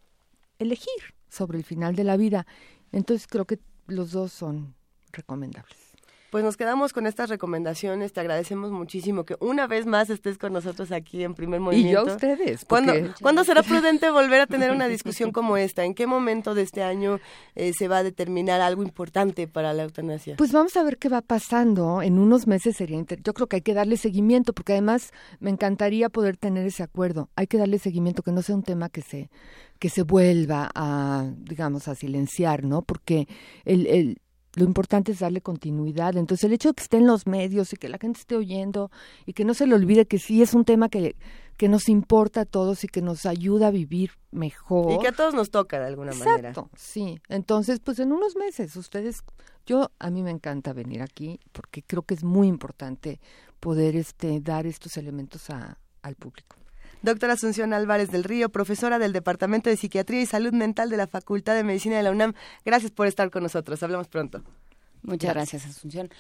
elegir 0.59 1.14
sobre 1.28 1.57
el 1.57 1.64
final 1.64 1.94
de 1.94 2.03
la 2.03 2.16
vida. 2.16 2.46
Entonces 2.90 3.28
creo 3.28 3.44
que 3.44 3.61
los 3.86 4.11
dos 4.11 4.32
son 4.32 4.74
recomendables. 5.12 5.89
Pues 6.31 6.45
nos 6.45 6.57
quedamos 6.57 6.93
con 6.93 7.07
estas 7.07 7.28
recomendaciones. 7.28 8.12
Te 8.12 8.20
agradecemos 8.20 8.70
muchísimo 8.70 9.24
que 9.24 9.37
una 9.41 9.66
vez 9.66 9.87
más 9.87 10.11
estés 10.11 10.39
con 10.39 10.53
nosotros 10.53 10.93
aquí 10.93 11.24
en 11.24 11.35
Primer 11.35 11.59
Movimiento. 11.59 12.03
Y 12.03 12.05
yo 12.05 12.12
a 12.12 12.14
ustedes. 12.14 12.64
¿Cuándo, 12.64 13.45
será 13.45 13.64
prudente 13.64 14.11
volver 14.11 14.43
a 14.43 14.47
tener 14.47 14.70
una 14.70 14.87
discusión 14.89 15.33
como 15.33 15.57
esta? 15.57 15.85
¿En 15.85 15.95
qué 15.95 16.07
momento 16.07 16.55
de 16.55 16.62
este 16.62 16.85
año 16.85 17.18
eh, 17.57 17.72
se 17.72 17.89
va 17.89 17.99
a 17.99 18.03
determinar 18.05 18.61
algo 18.61 18.85
importante 18.85 19.49
para 19.49 19.72
la 19.74 19.83
eutanasia? 19.83 20.37
Pues 20.37 20.53
vamos 20.53 20.76
a 20.76 20.85
ver 20.85 20.99
qué 20.99 21.09
va 21.09 21.20
pasando. 21.20 22.01
En 22.01 22.18
unos 22.18 22.47
meses 22.47 22.76
sería... 22.76 23.05
Yo 23.24 23.35
creo 23.35 23.49
que 23.49 23.57
hay 23.57 23.62
que 23.62 23.74
darle 23.74 23.97
seguimiento 23.97 24.53
porque 24.53 24.72
además 24.72 25.12
me 25.41 25.51
encantaría 25.51 26.11
poder 26.11 26.37
tener 26.37 26.64
ese 26.64 26.85
acuerdo. 26.85 27.28
Hay 27.35 27.49
que 27.49 27.59
darle 27.59 27.81
seguimiento, 27.81 28.22
que 28.22 28.31
no 28.31 28.43
sea 28.43 28.55
un 28.55 28.62
tema 28.62 28.89
que 28.89 29.03
se 29.03 29.31
que 29.81 29.89
se 29.89 30.03
vuelva 30.03 30.70
a, 30.74 31.33
digamos, 31.39 31.89
a 31.89 31.95
silenciar, 31.95 32.64
¿no? 32.64 32.83
Porque 32.83 33.26
el, 33.64 33.87
el, 33.87 34.20
lo 34.55 34.64
importante 34.64 35.12
es 35.12 35.20
darle 35.20 35.40
continuidad. 35.40 36.16
Entonces, 36.16 36.44
el 36.44 36.53
hecho 36.53 36.70
de 36.70 36.74
que 36.74 36.82
esté 36.82 36.96
en 36.96 37.07
los 37.07 37.26
medios 37.26 37.72
y 37.72 37.76
que 37.76 37.88
la 37.88 37.98
gente 37.98 38.20
esté 38.20 38.36
oyendo 38.36 38.90
y 39.26 39.32
que 39.32 39.44
no 39.44 39.55
se 39.55 39.66
le 39.66 39.74
olvide 39.74 40.07
que 40.07 40.18
sí 40.18 40.42
es 40.42 40.55
un 40.55 40.64
tema 40.64 40.88
que, 40.88 41.16
que 41.57 41.68
nos 41.68 41.88
importa 41.88 42.42
a 42.42 42.44
todos 42.44 42.84
y 42.84 42.88
que 42.88 43.03
nos 43.03 43.26
ayuda 43.26 43.68
a 43.68 43.70
vivir 43.70 44.12
mejor. 44.30 44.92
Y 44.92 44.98
que 44.98 45.09
a 45.09 45.12
todos 45.12 45.34
nos 45.34 45.51
toca 45.51 45.78
de 45.78 45.86
alguna 45.86 46.12
manera. 46.12 46.51
Exacto, 46.51 46.70
sí. 46.76 47.20
Entonces, 47.28 47.80
pues 47.80 47.98
en 48.01 48.12
unos 48.12 48.36
meses, 48.36 48.74
ustedes, 48.76 49.22
yo, 49.66 49.90
a 49.98 50.11
mí 50.11 50.22
me 50.22 50.30
encanta 50.30 50.72
venir 50.72 51.03
aquí 51.03 51.38
porque 51.53 51.82
creo 51.82 52.03
que 52.03 52.14
es 52.14 52.24
muy 52.24 52.48
importante 52.48 53.20
poder 53.61 53.94
este, 53.94 54.40
dar 54.40 54.66
estos 54.66 54.96
elementos 54.96 55.51
a, 55.51 55.78
al 56.03 56.16
público. 56.16 56.60
Doctora 57.03 57.32
Asunción 57.32 57.72
Álvarez 57.72 58.11
del 58.11 58.24
Río, 58.24 58.51
profesora 58.51 58.98
del 58.98 59.12
Departamento 59.12 59.70
de 59.70 59.76
Psiquiatría 59.76 60.20
y 60.20 60.26
Salud 60.26 60.53
Mental 60.53 60.90
de 60.90 60.98
la 60.98 61.07
Facultad 61.07 61.55
de 61.55 61.64
Medicina 61.64 61.96
de 61.96 62.03
la 62.03 62.11
UNAM. 62.11 62.34
Gracias 62.64 62.90
por 62.90 63.07
estar 63.07 63.30
con 63.30 63.42
nosotros. 63.42 63.82
Hablamos 63.82 64.09
pronto. 64.09 64.42
Muchas 65.03 65.32
gracias, 65.32 65.64
Asunción. 65.64 66.11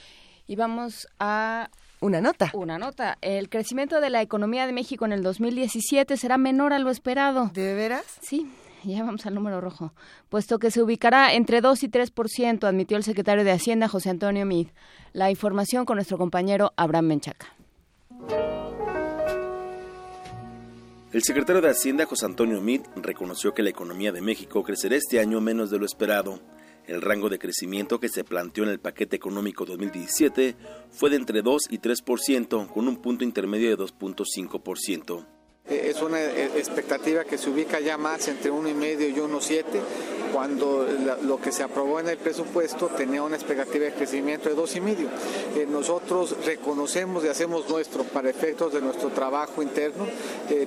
Y 0.46 0.56
vamos 0.56 1.06
a 1.18 1.68
una 2.00 2.22
nota. 2.22 2.50
Una 2.54 2.78
nota. 2.78 3.18
El 3.20 3.50
crecimiento 3.50 4.00
de 4.00 4.08
la 4.08 4.22
economía 4.22 4.66
de 4.66 4.72
México 4.72 5.04
en 5.04 5.12
el 5.12 5.22
2017 5.22 6.16
será 6.16 6.38
menor 6.38 6.72
a 6.72 6.78
lo 6.78 6.90
esperado. 6.90 7.50
¿De 7.52 7.74
veras? 7.74 8.04
Sí. 8.22 8.50
Ya 8.82 9.04
vamos 9.04 9.26
al 9.26 9.34
número 9.34 9.60
rojo. 9.60 9.92
Puesto 10.30 10.58
que 10.58 10.70
se 10.70 10.82
ubicará 10.82 11.34
entre 11.34 11.60
2 11.60 11.82
y 11.82 11.88
3%, 11.88 12.64
admitió 12.64 12.96
el 12.96 13.04
secretario 13.04 13.44
de 13.44 13.52
Hacienda, 13.52 13.88
José 13.88 14.08
Antonio 14.08 14.46
Mid. 14.46 14.68
La 15.12 15.30
información 15.30 15.84
con 15.84 15.96
nuestro 15.96 16.16
compañero 16.16 16.72
Abraham 16.76 17.08
Menchaca. 17.08 17.48
El 21.12 21.24
secretario 21.24 21.60
de 21.60 21.70
Hacienda, 21.70 22.06
José 22.06 22.24
Antonio 22.24 22.60
Meade, 22.60 22.84
reconoció 22.94 23.52
que 23.52 23.64
la 23.64 23.70
economía 23.70 24.12
de 24.12 24.20
México 24.20 24.62
crecerá 24.62 24.94
este 24.94 25.18
año 25.18 25.40
menos 25.40 25.68
de 25.68 25.76
lo 25.80 25.84
esperado. 25.84 26.38
El 26.86 27.02
rango 27.02 27.28
de 27.28 27.40
crecimiento 27.40 27.98
que 27.98 28.08
se 28.08 28.22
planteó 28.22 28.62
en 28.62 28.70
el 28.70 28.78
paquete 28.78 29.16
económico 29.16 29.64
2017 29.64 30.54
fue 30.88 31.10
de 31.10 31.16
entre 31.16 31.42
2 31.42 31.64
y 31.68 31.78
3%, 31.78 32.68
con 32.68 32.86
un 32.86 33.02
punto 33.02 33.24
intermedio 33.24 33.70
de 33.70 33.76
2.5%. 33.82 35.39
Eh, 35.70 35.90
es 35.90 36.02
una 36.02 36.20
eh, 36.20 36.50
expectativa 36.56 37.24
que 37.24 37.38
se 37.38 37.48
ubica 37.48 37.78
ya 37.78 37.96
más 37.96 38.26
entre 38.28 38.50
1,5 38.50 39.08
y 39.08 39.14
1,7, 39.14 39.64
cuando 40.32 40.86
lo 41.22 41.40
que 41.40 41.52
se 41.52 41.62
aprobó 41.62 42.00
en 42.00 42.08
el 42.08 42.18
presupuesto 42.18 42.88
tenía 42.88 43.22
una 43.22 43.36
expectativa 43.36 43.84
de 43.84 43.92
crecimiento 43.92 44.48
de 44.48 44.56
2,5. 44.56 45.08
Eh, 45.56 45.66
nosotros 45.70 46.36
reconocemos 46.44 47.24
y 47.24 47.28
hacemos 47.28 47.68
nuestro, 47.68 48.02
para 48.04 48.28
efectos 48.28 48.72
de 48.72 48.80
nuestro 48.80 49.10
trabajo 49.10 49.62
interno, 49.62 50.06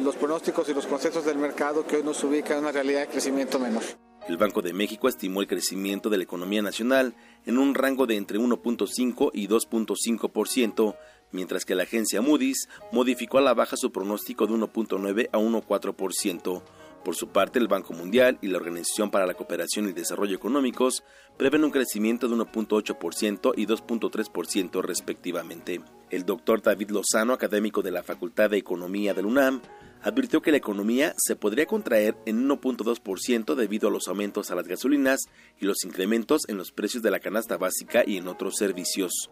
los 0.01 0.15
pronósticos 0.15 0.67
y 0.69 0.73
los 0.73 0.87
conceptos 0.87 1.25
del 1.25 1.37
mercado 1.37 1.85
que 1.85 1.97
hoy 1.97 2.03
nos 2.03 2.23
ubican 2.23 2.57
en 2.57 2.63
una 2.63 2.71
realidad 2.71 3.01
de 3.01 3.07
crecimiento 3.07 3.59
menor. 3.59 3.83
El 4.27 4.37
Banco 4.37 4.61
de 4.61 4.71
México 4.71 5.09
estimó 5.09 5.41
el 5.41 5.47
crecimiento 5.47 6.09
de 6.09 6.15
la 6.15 6.23
economía 6.23 6.61
nacional 6.61 7.13
en 7.45 7.57
un 7.57 7.75
rango 7.75 8.07
de 8.07 8.15
entre 8.15 8.39
1.5 8.39 9.31
y 9.33 9.49
2.5%, 9.49 10.95
mientras 11.33 11.65
que 11.65 11.75
la 11.75 11.83
agencia 11.83 12.21
Moody's 12.21 12.69
modificó 12.93 13.39
a 13.39 13.41
la 13.41 13.53
baja 13.53 13.75
su 13.75 13.91
pronóstico 13.91 14.47
de 14.47 14.53
1.9 14.53 15.29
a 15.31 15.37
1.4%. 15.37 16.63
Por 17.03 17.15
su 17.15 17.27
parte, 17.27 17.59
el 17.59 17.67
Banco 17.67 17.93
Mundial 17.93 18.37
y 18.41 18.47
la 18.47 18.57
Organización 18.57 19.11
para 19.11 19.27
la 19.27 19.33
Cooperación 19.33 19.89
y 19.89 19.91
Desarrollo 19.91 20.35
Económicos 20.37 21.03
prevén 21.35 21.65
un 21.65 21.71
crecimiento 21.71 22.29
de 22.29 22.35
1.8% 22.35 23.53
y 23.57 23.67
2.3% 23.67 24.81
respectivamente. 24.81 25.81
El 26.09 26.25
doctor 26.25 26.61
David 26.61 26.91
Lozano, 26.91 27.33
académico 27.33 27.81
de 27.81 27.91
la 27.91 28.03
Facultad 28.03 28.51
de 28.51 28.57
Economía 28.57 29.13
del 29.13 29.25
UNAM, 29.25 29.61
advirtió 30.01 30.41
que 30.41 30.51
la 30.51 30.57
economía 30.57 31.13
se 31.17 31.35
podría 31.35 31.65
contraer 31.65 32.15
en 32.25 32.47
1.2% 32.47 33.55
debido 33.55 33.89
a 33.89 33.91
los 33.91 34.07
aumentos 34.07 34.51
a 34.51 34.55
las 34.55 34.67
gasolinas 34.67 35.21
y 35.59 35.65
los 35.65 35.83
incrementos 35.83 36.43
en 36.47 36.57
los 36.57 36.71
precios 36.71 37.03
de 37.03 37.11
la 37.11 37.19
canasta 37.19 37.57
básica 37.57 38.03
y 38.05 38.17
en 38.17 38.27
otros 38.27 38.55
servicios 38.57 39.29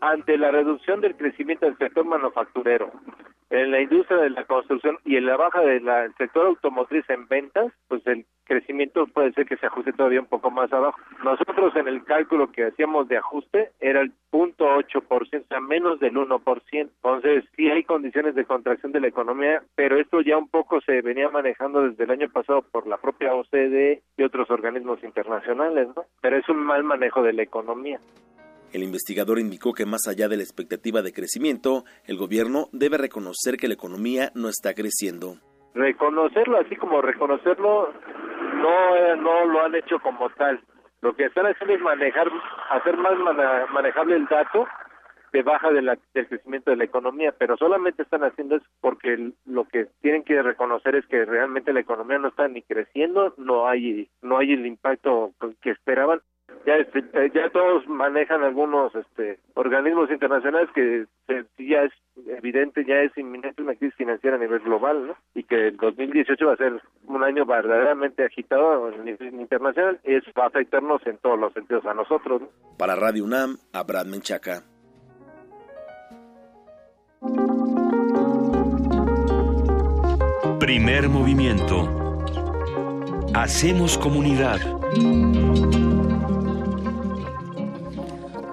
ante 0.00 0.38
la 0.38 0.50
reducción 0.50 1.00
del 1.00 1.16
crecimiento 1.16 1.66
del 1.66 1.78
sector 1.78 2.04
manufacturero, 2.04 2.90
en 3.50 3.72
la 3.72 3.80
industria 3.80 4.18
de 4.18 4.30
la 4.30 4.44
construcción 4.44 4.98
y 5.04 5.16
en 5.16 5.26
la 5.26 5.36
baja 5.36 5.60
del 5.60 5.84
sector 6.16 6.46
automotriz 6.46 7.04
en 7.10 7.26
ventas, 7.26 7.72
pues 7.88 8.06
el 8.06 8.24
crecimiento 8.44 9.06
puede 9.08 9.32
ser 9.32 9.46
que 9.46 9.56
se 9.56 9.66
ajuste 9.66 9.92
todavía 9.92 10.20
un 10.20 10.26
poco 10.26 10.50
más 10.50 10.72
abajo. 10.72 10.98
Nosotros 11.24 11.74
en 11.74 11.88
el 11.88 12.04
cálculo 12.04 12.50
que 12.52 12.66
hacíamos 12.66 13.08
de 13.08 13.16
ajuste 13.16 13.70
era 13.80 14.00
el 14.00 14.12
punto 14.30 14.66
ocho 14.76 15.00
por 15.00 15.28
ciento, 15.28 15.46
o 15.46 15.48
sea, 15.48 15.60
menos 15.60 15.98
del 15.98 16.14
1%. 16.14 16.62
Entonces, 16.72 17.44
sí 17.56 17.68
hay 17.68 17.82
condiciones 17.82 18.36
de 18.36 18.44
contracción 18.44 18.92
de 18.92 19.00
la 19.00 19.08
economía, 19.08 19.62
pero 19.74 19.98
esto 19.98 20.20
ya 20.20 20.38
un 20.38 20.48
poco 20.48 20.80
se 20.80 21.02
venía 21.02 21.28
manejando 21.28 21.82
desde 21.82 22.04
el 22.04 22.10
año 22.12 22.28
pasado 22.28 22.62
por 22.62 22.86
la 22.86 22.98
propia 22.98 23.34
OCDE 23.34 24.02
y 24.16 24.22
otros 24.22 24.48
organismos 24.50 25.02
internacionales, 25.02 25.88
¿no? 25.96 26.04
Pero 26.20 26.36
es 26.36 26.48
un 26.48 26.58
mal 26.58 26.84
manejo 26.84 27.22
de 27.22 27.32
la 27.32 27.42
economía. 27.42 27.98
El 28.72 28.84
investigador 28.84 29.38
indicó 29.40 29.72
que 29.72 29.84
más 29.84 30.06
allá 30.08 30.28
de 30.28 30.36
la 30.36 30.44
expectativa 30.44 31.02
de 31.02 31.12
crecimiento, 31.12 31.84
el 32.06 32.16
gobierno 32.16 32.68
debe 32.72 32.98
reconocer 32.98 33.56
que 33.56 33.66
la 33.66 33.74
economía 33.74 34.30
no 34.34 34.48
está 34.48 34.74
creciendo. 34.74 35.36
Reconocerlo, 35.74 36.58
así 36.58 36.76
como 36.76 37.02
reconocerlo, 37.02 37.92
no, 38.54 38.96
eh, 38.96 39.16
no 39.16 39.44
lo 39.46 39.64
han 39.64 39.74
hecho 39.74 39.98
como 40.00 40.30
tal. 40.30 40.60
Lo 41.00 41.14
que 41.16 41.24
están 41.24 41.46
haciendo 41.46 41.74
es 41.74 41.80
manejar, 41.80 42.28
hacer 42.70 42.96
más 42.96 43.12
manejable 43.72 44.16
el 44.16 44.26
dato 44.26 44.66
de 45.32 45.42
baja 45.42 45.70
de 45.70 45.80
del 45.80 46.28
crecimiento 46.28 46.70
de 46.70 46.76
la 46.76 46.84
economía, 46.84 47.32
pero 47.36 47.56
solamente 47.56 48.02
están 48.02 48.22
haciendo 48.24 48.56
eso 48.56 48.66
porque 48.80 49.32
lo 49.46 49.64
que 49.64 49.86
tienen 50.00 50.24
que 50.24 50.42
reconocer 50.42 50.96
es 50.96 51.06
que 51.06 51.24
realmente 51.24 51.72
la 51.72 51.80
economía 51.80 52.18
no 52.18 52.28
está 52.28 52.48
ni 52.48 52.62
creciendo, 52.62 53.34
no 53.36 53.68
hay 53.68 54.10
no 54.22 54.38
hay 54.38 54.52
el 54.52 54.66
impacto 54.66 55.32
que 55.62 55.70
esperaban 55.70 56.20
ya 56.66 56.76
este, 56.76 56.98
eh, 57.14 57.30
ya 57.34 57.48
todos 57.50 57.86
manejan 57.88 58.42
algunos 58.42 58.94
este 58.94 59.38
organismos 59.54 60.10
internacionales 60.10 60.68
que 60.74 61.06
ya 61.58 61.82
es 61.82 61.92
evidente 62.26 62.84
ya 62.84 63.00
es 63.00 63.16
inminente 63.16 63.62
una 63.62 63.74
crisis 63.74 63.96
financiera 63.96 64.36
a 64.36 64.40
nivel 64.40 64.60
global 64.60 65.06
¿no? 65.08 65.16
y 65.34 65.42
que 65.44 65.68
el 65.68 65.76
2018 65.76 66.46
va 66.46 66.52
a 66.52 66.56
ser 66.56 66.80
un 67.06 67.24
año 67.24 67.46
verdaderamente 67.46 68.24
agitado 68.24 68.86
a 68.86 68.90
nivel 69.02 69.34
internacional 69.34 69.98
y 70.04 70.14
eso 70.14 70.30
va 70.38 70.44
a 70.44 70.48
afectarnos 70.48 71.06
en 71.06 71.18
todos 71.18 71.38
los 71.38 71.52
sentidos 71.52 71.86
a 71.86 71.94
nosotros 71.94 72.42
para 72.76 72.94
Radio 72.94 73.24
UNAM 73.24 73.56
Abraham 73.72 74.10
Menchaca. 74.10 74.62
Primer 80.58 81.08
movimiento. 81.08 81.88
Hacemos 83.34 83.98
comunidad 83.98 84.60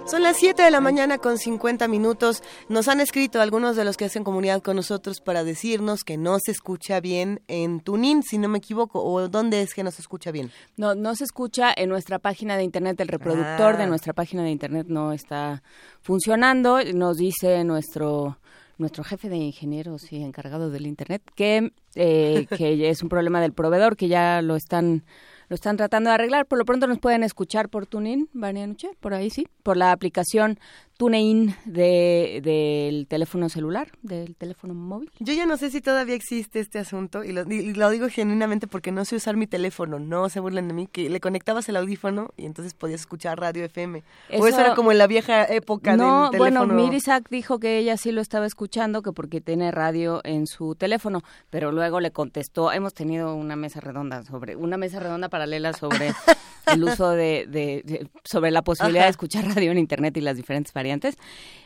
Son 0.08 0.24
las 0.24 0.38
7 0.38 0.62
de 0.62 0.72
la 0.72 0.80
mañana 0.80 1.18
con 1.18 1.38
50 1.38 1.86
minutos. 1.90 2.42
Nos 2.70 2.88
han 2.88 3.02
escrito 3.02 3.42
algunos 3.42 3.76
de 3.76 3.84
los 3.84 3.98
que 3.98 4.06
hacen 4.06 4.24
comunidad 4.24 4.62
con 4.62 4.78
nosotros 4.78 5.20
para 5.20 5.44
decirnos 5.44 6.06
que 6.06 6.16
no 6.16 6.40
se 6.40 6.52
escucha 6.52 7.02
bien 7.02 7.42
en 7.50 7.82
Tunin, 7.82 8.24
si 8.24 8.38
no 8.38 8.48
me 8.48 8.60
equivoco, 8.60 9.04
o 9.04 9.28
dónde 9.28 9.62
es 9.62 9.74
que 9.74 9.84
no 9.84 9.92
se 9.92 10.02
escucha 10.02 10.32
bien. 10.32 10.50
No, 10.78 10.96
no 10.96 11.14
se 11.14 11.26
escucha 11.26 11.74
en 11.76 11.90
nuestra 11.90 12.20
página 12.20 12.56
de 12.56 12.64
internet. 12.64 12.98
El 13.02 13.10
reproductor 13.10 13.76
de 13.76 13.84
ah. 13.84 13.88
nuestra 13.88 14.14
página 14.14 14.44
de 14.44 14.52
internet 14.52 14.88
no 14.88 15.12
está 15.12 15.62
funcionando. 16.02 16.82
Nos 16.94 17.18
dice 17.18 17.66
nuestro 17.66 18.38
nuestro 18.78 19.04
jefe 19.04 19.28
de 19.28 19.38
ingenieros 19.38 20.14
y 20.14 20.24
encargado 20.24 20.70
del 20.70 20.86
internet 20.86 21.24
que 21.36 21.74
eh, 21.96 22.48
que 22.56 22.90
es 22.90 23.04
un 23.04 23.10
problema 23.10 23.42
del 23.42 23.52
proveedor 23.52 23.98
que 23.98 24.08
ya 24.08 24.42
lo 24.42 24.56
están 24.56 25.04
lo 25.50 25.56
están 25.56 25.78
tratando 25.78 26.10
de 26.10 26.16
arreglar. 26.16 26.46
Por 26.46 26.58
lo 26.58 26.66
pronto 26.66 26.88
nos 26.88 27.00
pueden 27.00 27.24
escuchar 27.24 27.70
por 27.70 27.86
TuneIn, 27.86 28.30
Vania 28.34 28.68
Noche, 28.68 28.90
por 29.00 29.14
ahí 29.14 29.30
sí, 29.30 29.48
por 29.64 29.78
la 29.78 29.92
aplicación 29.92 30.60
TuneIn 30.98 31.56
de, 31.66 32.42
del 32.44 33.08
teléfono 33.08 33.50
celular, 33.50 33.90
del 34.02 34.36
teléfono 34.36 34.74
móvil. 34.74 35.12
Yo 35.20 35.34
ya 35.34 35.46
no 35.46 35.56
sé 35.58 35.70
si 35.70 35.80
todavía 35.80 36.16
existe 36.16 36.60
este 36.60 36.80
asunto 36.80 37.24
y 37.24 37.32
lo, 37.32 37.46
digo 37.46 38.10
genuinamente 38.10 38.68
porque 38.68 38.92
no 38.92 39.06
sé 39.06 39.16
usar 39.16 39.38
mi 39.38 39.46
teléfono, 39.46 40.00
no 40.00 40.28
se 40.30 40.40
burlen 40.40 40.68
de 40.68 40.74
mí, 40.74 40.88
que 40.88 41.10
le 41.10 41.20
conectabas 41.20 41.70
el 41.70 41.76
audífono 41.76 42.32
y 42.36 42.46
entonces 42.46 42.74
podías 42.74 43.02
escuchar 43.02 43.40
radio 43.40 43.64
FM. 43.66 44.04
o 44.38 44.48
eso 44.48 44.60
era 44.60 44.74
como 44.74 44.92
en 44.92 44.98
la 44.98 45.08
vieja 45.08 45.46
época 45.46 45.96
no, 45.96 46.32
del 46.32 46.40
teléfono. 46.40 46.66
Bueno, 46.66 46.84
Mirisak 46.84 47.30
dijo 47.30 47.60
que 47.60 47.78
ella 47.78 47.96
sí 47.98 48.12
lo 48.12 48.22
estaba 48.22 48.48
escuchando, 48.48 49.04
que 49.04 49.12
porque 49.12 49.40
tiene 49.40 49.72
radio 49.72 50.22
en 50.24 50.48
su 50.48 50.74
teléfono, 50.76 51.22
pero 51.52 51.72
luego 51.72 52.00
le 52.00 52.12
contestó, 52.12 52.72
hemos 52.72 52.96
tenido 52.96 53.36
una 53.36 53.56
mesa 53.56 53.80
redonda 53.80 54.24
sobre, 54.24 54.56
una 54.56 54.78
mesa 54.78 55.00
redonda 55.00 55.30
paralela 55.30 55.74
sobre 55.74 56.12
el 56.68 56.84
uso 56.84 57.12
de, 57.12 58.08
sobre 58.24 58.52
la 58.52 58.62
posibilidad 58.64 59.04
de 59.04 59.10
escuchar 59.10 59.46
radio 59.48 59.72
en 59.72 59.78
internet 59.78 60.16
y 60.18 60.22
las 60.22 60.38
diferentes 60.38 60.74
variantes. 60.74 61.18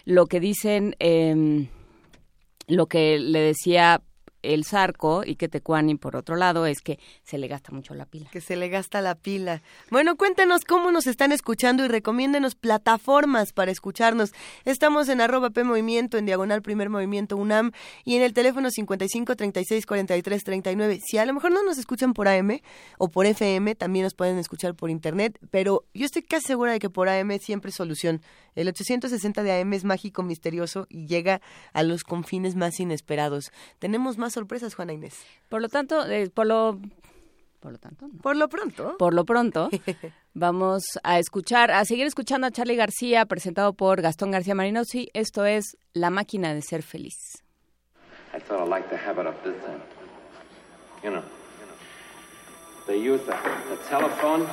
Lo 0.05 0.27
que 0.27 0.39
dicen, 0.39 0.95
em, 0.99 1.67
lo 2.67 2.87
que 2.87 3.19
le 3.19 3.39
decía 3.39 4.01
el 4.43 4.65
Zarco 4.65 5.23
y 5.25 5.35
que 5.35 5.47
Tecuani, 5.47 5.95
por 5.95 6.15
otro 6.15 6.35
lado, 6.35 6.65
es 6.65 6.81
que 6.81 6.99
se 7.23 7.37
le 7.37 7.47
gasta 7.47 7.71
mucho 7.71 7.93
la 7.93 8.05
pila. 8.05 8.29
Que 8.31 8.41
se 8.41 8.55
le 8.55 8.69
gasta 8.69 9.01
la 9.01 9.15
pila. 9.15 9.61
Bueno, 9.89 10.15
cuéntenos 10.15 10.65
cómo 10.65 10.91
nos 10.91 11.07
están 11.07 11.31
escuchando 11.31 11.85
y 11.85 11.87
recomiéndenos 11.87 12.55
plataformas 12.55 13.53
para 13.53 13.71
escucharnos. 13.71 14.33
Estamos 14.65 15.09
en 15.09 15.21
arroba 15.21 15.49
P 15.49 15.63
Movimiento, 15.63 16.17
en 16.17 16.25
diagonal 16.25 16.61
Primer 16.61 16.89
Movimiento 16.89 17.37
UNAM 17.37 17.71
y 18.05 18.15
en 18.15 18.23
el 18.23 18.33
teléfono 18.33 18.69
55 18.69 19.35
36 19.35 19.85
43 19.85 20.43
39. 20.43 20.99
Si 21.05 21.17
a 21.17 21.25
lo 21.25 21.33
mejor 21.33 21.51
no 21.51 21.63
nos 21.63 21.77
escuchan 21.77 22.13
por 22.13 22.27
AM 22.27 22.59
o 22.97 23.09
por 23.09 23.25
FM, 23.25 23.75
también 23.75 24.03
nos 24.03 24.13
pueden 24.13 24.37
escuchar 24.37 24.75
por 24.75 24.89
internet, 24.89 25.37
pero 25.49 25.85
yo 25.93 26.05
estoy 26.05 26.23
casi 26.23 26.47
segura 26.47 26.71
de 26.71 26.79
que 26.79 26.89
por 26.89 27.09
AM 27.09 27.37
siempre 27.39 27.69
es 27.69 27.75
solución. 27.75 28.21
El 28.55 28.67
860 28.67 29.43
de 29.43 29.61
AM 29.61 29.73
es 29.73 29.85
mágico, 29.85 30.23
misterioso 30.23 30.85
y 30.89 31.07
llega 31.07 31.41
a 31.73 31.83
los 31.83 32.03
confines 32.03 32.55
más 32.55 32.79
inesperados. 32.79 33.51
Tenemos 33.79 34.17
más 34.17 34.30
sorpresas, 34.33 34.75
Juana 34.75 34.93
Inés. 34.93 35.15
Por 35.49 35.61
lo 35.61 35.69
tanto, 35.69 36.05
eh, 36.09 36.29
por 36.29 36.45
lo 36.47 36.79
por 37.59 37.73
lo 37.73 37.77
tanto, 37.77 38.07
no. 38.07 38.17
Por 38.21 38.35
lo 38.35 38.49
pronto. 38.49 38.97
Por 38.97 39.13
lo 39.13 39.23
pronto, 39.23 39.69
vamos 40.33 40.83
a 41.03 41.19
escuchar, 41.19 41.69
a 41.69 41.85
seguir 41.85 42.07
escuchando 42.07 42.47
a 42.47 42.51
Charlie 42.51 42.75
García, 42.75 43.25
presentado 43.25 43.73
por 43.73 44.01
Gastón 44.01 44.31
García 44.31 44.55
Marinosi. 44.55 45.09
Esto 45.13 45.45
es 45.45 45.77
La 45.93 46.09
máquina 46.09 46.55
de 46.55 46.63
ser 46.63 46.81
feliz. 46.81 47.43
I 48.33 48.39
thought 48.39 48.61
I'd 48.61 48.69
like 48.69 48.89
to 48.89 48.95
have 48.95 49.19
it 49.19 49.27
up 49.27 49.43
this 49.43 49.61
time. 49.63 49.81
You 51.03 51.11
know, 51.11 51.23
they 52.87 52.97
use 52.97 53.21
the, 53.25 53.35
the 53.69 53.77
telephone. 53.89 54.47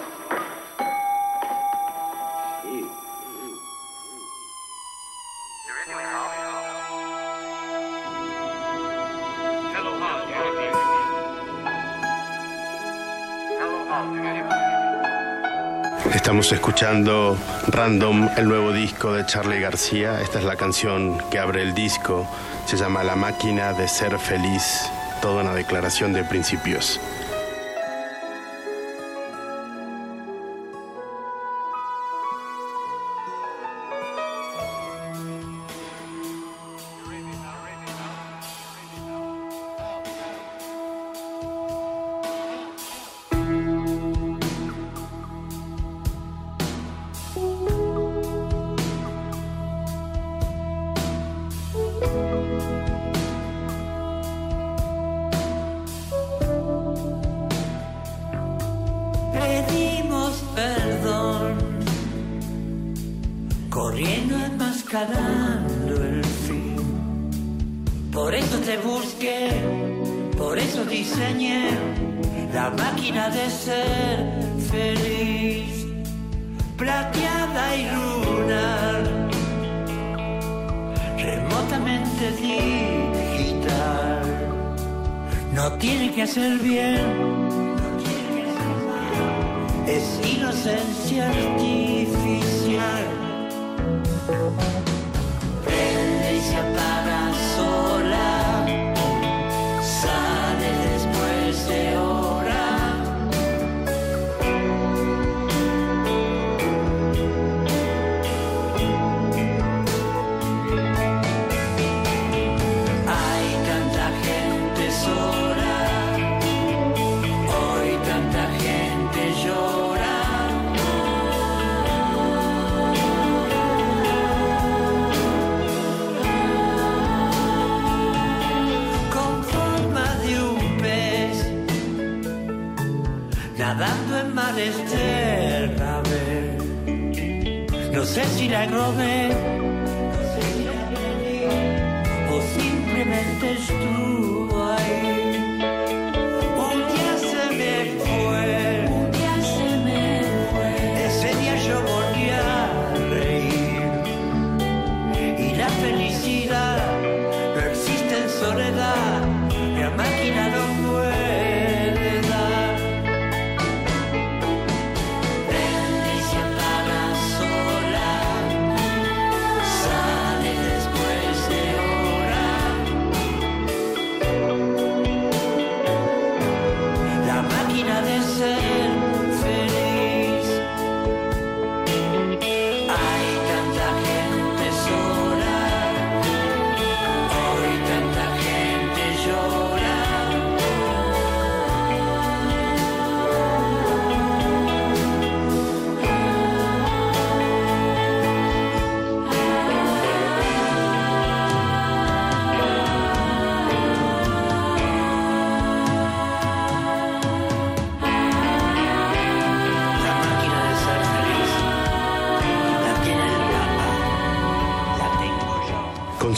Estamos 16.19 16.51
escuchando 16.51 17.39
Random, 17.69 18.29
el 18.37 18.49
nuevo 18.49 18.73
disco 18.73 19.12
de 19.12 19.25
Charlie 19.25 19.61
García. 19.61 20.21
Esta 20.21 20.41
es 20.41 20.45
la 20.45 20.57
canción 20.57 21.16
que 21.31 21.39
abre 21.39 21.62
el 21.62 21.75
disco. 21.75 22.27
Se 22.66 22.77
llama 22.77 23.05
La 23.05 23.14
máquina 23.14 23.73
de 23.73 23.87
ser 23.87 24.19
feliz. 24.19 24.91
Toda 25.23 25.43
una 25.43 25.55
declaración 25.55 26.12
de 26.12 26.25
principios. 26.25 27.01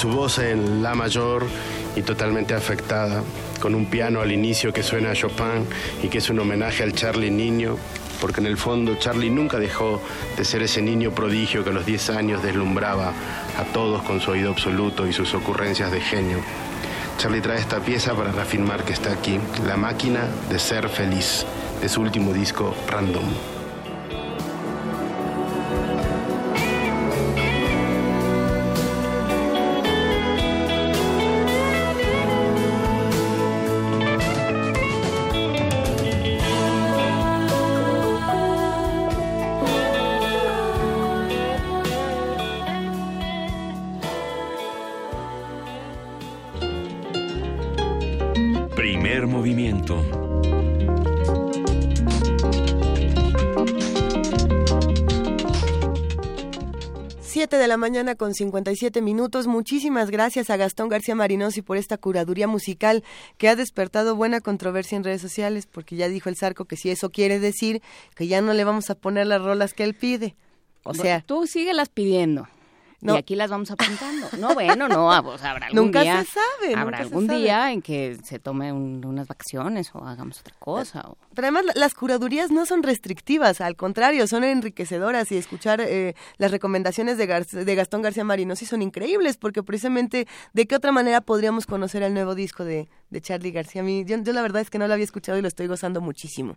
Su 0.01 0.09
voz 0.09 0.39
en 0.39 0.83
La 0.83 0.95
mayor 0.95 1.47
y 1.95 2.01
totalmente 2.01 2.55
afectada, 2.55 3.23
con 3.61 3.75
un 3.75 3.85
piano 3.85 4.23
al 4.23 4.33
inicio 4.33 4.73
que 4.73 4.83
suena 4.83 5.11
a 5.11 5.13
Chopin 5.13 5.67
y 6.03 6.09
que 6.09 6.17
es 6.17 6.31
un 6.31 6.39
homenaje 6.39 6.83
al 6.83 6.95
Charlie 6.95 7.31
niño, 7.31 7.77
porque 8.19 8.41
en 8.41 8.47
el 8.47 8.57
fondo 8.57 8.95
Charlie 8.95 9.29
nunca 9.29 9.59
dejó 9.59 10.01
de 10.39 10.45
ser 10.47 10.63
ese 10.63 10.81
niño 10.81 11.11
prodigio 11.11 11.63
que 11.65 11.69
a 11.69 11.75
los 11.75 11.85
10 11.85 12.11
años 12.11 12.43
deslumbraba 12.43 13.13
a 13.59 13.65
todos 13.75 14.03
con 14.05 14.23
su 14.23 14.31
oído 14.31 14.53
absoluto 14.53 15.07
y 15.07 15.13
sus 15.13 15.35
ocurrencias 15.35 15.93
de 15.93 16.01
genio. 16.01 16.39
Charlie 17.19 17.43
trae 17.43 17.59
esta 17.59 17.81
pieza 17.81 18.15
para 18.15 18.33
reafirmar 18.33 18.85
que 18.85 18.95
está 18.95 19.13
aquí, 19.13 19.39
La 19.67 19.77
máquina 19.77 20.31
de 20.49 20.59
ser 20.59 20.89
feliz, 20.89 21.45
de 21.83 21.91
su 21.91 22.01
último 22.01 22.33
disco 22.33 22.75
Random. 22.89 23.60
La 57.71 57.77
mañana 57.77 58.17
con 58.17 58.35
57 58.35 59.01
minutos. 59.01 59.47
Muchísimas 59.47 60.11
gracias 60.11 60.51
a 60.51 60.57
Gastón 60.57 60.89
García 60.89 61.15
Marinosi 61.15 61.63
por 61.63 61.77
esta 61.77 61.99
curaduría 61.99 62.49
musical 62.49 63.05
que 63.39 63.49
ha 63.49 63.55
despertado 63.55 64.17
buena 64.17 64.41
controversia 64.41 64.97
en 64.97 65.05
redes 65.05 65.23
sociales, 65.23 65.69
porque 65.71 65.95
ya 65.95 66.09
dijo 66.09 66.29
el 66.29 66.37
Zarco 66.37 66.65
que 66.65 66.77
si 66.77 66.91
eso 66.91 67.11
quiere 67.11 67.39
decir 67.39 67.81
que 68.17 68.27
ya 68.27 68.41
no 68.41 68.55
le 68.55 68.65
vamos 68.65 68.91
a 68.91 68.97
poner 68.97 69.29
las 69.29 69.41
rolas 69.41 69.73
que 69.73 69.85
él 69.85 69.95
pide. 69.95 70.35
O 70.83 70.95
sea, 70.95 71.21
tú 71.21 71.47
síguelas 71.47 71.89
pidiendo. 71.89 72.49
No. 73.03 73.15
Y 73.15 73.19
aquí 73.19 73.35
las 73.35 73.49
vamos 73.51 73.71
apuntando. 73.71 74.29
No, 74.39 74.53
bueno, 74.55 74.87
no, 74.89 75.11
pues 75.25 75.43
habrá 75.43 75.67
algún 75.69 75.85
Nunca 75.87 76.03
día. 76.03 76.23
se 76.23 76.33
sabe, 76.33 76.75
Habrá 76.75 76.85
nunca 76.85 76.97
se 76.99 77.03
algún 77.05 77.27
sabe. 77.29 77.39
día 77.39 77.73
en 77.73 77.81
que 77.81 78.19
se 78.23 78.39
tome 78.39 78.73
un- 78.73 79.03
unas 79.07 79.27
vacaciones 79.27 79.91
o 79.95 80.05
hagamos 80.05 80.41
otra 80.41 80.55
cosa. 80.59 81.01
o- 81.09 81.17
Pero 81.35 81.47
además 81.47 81.65
la- 81.65 81.73
las 81.77 81.95
curadurías 81.95 82.51
no 82.51 82.67
son 82.67 82.83
restrictivas, 82.83 83.61
al 83.63 83.75
contrario, 83.77 84.27
son 84.27 84.45
enriquecedoras 84.45 85.33
y 85.33 85.37
escuchar 85.39 85.81
eh, 85.81 86.15
las 86.37 86.51
recomendaciones 86.51 87.17
de, 87.17 87.27
Gar- 87.27 87.47
de 87.65 87.75
Gastón 87.75 88.03
García 88.03 88.25
Marinosi 88.25 88.67
son 88.67 88.83
increíbles 88.83 89.37
porque 89.39 89.63
precisamente 89.63 90.27
de 90.53 90.67
qué 90.67 90.77
otra 90.77 90.93
manera 90.93 91.23
podríamos 91.23 91.67
conocer 91.67 92.03
el 92.03 92.13
nuevo 92.13 92.35
disco 92.35 92.65
de, 92.65 92.89
de 93.09 93.21
Charlie 93.23 93.51
García. 93.53 93.81
A 93.81 93.85
mí, 93.85 94.05
yo, 94.07 94.19
yo 94.23 94.33
la 94.35 94.43
verdad 94.43 94.61
es 94.61 94.69
que 94.69 94.79
no 94.79 94.87
lo 94.87 94.93
había 94.93 95.05
escuchado 95.05 95.39
y 95.39 95.43
lo 95.43 95.49
estoy 95.49 95.67
gozando 95.69 96.01
muchísimo. 96.03 96.57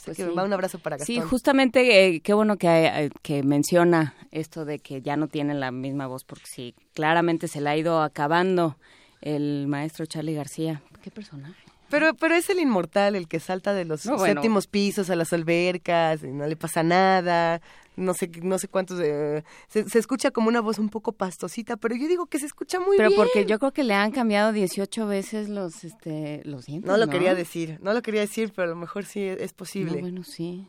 Así 0.00 0.06
Pues 0.06 0.16
que 0.16 0.24
sí. 0.26 0.30
va 0.36 0.44
un 0.44 0.52
abrazo 0.52 0.78
para 0.78 0.96
Gastón. 0.96 1.14
Sí, 1.14 1.20
justamente 1.20 2.06
eh, 2.06 2.20
qué 2.20 2.32
bueno 2.34 2.56
que, 2.56 2.66
eh, 2.86 3.10
que 3.22 3.42
menciona 3.42 4.14
esto 4.30 4.64
de 4.64 4.78
que 4.78 5.02
ya 5.02 5.16
no 5.16 5.28
tiene 5.28 5.54
la 5.54 5.70
misma 5.70 6.06
voz, 6.06 6.24
porque 6.24 6.46
sí, 6.46 6.74
claramente 6.94 7.48
se 7.48 7.60
le 7.60 7.68
ha 7.70 7.76
ido 7.76 8.02
acabando 8.02 8.76
el 9.20 9.66
maestro 9.68 10.06
Charlie 10.06 10.34
García. 10.34 10.82
¿Qué 11.02 11.10
personaje? 11.10 11.54
Pero, 11.90 12.14
pero 12.14 12.34
es 12.36 12.48
el 12.50 12.60
inmortal, 12.60 13.16
el 13.16 13.26
que 13.28 13.40
salta 13.40 13.74
de 13.74 13.84
los 13.84 14.06
No, 14.06 14.16
bueno. 14.16 14.34
séptimos 14.40 14.66
pisos 14.68 15.10
a 15.10 15.16
las 15.16 15.32
albercas, 15.32 16.22
y 16.22 16.28
no 16.28 16.46
le 16.46 16.56
pasa 16.56 16.82
nada, 16.82 17.60
no 18.00 18.14
sé, 18.14 18.30
no 18.42 18.58
sé 18.58 18.68
cuántos... 18.68 18.98
eh, 19.00 19.44
se, 19.68 19.88
se 19.88 19.98
escucha 19.98 20.30
como 20.30 20.48
una 20.48 20.60
voz 20.60 20.78
un 20.78 20.88
poco 20.88 21.12
pastosita, 21.12 21.76
pero 21.76 21.94
yo 21.94 22.08
digo 22.08 22.26
que 22.26 22.38
se 22.38 22.46
escucha 22.46 22.80
muy 22.80 22.96
Pero 22.96 23.10
bien. 23.10 23.20
porque 23.20 23.46
yo 23.46 23.58
creo 23.58 23.72
que 23.72 23.84
le 23.84 23.94
han 23.94 24.10
cambiado 24.10 24.52
18 24.52 25.06
veces 25.06 25.48
los, 25.48 25.84
este, 25.84 26.42
los 26.44 26.66
dientes, 26.66 26.88
No 26.90 26.96
lo 26.96 27.08
quería 27.08 27.34
decir, 27.34 27.78
no 27.82 27.92
lo 27.92 28.02
quería 28.02 28.20
decir, 28.22 28.52
pero 28.54 28.66
a 28.66 28.70
lo 28.70 28.76
mejor 28.76 29.04
sí 29.04 29.22
es 29.22 29.40
es 29.40 29.52
posible. 29.52 29.96
No, 29.96 30.00
bueno, 30.00 30.24
sí. 30.24 30.66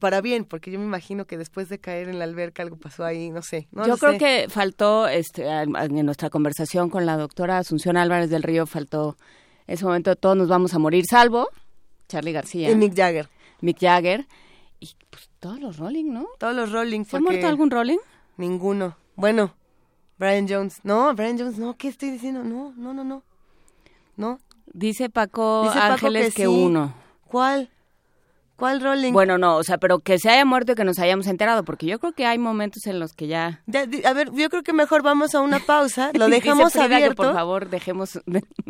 Para 0.00 0.20
bien, 0.20 0.44
porque 0.44 0.70
yo 0.72 0.78
me 0.80 0.84
imagino 0.84 1.26
que 1.26 1.38
después 1.38 1.68
de 1.68 1.78
caer 1.78 2.08
en 2.08 2.18
la 2.18 2.24
alberca 2.24 2.62
algo 2.62 2.76
pasó 2.76 3.04
ahí, 3.04 3.30
no 3.30 3.40
sé. 3.42 3.68
No 3.70 3.86
Yo 3.86 3.96
creo 3.98 4.12
sé. 4.12 4.18
que 4.18 4.46
faltó, 4.48 5.06
este, 5.06 5.46
en 5.46 6.04
nuestra 6.04 6.28
conversación 6.28 6.90
con 6.90 7.06
la 7.06 7.16
doctora 7.16 7.58
Asunción 7.58 7.96
Álvarez 7.96 8.30
del 8.30 8.42
Río, 8.42 8.66
faltó 8.66 9.16
ese 9.66 9.84
momento 9.84 10.10
de 10.10 10.16
todos 10.16 10.36
nos 10.36 10.48
vamos 10.48 10.74
a 10.74 10.78
morir, 10.78 11.04
salvo 11.08 11.48
Charlie 12.08 12.32
García. 12.32 12.70
Y 12.70 12.74
Mick 12.74 12.94
Jagger. 12.96 13.28
Mick 13.60 13.78
Jagger. 13.80 14.26
Pues 15.14 15.30
todos 15.38 15.60
los 15.60 15.76
Rolling, 15.76 16.12
¿no? 16.12 16.26
Todos 16.40 16.56
los 16.56 16.72
Rolling. 16.72 17.04
¿Se 17.04 17.18
ha 17.18 17.20
muerto 17.20 17.46
algún 17.46 17.70
Rolling? 17.70 17.98
Ninguno. 18.36 18.96
Bueno, 19.14 19.54
Brian 20.18 20.48
Jones. 20.48 20.80
No, 20.82 21.14
Brian 21.14 21.38
Jones, 21.38 21.56
no, 21.56 21.76
¿qué 21.76 21.86
estoy 21.86 22.10
diciendo? 22.10 22.42
No, 22.42 22.72
no, 22.76 22.92
no, 22.92 23.04
no. 23.04 23.22
No. 24.16 24.40
Dice 24.66 25.10
Paco 25.10 25.62
Dice 25.62 25.78
Paco 25.78 25.92
Ángeles 25.92 26.34
que 26.34 26.42
que, 26.42 26.48
sí. 26.48 26.64
uno. 26.64 26.92
¿Cuál? 27.28 27.70
¿Cuál 28.56 28.80
Rolling? 28.80 29.12
Bueno, 29.12 29.36
no, 29.36 29.56
o 29.56 29.64
sea, 29.64 29.78
pero 29.78 29.98
que 29.98 30.18
se 30.18 30.30
haya 30.30 30.44
muerto 30.44 30.72
y 30.72 30.74
que 30.76 30.84
nos 30.84 30.98
hayamos 31.00 31.26
enterado, 31.26 31.64
porque 31.64 31.86
yo 31.86 31.98
creo 31.98 32.12
que 32.12 32.24
hay 32.24 32.38
momentos 32.38 32.86
en 32.86 33.00
los 33.00 33.12
que 33.12 33.26
ya... 33.26 33.62
A 34.04 34.12
ver, 34.12 34.30
yo 34.32 34.48
creo 34.48 34.62
que 34.62 34.72
mejor 34.72 35.02
vamos 35.02 35.34
a 35.34 35.40
una 35.40 35.58
pausa, 35.58 36.10
lo 36.14 36.26
Dice 36.26 36.40
dejamos 36.40 36.72
que 36.72 36.80
abierto. 36.80 37.22
por 37.22 37.34
favor, 37.34 37.68
dejemos... 37.68 38.20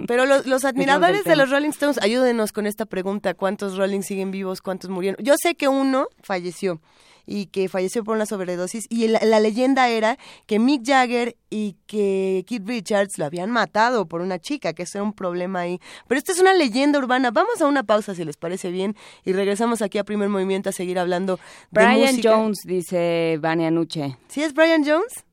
Pero 0.07 0.25
los, 0.25 0.47
los 0.47 0.65
admiradores 0.65 1.25
de 1.25 1.37
los 1.37 1.51
Rolling 1.51 1.71
Stones, 1.71 1.99
ayúdenos 2.03 2.53
con 2.53 2.67
esta 2.67 2.87
pregunta. 2.87 3.35
¿Cuántos 3.35 3.77
Rolling 3.77 4.01
siguen 4.01 4.31
vivos? 4.31 4.63
¿Cuántos 4.63 4.89
murieron? 4.91 5.23
Yo 5.23 5.35
sé 5.37 5.55
que 5.55 5.69
uno 5.69 6.09
falleció 6.23 6.81
y 7.27 7.47
que 7.47 7.69
falleció 7.69 8.05
por 8.05 8.17
una 8.17 8.27
sobredosis 8.27 8.87
y 8.89 9.09
la, 9.09 9.21
la 9.25 9.41
leyenda 9.41 9.89
era 9.89 10.19
que 10.47 10.59
Mick 10.59 10.85
Jagger 10.87 11.37
y 11.51 11.77
que 11.87 12.45
Keith 12.47 12.67
Richards 12.67 13.19
lo 13.19 13.25
habían 13.25 13.51
matado 13.51 14.07
por 14.07 14.21
una 14.21 14.39
chica, 14.39 14.73
que 14.73 14.83
eso 14.83 14.99
era 14.99 15.05
un 15.05 15.13
problema 15.13 15.61
ahí. 15.61 15.81
Pero 16.09 16.19
esta 16.19 16.33
es 16.33 16.41
una 16.41 16.53
leyenda 16.53 16.99
urbana. 16.99 17.31
Vamos 17.31 17.61
a 17.61 17.67
una 17.67 17.85
pausa 17.85 18.15
si 18.15 18.25
les 18.25 18.37
parece 18.37 18.71
bien 18.71 18.97
y 19.25 19.33
regresamos 19.33 19.83
aquí 19.83 19.99
a 19.99 20.05
Primer 20.05 20.29
Movimiento 20.29 20.71
a 20.71 20.73
seguir 20.73 20.99
hablando 20.99 21.37
de 21.71 21.85
Brian 21.85 22.01
música. 22.01 22.37
Jones, 22.37 22.59
dice 22.65 23.39
Vania 23.41 23.71
Nuche. 23.71 24.17
¿Sí 24.29 24.43
es 24.43 24.53
Brian 24.53 24.85
Jones? 24.85 25.25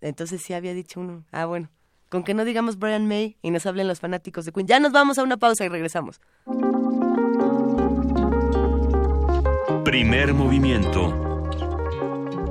Entonces 0.00 0.42
sí 0.42 0.54
había 0.54 0.74
dicho 0.74 1.00
uno. 1.00 1.24
Ah, 1.32 1.46
bueno. 1.46 1.68
Con 2.08 2.24
que 2.24 2.32
no 2.32 2.46
digamos 2.46 2.78
Brian 2.78 3.06
May 3.06 3.36
y 3.42 3.50
nos 3.50 3.66
hablen 3.66 3.86
los 3.86 4.00
fanáticos 4.00 4.46
de 4.46 4.52
Queen. 4.52 4.66
Ya 4.66 4.80
nos 4.80 4.92
vamos 4.92 5.18
a 5.18 5.22
una 5.22 5.36
pausa 5.36 5.64
y 5.64 5.68
regresamos. 5.68 6.20
Primer 9.84 10.32
movimiento. 10.32 11.27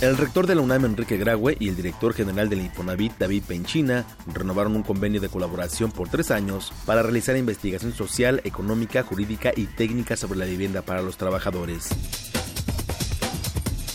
El 0.00 0.16
rector 0.16 0.46
de 0.46 0.54
la 0.54 0.62
UNAM, 0.62 0.86
Enrique 0.86 1.18
Graue, 1.18 1.58
y 1.60 1.68
el 1.68 1.76
director 1.76 2.14
general 2.14 2.48
del 2.48 2.62
Infonavit, 2.62 3.12
David 3.18 3.42
Penchina, 3.46 4.06
renovaron 4.32 4.74
un 4.74 4.82
convenio 4.82 5.20
de 5.20 5.28
colaboración 5.28 5.92
por 5.92 6.08
tres 6.08 6.30
años 6.30 6.72
para 6.86 7.02
realizar 7.02 7.36
investigación 7.36 7.92
social, 7.92 8.40
económica, 8.44 9.02
jurídica 9.02 9.52
y 9.54 9.66
técnica 9.66 10.16
sobre 10.16 10.38
la 10.38 10.46
vivienda 10.46 10.80
para 10.80 11.02
los 11.02 11.18
trabajadores. 11.18 11.90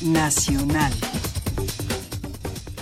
Nacional. 0.01 0.93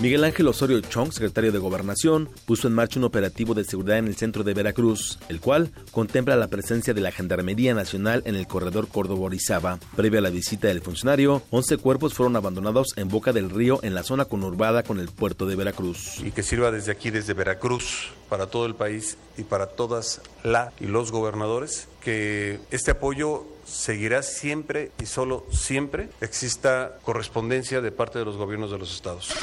Miguel 0.01 0.23
Ángel 0.25 0.47
Osorio 0.47 0.81
Chong, 0.81 1.11
secretario 1.11 1.51
de 1.51 1.59
Gobernación, 1.59 2.29
puso 2.45 2.67
en 2.67 2.73
marcha 2.73 2.99
un 2.99 3.05
operativo 3.05 3.53
de 3.53 3.63
seguridad 3.63 3.99
en 3.99 4.07
el 4.07 4.15
centro 4.15 4.43
de 4.43 4.53
Veracruz, 4.53 5.19
el 5.29 5.39
cual 5.39 5.71
contempla 5.91 6.35
la 6.35 6.47
presencia 6.47 6.93
de 6.93 6.99
la 7.01 7.11
Gendarmería 7.11 7.73
Nacional 7.73 8.21
en 8.25 8.35
el 8.35 8.47
corredor 8.47 8.87
Córdoba-Orizaba. 8.89 9.79
Previa 9.95 10.19
a 10.19 10.23
la 10.23 10.29
visita 10.29 10.67
del 10.67 10.81
funcionario, 10.81 11.43
11 11.51 11.77
cuerpos 11.77 12.13
fueron 12.13 12.35
abandonados 12.35 12.89
en 12.97 13.07
boca 13.07 13.31
del 13.31 13.49
río 13.49 13.79
en 13.83 13.93
la 13.93 14.03
zona 14.03 14.25
conurbada 14.25 14.83
con 14.83 14.99
el 14.99 15.07
puerto 15.07 15.45
de 15.45 15.55
Veracruz. 15.55 16.19
y 16.23 16.31
que 16.31 16.43
sirva 16.43 16.71
desde 16.71 16.91
aquí, 16.91 17.09
desde 17.09 17.33
Veracruz, 17.33 18.09
para 18.29 18.47
todo 18.47 18.65
el 18.65 18.75
país 18.75 19.17
y 19.37 19.43
para 19.43 19.67
todas 19.67 20.21
la 20.43 20.73
y 20.79 20.87
los 20.87 21.11
gobernadores, 21.11 21.87
que 22.01 22.59
este 22.71 22.91
apoyo 22.91 23.45
seguirá 23.73 24.23
siempre 24.23 24.91
y 25.01 25.05
solo 25.05 25.45
siempre 25.51 26.09
exista 26.21 26.99
correspondencia 27.03 27.81
de 27.81 27.91
parte 27.91 28.19
de 28.19 28.25
los 28.25 28.37
gobiernos 28.37 28.71
de 28.71 28.77
los 28.77 28.93
estados. 28.93 29.33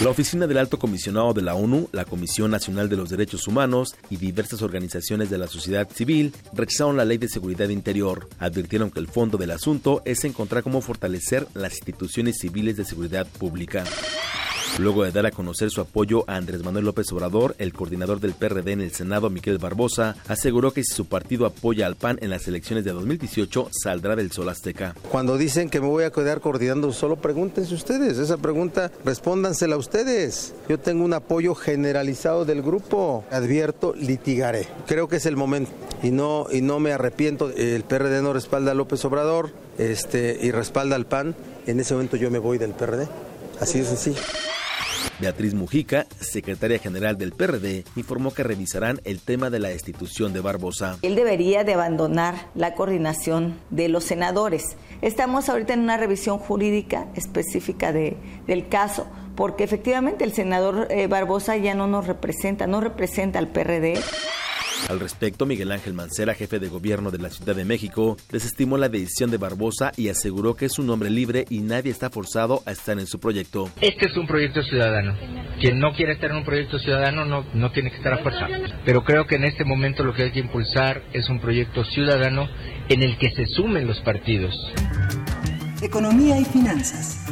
La 0.00 0.10
oficina 0.10 0.46
del 0.46 0.58
Alto 0.58 0.78
Comisionado 0.78 1.32
de 1.32 1.40
la 1.40 1.54
ONU, 1.54 1.88
la 1.92 2.04
Comisión 2.04 2.50
Nacional 2.50 2.90
de 2.90 2.96
los 2.96 3.08
Derechos 3.08 3.48
Humanos 3.48 3.94
y 4.10 4.16
diversas 4.18 4.60
organizaciones 4.60 5.30
de 5.30 5.38
la 5.38 5.48
sociedad 5.48 5.88
civil 5.90 6.34
rechazaron 6.52 6.98
la 6.98 7.06
Ley 7.06 7.16
de 7.16 7.30
Seguridad 7.30 7.70
Interior. 7.70 8.28
Advirtieron 8.38 8.90
que 8.90 9.00
el 9.00 9.08
fondo 9.08 9.38
del 9.38 9.52
asunto 9.52 10.02
es 10.04 10.22
encontrar 10.24 10.62
cómo 10.62 10.82
fortalecer 10.82 11.46
las 11.54 11.72
instituciones 11.78 12.36
civiles 12.38 12.76
de 12.76 12.84
seguridad 12.84 13.26
pública. 13.26 13.84
Luego 14.78 15.04
de 15.04 15.10
dar 15.12 15.24
a 15.24 15.30
conocer 15.30 15.70
su 15.70 15.80
apoyo 15.80 16.24
a 16.28 16.36
Andrés 16.36 16.62
Manuel 16.62 16.84
López 16.84 17.10
Obrador, 17.10 17.54
el 17.58 17.72
coordinador 17.72 18.20
del 18.20 18.34
PRD 18.34 18.72
en 18.72 18.82
el 18.82 18.92
Senado, 18.92 19.30
Miquel 19.30 19.56
Barbosa, 19.56 20.16
aseguró 20.28 20.70
que 20.70 20.84
si 20.84 20.94
su 20.94 21.06
partido 21.06 21.46
apoya 21.46 21.86
al 21.86 21.96
PAN 21.96 22.18
en 22.20 22.28
las 22.28 22.46
elecciones 22.46 22.84
de 22.84 22.92
2018, 22.92 23.70
saldrá 23.72 24.16
del 24.16 24.32
sol 24.32 24.50
azteca. 24.50 24.94
Cuando 25.10 25.38
dicen 25.38 25.70
que 25.70 25.80
me 25.80 25.86
voy 25.86 26.04
a 26.04 26.10
quedar 26.10 26.42
coordinando 26.42 26.92
solo, 26.92 27.16
pregúntense 27.16 27.74
ustedes. 27.74 28.18
Esa 28.18 28.36
pregunta, 28.36 28.92
respóndansela 29.02 29.78
ustedes. 29.78 30.52
Yo 30.68 30.78
tengo 30.78 31.06
un 31.06 31.14
apoyo 31.14 31.54
generalizado 31.54 32.44
del 32.44 32.60
grupo. 32.60 33.24
Advierto, 33.30 33.94
litigaré. 33.96 34.68
Creo 34.86 35.08
que 35.08 35.16
es 35.16 35.24
el 35.24 35.36
momento. 35.36 35.70
Y 36.02 36.10
no, 36.10 36.48
y 36.52 36.60
no 36.60 36.80
me 36.80 36.92
arrepiento. 36.92 37.50
El 37.50 37.82
PRD 37.84 38.20
no 38.20 38.34
respalda 38.34 38.72
a 38.72 38.74
López 38.74 39.02
Obrador 39.06 39.52
este, 39.78 40.38
y 40.42 40.50
respalda 40.50 40.96
al 40.96 41.06
PAN. 41.06 41.34
En 41.66 41.80
ese 41.80 41.94
momento 41.94 42.18
yo 42.18 42.30
me 42.30 42.38
voy 42.38 42.58
del 42.58 42.72
PRD. 42.72 43.08
Así 43.58 43.78
de 43.78 43.86
sencillo. 43.86 44.20
Beatriz 45.18 45.54
Mujica, 45.54 46.06
secretaria 46.20 46.78
general 46.78 47.16
del 47.16 47.32
PRD, 47.32 47.84
informó 47.96 48.32
que 48.32 48.42
revisarán 48.42 49.00
el 49.04 49.20
tema 49.20 49.50
de 49.50 49.58
la 49.58 49.68
destitución 49.68 50.32
de 50.32 50.40
Barbosa. 50.40 50.98
Él 51.02 51.14
debería 51.14 51.64
de 51.64 51.74
abandonar 51.74 52.48
la 52.54 52.74
coordinación 52.74 53.58
de 53.70 53.88
los 53.88 54.04
senadores. 54.04 54.76
Estamos 55.02 55.48
ahorita 55.48 55.74
en 55.74 55.80
una 55.80 55.96
revisión 55.96 56.38
jurídica 56.38 57.06
específica 57.14 57.92
de, 57.92 58.16
del 58.46 58.68
caso, 58.68 59.06
porque 59.36 59.64
efectivamente 59.64 60.24
el 60.24 60.32
senador 60.32 60.88
eh, 60.90 61.06
Barbosa 61.06 61.56
ya 61.56 61.74
no 61.74 61.86
nos 61.86 62.06
representa, 62.06 62.66
no 62.66 62.80
representa 62.80 63.38
al 63.38 63.48
PRD. 63.48 64.00
Al 64.88 65.00
respecto, 65.00 65.46
Miguel 65.46 65.72
Ángel 65.72 65.94
Mancera, 65.94 66.34
jefe 66.34 66.58
de 66.58 66.68
gobierno 66.68 67.10
de 67.10 67.18
la 67.18 67.30
Ciudad 67.30 67.56
de 67.56 67.64
México, 67.64 68.16
desestimó 68.30 68.78
la 68.78 68.88
decisión 68.88 69.30
de 69.30 69.36
Barbosa 69.36 69.92
y 69.96 70.08
aseguró 70.08 70.54
que 70.54 70.66
es 70.66 70.78
un 70.78 70.88
hombre 70.90 71.10
libre 71.10 71.44
y 71.50 71.60
nadie 71.60 71.90
está 71.90 72.10
forzado 72.10 72.62
a 72.66 72.72
estar 72.72 72.98
en 72.98 73.06
su 73.06 73.18
proyecto. 73.18 73.68
Este 73.80 74.06
es 74.06 74.16
un 74.16 74.26
proyecto 74.26 74.62
ciudadano. 74.62 75.16
Quien 75.60 75.80
no 75.80 75.92
quiere 75.92 76.12
estar 76.12 76.30
en 76.30 76.36
un 76.36 76.44
proyecto 76.44 76.78
ciudadano 76.78 77.24
no, 77.24 77.44
no 77.54 77.72
tiene 77.72 77.90
que 77.90 77.96
estar 77.96 78.12
a 78.12 78.18
fuerza. 78.18 78.46
Pero 78.84 79.02
creo 79.04 79.26
que 79.26 79.36
en 79.36 79.44
este 79.44 79.64
momento 79.64 80.04
lo 80.04 80.14
que 80.14 80.24
hay 80.24 80.32
que 80.32 80.40
impulsar 80.40 81.02
es 81.12 81.28
un 81.28 81.40
proyecto 81.40 81.84
ciudadano 81.84 82.48
en 82.88 83.02
el 83.02 83.18
que 83.18 83.30
se 83.30 83.46
sumen 83.46 83.86
los 83.86 83.98
partidos. 84.00 84.54
Economía 85.82 86.38
y 86.38 86.44
finanzas. 86.44 87.26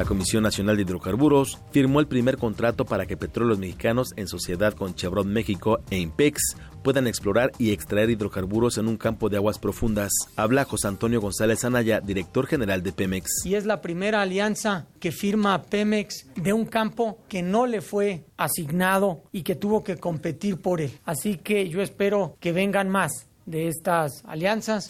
La 0.00 0.06
Comisión 0.06 0.42
Nacional 0.42 0.76
de 0.76 0.82
Hidrocarburos 0.84 1.58
firmó 1.72 2.00
el 2.00 2.06
primer 2.06 2.38
contrato 2.38 2.86
para 2.86 3.04
que 3.04 3.18
petróleos 3.18 3.58
mexicanos 3.58 4.14
en 4.16 4.28
sociedad 4.28 4.72
con 4.72 4.94
Chevron 4.94 5.30
México 5.30 5.80
e 5.90 5.98
Impex 5.98 6.56
puedan 6.82 7.06
explorar 7.06 7.52
y 7.58 7.72
extraer 7.72 8.08
hidrocarburos 8.08 8.78
en 8.78 8.88
un 8.88 8.96
campo 8.96 9.28
de 9.28 9.36
aguas 9.36 9.58
profundas. 9.58 10.10
Habla 10.36 10.64
José 10.64 10.88
Antonio 10.88 11.20
González 11.20 11.66
Anaya, 11.66 12.00
director 12.00 12.46
general 12.46 12.82
de 12.82 12.92
Pemex. 12.92 13.44
Y 13.44 13.56
es 13.56 13.66
la 13.66 13.82
primera 13.82 14.22
alianza 14.22 14.86
que 15.00 15.12
firma 15.12 15.64
Pemex 15.64 16.28
de 16.34 16.54
un 16.54 16.64
campo 16.64 17.18
que 17.28 17.42
no 17.42 17.66
le 17.66 17.82
fue 17.82 18.24
asignado 18.38 19.24
y 19.32 19.42
que 19.42 19.54
tuvo 19.54 19.84
que 19.84 19.98
competir 19.98 20.62
por 20.62 20.80
él. 20.80 20.98
Así 21.04 21.36
que 21.36 21.68
yo 21.68 21.82
espero 21.82 22.38
que 22.40 22.52
vengan 22.52 22.88
más 22.88 23.26
de 23.44 23.68
estas 23.68 24.22
alianzas. 24.24 24.86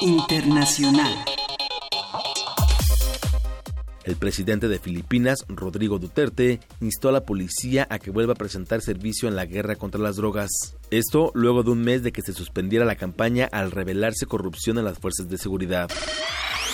Internacional. 0.00 1.14
El 4.04 4.16
presidente 4.16 4.68
de 4.68 4.78
Filipinas, 4.78 5.44
Rodrigo 5.48 5.98
Duterte, 5.98 6.60
instó 6.80 7.08
a 7.08 7.12
la 7.12 7.24
policía 7.24 7.86
a 7.88 7.98
que 7.98 8.10
vuelva 8.10 8.32
a 8.32 8.36
presentar 8.36 8.80
servicio 8.80 9.28
en 9.28 9.36
la 9.36 9.46
guerra 9.46 9.76
contra 9.76 10.00
las 10.00 10.16
drogas. 10.16 10.50
Esto 10.90 11.30
luego 11.34 11.62
de 11.62 11.70
un 11.70 11.82
mes 11.82 12.02
de 12.02 12.12
que 12.12 12.22
se 12.22 12.32
suspendiera 12.32 12.84
la 12.84 12.96
campaña 12.96 13.48
al 13.52 13.70
revelarse 13.70 14.26
corrupción 14.26 14.78
en 14.78 14.84
las 14.84 14.98
fuerzas 14.98 15.28
de 15.28 15.38
seguridad. 15.38 15.88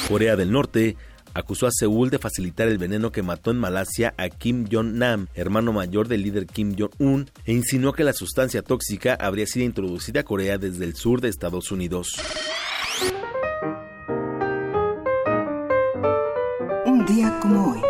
Corea 0.08 0.36
del 0.36 0.50
Norte 0.50 0.96
acusó 1.34 1.66
a 1.66 1.70
Seúl 1.70 2.10
de 2.10 2.18
facilitar 2.18 2.68
el 2.68 2.78
veneno 2.78 3.12
que 3.12 3.22
mató 3.22 3.50
en 3.50 3.58
Malasia 3.58 4.14
a 4.16 4.28
Kim 4.28 4.66
Jong-nam, 4.70 5.26
hermano 5.34 5.72
mayor 5.72 6.08
del 6.08 6.22
líder 6.22 6.46
Kim 6.46 6.74
Jong-un, 6.78 7.30
e 7.44 7.52
insinuó 7.52 7.92
que 7.92 8.04
la 8.04 8.12
sustancia 8.12 8.62
tóxica 8.62 9.14
habría 9.14 9.46
sido 9.46 9.66
introducida 9.66 10.20
a 10.20 10.24
Corea 10.24 10.56
desde 10.56 10.84
el 10.84 10.94
sur 10.94 11.20
de 11.20 11.28
Estados 11.28 11.70
Unidos. 11.70 12.16
Día 17.08 17.38
como 17.40 17.72
hoy. 17.72 17.80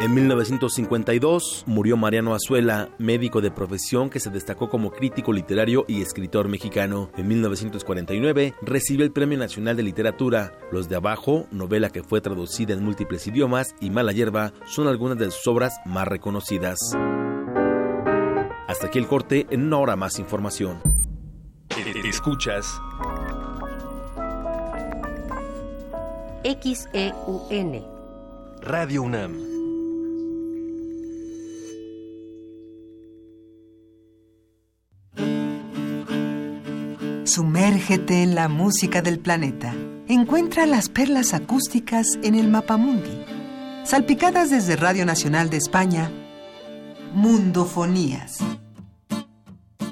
En 0.00 0.14
1952 0.14 1.64
murió 1.66 1.96
Mariano 1.96 2.34
Azuela, 2.34 2.88
médico 2.98 3.40
de 3.40 3.50
profesión 3.50 4.10
que 4.10 4.20
se 4.20 4.30
destacó 4.30 4.68
como 4.68 4.90
crítico 4.90 5.32
literario 5.32 5.84
y 5.86 6.02
escritor 6.02 6.48
mexicano. 6.48 7.10
En 7.16 7.28
1949 7.28 8.54
recibió 8.62 9.04
el 9.04 9.12
Premio 9.12 9.38
Nacional 9.38 9.76
de 9.76 9.82
Literatura. 9.82 10.52
Los 10.72 10.88
de 10.88 10.96
Abajo, 10.96 11.46
novela 11.50 11.90
que 11.90 12.02
fue 12.02 12.20
traducida 12.20 12.74
en 12.74 12.84
múltiples 12.84 13.26
idiomas, 13.26 13.74
y 13.80 13.90
Mala 13.90 14.12
Hierba 14.12 14.52
son 14.66 14.88
algunas 14.88 15.18
de 15.18 15.30
sus 15.30 15.46
obras 15.46 15.74
más 15.84 16.08
reconocidas. 16.08 16.78
Hasta 18.66 18.86
aquí 18.86 18.98
el 18.98 19.06
corte, 19.06 19.46
en 19.50 19.64
una 19.64 19.78
hora 19.78 19.96
más 19.96 20.18
información. 20.18 20.78
Escuchas 22.04 22.80
XEUN 26.44 27.84
Radio 28.62 29.02
UNAM. 29.02 29.34
Sumérgete 37.24 38.22
en 38.22 38.36
la 38.36 38.48
música 38.48 39.02
del 39.02 39.18
planeta. 39.18 39.74
Encuentra 40.06 40.66
las 40.66 40.88
perlas 40.88 41.34
acústicas 41.34 42.06
en 42.22 42.36
el 42.36 42.48
Mapamundi. 42.48 43.24
Salpicadas 43.84 44.50
desde 44.50 44.76
Radio 44.76 45.04
Nacional 45.04 45.50
de 45.50 45.56
España, 45.56 46.08
Mundofonías. 47.14 48.38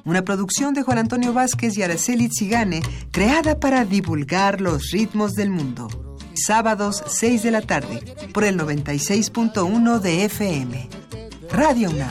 Una 0.05 0.23
producción 0.23 0.75
de 0.75 0.83
Juan 0.83 0.99
Antonio 0.99 1.33
Vázquez 1.33 1.77
y 1.77 1.83
Araceli 1.83 2.29
Zigane, 2.29 2.83
creada 3.11 3.59
para 3.59 3.85
divulgar 3.85 4.61
los 4.61 4.93
ritmos 4.93 5.33
del 5.33 5.51
mundo. 5.51 6.06
Sábados 6.37 7.03
6 7.07 7.43
de 7.43 7.51
la 7.51 7.63
tarde, 7.63 8.01
por 8.33 8.45
el 8.45 8.59
96.1 8.59 9.99
de 10.01 10.25
FM. 10.27 10.89
Radio 11.51 11.91
UNAM. 11.91 12.11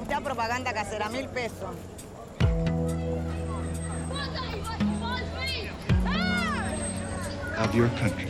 Mucha 0.00 0.20
propaganda 0.20 0.72
casera, 0.72 1.08
mil 1.08 1.26
pesos. 1.28 1.74
of 7.60 7.74
your 7.74 7.88
country. 8.00 8.26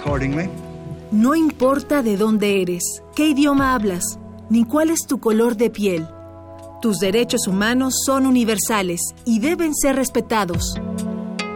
Accordingly, 0.00 0.48
No 1.12 1.34
importa 1.34 2.02
de 2.02 2.16
dónde 2.16 2.62
eres, 2.62 3.02
qué 3.16 3.28
idioma 3.28 3.74
hablas, 3.74 4.04
ni 4.48 4.64
cuál 4.64 4.90
es 4.90 5.00
tu 5.06 5.18
color 5.18 5.56
de 5.56 5.68
piel. 5.70 6.06
Tus 6.80 6.98
derechos 6.98 7.46
humanos 7.48 7.94
son 8.06 8.26
universales 8.26 9.00
y 9.24 9.40
deben 9.40 9.74
ser 9.74 9.96
respetados. 9.96 10.74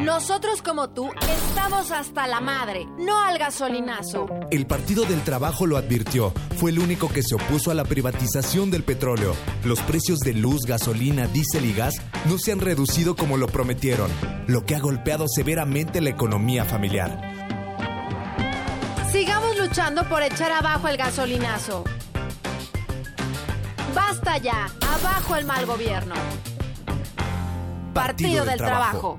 Nosotros 0.00 0.62
como 0.62 0.88
tú 0.88 1.10
estamos 1.20 1.90
hasta 1.90 2.26
la 2.26 2.40
madre, 2.40 2.86
no 2.98 3.22
al 3.22 3.36
gasolinazo. 3.36 4.28
El 4.50 4.66
Partido 4.66 5.04
del 5.04 5.20
Trabajo 5.22 5.66
lo 5.66 5.76
advirtió. 5.76 6.32
Fue 6.56 6.70
el 6.70 6.78
único 6.78 7.10
que 7.10 7.22
se 7.22 7.34
opuso 7.34 7.70
a 7.70 7.74
la 7.74 7.84
privatización 7.84 8.70
del 8.70 8.82
petróleo. 8.82 9.34
Los 9.62 9.78
precios 9.80 10.20
de 10.20 10.32
luz, 10.32 10.62
gasolina, 10.62 11.26
diésel 11.26 11.66
y 11.66 11.74
gas 11.74 11.96
no 12.24 12.38
se 12.38 12.50
han 12.50 12.60
reducido 12.60 13.14
como 13.14 13.36
lo 13.36 13.46
prometieron, 13.48 14.10
lo 14.46 14.64
que 14.64 14.74
ha 14.74 14.80
golpeado 14.80 15.26
severamente 15.28 16.00
la 16.00 16.08
economía 16.08 16.64
familiar. 16.64 17.20
Sigamos 19.12 19.58
luchando 19.58 20.08
por 20.08 20.22
echar 20.22 20.50
abajo 20.50 20.88
el 20.88 20.96
gasolinazo. 20.96 21.84
Basta 23.94 24.38
ya, 24.38 24.66
abajo 24.80 25.36
el 25.36 25.44
mal 25.44 25.66
gobierno. 25.66 26.14
Partido, 27.92 28.46
del, 28.46 28.56
Trabajo. 28.56 29.18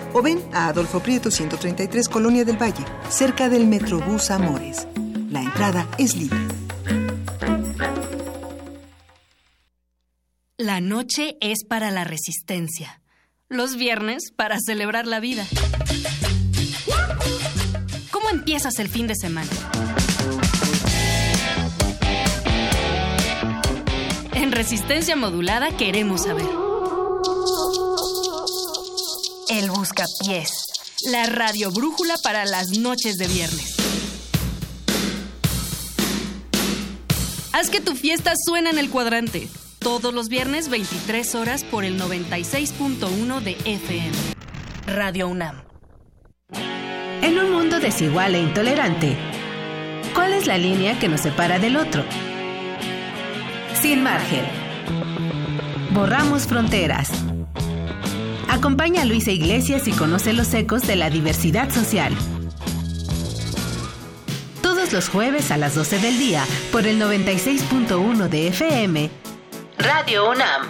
o 0.13 0.21
ven 0.21 0.41
a 0.53 0.67
Adolfo 0.67 0.99
Prieto 0.99 1.31
133 1.31 2.09
Colonia 2.09 2.45
del 2.45 2.61
Valle, 2.61 2.85
cerca 3.09 3.49
del 3.49 3.67
Metrobús 3.67 4.31
Amores. 4.31 4.87
La 5.29 5.41
entrada 5.41 5.87
es 5.97 6.15
libre. 6.15 6.39
La 10.57 10.79
noche 10.79 11.37
es 11.41 11.63
para 11.67 11.89
la 11.91 12.03
resistencia. 12.03 13.01
Los 13.49 13.75
viernes 13.75 14.31
para 14.35 14.59
celebrar 14.59 15.07
la 15.07 15.19
vida. 15.19 15.45
¿Cómo 18.11 18.29
empiezas 18.29 18.79
el 18.79 18.87
fin 18.87 19.07
de 19.07 19.15
semana? 19.15 19.49
En 24.33 24.51
resistencia 24.51 25.15
modulada 25.15 25.75
queremos 25.77 26.23
saber. 26.23 26.70
El 29.51 29.69
Buscapiés. 29.69 30.49
La 31.11 31.25
radio 31.25 31.71
brújula 31.71 32.15
para 32.23 32.45
las 32.45 32.77
noches 32.77 33.17
de 33.17 33.27
viernes. 33.27 33.75
Haz 37.51 37.69
que 37.69 37.81
tu 37.81 37.95
fiesta 37.95 38.31
suene 38.45 38.69
en 38.69 38.77
el 38.77 38.89
cuadrante. 38.89 39.49
Todos 39.79 40.13
los 40.13 40.29
viernes 40.29 40.69
23 40.69 41.35
horas 41.35 41.65
por 41.65 41.83
el 41.83 41.99
96.1 41.99 43.41
de 43.41 43.57
FM. 43.65 44.11
Radio 44.87 45.27
UNAM. 45.27 45.63
En 47.21 47.37
un 47.37 47.51
mundo 47.51 47.81
desigual 47.81 48.35
e 48.35 48.39
intolerante, 48.39 49.17
¿cuál 50.15 50.31
es 50.31 50.47
la 50.47 50.57
línea 50.57 50.97
que 50.97 51.09
nos 51.09 51.19
separa 51.19 51.59
del 51.59 51.75
otro? 51.75 52.05
Sin 53.81 54.01
margen. 54.01 54.45
Borramos 55.93 56.47
fronteras. 56.47 57.11
Acompaña 58.51 59.03
a 59.03 59.05
Luisa 59.05 59.31
Iglesias 59.31 59.87
y 59.87 59.93
conoce 59.93 60.33
los 60.33 60.53
ecos 60.53 60.81
de 60.81 60.97
la 60.97 61.09
diversidad 61.09 61.71
social. 61.71 62.13
Todos 64.61 64.91
los 64.91 65.07
jueves 65.07 65.51
a 65.51 65.57
las 65.57 65.73
12 65.73 65.99
del 65.99 66.19
día 66.19 66.43
por 66.69 66.85
el 66.85 67.01
96.1 67.01 68.27
de 68.27 68.49
FM. 68.49 69.09
Radio 69.77 70.31
UNAM. 70.31 70.63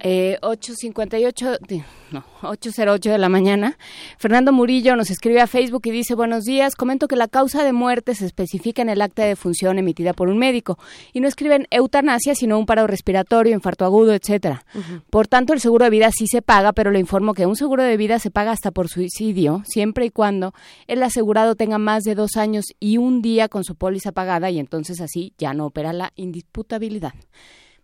Eh, 0.01 0.38
8.58, 0.42 1.59
de- 1.66 1.82
no, 2.12 2.24
8.08 2.42 3.11
de 3.11 3.18
la 3.18 3.28
mañana. 3.28 3.76
Fernando 4.16 4.53
Murillo 4.53 4.94
nos 4.96 5.11
escribe 5.11 5.40
a 5.40 5.46
Facebook 5.46 5.82
y 5.86 5.90
dice, 5.90 6.14
buenos 6.14 6.44
días, 6.44 6.74
comento 6.76 7.09
que 7.09 7.16
la 7.16 7.26
causa 7.28 7.64
de 7.64 7.72
muerte 7.72 8.14
se 8.14 8.24
especifica 8.26 8.80
en 8.80 8.88
el 8.88 9.03
acta 9.03 9.22
de 9.22 9.28
defunción 9.30 9.78
emitida 9.78 10.12
por 10.12 10.28
un 10.28 10.38
médico 10.38 10.78
y 11.12 11.20
no 11.20 11.28
escriben 11.28 11.66
eutanasia, 11.70 12.34
sino 12.34 12.59
un 12.59 12.66
paro 12.66 12.86
respiratorio, 12.86 13.53
infarto 13.55 13.84
agudo, 13.84 14.14
etcétera. 14.14 14.64
Por 15.11 15.26
tanto, 15.26 15.53
el 15.53 15.61
seguro 15.61 15.84
de 15.84 15.90
vida 15.90 16.11
sí 16.16 16.26
se 16.28 16.42
paga, 16.42 16.72
pero 16.72 16.90
le 16.90 17.01
informo 17.01 17.34
que 17.34 17.46
un 17.46 17.57
seguro 17.57 17.82
de 17.82 17.96
vida 17.96 18.18
se 18.18 18.30
paga 18.30 18.53
hasta 18.53 18.70
por 18.70 18.88
suicidio, 18.88 19.62
siempre 19.66 20.07
y 20.07 20.11
cuando 20.11 20.55
el 20.86 21.03
asegurado 21.03 21.57
tenga 21.57 21.78
más 21.78 22.05
de 22.05 22.14
dos 22.14 22.36
años 22.36 22.66
y 22.78 22.99
un 22.99 23.20
día 23.20 23.49
con 23.49 23.64
su 23.64 23.74
póliza 23.74 24.12
pagada 24.12 24.51
y 24.51 24.59
entonces 24.61 25.01
así 25.01 25.32
ya 25.38 25.55
no 25.55 25.66
opera 25.66 25.92
la 25.92 26.12
indisputabilidad. 26.14 27.14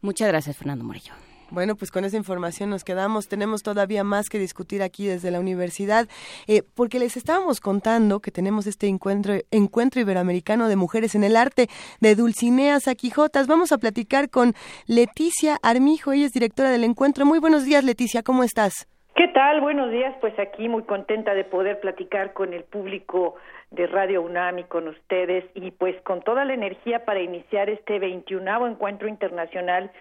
Muchas 0.00 0.28
gracias, 0.28 0.56
Fernando 0.56 0.84
Murillo. 0.84 1.12
Bueno, 1.55 1.76
pues 1.76 1.92
con 1.92 2.05
esa 2.05 2.16
información 2.16 2.68
nos 2.68 2.82
quedamos. 2.82 3.28
Tenemos 3.28 3.62
todavía 3.62 4.02
más 4.02 4.28
que 4.28 4.40
discutir 4.40 4.82
aquí 4.82 5.07
desde 5.07 5.30
la 5.30 5.38
universidad, 5.38 6.09
eh, 6.48 6.62
porque 6.74 6.98
les 6.98 7.16
estábamos 7.16 7.61
contando 7.61 8.18
que 8.18 8.32
tenemos 8.32 8.66
este 8.66 8.88
encuentro, 8.88 9.34
encuentro 9.52 10.00
iberoamericano 10.00 10.66
de 10.66 10.74
mujeres 10.74 11.14
en 11.14 11.22
el 11.22 11.36
arte 11.36 11.68
de 12.00 12.16
Dulcineas 12.16 12.88
a 12.88 12.96
Quijotas. 12.96 13.46
Vamos 13.46 13.70
a 13.70 13.78
platicar 13.78 14.30
con 14.30 14.55
Leticia 14.88 15.57
Armijo, 15.62 16.11
ella 16.11 16.26
es 16.26 16.32
directora 16.32 16.70
del 16.70 16.82
encuentro. 16.82 17.24
Muy 17.24 17.38
buenos 17.38 17.64
días, 17.64 17.84
Leticia, 17.84 18.24
¿cómo 18.24 18.42
estás? 18.42 18.88
¿Qué 19.14 19.28
tal? 19.28 19.61
Buenos 19.61 19.92
días. 19.92 20.12
Pues 20.20 20.36
aquí 20.40 20.68
muy 20.68 20.82
contenta 20.82 21.34
de 21.34 21.44
poder 21.44 21.78
platicar 21.78 22.32
con 22.32 22.52
el 22.52 22.64
público 22.64 23.36
de 23.70 23.86
Radio 23.86 24.22
UNAM 24.22 24.59
y 24.59 24.64
con 24.64 24.88
ustedes 24.88 25.44
y 25.55 25.70
pues 25.70 25.94
con 26.02 26.20
toda 26.22 26.44
la 26.44 26.52
energía 26.52 27.05
para 27.05 27.20
iniciar 27.20 27.70
este 27.70 28.00
21 28.00 28.66
Encuentro 28.66 29.07
Internacional 29.07 29.92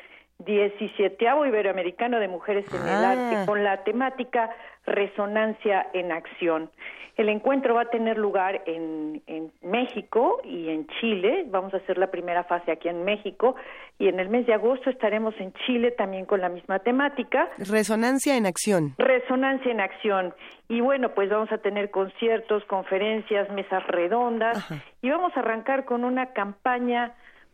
17 0.45 1.25
Iberoamericano 1.47 2.19
de 2.19 2.27
Mujeres 2.27 2.65
en 2.73 2.81
el 2.81 3.03
Ah. 3.03 3.11
Arte 3.11 3.45
con 3.45 3.63
la 3.63 3.83
temática 3.83 4.49
Resonancia 4.85 5.87
en 5.93 6.11
Acción. 6.11 6.69
El 7.15 7.29
encuentro 7.29 7.75
va 7.75 7.81
a 7.81 7.89
tener 7.91 8.17
lugar 8.17 8.63
en, 8.65 9.21
en 9.27 9.51
México 9.61 10.41
y 10.43 10.69
en 10.69 10.87
Chile. 10.99 11.45
Vamos 11.47 11.71
a 11.75 11.77
hacer 11.77 11.99
la 11.99 12.07
primera 12.09 12.43
fase 12.43 12.71
aquí 12.71 12.89
en 12.89 13.03
México 13.05 13.55
y 13.99 14.07
en 14.07 14.19
el 14.19 14.29
mes 14.29 14.47
de 14.47 14.53
agosto 14.55 14.89
estaremos 14.89 15.35
en 15.39 15.53
Chile 15.65 15.91
también 15.91 16.25
con 16.25 16.41
la 16.41 16.49
misma 16.49 16.79
temática. 16.79 17.49
Resonancia 17.59 18.35
en 18.35 18.47
acción. 18.47 18.95
Resonancia 18.97 19.71
en 19.71 19.79
acción. 19.79 20.33
Y 20.69 20.81
bueno, 20.81 21.09
pues 21.13 21.29
vamos 21.29 21.51
a 21.51 21.59
tener 21.59 21.91
conciertos, 21.91 22.65
conferencias, 22.65 23.47
mesas 23.51 23.85
redondas 23.85 24.57
y 25.03 25.09
vamos 25.11 25.33
a 25.37 25.41
arrancar 25.41 25.85
con 25.85 26.03
una 26.05 26.33
campaña 26.33 27.13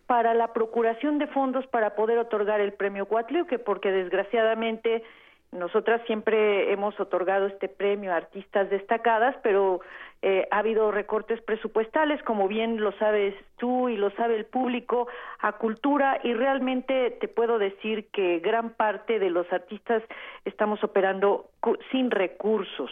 para 0.10 0.34
la 0.34 0.54
procuración 0.54 1.20
de 1.20 1.28
fondos 1.28 1.68
para 1.68 1.94
poder 1.94 2.18
otorgar 2.18 2.62
el 2.62 2.74
premio 2.74 3.06
Cuatliuque, 3.06 3.60
porque 3.60 3.92
desgraciadamente 3.92 5.04
nosotras 5.52 6.02
siempre 6.08 6.74
hemos 6.74 7.00
otorgado 7.00 7.46
este 7.46 7.70
premio 7.70 8.12
a 8.12 8.16
artistas 8.16 8.72
destacadas, 8.72 9.36
pero 9.44 9.82
eh, 10.24 10.48
ha 10.50 10.58
habido 10.58 10.90
recortes 10.90 11.40
presupuestales, 11.44 12.24
como 12.24 12.48
bien 12.48 12.82
lo 12.82 12.92
sabes 12.94 13.36
tú 13.58 13.88
y 13.88 13.98
lo 13.98 14.10
sabe 14.16 14.36
el 14.36 14.46
público, 14.46 15.08
a 15.42 15.52
cultura 15.60 16.20
y 16.24 16.34
realmente 16.34 17.12
te 17.22 17.28
puedo 17.28 17.60
decir 17.60 18.08
que 18.12 18.40
gran 18.40 18.72
parte 18.72 19.20
de 19.20 19.30
los 19.30 19.46
artistas 19.54 20.02
estamos 20.44 20.84
operando 20.84 21.52
sin 21.92 22.10
recursos. 22.10 22.90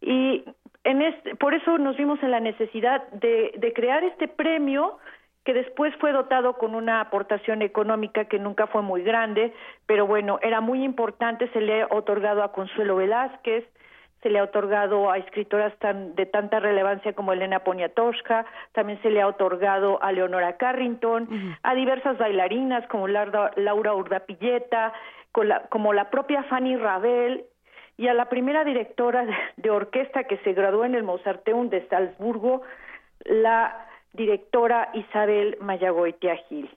y 0.00 0.44
en 0.84 1.02
este, 1.02 1.34
por 1.36 1.54
eso 1.54 1.78
nos 1.78 1.96
vimos 1.96 2.22
en 2.22 2.30
la 2.30 2.40
necesidad 2.40 3.06
de, 3.08 3.52
de 3.56 3.72
crear 3.72 4.04
este 4.04 4.28
premio 4.28 4.98
que 5.44 5.52
después 5.52 5.94
fue 5.96 6.12
dotado 6.12 6.54
con 6.54 6.74
una 6.74 7.00
aportación 7.00 7.62
económica 7.62 8.24
que 8.24 8.38
nunca 8.38 8.66
fue 8.66 8.82
muy 8.82 9.02
grande, 9.02 9.52
pero 9.86 10.06
bueno, 10.06 10.38
era 10.42 10.60
muy 10.60 10.82
importante, 10.82 11.48
se 11.52 11.60
le 11.60 11.82
ha 11.82 11.88
otorgado 11.90 12.42
a 12.42 12.52
Consuelo 12.52 12.96
Velázquez, 12.96 13.64
se 14.24 14.30
le 14.30 14.38
ha 14.38 14.44
otorgado 14.44 15.10
a 15.10 15.18
escritoras 15.18 15.78
tan, 15.80 16.14
de 16.14 16.24
tanta 16.24 16.58
relevancia 16.58 17.12
como 17.12 17.34
Elena 17.34 17.58
Poniatowska, 17.60 18.46
también 18.72 19.00
se 19.02 19.10
le 19.10 19.20
ha 19.20 19.28
otorgado 19.28 20.02
a 20.02 20.12
Leonora 20.12 20.56
Carrington, 20.56 21.28
a 21.62 21.74
diversas 21.74 22.16
bailarinas 22.16 22.86
como 22.88 23.06
Laura, 23.06 23.50
Laura 23.56 23.94
Urdapilleta, 23.94 24.94
como 25.68 25.92
la 25.92 26.08
propia 26.08 26.42
Fanny 26.44 26.74
Ravel 26.76 27.44
y 27.98 28.08
a 28.08 28.14
la 28.14 28.30
primera 28.30 28.64
directora 28.64 29.26
de, 29.58 29.70
orquesta 29.70 30.24
que 30.24 30.38
se 30.38 30.54
graduó 30.54 30.86
en 30.86 30.94
el 30.94 31.02
Mozarteum 31.02 31.68
de 31.68 31.86
Salzburgo, 31.88 32.62
la 33.26 33.86
directora 34.14 34.88
Isabel 34.94 35.58
Mayagoitia 35.60 36.36
Gil. 36.48 36.70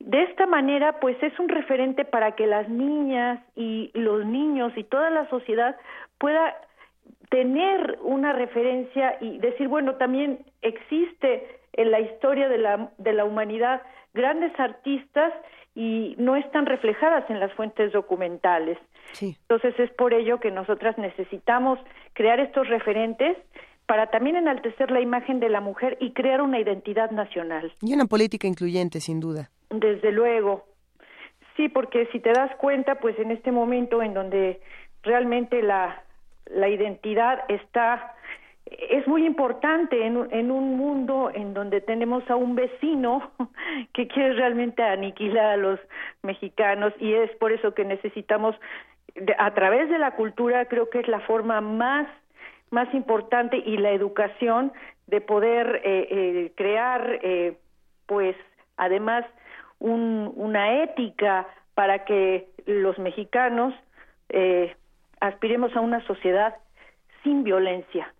De 0.00 0.24
esta 0.24 0.46
manera, 0.46 0.98
pues 0.98 1.16
es 1.22 1.38
un 1.38 1.48
referente 1.48 2.04
para 2.04 2.32
que 2.32 2.48
las 2.48 2.68
niñas 2.68 3.38
y 3.54 3.92
los 3.94 4.26
niños 4.26 4.72
y 4.74 4.82
toda 4.82 5.10
la 5.10 5.28
sociedad 5.30 5.76
pueda 6.18 6.56
tener 7.32 7.98
una 8.02 8.34
referencia 8.34 9.16
y 9.22 9.38
decir, 9.38 9.66
bueno, 9.66 9.94
también 9.94 10.44
existe 10.60 11.60
en 11.72 11.90
la 11.90 11.98
historia 11.98 12.46
de 12.50 12.58
la, 12.58 12.90
de 12.98 13.14
la 13.14 13.24
humanidad 13.24 13.80
grandes 14.12 14.52
artistas 14.60 15.32
y 15.74 16.14
no 16.18 16.36
están 16.36 16.66
reflejadas 16.66 17.28
en 17.30 17.40
las 17.40 17.50
fuentes 17.54 17.90
documentales. 17.90 18.76
Entonces 19.22 19.74
es 19.78 19.90
por 19.92 20.12
ello 20.12 20.40
que 20.40 20.50
nosotras 20.50 20.98
necesitamos 20.98 21.78
crear 22.12 22.38
estos 22.38 22.68
referentes 22.68 23.38
para 23.86 24.08
también 24.08 24.36
enaltecer 24.36 24.90
la 24.90 25.00
imagen 25.00 25.40
de 25.40 25.48
la 25.48 25.62
mujer 25.62 25.96
y 26.00 26.12
crear 26.12 26.42
una 26.42 26.60
identidad 26.60 27.10
nacional. 27.12 27.72
Y 27.80 27.94
una 27.94 28.04
política 28.04 28.46
incluyente, 28.46 29.00
sin 29.00 29.20
duda. 29.20 29.48
Desde 29.70 30.12
luego. 30.12 30.66
Sí, 31.56 31.70
porque 31.70 32.06
si 32.12 32.20
te 32.20 32.32
das 32.32 32.54
cuenta, 32.56 32.96
pues 32.96 33.18
en 33.18 33.30
este 33.30 33.52
momento 33.52 34.02
en 34.02 34.12
donde 34.12 34.60
realmente 35.02 35.62
la, 35.62 36.02
la 36.46 36.68
identidad 36.68 37.44
está 37.48 38.14
es 38.64 39.06
muy 39.06 39.26
importante 39.26 40.06
en, 40.06 40.28
en, 40.30 40.50
un 40.50 40.76
mundo 40.76 41.30
en 41.34 41.52
donde 41.52 41.80
tenemos 41.80 42.28
a 42.30 42.36
un 42.36 42.54
vecino 42.54 43.30
que 43.92 44.06
quiere 44.06 44.34
realmente 44.34 44.82
aniquilar 44.82 45.46
a 45.46 45.56
los 45.56 45.80
mexicanos 46.22 46.92
y 46.98 47.12
es 47.12 47.30
por 47.36 47.52
eso 47.52 47.74
que 47.74 47.84
necesitamos 47.84 48.56
a 49.38 49.52
través 49.52 49.90
de 49.90 49.98
la 49.98 50.12
cultura 50.12 50.66
creo 50.66 50.88
que 50.90 51.00
es 51.00 51.08
la 51.08 51.20
forma 51.20 51.60
más 51.60 52.06
más 52.70 52.92
importante 52.94 53.58
y 53.58 53.76
la 53.76 53.90
educación 53.90 54.72
de 55.06 55.20
poder 55.20 55.82
eh, 55.84 56.08
eh, 56.10 56.52
crear 56.54 57.18
eh, 57.22 57.58
pues 58.06 58.36
además 58.76 59.24
un, 59.78 60.32
una 60.36 60.82
ética 60.82 61.46
para 61.74 62.04
que 62.04 62.48
los 62.66 62.98
mexicanos 62.98 63.74
eh, 64.28 64.74
aspiremos 65.22 65.74
a 65.76 65.80
una 65.80 66.04
sociedad 66.06 66.54
sin 67.22 67.44
violencia. 67.44 68.12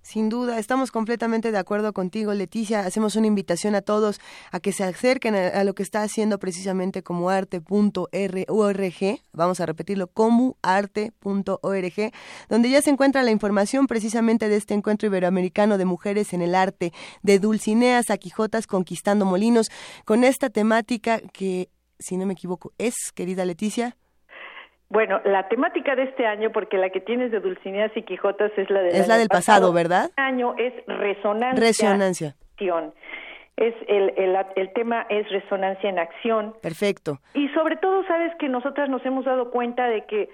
Sin 0.00 0.28
duda, 0.28 0.60
estamos 0.60 0.92
completamente 0.92 1.50
de 1.50 1.58
acuerdo 1.58 1.92
contigo, 1.92 2.32
Leticia. 2.32 2.86
Hacemos 2.86 3.16
una 3.16 3.26
invitación 3.26 3.74
a 3.74 3.82
todos 3.82 4.20
a 4.52 4.60
que 4.60 4.70
se 4.70 4.84
acerquen 4.84 5.34
a, 5.34 5.64
lo 5.64 5.74
que 5.74 5.82
está 5.82 6.02
haciendo 6.02 6.38
precisamente 6.38 7.02
como 7.02 7.28
arte.org. 7.28 9.20
Vamos 9.32 9.60
a 9.60 9.66
repetirlo, 9.66 10.06
como 10.06 10.56
arte.org, 10.62 12.12
donde 12.48 12.70
ya 12.70 12.80
se 12.82 12.90
encuentra 12.90 13.24
la 13.24 13.32
información 13.32 13.88
precisamente 13.88 14.48
de 14.48 14.54
este 14.54 14.74
encuentro 14.74 15.08
iberoamericano 15.08 15.76
de 15.76 15.86
mujeres 15.86 16.32
en 16.32 16.42
el 16.42 16.54
arte, 16.54 16.92
de 17.24 17.40
Dulcineas 17.40 18.10
a 18.10 18.18
Quijotas 18.18 18.68
conquistando 18.68 19.24
molinos, 19.24 19.66
con 20.04 20.22
esta 20.22 20.48
temática 20.50 21.18
que, 21.32 21.68
si 21.98 22.16
no 22.16 22.26
me 22.26 22.34
equivoco, 22.34 22.72
es, 22.78 22.94
querida 23.12 23.44
Leticia. 23.44 23.96
Bueno, 24.88 25.20
la 25.24 25.48
temática 25.48 25.96
de 25.96 26.04
este 26.04 26.26
año, 26.26 26.50
porque 26.52 26.78
la 26.78 26.90
que 26.90 27.00
tienes 27.00 27.32
de 27.32 27.40
Dulcineas 27.40 27.90
y 27.96 28.02
Quijotas 28.02 28.52
es 28.56 28.70
la, 28.70 28.80
de 28.80 28.90
es 28.90 29.08
la 29.08 29.18
del 29.18 29.28
pasado, 29.28 29.72
¿verdad? 29.72 30.06
Este 30.06 30.22
año 30.22 30.54
es 30.58 30.72
resonancia. 30.86 31.60
Resonancia. 31.60 32.34
Es 33.56 33.74
el, 33.88 34.12
el, 34.16 34.36
el 34.56 34.72
tema 34.74 35.06
es 35.08 35.28
resonancia 35.30 35.88
en 35.88 35.98
acción. 35.98 36.54
Perfecto. 36.60 37.18
Y 37.34 37.48
sobre 37.48 37.76
todo, 37.76 38.04
sabes 38.06 38.34
que 38.36 38.48
nosotras 38.48 38.90
nos 38.90 39.04
hemos 39.06 39.24
dado 39.24 39.50
cuenta 39.50 39.88
de 39.88 40.04
que 40.04 40.28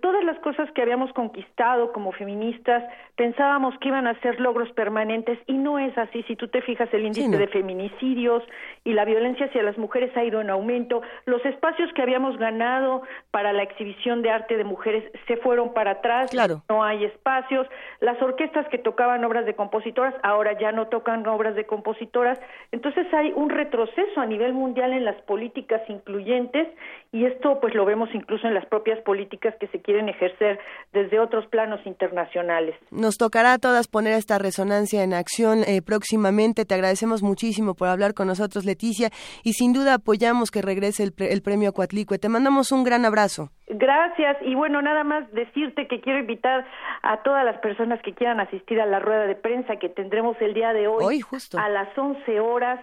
todas 0.00 0.22
las 0.24 0.38
cosas 0.40 0.70
que 0.72 0.82
habíamos 0.82 1.12
conquistado 1.12 1.92
como 1.92 2.12
feministas 2.12 2.82
pensábamos 3.16 3.74
que 3.78 3.88
iban 3.88 4.06
a 4.06 4.18
ser 4.20 4.38
logros 4.40 4.70
permanentes 4.72 5.38
y 5.46 5.54
no 5.54 5.78
es 5.78 5.96
así. 5.96 6.22
Si 6.24 6.36
tú 6.36 6.48
te 6.48 6.60
fijas, 6.60 6.92
el 6.92 7.06
índice 7.06 7.36
de 7.36 7.46
feminicidios 7.48 8.42
y 8.84 8.92
la 8.92 9.04
violencia 9.04 9.46
hacia 9.46 9.62
las 9.62 9.78
mujeres 9.78 10.14
ha 10.16 10.24
ido 10.24 10.40
en 10.40 10.50
aumento. 10.50 11.02
Los 11.24 11.44
espacios 11.46 11.90
que 11.94 12.02
habíamos 12.02 12.36
ganado 12.36 13.02
para 13.30 13.52
la 13.52 13.62
exhibición 13.62 14.22
de 14.22 14.30
arte 14.30 14.56
de 14.56 14.64
mujeres 14.64 15.04
se 15.26 15.36
fueron 15.38 15.72
para 15.72 15.92
atrás. 15.92 16.30
Claro. 16.30 16.62
No 16.68 16.84
hay 16.84 17.04
espacios. 17.04 17.66
Las 18.00 18.20
orquestas 18.20 18.66
que 18.68 18.78
tocaban 18.78 19.24
obras 19.24 19.46
de 19.46 19.54
compositoras 19.54 20.14
ahora 20.22 20.58
ya 20.58 20.72
no 20.72 20.88
tocan 20.88 21.26
obras 21.26 21.54
de 21.54 21.64
compositoras. 21.64 22.38
Entonces 22.70 23.06
hay 23.12 23.32
un 23.32 23.50
retroceso 23.50 24.20
a 24.20 24.26
nivel 24.26 24.52
mundial 24.52 24.92
en 24.92 25.04
las 25.04 25.20
políticas 25.22 25.82
incluyentes 25.88 26.68
y 27.10 27.26
esto 27.26 27.58
pues 27.60 27.74
lo 27.74 27.84
vemos 27.84 28.08
incluso 28.14 28.46
en 28.46 28.54
las 28.54 28.66
propias 28.66 29.00
políticas 29.00 29.54
que 29.60 29.66
se 29.68 29.80
quieren 29.80 30.08
ejercer 30.08 30.58
desde 30.92 31.18
otros 31.18 31.46
planos 31.46 31.80
internacionales. 31.84 32.74
Nos 32.90 33.18
tocará 33.18 33.54
a 33.54 33.58
todas 33.58 33.88
poner 33.88 34.14
esta 34.14 34.38
resonancia 34.38 35.02
en 35.02 35.12
acción 35.12 35.64
eh, 35.66 35.82
próximamente. 35.82 36.64
Te 36.64 36.74
agradecemos 36.74 37.22
muchísimo 37.22 37.74
por 37.74 37.88
hablar 37.88 38.14
con 38.14 38.28
nosotros, 38.28 38.64
Leticia, 38.64 39.10
y 39.42 39.52
sin 39.54 39.72
duda 39.72 39.94
apoyamos 39.94 40.50
que 40.50 40.62
regrese 40.62 41.02
el, 41.02 41.12
el 41.18 41.42
premio 41.42 41.72
Coatlicue. 41.72 42.18
Te 42.18 42.28
mandamos 42.28 42.72
un 42.72 42.84
gran 42.84 43.04
abrazo. 43.04 43.50
Gracias 43.74 44.36
y 44.42 44.54
bueno, 44.54 44.82
nada 44.82 45.02
más 45.02 45.30
decirte 45.32 45.88
que 45.88 46.00
quiero 46.00 46.18
invitar 46.18 46.66
a 47.02 47.22
todas 47.22 47.44
las 47.44 47.58
personas 47.58 48.00
que 48.02 48.12
quieran 48.12 48.38
asistir 48.40 48.80
a 48.80 48.86
la 48.86 48.98
rueda 48.98 49.26
de 49.26 49.34
prensa 49.34 49.76
que 49.76 49.88
tendremos 49.88 50.36
el 50.40 50.54
día 50.54 50.72
de 50.72 50.88
hoy, 50.88 51.04
hoy 51.04 51.20
justo. 51.20 51.58
a 51.58 51.68
las 51.68 51.96
11 51.96 52.40
horas 52.40 52.80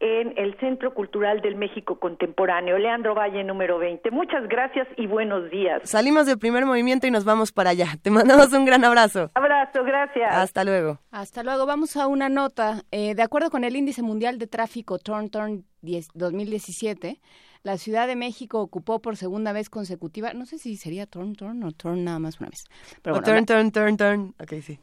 en 0.00 0.32
el 0.38 0.58
Centro 0.58 0.94
Cultural 0.94 1.42
del 1.42 1.56
México 1.56 2.00
Contemporáneo, 2.00 2.78
Leandro 2.78 3.14
Valle 3.14 3.44
número 3.44 3.78
20. 3.78 4.10
Muchas 4.10 4.48
gracias 4.48 4.88
y 4.96 5.06
buenos 5.06 5.50
días. 5.50 5.82
Salimos 5.84 6.24
del 6.24 6.38
primer 6.38 6.64
movimiento 6.64 7.06
y 7.06 7.10
nos 7.10 7.24
vamos 7.24 7.52
para 7.52 7.70
allá. 7.70 7.88
Te 8.02 8.10
mandamos 8.10 8.50
un 8.54 8.64
gran 8.64 8.82
abrazo. 8.82 9.30
Abrazo, 9.34 9.84
gracias. 9.84 10.34
Hasta 10.34 10.64
luego. 10.64 10.98
Hasta 11.10 11.42
luego. 11.42 11.66
Vamos 11.66 11.98
a 11.98 12.06
una 12.06 12.30
nota. 12.30 12.82
Eh, 12.90 13.14
de 13.14 13.22
acuerdo 13.22 13.50
con 13.50 13.62
el 13.62 13.76
Índice 13.76 14.00
Mundial 14.02 14.38
de 14.38 14.46
Tráfico 14.46 14.98
Turn 14.98 15.28
Turn 15.28 15.64
2017, 16.14 17.20
la 17.62 17.78
Ciudad 17.78 18.06
de 18.06 18.16
México 18.16 18.60
ocupó 18.60 19.00
por 19.00 19.16
segunda 19.16 19.52
vez 19.52 19.68
consecutiva, 19.70 20.32
no 20.32 20.46
sé 20.46 20.58
si 20.58 20.76
sería 20.76 21.06
Turn 21.06 21.34
Turn 21.34 21.62
o 21.64 21.72
Turn 21.72 22.04
nada 22.04 22.18
más 22.18 22.40
una 22.40 22.50
vez. 22.50 22.64
Pero 23.02 23.20
turn, 23.22 23.46
turn, 23.46 23.70
turn, 23.70 23.96
turn. 23.96 24.34
Ok, 24.40 24.54
sí 24.62 24.78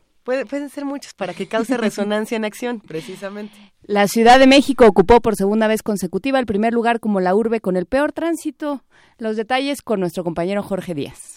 pueden 0.45 0.69
ser 0.69 0.85
muchos 0.85 1.13
para 1.13 1.33
que 1.33 1.47
cause 1.47 1.77
resonancia 1.77 2.35
en 2.35 2.45
acción, 2.45 2.81
precisamente. 2.81 3.55
La 3.83 4.07
Ciudad 4.07 4.39
de 4.39 4.47
México 4.47 4.85
ocupó 4.85 5.21
por 5.21 5.35
segunda 5.35 5.67
vez 5.67 5.83
consecutiva 5.83 6.39
el 6.39 6.45
primer 6.45 6.73
lugar 6.73 6.99
como 6.99 7.19
la 7.19 7.33
urbe 7.33 7.61
con 7.61 7.77
el 7.77 7.85
peor 7.85 8.11
tránsito. 8.11 8.83
Los 9.17 9.37
detalles 9.37 9.81
con 9.81 9.99
nuestro 9.99 10.23
compañero 10.23 10.63
Jorge 10.63 10.93
Díaz. 10.93 11.36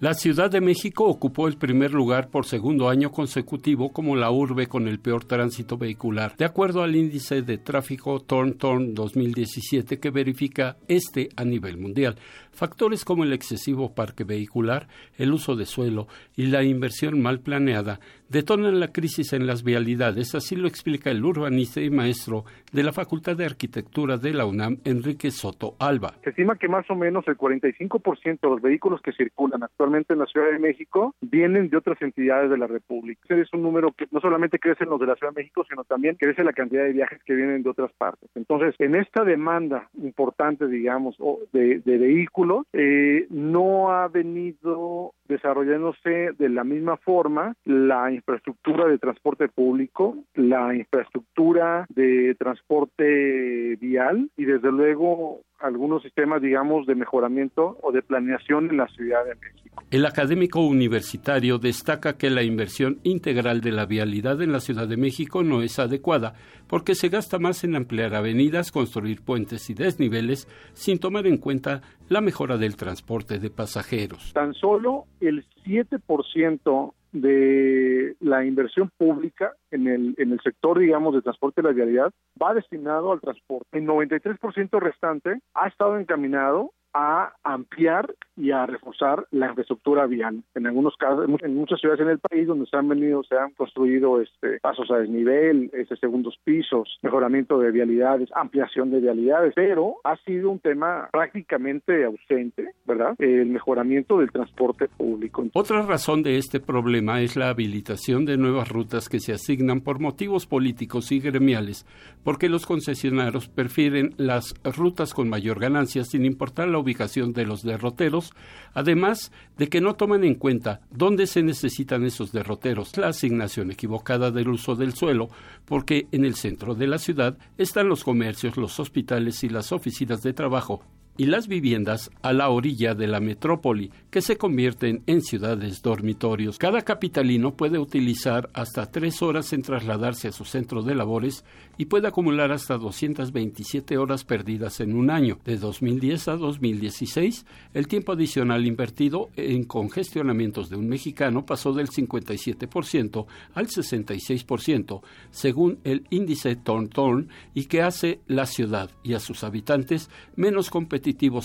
La 0.00 0.14
Ciudad 0.14 0.50
de 0.50 0.62
México 0.62 1.04
ocupó 1.04 1.46
el 1.46 1.58
primer 1.58 1.92
lugar 1.92 2.30
por 2.30 2.46
segundo 2.46 2.88
año 2.88 3.12
consecutivo 3.12 3.92
como 3.92 4.16
la 4.16 4.30
urbe 4.30 4.66
con 4.66 4.88
el 4.88 4.98
peor 4.98 5.26
tránsito 5.26 5.76
vehicular, 5.76 6.34
de 6.38 6.46
acuerdo 6.46 6.82
al 6.82 6.96
índice 6.96 7.42
de 7.42 7.58
tráfico 7.58 8.18
Torn 8.20 8.54
Torn 8.54 8.94
2017 8.94 10.00
que 10.00 10.08
verifica 10.08 10.78
este 10.88 11.28
a 11.36 11.44
nivel 11.44 11.76
mundial. 11.76 12.16
Factores 12.52 13.04
como 13.04 13.24
el 13.24 13.32
excesivo 13.32 13.94
parque 13.94 14.24
vehicular, 14.24 14.88
el 15.16 15.32
uso 15.32 15.56
de 15.56 15.66
suelo 15.66 16.08
y 16.36 16.46
la 16.46 16.62
inversión 16.62 17.20
mal 17.20 17.40
planeada 17.40 18.00
detonan 18.30 18.78
la 18.78 18.92
crisis 18.92 19.32
en 19.32 19.46
las 19.46 19.64
vialidades, 19.64 20.36
así 20.36 20.54
lo 20.54 20.68
explica 20.68 21.10
el 21.10 21.24
urbanista 21.24 21.80
y 21.80 21.90
maestro 21.90 22.44
de 22.72 22.84
la 22.84 22.92
Facultad 22.92 23.36
de 23.36 23.44
Arquitectura 23.44 24.18
de 24.18 24.32
la 24.32 24.46
UNAM, 24.46 24.78
Enrique 24.84 25.32
Soto 25.32 25.74
Alba. 25.80 26.14
Se 26.22 26.30
estima 26.30 26.54
que 26.54 26.68
más 26.68 26.88
o 26.90 26.94
menos 26.94 27.26
el 27.26 27.36
45% 27.36 28.40
de 28.40 28.48
los 28.48 28.62
vehículos 28.62 29.02
que 29.02 29.12
circulan 29.12 29.64
actualmente 29.64 30.12
en 30.12 30.20
la 30.20 30.26
Ciudad 30.26 30.52
de 30.52 30.60
México 30.60 31.14
vienen 31.20 31.70
de 31.70 31.76
otras 31.76 32.00
entidades 32.02 32.50
de 32.50 32.58
la 32.58 32.68
República. 32.68 33.20
Ese 33.24 33.42
es 33.42 33.52
un 33.52 33.62
número 33.62 33.90
que 33.92 34.06
no 34.12 34.20
solamente 34.20 34.60
crece 34.60 34.84
en 34.84 34.90
los 34.90 35.00
de 35.00 35.06
la 35.06 35.16
Ciudad 35.16 35.32
de 35.32 35.40
México, 35.42 35.64
sino 35.68 35.82
también 35.82 36.14
crece 36.14 36.44
la 36.44 36.52
cantidad 36.52 36.84
de 36.84 36.92
viajes 36.92 37.20
que 37.24 37.34
vienen 37.34 37.64
de 37.64 37.70
otras 37.70 37.92
partes. 37.94 38.30
Entonces, 38.36 38.76
en 38.78 38.94
esta 38.94 39.24
demanda 39.24 39.88
importante, 40.02 40.68
digamos, 40.68 41.16
de, 41.52 41.80
de 41.80 41.98
vehículos, 41.98 42.40
eh, 42.72 43.26
no 43.30 43.90
ha 43.90 44.08
venido 44.08 45.12
desarrollándose 45.26 46.32
de 46.38 46.48
la 46.48 46.64
misma 46.64 46.96
forma 46.96 47.54
la 47.64 48.12
infraestructura 48.12 48.86
de 48.86 48.98
transporte 48.98 49.48
público, 49.48 50.16
la 50.34 50.74
infraestructura 50.74 51.86
de 51.88 52.34
transporte 52.36 53.76
vial 53.76 54.30
y 54.36 54.44
desde 54.44 54.72
luego 54.72 55.40
algunos 55.60 56.02
sistemas, 56.02 56.42
digamos, 56.42 56.86
de 56.86 56.94
mejoramiento 56.94 57.78
o 57.82 57.92
de 57.92 58.02
planeación 58.02 58.70
en 58.70 58.78
la 58.78 58.88
Ciudad 58.88 59.24
de 59.24 59.34
México. 59.34 59.82
El 59.90 60.06
académico 60.06 60.60
universitario 60.60 61.58
destaca 61.58 62.16
que 62.16 62.30
la 62.30 62.42
inversión 62.42 62.98
integral 63.02 63.60
de 63.60 63.72
la 63.72 63.86
vialidad 63.86 64.40
en 64.42 64.52
la 64.52 64.60
Ciudad 64.60 64.88
de 64.88 64.96
México 64.96 65.42
no 65.42 65.62
es 65.62 65.78
adecuada, 65.78 66.34
porque 66.68 66.94
se 66.94 67.08
gasta 67.08 67.38
más 67.38 67.64
en 67.64 67.76
ampliar 67.76 68.14
avenidas, 68.14 68.72
construir 68.72 69.22
puentes 69.22 69.68
y 69.70 69.74
desniveles, 69.74 70.48
sin 70.72 70.98
tomar 70.98 71.26
en 71.26 71.38
cuenta 71.38 71.82
la 72.08 72.20
mejora 72.20 72.56
del 72.56 72.76
transporte 72.76 73.38
de 73.38 73.50
pasajeros. 73.50 74.32
Tan 74.32 74.54
solo 74.54 75.06
el 75.20 75.44
7% 75.64 76.94
de 77.12 78.16
la 78.20 78.44
inversión 78.44 78.90
pública 78.96 79.52
en 79.70 79.88
el, 79.88 80.14
en 80.18 80.32
el 80.32 80.40
sector, 80.40 80.78
digamos, 80.78 81.14
de 81.14 81.22
transporte 81.22 81.62
de 81.62 81.68
la 81.68 81.74
vialidad 81.74 82.12
va 82.40 82.54
destinado 82.54 83.12
al 83.12 83.20
transporte. 83.20 83.78
El 83.78 83.86
93% 83.86 84.80
restante 84.80 85.40
ha 85.54 85.68
estado 85.68 85.98
encaminado 85.98 86.72
a 86.92 87.32
ampliar 87.44 88.14
y 88.36 88.50
a 88.52 88.66
reforzar 88.66 89.26
la 89.30 89.48
infraestructura 89.48 90.06
vial. 90.06 90.42
En 90.54 90.66
algunos 90.66 90.96
casos, 90.96 91.28
en 91.42 91.56
muchas 91.56 91.80
ciudades 91.80 92.00
en 92.00 92.08
el 92.08 92.18
país 92.18 92.46
donde 92.46 92.66
se 92.66 92.76
han 92.76 92.88
venido, 92.88 93.22
se 93.24 93.36
han 93.36 93.52
construido 93.52 94.20
este, 94.20 94.58
pasos 94.60 94.90
a 94.90 94.96
desnivel, 94.96 95.70
este, 95.72 95.96
segundos 95.96 96.38
pisos, 96.44 96.98
mejoramiento 97.02 97.58
de 97.58 97.70
vialidades, 97.70 98.28
ampliación 98.34 98.90
de 98.90 99.00
vialidades, 99.00 99.52
pero 99.54 99.96
ha 100.04 100.16
sido 100.18 100.50
un 100.50 100.58
tema 100.58 101.08
prácticamente 101.12 102.04
ausente, 102.04 102.72
¿verdad? 102.86 103.14
El 103.18 103.46
mejoramiento 103.46 104.18
del 104.18 104.32
transporte 104.32 104.88
público. 104.88 105.44
Otra 105.52 105.82
razón 105.82 106.22
de 106.22 106.38
este 106.38 106.60
problema 106.60 107.20
es 107.20 107.36
la 107.36 107.50
habilitación 107.50 108.24
de 108.24 108.36
nuevas 108.36 108.68
rutas 108.68 109.08
que 109.08 109.20
se 109.20 109.32
asignan 109.32 109.82
por 109.82 110.00
motivos 110.00 110.46
políticos 110.46 111.12
y 111.12 111.20
gremiales, 111.20 111.86
porque 112.24 112.48
los 112.48 112.66
concesionarios 112.66 113.48
prefieren 113.48 114.14
las 114.16 114.54
rutas 114.64 115.14
con 115.14 115.28
mayor 115.28 115.60
ganancia 115.60 116.04
sin 116.04 116.24
importar 116.24 116.68
la 116.68 116.79
ubicación 116.80 117.32
de 117.32 117.46
los 117.46 117.62
derroteros, 117.62 118.32
además 118.74 119.30
de 119.56 119.68
que 119.68 119.80
no 119.80 119.94
toman 119.94 120.24
en 120.24 120.34
cuenta 120.34 120.80
dónde 120.90 121.26
se 121.26 121.42
necesitan 121.42 122.04
esos 122.04 122.32
derroteros, 122.32 122.96
la 122.96 123.08
asignación 123.08 123.70
equivocada 123.70 124.30
del 124.30 124.48
uso 124.48 124.74
del 124.74 124.94
suelo, 124.94 125.28
porque 125.64 126.08
en 126.12 126.24
el 126.24 126.34
centro 126.34 126.74
de 126.74 126.86
la 126.86 126.98
ciudad 126.98 127.38
están 127.58 127.88
los 127.88 128.04
comercios, 128.04 128.56
los 128.56 128.80
hospitales 128.80 129.44
y 129.44 129.48
las 129.48 129.72
oficinas 129.72 130.22
de 130.22 130.32
trabajo, 130.32 130.82
y 131.16 131.26
las 131.26 131.48
viviendas 131.48 132.10
a 132.22 132.32
la 132.32 132.48
orilla 132.48 132.94
de 132.94 133.06
la 133.06 133.20
metrópoli, 133.20 133.90
que 134.10 134.22
se 134.22 134.36
convierten 134.36 135.02
en 135.06 135.22
ciudades 135.22 135.82
dormitorios. 135.82 136.56
Cada 136.56 136.82
capitalino 136.82 137.54
puede 137.54 137.78
utilizar 137.78 138.48
hasta 138.54 138.90
tres 138.90 139.20
horas 139.20 139.52
en 139.52 139.62
trasladarse 139.62 140.28
a 140.28 140.32
su 140.32 140.44
centro 140.44 140.82
de 140.82 140.94
labores 140.94 141.44
y 141.76 141.86
puede 141.86 142.08
acumular 142.08 142.52
hasta 142.52 142.78
227 142.78 143.98
horas 143.98 144.24
perdidas 144.24 144.80
en 144.80 144.94
un 144.94 145.10
año. 145.10 145.38
De 145.44 145.56
2010 145.56 146.28
a 146.28 146.36
2016, 146.36 147.46
el 147.74 147.86
tiempo 147.86 148.12
adicional 148.12 148.66
invertido 148.66 149.30
en 149.36 149.64
congestionamientos 149.64 150.70
de 150.70 150.76
un 150.76 150.88
mexicano 150.88 151.44
pasó 151.44 151.72
del 151.72 151.88
57% 151.88 153.26
al 153.54 153.66
66%, 153.66 155.02
según 155.30 155.78
el 155.84 156.06
índice 156.10 156.56
Torn 156.56 157.28
y 157.54 157.64
que 157.64 157.82
hace 157.82 158.20
la 158.26 158.46
ciudad 158.46 158.90
y 159.02 159.14
a 159.14 159.20
sus 159.20 159.44
habitantes 159.44 160.10
menos 160.36 160.70
competitivos 160.70 160.99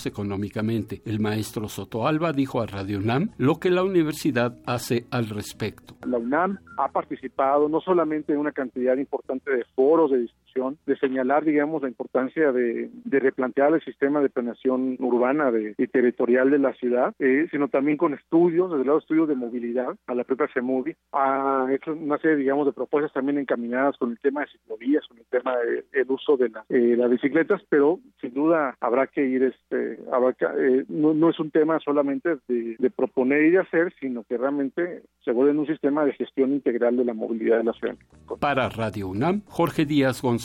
económicamente. 0.06 1.02
El 1.06 1.20
maestro 1.20 1.68
Soto 1.68 2.08
Alba 2.08 2.32
dijo 2.34 2.62
a 2.62 2.66
Radio 2.66 3.00
UNAM 3.00 3.32
lo 3.38 3.56
que 3.60 3.70
la 3.70 3.84
universidad 3.84 4.58
hace 4.66 5.06
al 5.12 5.30
respecto. 5.30 5.96
La 6.06 6.18
UNAM 6.18 6.60
ha 6.78 6.90
participado 6.90 7.70
no 7.70 7.82
solamente 7.82 8.34
en 8.34 8.40
una 8.40 8.52
cantidad 8.52 8.98
importante 8.98 9.52
de 9.52 9.66
foros 9.76 10.12
de 10.12 10.20
discusión, 10.56 10.78
de 10.86 10.98
señalar, 10.98 11.44
digamos, 11.44 11.82
la 11.82 11.88
importancia 11.88 12.52
de, 12.52 12.90
replantear 13.06 13.74
el 13.74 13.84
sistema 13.84 14.20
de 14.22 14.30
planeación 14.30 14.98
urbana 15.00 15.52
y 15.78 15.88
territorial 15.88 16.52
de 16.52 16.60
la 16.60 16.74
ciudad, 16.74 17.14
eh, 17.20 17.48
sino 17.50 17.70
también 17.70 17.98
con 17.98 18.14
estudios, 18.14 18.72
desde 18.72 18.86
lado 18.86 19.00
estudios 19.00 19.28
de 19.28 19.36
movilidad, 19.36 19.96
a 20.06 20.14
la 20.14 20.24
propia 20.24 20.48
CEMUDI, 20.54 20.96
ha 21.14 21.68
hecho 21.72 21.94
una 21.94 22.18
serie, 22.20 22.38
digamos, 22.38 22.68
de 22.68 22.74
propuestas 22.74 23.14
también 23.14 23.40
encaminadas 23.40 23.98
con 23.98 24.12
el 24.12 24.20
tema 24.20 24.42
de 24.42 24.48
ciclovías, 24.48 25.08
con 25.08 25.18
el 25.18 25.26
tema 25.26 25.56
del 25.92 26.06
uso 26.10 26.38
de 26.38 26.52
eh, 26.70 26.96
las 26.98 27.10
bicicletas, 27.10 27.62
pero 27.70 28.00
sin 28.22 28.34
duda 28.34 28.76
habrá 28.80 29.08
que 29.08 29.26
ir 29.26 29.44
este, 29.44 29.94
eh, 29.94 30.86
no, 30.90 31.30
es 31.30 31.40
un 31.40 31.52
tema 31.52 31.80
solamente 31.80 32.38
de, 32.48 32.92
proponer 32.96 33.46
y 33.46 33.52
de 33.52 33.60
hacer, 33.60 33.94
sino 34.00 34.24
que 34.24 34.38
realmente 34.38 35.04
se 35.24 35.32
vuelve 35.32 35.58
un 35.58 35.68
sistema 35.68 36.06
de 36.06 36.14
gestión 36.14 36.52
integral 36.52 36.98
de 36.98 37.06
la 37.06 37.14
movilidad 37.14 37.58
de 37.58 37.64
la 37.64 37.74
ciudad. 37.74 37.96
Para 38.40 38.70
Radio 38.70 39.08
UNAM, 39.08 39.42
Jorge 39.48 39.86
Díaz 39.86 40.22
González. 40.22 40.45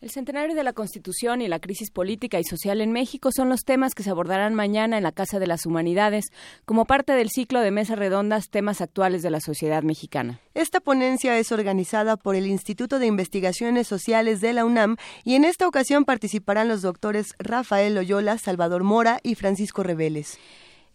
El 0.00 0.10
centenario 0.10 0.56
de 0.56 0.64
la 0.64 0.72
Constitución 0.72 1.42
y 1.42 1.48
la 1.48 1.58
crisis 1.58 1.90
política 1.90 2.40
y 2.40 2.44
social 2.44 2.80
en 2.80 2.90
México 2.90 3.30
son 3.36 3.50
los 3.50 3.64
temas 3.66 3.94
que 3.94 4.02
se 4.02 4.08
abordarán 4.08 4.54
mañana 4.54 4.96
en 4.96 5.02
la 5.02 5.12
Casa 5.12 5.38
de 5.38 5.46
las 5.46 5.66
Humanidades 5.66 6.32
como 6.64 6.86
parte 6.86 7.12
del 7.12 7.28
ciclo 7.28 7.60
de 7.60 7.70
mesas 7.70 7.98
redondas 7.98 8.48
Temas 8.48 8.80
actuales 8.80 9.20
de 9.20 9.28
la 9.28 9.40
sociedad 9.40 9.82
mexicana. 9.82 10.40
Esta 10.54 10.80
ponencia 10.80 11.36
es 11.38 11.52
organizada 11.52 12.16
por 12.16 12.34
el 12.34 12.46
Instituto 12.46 12.98
de 12.98 13.08
Investigaciones 13.08 13.88
Sociales 13.88 14.40
de 14.40 14.54
la 14.54 14.64
UNAM 14.64 14.96
y 15.22 15.34
en 15.34 15.44
esta 15.44 15.68
ocasión 15.68 16.06
participarán 16.06 16.68
los 16.68 16.80
doctores 16.80 17.34
Rafael 17.38 17.94
Loyola, 17.94 18.38
Salvador 18.38 18.84
Mora 18.84 19.20
y 19.22 19.34
Francisco 19.34 19.82
Reveles. 19.82 20.38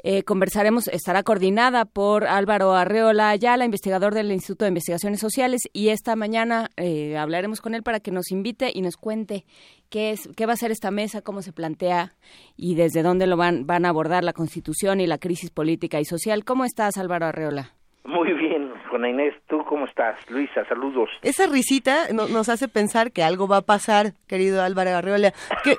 Eh, 0.08 0.22
conversaremos, 0.22 0.88
estará 0.90 1.24
coordinada 1.24 1.86
por 1.86 2.26
Álvaro 2.26 2.76
Arreola 2.76 3.30
Ayala, 3.30 3.66
investigador 3.66 4.14
del 4.14 4.32
Instituto 4.32 4.64
de 4.64 4.70
Investigaciones 4.70 5.20
Sociales, 5.20 5.62
y 5.74 5.90
esta 5.90 6.16
mañana 6.16 6.70
eh, 6.78 7.18
hablaremos 7.18 7.60
con 7.60 7.74
él 7.74 7.82
para 7.82 8.00
que 8.00 8.12
nos 8.12 8.30
invite 8.30 8.72
y 8.72 8.84
nos 8.84 8.98
cuente 8.98 9.46
qué 9.90 10.12
es, 10.12 10.30
qué 10.38 10.46
va 10.46 10.54
a 10.54 10.58
ser 10.58 10.70
esta 10.70 10.92
mesa, 10.92 11.24
cómo 11.24 11.42
se 11.42 11.54
plantea 11.54 12.14
y 12.56 12.76
desde 12.76 13.02
dónde 13.02 13.26
lo 13.26 13.36
van, 13.36 13.66
van 13.66 13.84
a 13.84 13.90
abordar 13.90 14.24
la 14.24 14.34
Constitución 14.34 15.02
y 15.02 15.08
la 15.08 15.18
crisis 15.18 15.50
política 15.50 16.00
y 16.00 16.06
social. 16.06 16.46
¿Cómo 16.46 16.66
estás, 16.66 16.98
Álvaro 16.98 17.26
Arreola? 17.26 17.74
Muy 18.06 18.34
bien, 18.34 18.72
Juana 18.88 19.10
Inés, 19.10 19.34
¿tú 19.48 19.64
cómo 19.66 19.86
estás? 19.86 20.16
Luisa, 20.30 20.64
saludos. 20.66 21.10
Esa 21.24 21.48
risita 21.48 22.14
nos 22.14 22.50
hace 22.50 22.68
pensar 22.68 23.12
que 23.12 23.24
algo 23.24 23.48
va 23.48 23.58
a 23.58 23.62
pasar, 23.62 24.14
querido 24.28 24.62
Álvaro 24.62 24.92
Arreola. 24.92 25.34
Que 25.64 25.78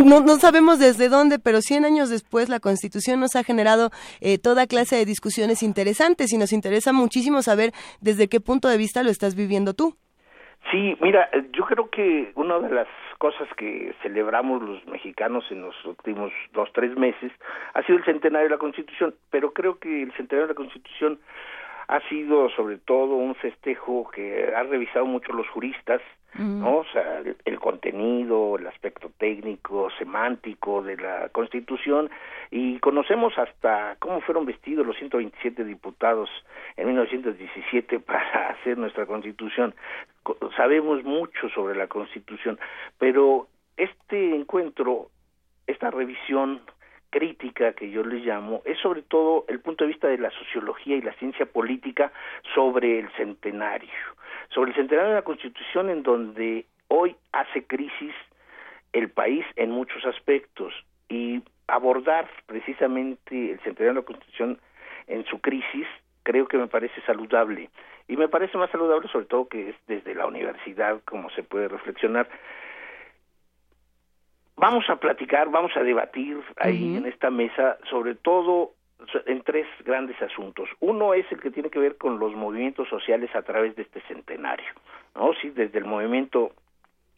no, 0.04 0.18
no 0.20 0.34
sabemos 0.36 0.80
desde 0.80 1.08
dónde, 1.08 1.38
pero 1.38 1.60
100 1.60 1.84
años 1.84 2.10
después 2.10 2.48
la 2.48 2.58
Constitución 2.58 3.20
nos 3.20 3.36
ha 3.36 3.44
generado 3.44 3.90
eh, 4.20 4.38
toda 4.38 4.66
clase 4.66 4.96
de 4.96 5.04
discusiones 5.04 5.62
interesantes 5.62 6.32
y 6.32 6.38
nos 6.38 6.52
interesa 6.52 6.92
muchísimo 6.92 7.40
saber 7.42 7.70
desde 8.00 8.28
qué 8.28 8.40
punto 8.40 8.66
de 8.68 8.76
vista 8.76 9.04
lo 9.04 9.10
estás 9.10 9.36
viviendo 9.36 9.74
tú. 9.74 9.94
Sí, 10.72 10.96
mira, 11.00 11.30
yo 11.52 11.64
creo 11.66 11.88
que 11.88 12.32
una 12.34 12.58
de 12.58 12.74
las 12.74 12.88
cosas 13.18 13.48
que 13.56 13.94
celebramos 14.02 14.62
los 14.62 14.86
mexicanos 14.86 15.44
en 15.50 15.62
los 15.62 15.74
últimos 15.84 16.32
dos, 16.52 16.70
tres 16.72 16.96
meses 16.96 17.32
ha 17.74 17.82
sido 17.82 17.98
el 17.98 18.04
centenario 18.04 18.48
de 18.48 18.54
la 18.54 18.58
Constitución, 18.58 19.14
pero 19.30 19.52
creo 19.52 19.78
que 19.78 20.02
el 20.02 20.12
centenario 20.12 20.46
de 20.46 20.54
la 20.54 20.56
Constitución 20.56 21.18
ha 21.88 22.00
sido 22.08 22.50
sobre 22.50 22.76
todo 22.76 23.14
un 23.14 23.34
festejo 23.34 24.10
que 24.14 24.52
ha 24.54 24.62
revisado 24.62 25.06
mucho 25.06 25.32
los 25.32 25.48
juristas, 25.48 26.02
¿no? 26.34 26.78
O 26.78 26.84
sea, 26.92 27.22
el, 27.46 27.58
contenido, 27.58 28.58
el 28.58 28.66
aspecto 28.66 29.10
técnico, 29.18 29.88
semántico 29.98 30.82
de 30.82 30.96
la 30.96 31.30
Constitución 31.30 32.10
y 32.50 32.78
conocemos 32.78 33.36
hasta 33.38 33.96
cómo 33.98 34.20
fueron 34.20 34.44
vestidos 34.44 34.86
los 34.86 34.96
127 34.98 35.64
diputados 35.64 36.28
en 36.76 36.86
1917 36.86 37.98
para 38.06 38.50
hacer 38.50 38.76
nuestra 38.76 39.06
Constitución. 39.06 39.74
Sabemos 40.56 41.04
mucho 41.04 41.48
sobre 41.50 41.76
la 41.76 41.86
Constitución, 41.86 42.58
pero 42.98 43.48
este 43.76 44.34
encuentro, 44.34 45.10
esta 45.66 45.90
revisión 45.90 46.60
crítica 47.10 47.72
que 47.72 47.90
yo 47.90 48.04
le 48.04 48.18
llamo 48.18 48.62
es 48.64 48.78
sobre 48.78 49.02
todo 49.02 49.44
el 49.48 49.60
punto 49.60 49.84
de 49.84 49.88
vista 49.88 50.08
de 50.08 50.18
la 50.18 50.30
sociología 50.30 50.96
y 50.96 51.02
la 51.02 51.14
ciencia 51.14 51.46
política 51.46 52.12
sobre 52.54 52.98
el 52.98 53.10
centenario, 53.12 53.88
sobre 54.50 54.70
el 54.70 54.76
centenario 54.76 55.10
de 55.10 55.16
la 55.16 55.22
Constitución 55.22 55.90
en 55.90 56.02
donde 56.02 56.66
hoy 56.88 57.16
hace 57.32 57.64
crisis 57.64 58.14
el 58.92 59.10
país 59.10 59.44
en 59.56 59.70
muchos 59.70 60.04
aspectos 60.04 60.74
y 61.08 61.42
abordar 61.66 62.28
precisamente 62.46 63.52
el 63.52 63.60
centenario 63.60 63.94
de 63.94 64.00
la 64.00 64.06
Constitución 64.06 64.58
en 65.06 65.24
su 65.26 65.40
crisis 65.40 65.86
creo 66.28 66.46
que 66.46 66.58
me 66.58 66.66
parece 66.66 67.00
saludable. 67.06 67.70
Y 68.06 68.18
me 68.18 68.28
parece 68.28 68.58
más 68.58 68.70
saludable 68.70 69.08
sobre 69.08 69.24
todo 69.24 69.48
que 69.48 69.70
es 69.70 69.76
desde 69.86 70.14
la 70.14 70.26
universidad 70.26 71.00
como 71.06 71.30
se 71.30 71.42
puede 71.42 71.68
reflexionar. 71.68 72.28
Vamos 74.56 74.84
a 74.90 74.96
platicar, 74.96 75.48
vamos 75.48 75.74
a 75.74 75.82
debatir 75.82 76.38
ahí 76.58 76.96
en 76.96 77.06
esta 77.06 77.30
mesa 77.30 77.78
sobre 77.88 78.14
todo 78.14 78.72
en 79.24 79.40
tres 79.42 79.66
grandes 79.86 80.20
asuntos. 80.20 80.68
Uno 80.80 81.14
es 81.14 81.24
el 81.32 81.40
que 81.40 81.50
tiene 81.50 81.70
que 81.70 81.78
ver 81.78 81.96
con 81.96 82.18
los 82.18 82.34
movimientos 82.34 82.88
sociales 82.90 83.34
a 83.34 83.40
través 83.40 83.74
de 83.76 83.82
este 83.82 84.02
centenario, 84.02 84.70
¿no? 85.14 85.32
Sí, 85.40 85.48
desde 85.48 85.78
el 85.78 85.86
movimiento 85.86 86.52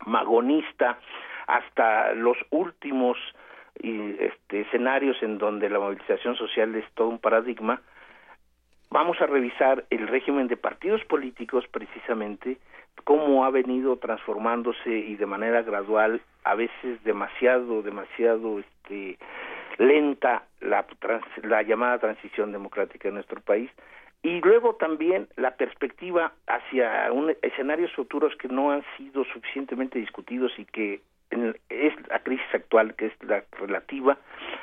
magonista 0.07 1.01
hasta 1.49 2.13
los 2.13 2.37
últimos 2.51 3.19
este, 3.75 4.61
escenarios 4.61 5.21
en 5.21 5.39
donde 5.39 5.69
la 5.69 5.81
movilización 5.81 6.37
social 6.37 6.77
es 6.77 6.85
todo 6.95 7.09
un 7.09 7.19
paradigma, 7.19 7.81
vamos 8.91 9.21
a 9.21 9.27
revisar 9.27 9.85
el 9.91 10.09
régimen 10.09 10.49
de 10.49 10.57
partidos 10.57 11.05
políticos 11.05 11.65
precisamente, 11.71 12.59
cómo 13.05 13.45
ha 13.45 13.51
venido 13.51 13.97
transformándose 13.97 14.91
y 14.91 15.17
de 15.17 15.27
manera 15.27 15.63
gradual, 15.63 16.21
a 16.45 16.55
veces 16.55 17.03
demasiado, 17.05 17.83
demasiado 17.83 18.59
este, 18.59 19.19
lenta 19.79 20.45
la, 20.61 20.85
la 21.43 21.63
llamada 21.63 21.99
transición 21.99 22.53
democrática 22.53 23.09
en 23.09 23.15
nuestro 23.15 23.41
país. 23.41 23.71
Y 24.23 24.41
luego 24.43 24.75
también 24.75 25.29
la 25.37 25.53
perspectiva 25.53 26.33
hacia 26.47 27.11
un, 27.11 27.35
escenarios 27.41 27.91
futuros 27.93 28.37
que 28.37 28.49
no 28.49 28.71
han 28.71 28.85
sido 28.99 29.25
suficientemente 29.25 29.99
discutidos 29.99 30.53
y 30.59 30.67
que 30.67 31.01
es 31.71 32.09
la 32.09 32.19
crisis 32.19 32.47
actual 32.53 32.95
que 32.97 33.07
es 33.07 33.13
la 33.23 33.45
relativa 33.53 34.19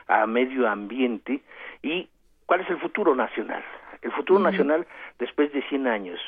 a 0.07 0.27
medio 0.27 0.67
ambiente 0.67 1.41
y 1.81 2.09
cuál 2.45 2.59
es 2.61 2.69
el 2.69 2.77
futuro 2.79 3.15
nacional 3.15 3.63
el 4.07 4.13
futuro 4.13 4.39
nacional 4.39 4.87
después 5.19 5.51
de 5.53 5.61
100 5.63 5.87
años 5.87 6.19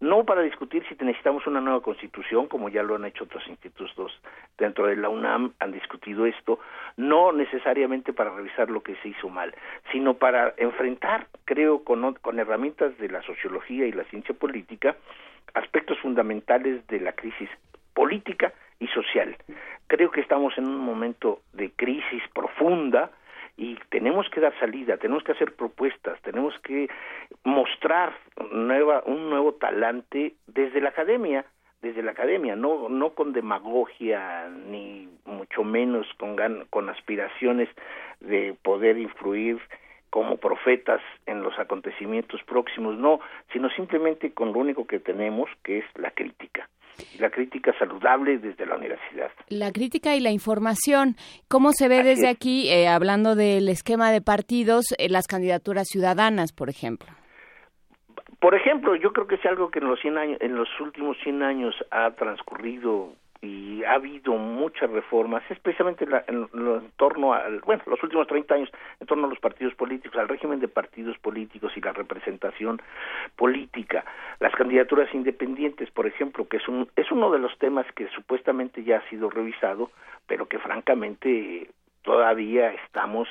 no 0.00 0.24
para 0.24 0.40
discutir 0.40 0.82
si 0.88 0.96
necesitamos 1.04 1.46
una 1.46 1.60
nueva 1.60 1.82
constitución, 1.82 2.48
como 2.48 2.70
ya 2.70 2.82
lo 2.82 2.96
han 2.96 3.04
hecho 3.04 3.24
otros 3.24 3.46
institutos 3.48 4.18
dentro 4.56 4.86
de 4.86 4.96
la 4.96 5.10
UNAM, 5.10 5.52
han 5.60 5.72
discutido 5.72 6.24
esto, 6.24 6.58
no 6.96 7.32
necesariamente 7.32 8.14
para 8.14 8.30
revisar 8.30 8.70
lo 8.70 8.82
que 8.82 8.96
se 8.96 9.08
hizo 9.08 9.28
mal, 9.28 9.54
sino 9.92 10.14
para 10.14 10.54
enfrentar, 10.56 11.26
creo, 11.44 11.84
con, 11.84 12.14
con 12.14 12.38
herramientas 12.38 12.96
de 12.96 13.10
la 13.10 13.22
sociología 13.22 13.86
y 13.86 13.92
la 13.92 14.04
ciencia 14.04 14.34
política, 14.34 14.96
aspectos 15.52 15.98
fundamentales 15.98 16.86
de 16.86 17.00
la 17.00 17.12
crisis 17.12 17.50
política 17.92 18.54
y 18.78 18.86
social. 18.88 19.36
Creo 19.86 20.10
que 20.10 20.22
estamos 20.22 20.56
en 20.56 20.64
un 20.64 20.78
momento 20.78 21.40
de 21.52 21.72
crisis 21.72 22.22
profunda, 22.32 23.10
y 23.60 23.76
tenemos 23.90 24.26
que 24.30 24.40
dar 24.40 24.58
salida, 24.58 24.96
tenemos 24.96 25.22
que 25.22 25.32
hacer 25.32 25.52
propuestas, 25.52 26.18
tenemos 26.22 26.58
que 26.60 26.88
mostrar 27.44 28.16
nueva, 28.52 29.02
un 29.04 29.28
nuevo 29.28 29.52
talante 29.52 30.32
desde 30.46 30.80
la 30.80 30.88
academia, 30.88 31.44
desde 31.82 32.02
la 32.02 32.12
academia, 32.12 32.56
no, 32.56 32.88
no 32.88 33.10
con 33.10 33.34
demagogia 33.34 34.48
ni 34.48 35.10
mucho 35.26 35.62
menos 35.62 36.06
con, 36.18 36.38
con 36.70 36.88
aspiraciones 36.88 37.68
de 38.20 38.56
poder 38.62 38.96
influir 38.96 39.60
como 40.08 40.38
profetas 40.38 41.02
en 41.26 41.42
los 41.42 41.58
acontecimientos 41.58 42.42
próximos, 42.44 42.96
no, 42.96 43.20
sino 43.52 43.68
simplemente 43.68 44.32
con 44.32 44.54
lo 44.54 44.60
único 44.60 44.86
que 44.86 45.00
tenemos, 45.00 45.50
que 45.62 45.80
es 45.80 45.84
la 45.96 46.10
crítica 46.12 46.66
la 47.18 47.30
crítica 47.30 47.72
saludable 47.78 48.38
desde 48.38 48.66
la 48.66 48.76
universidad. 48.76 49.30
La 49.48 49.72
crítica 49.72 50.14
y 50.16 50.20
la 50.20 50.30
información, 50.30 51.16
¿cómo 51.48 51.72
se 51.72 51.88
ve 51.88 52.02
desde 52.02 52.28
aquí, 52.28 52.68
eh, 52.68 52.88
hablando 52.88 53.34
del 53.34 53.68
esquema 53.68 54.10
de 54.10 54.20
partidos, 54.20 54.84
eh, 54.98 55.08
las 55.08 55.26
candidaturas 55.26 55.88
ciudadanas, 55.88 56.52
por 56.52 56.68
ejemplo? 56.68 57.08
Por 58.40 58.54
ejemplo, 58.54 58.96
yo 58.96 59.12
creo 59.12 59.26
que 59.26 59.34
es 59.34 59.44
algo 59.44 59.70
que 59.70 59.80
en 59.80 59.88
los 59.88 60.00
100 60.00 60.18
años, 60.18 60.38
en 60.40 60.56
los 60.56 60.68
últimos 60.80 61.16
100 61.22 61.42
años 61.42 61.74
ha 61.90 62.10
transcurrido 62.12 63.12
y 63.42 63.82
ha 63.84 63.94
habido 63.94 64.34
muchas 64.34 64.90
reformas, 64.90 65.42
especialmente 65.50 66.06
en, 66.26 66.48
torno 66.96 67.32
a, 67.32 67.44
bueno, 67.64 67.82
los 67.86 68.02
últimos 68.02 68.26
30 68.26 68.54
años, 68.54 68.70
en 69.00 69.06
torno 69.06 69.26
a 69.26 69.30
los 69.30 69.38
partidos 69.38 69.74
políticos, 69.74 70.18
al 70.18 70.28
régimen 70.28 70.60
de 70.60 70.68
partidos 70.68 71.16
políticos 71.18 71.72
y 71.76 71.80
la 71.80 71.92
representación 71.92 72.82
política, 73.36 74.04
las 74.40 74.54
candidaturas 74.54 75.12
independientes, 75.14 75.90
por 75.90 76.06
ejemplo, 76.06 76.46
que 76.48 76.58
es, 76.58 76.68
un, 76.68 76.88
es 76.96 77.10
uno 77.10 77.30
de 77.30 77.38
los 77.38 77.56
temas 77.58 77.86
que 77.92 78.08
supuestamente 78.08 78.84
ya 78.84 78.98
ha 78.98 79.08
sido 79.08 79.30
revisado, 79.30 79.90
pero 80.26 80.46
que 80.46 80.58
francamente 80.58 81.70
todavía 82.02 82.72
estamos 82.74 83.28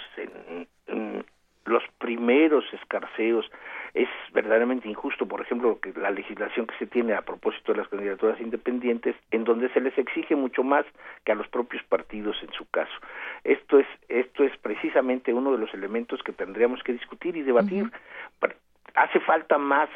en 0.87 1.23
los 1.65 1.83
primeros 1.99 2.65
escarceos 2.73 3.49
es 3.93 4.09
verdaderamente 4.33 4.87
injusto, 4.87 5.25
por 5.27 5.41
ejemplo, 5.41 5.79
que 5.79 5.93
la 5.93 6.11
legislación 6.11 6.67
que 6.67 6.77
se 6.77 6.87
tiene 6.87 7.13
a 7.13 7.21
propósito 7.21 7.73
de 7.73 7.79
las 7.79 7.87
candidaturas 7.87 8.39
independientes, 8.39 9.15
en 9.31 9.43
donde 9.43 9.69
se 9.69 9.81
les 9.81 9.97
exige 9.97 10.35
mucho 10.35 10.63
más 10.63 10.85
que 11.23 11.31
a 11.31 11.35
los 11.35 11.47
propios 11.47 11.83
partidos 11.83 12.37
en 12.43 12.51
su 12.53 12.69
caso. 12.69 12.93
Esto 13.43 13.79
es, 13.79 13.87
esto 14.07 14.43
es 14.43 14.55
precisamente 14.57 15.33
uno 15.33 15.51
de 15.51 15.57
los 15.57 15.73
elementos 15.73 16.21
que 16.23 16.33
tendríamos 16.33 16.83
que 16.83 16.93
discutir 16.93 17.35
y 17.37 17.41
debatir. 17.41 17.91
Hace 18.95 19.19
falta 19.21 19.57
más 19.57 19.89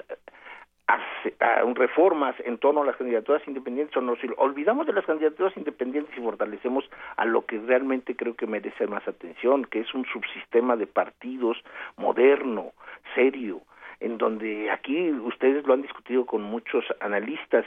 reformas 1.75 2.35
en 2.45 2.57
torno 2.57 2.81
a 2.81 2.85
las 2.85 2.95
candidaturas 2.97 3.41
independientes 3.47 3.95
o 3.97 4.01
no 4.01 4.15
si 4.17 4.27
olvidamos 4.37 4.85
de 4.85 4.93
las 4.93 5.05
candidaturas 5.05 5.55
independientes 5.57 6.15
y 6.17 6.21
fortalecemos 6.21 6.89
a 7.17 7.25
lo 7.25 7.45
que 7.45 7.59
realmente 7.59 8.15
creo 8.15 8.35
que 8.35 8.47
merece 8.47 8.87
más 8.87 9.07
atención 9.07 9.65
que 9.65 9.79
es 9.79 9.93
un 9.93 10.05
subsistema 10.05 10.75
de 10.75 10.87
partidos 10.87 11.57
moderno 11.97 12.73
serio 13.15 13.61
en 14.03 14.17
donde 14.17 14.69
aquí 14.69 15.11
ustedes 15.11 15.65
lo 15.65 15.73
han 15.73 15.81
discutido 15.81 16.25
con 16.25 16.43
muchos 16.43 16.83
analistas, 16.99 17.65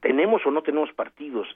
tenemos 0.00 0.44
o 0.46 0.50
no 0.50 0.62
tenemos 0.62 0.90
partidos. 0.94 1.46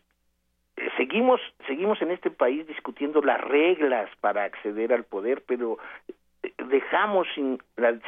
Eh, 0.77 0.89
seguimos, 0.99 1.41
seguimos 1.67 2.01
en 2.03 2.11
este 2.11 2.31
país 2.31 2.67
discutiendo 2.67 3.23
las 3.23 3.41
reglas 3.41 4.11
para 4.21 4.45
acceder 4.45 4.93
al 4.93 5.05
poder, 5.05 5.43
pero 5.47 5.79
eh, 6.43 6.53
dejamos 6.69 7.27
sin, 7.35 7.59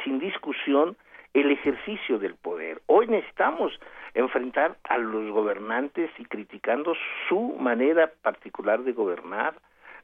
sin 0.03 0.19
discusión 0.19 0.95
el 1.33 1.51
ejercicio 1.51 2.19
del 2.19 2.35
poder. 2.35 2.81
Hoy 2.85 3.07
necesitamos 3.07 3.73
enfrentar 4.13 4.77
a 4.83 4.99
los 4.99 5.31
gobernantes 5.31 6.11
y 6.19 6.25
criticando 6.25 6.93
su 7.27 7.55
manera 7.59 8.11
particular 8.21 8.83
de 8.83 8.93
gobernar, 8.93 9.55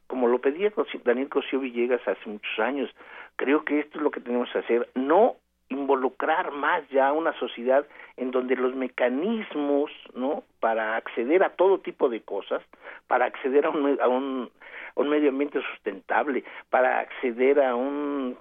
como 0.08 0.26
lo 0.26 0.40
pedía 0.40 0.72
Daniel 1.04 1.28
Cosío 1.28 1.60
Villegas 1.60 2.06
hace 2.06 2.28
muchos 2.28 2.58
años. 2.58 2.90
Creo 3.36 3.64
que 3.64 3.78
esto 3.78 3.98
es 3.98 4.02
lo 4.02 4.10
que 4.10 4.20
tenemos 4.20 4.50
que 4.52 4.58
hacer, 4.58 4.90
no 4.94 5.36
involucrar 5.72 6.52
más 6.52 6.88
ya 6.90 7.08
a 7.08 7.12
una 7.12 7.32
sociedad 7.38 7.86
en 8.16 8.30
donde 8.30 8.56
los 8.56 8.74
mecanismos 8.74 9.90
no 10.14 10.44
para 10.60 10.96
acceder 10.96 11.42
a 11.42 11.50
todo 11.50 11.78
tipo 11.78 12.08
de 12.08 12.20
cosas 12.22 12.62
para 13.06 13.26
acceder 13.26 13.66
a 13.66 13.70
un, 13.70 13.98
a 14.00 14.08
un, 14.08 14.50
un 14.94 15.08
medio 15.08 15.30
ambiente 15.30 15.60
sustentable 15.62 16.44
para 16.70 17.00
acceder 17.00 17.60
a 17.60 17.74
un 17.74 18.36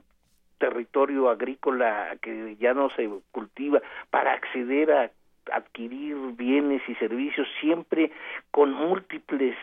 territorio 0.58 1.30
agrícola 1.30 2.16
que 2.22 2.56
ya 2.58 2.74
no 2.74 2.90
se 2.92 3.10
cultiva 3.32 3.82
para 4.12 4.34
acceder 4.34 4.92
a 4.92 5.12
adquirir 5.52 6.16
bienes 6.34 6.82
y 6.88 6.96
servicios 6.96 7.48
siempre 7.60 8.12
con 8.52 8.72
múltiples 8.72 9.58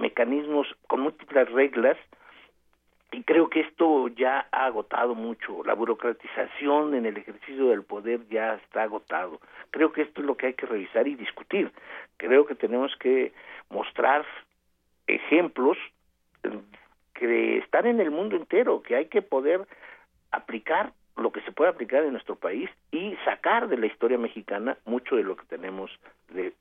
mecanismos 0.00 0.68
con 0.86 1.00
múltiples 1.00 1.50
reglas 1.50 1.96
y 3.14 3.22
creo 3.22 3.48
que 3.48 3.60
esto 3.60 4.08
ya 4.08 4.48
ha 4.50 4.66
agotado 4.66 5.14
mucho. 5.14 5.62
La 5.64 5.74
burocratización 5.74 6.94
en 6.94 7.06
el 7.06 7.16
ejercicio 7.16 7.68
del 7.68 7.84
poder 7.84 8.26
ya 8.28 8.54
está 8.54 8.82
agotado. 8.82 9.40
Creo 9.70 9.92
que 9.92 10.02
esto 10.02 10.20
es 10.20 10.26
lo 10.26 10.36
que 10.36 10.46
hay 10.46 10.54
que 10.54 10.66
revisar 10.66 11.06
y 11.06 11.14
discutir. 11.14 11.70
Creo 12.16 12.44
que 12.44 12.56
tenemos 12.56 12.94
que 12.96 13.32
mostrar 13.70 14.26
ejemplos 15.06 15.78
que 17.14 17.58
están 17.58 17.86
en 17.86 18.00
el 18.00 18.10
mundo 18.10 18.34
entero, 18.34 18.82
que 18.82 18.96
hay 18.96 19.06
que 19.06 19.22
poder 19.22 19.66
aplicar 20.32 20.92
lo 21.16 21.30
que 21.30 21.40
se 21.42 21.52
puede 21.52 21.70
aplicar 21.70 22.02
en 22.02 22.12
nuestro 22.12 22.34
país 22.34 22.68
y 22.90 23.14
sacar 23.24 23.68
de 23.68 23.76
la 23.76 23.86
historia 23.86 24.18
mexicana 24.18 24.76
mucho 24.84 25.14
de 25.14 25.22
lo 25.22 25.36
que 25.36 25.46
tenemos 25.46 25.90
de 26.30 26.52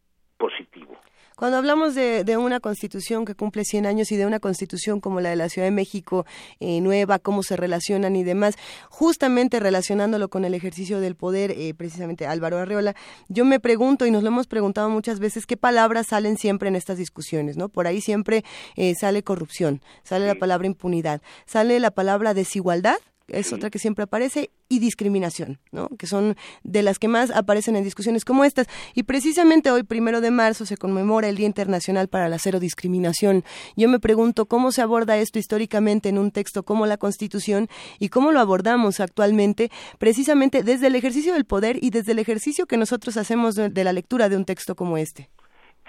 positivo. 0.43 0.97
Cuando 1.37 1.57
hablamos 1.57 1.95
de, 1.95 2.37
una 2.37 2.59
constitución 2.59 3.23
que 3.23 3.33
cumple 3.33 3.63
100 3.63 3.85
años 3.85 4.11
y 4.11 4.17
de 4.17 4.25
una 4.25 4.39
constitución 4.39 4.99
como 4.99 5.21
la 5.21 5.29
de 5.29 5.37
la 5.37 5.47
Ciudad 5.47 5.67
de 5.67 5.71
México 5.71 6.25
eh, 6.59 6.81
nueva, 6.81 7.17
cómo 7.17 7.43
se 7.43 7.55
relacionan 7.55 8.15
y 8.17 8.23
demás, 8.23 8.55
justamente 8.89 9.59
relacionándolo 9.61 10.29
con 10.29 10.43
el 10.43 10.53
ejercicio 10.53 10.99
del 10.99 11.15
poder, 11.15 11.51
eh, 11.51 11.73
precisamente 11.73 12.27
Álvaro 12.27 12.57
Arreola, 12.57 12.93
yo 13.29 13.45
me 13.45 13.61
pregunto 13.61 14.05
y 14.05 14.11
nos 14.11 14.21
lo 14.21 14.29
hemos 14.29 14.47
preguntado 14.47 14.89
muchas 14.89 15.19
veces, 15.19 15.45
¿qué 15.45 15.55
palabras 15.55 16.07
salen 16.07 16.37
siempre 16.37 16.67
en 16.67 16.75
estas 16.75 16.97
discusiones? 16.97 17.55
¿no? 17.55 17.69
Por 17.69 17.87
ahí 17.87 18.01
siempre 18.01 18.43
eh, 18.75 18.93
sale 18.95 19.23
corrupción, 19.23 19.81
sale 20.03 20.27
la 20.27 20.35
palabra 20.35 20.67
impunidad, 20.67 21.21
sale 21.45 21.79
la 21.79 21.91
palabra 21.91 22.33
desigualdad 22.33 22.97
es 23.27 23.53
otra 23.53 23.69
que 23.69 23.79
siempre 23.79 24.03
aparece, 24.03 24.49
y 24.69 24.79
discriminación, 24.79 25.59
¿no? 25.71 25.89
que 25.99 26.07
son 26.07 26.35
de 26.63 26.81
las 26.83 26.99
que 26.99 27.07
más 27.07 27.31
aparecen 27.31 27.75
en 27.75 27.83
discusiones 27.83 28.25
como 28.25 28.43
estas. 28.43 28.67
Y 28.95 29.03
precisamente 29.03 29.71
hoy, 29.71 29.83
primero 29.83 30.19
de 30.21 30.31
marzo, 30.31 30.65
se 30.65 30.77
conmemora 30.77 31.29
el 31.29 31.35
Día 31.35 31.45
Internacional 31.45 32.07
para 32.07 32.27
la 32.27 32.39
Cero 32.39 32.59
Discriminación. 32.59 33.43
Yo 33.75 33.87
me 33.87 33.99
pregunto 33.99 34.45
cómo 34.45 34.71
se 34.71 34.81
aborda 34.81 35.17
esto 35.17 35.39
históricamente 35.39 36.09
en 36.09 36.17
un 36.17 36.31
texto 36.31 36.63
como 36.63 36.85
la 36.85 36.97
Constitución 36.97 37.67
y 37.99 38.09
cómo 38.09 38.31
lo 38.31 38.39
abordamos 38.39 38.99
actualmente, 38.99 39.69
precisamente 39.99 40.63
desde 40.63 40.87
el 40.87 40.95
ejercicio 40.95 41.33
del 41.33 41.45
poder 41.45 41.77
y 41.81 41.91
desde 41.91 42.13
el 42.13 42.19
ejercicio 42.19 42.65
que 42.65 42.77
nosotros 42.77 43.17
hacemos 43.17 43.55
de 43.55 43.83
la 43.83 43.93
lectura 43.93 44.29
de 44.29 44.37
un 44.37 44.45
texto 44.45 44.75
como 44.75 44.97
este. 44.97 45.29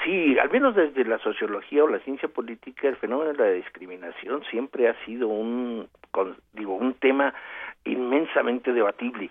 Sí, 0.02 0.36
al 0.38 0.50
menos 0.50 0.74
desde 0.74 1.04
la 1.04 1.18
sociología 1.18 1.84
o 1.84 1.88
la 1.88 2.00
ciencia 2.00 2.28
política, 2.28 2.88
el 2.88 2.96
fenómeno 2.96 3.32
de 3.32 3.38
la 3.38 3.50
discriminación 3.52 4.42
siempre 4.50 4.88
ha 4.88 5.04
sido 5.06 5.28
un, 5.28 5.88
digo, 6.52 6.74
un 6.74 6.94
tema 6.94 7.34
inmensamente 7.84 8.72
debatible. 8.72 9.30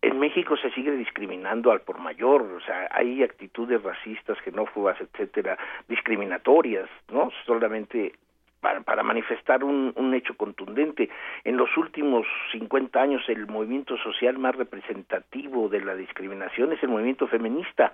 En 0.00 0.18
México 0.18 0.56
se 0.56 0.70
sigue 0.70 0.90
discriminando 0.92 1.70
al 1.70 1.82
por 1.82 1.98
mayor, 1.98 2.42
o 2.42 2.60
sea, 2.60 2.88
hay 2.90 3.22
actitudes 3.22 3.82
racistas, 3.82 4.36
xenófobas, 4.44 5.00
etcétera, 5.00 5.56
discriminatorias, 5.88 6.88
¿no? 7.12 7.30
Solamente 7.46 8.14
para, 8.62 9.02
manifestar 9.02 9.64
un, 9.64 9.92
un, 9.96 10.14
hecho 10.14 10.36
contundente. 10.36 11.10
En 11.42 11.56
los 11.56 11.76
últimos 11.76 12.24
50 12.52 13.02
años 13.02 13.22
el 13.28 13.46
movimiento 13.48 13.96
social 13.98 14.38
más 14.38 14.54
representativo 14.54 15.68
de 15.68 15.80
la 15.80 15.96
discriminación 15.96 16.72
es 16.72 16.82
el 16.82 16.88
movimiento 16.88 17.26
feminista. 17.26 17.92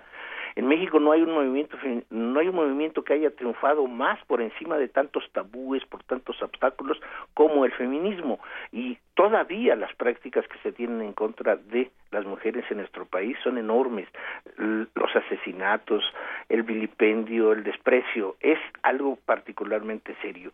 En 0.55 0.67
México 0.67 0.99
no 0.99 1.11
hay 1.11 1.23
un 1.23 1.31
movimiento 1.31 1.77
no 2.11 2.39
hay 2.39 2.47
un 2.47 2.55
movimiento 2.55 3.03
que 3.03 3.13
haya 3.13 3.35
triunfado 3.35 3.87
más 3.87 4.23
por 4.25 4.41
encima 4.41 4.77
de 4.77 4.87
tantos 4.87 5.23
tabúes, 5.31 5.83
por 5.85 6.03
tantos 6.03 6.41
obstáculos 6.41 6.99
como 7.33 7.65
el 7.65 7.71
feminismo 7.71 8.39
y 8.71 8.97
todavía 9.19 9.75
las 9.75 9.93
prácticas 9.95 10.47
que 10.47 10.57
se 10.59 10.71
tienen 10.71 11.01
en 11.01 11.11
contra 11.11 11.57
de 11.57 11.91
las 12.09 12.23
mujeres 12.23 12.63
en 12.71 12.77
nuestro 12.77 13.05
país 13.05 13.35
son 13.43 13.57
enormes. 13.57 14.07
Los 14.55 15.13
asesinatos, 15.13 16.05
el 16.47 16.63
vilipendio, 16.63 17.51
el 17.51 17.65
desprecio 17.65 18.37
es 18.39 18.57
algo 18.81 19.17
particularmente 19.25 20.15
serio. 20.21 20.53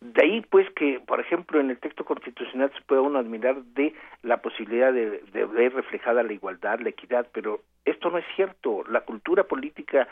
De 0.00 0.22
ahí, 0.22 0.46
pues, 0.48 0.70
que, 0.76 1.00
por 1.04 1.18
ejemplo, 1.18 1.58
en 1.58 1.70
el 1.70 1.78
texto 1.78 2.04
constitucional 2.04 2.70
se 2.72 2.82
puede 2.82 3.00
uno 3.00 3.18
admirar 3.18 3.60
de 3.60 3.92
la 4.22 4.36
posibilidad 4.36 4.92
de, 4.92 5.18
de, 5.32 5.44
ver 5.46 5.74
reflejada 5.74 6.22
la 6.22 6.32
igualdad, 6.32 6.78
la 6.78 6.90
equidad, 6.90 7.26
pero 7.32 7.62
esto 7.84 8.10
no 8.10 8.18
es 8.18 8.24
cierto. 8.36 8.84
La 8.90 9.00
cultura 9.00 9.42
política 9.42 10.06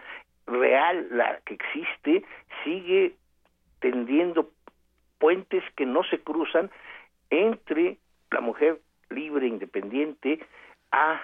real, 0.49 1.07
la 1.13 1.39
que 1.45 1.55
existe, 1.55 2.25
sigue 2.65 3.15
tendiendo 3.79 4.51
puentes 5.21 5.63
que 5.77 5.87
no 5.87 6.03
se 6.03 6.19
cruzan 6.19 6.69
entre 7.31 7.99
la 8.31 8.41
mujer 8.41 8.81
libre, 9.09 9.47
independiente, 9.47 10.41
a 10.93 11.21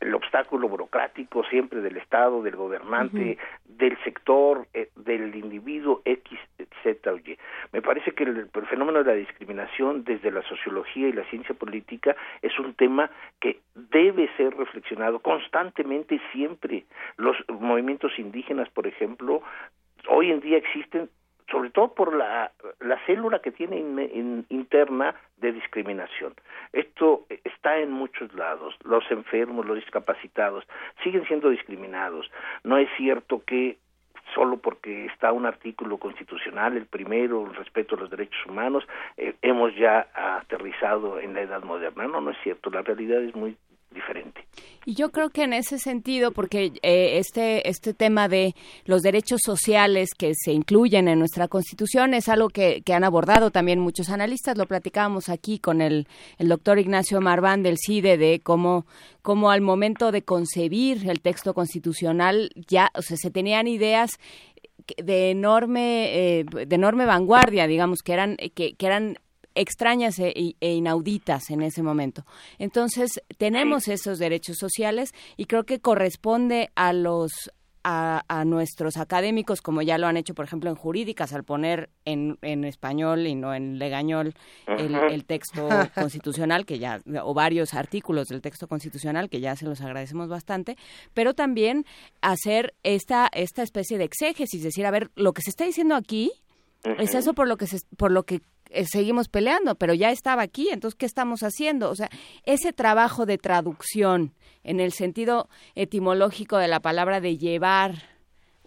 el 0.00 0.14
obstáculo 0.14 0.68
burocrático 0.68 1.44
siempre 1.44 1.80
del 1.80 1.96
Estado, 1.96 2.42
del 2.42 2.54
gobernante, 2.54 3.36
del 3.64 3.98
sector, 4.04 4.68
eh, 4.72 4.90
del 4.94 5.34
individuo 5.34 6.02
X, 6.04 6.38
Z 6.84 7.12
o 7.12 7.16
Y. 7.16 7.36
Me 7.72 7.82
parece 7.82 8.12
que 8.12 8.22
el, 8.22 8.48
el, 8.54 8.66
fenómeno 8.66 9.02
de 9.02 9.10
la 9.10 9.14
discriminación 9.14 10.04
desde 10.04 10.30
la 10.30 10.42
sociología 10.42 11.08
y 11.08 11.12
la 11.12 11.24
ciencia 11.30 11.54
política 11.54 12.14
es 12.42 12.56
un 12.60 12.74
tema 12.74 13.10
que 13.40 13.60
debe 13.74 14.30
ser 14.36 14.56
reflexionado 14.56 15.18
constantemente 15.18 16.20
siempre. 16.32 16.84
Los 17.16 17.36
movimientos 17.48 18.16
indígenas, 18.18 18.68
por 18.70 18.86
ejemplo, 18.86 19.42
hoy 20.08 20.30
en 20.30 20.40
día 20.40 20.58
existen 20.58 21.10
sobre 21.50 21.70
todo 21.70 21.94
por 21.94 22.14
la, 22.14 22.52
la 22.80 22.98
célula 23.06 23.40
que 23.40 23.50
tiene 23.50 23.78
interna 24.48 25.14
de 25.38 25.52
discriminación. 25.52 26.34
Esto 26.72 27.26
está 27.44 27.78
en 27.78 27.90
muchos 27.90 28.32
lados. 28.34 28.74
Los 28.84 29.10
enfermos, 29.10 29.66
los 29.66 29.76
discapacitados, 29.76 30.64
siguen 31.02 31.24
siendo 31.26 31.50
discriminados. 31.50 32.30
No 32.64 32.76
es 32.76 32.88
cierto 32.96 33.42
que 33.44 33.78
solo 34.34 34.58
porque 34.58 35.06
está 35.06 35.32
un 35.32 35.46
artículo 35.46 35.96
constitucional, 35.96 36.76
el 36.76 36.86
primero, 36.86 37.46
el 37.46 37.54
respeto 37.54 37.96
a 37.96 38.00
los 38.00 38.10
derechos 38.10 38.44
humanos, 38.46 38.86
eh, 39.16 39.34
hemos 39.40 39.74
ya 39.74 40.06
aterrizado 40.14 41.18
en 41.18 41.34
la 41.34 41.42
edad 41.42 41.62
moderna. 41.62 42.06
No, 42.06 42.20
no 42.20 42.30
es 42.30 42.38
cierto. 42.42 42.70
La 42.70 42.82
realidad 42.82 43.22
es 43.22 43.34
muy 43.34 43.56
diferente. 43.90 44.46
Y 44.84 44.94
yo 44.94 45.10
creo 45.10 45.30
que 45.30 45.42
en 45.42 45.52
ese 45.52 45.78
sentido, 45.78 46.32
porque 46.32 46.72
eh, 46.82 47.18
este, 47.18 47.68
este 47.68 47.92
tema 47.92 48.28
de 48.28 48.54
los 48.86 49.02
derechos 49.02 49.40
sociales 49.44 50.10
que 50.16 50.32
se 50.34 50.52
incluyen 50.52 51.08
en 51.08 51.18
nuestra 51.18 51.46
Constitución 51.46 52.14
es 52.14 52.28
algo 52.28 52.48
que, 52.48 52.82
han 52.90 53.04
abordado 53.04 53.50
también 53.50 53.80
muchos 53.80 54.08
analistas. 54.08 54.56
Lo 54.56 54.66
platicábamos 54.66 55.28
aquí 55.28 55.58
con 55.58 55.82
el, 55.82 56.08
el 56.38 56.48
doctor 56.48 56.78
Ignacio 56.78 57.20
Marván 57.20 57.62
del 57.62 57.76
CIDE 57.76 58.16
de 58.16 58.40
cómo, 58.40 58.86
cómo 59.20 59.50
al 59.50 59.60
momento 59.60 60.10
de 60.10 60.22
concebir 60.22 61.08
el 61.08 61.20
texto 61.20 61.52
constitucional 61.52 62.50
ya 62.66 62.90
o 62.94 63.02
sea, 63.02 63.16
se 63.18 63.30
tenían 63.30 63.68
ideas 63.68 64.12
de 64.96 65.30
enorme 65.30 66.38
eh, 66.38 66.44
de 66.44 66.74
enorme 66.74 67.04
vanguardia 67.04 67.66
digamos 67.66 68.00
que 68.02 68.14
eran 68.14 68.36
que, 68.54 68.72
que 68.74 68.86
eran 68.86 69.18
extrañas 69.54 70.18
e, 70.18 70.54
e, 70.60 70.72
inauditas 70.72 71.50
en 71.50 71.62
ese 71.62 71.82
momento. 71.82 72.24
Entonces, 72.58 73.22
tenemos 73.36 73.88
esos 73.88 74.18
derechos 74.18 74.56
sociales 74.58 75.12
y 75.36 75.46
creo 75.46 75.64
que 75.64 75.80
corresponde 75.80 76.70
a 76.74 76.92
los 76.92 77.50
a, 77.90 78.44
nuestros 78.44 78.96
académicos, 78.96 79.62
como 79.62 79.82
ya 79.82 79.98
lo 79.98 80.06
han 80.06 80.16
hecho, 80.16 80.34
por 80.34 80.44
ejemplo, 80.44 80.68
en 80.68 80.76
jurídicas, 80.76 81.32
al 81.32 81.44
poner 81.44 81.88
en, 82.04 82.38
en 82.42 82.64
español 82.64 83.26
y 83.26 83.34
no 83.34 83.54
en 83.54 83.78
legañol 83.78 84.34
el, 84.66 84.94
el, 84.94 85.24
texto 85.24 85.68
constitucional, 85.94 86.66
que 86.66 86.78
ya, 86.78 87.00
o 87.22 87.34
varios 87.34 87.74
artículos 87.74 88.28
del 88.28 88.42
texto 88.42 88.68
constitucional, 88.68 89.30
que 89.30 89.40
ya 89.40 89.56
se 89.56 89.64
los 89.64 89.80
agradecemos 89.80 90.28
bastante, 90.28 90.76
pero 91.14 91.34
también 91.34 91.86
hacer 92.20 92.74
esta, 92.82 93.28
esta 93.32 93.62
especie 93.62 93.96
de 93.96 94.04
exégesis, 94.04 94.62
decir, 94.62 94.84
a 94.84 94.90
ver, 94.90 95.10
lo 95.14 95.32
que 95.32 95.42
se 95.42 95.50
está 95.50 95.64
diciendo 95.64 95.94
aquí, 95.94 96.32
es 96.98 97.14
eso 97.14 97.34
por 97.34 97.48
lo 97.48 97.56
que 97.56 97.66
se, 97.66 97.78
por 97.96 98.12
lo 98.12 98.22
que 98.24 98.40
eh, 98.70 98.84
seguimos 98.84 99.28
peleando, 99.28 99.74
pero 99.74 99.94
ya 99.94 100.10
estaba 100.10 100.42
aquí, 100.42 100.68
entonces 100.70 100.96
¿qué 100.98 101.06
estamos 101.06 101.42
haciendo? 101.42 101.90
O 101.90 101.94
sea, 101.94 102.08
ese 102.44 102.72
trabajo 102.72 103.26
de 103.26 103.38
traducción 103.38 104.32
en 104.64 104.80
el 104.80 104.92
sentido 104.92 105.48
etimológico 105.74 106.58
de 106.58 106.68
la 106.68 106.80
palabra 106.80 107.20
de 107.20 107.38
llevar 107.38 107.92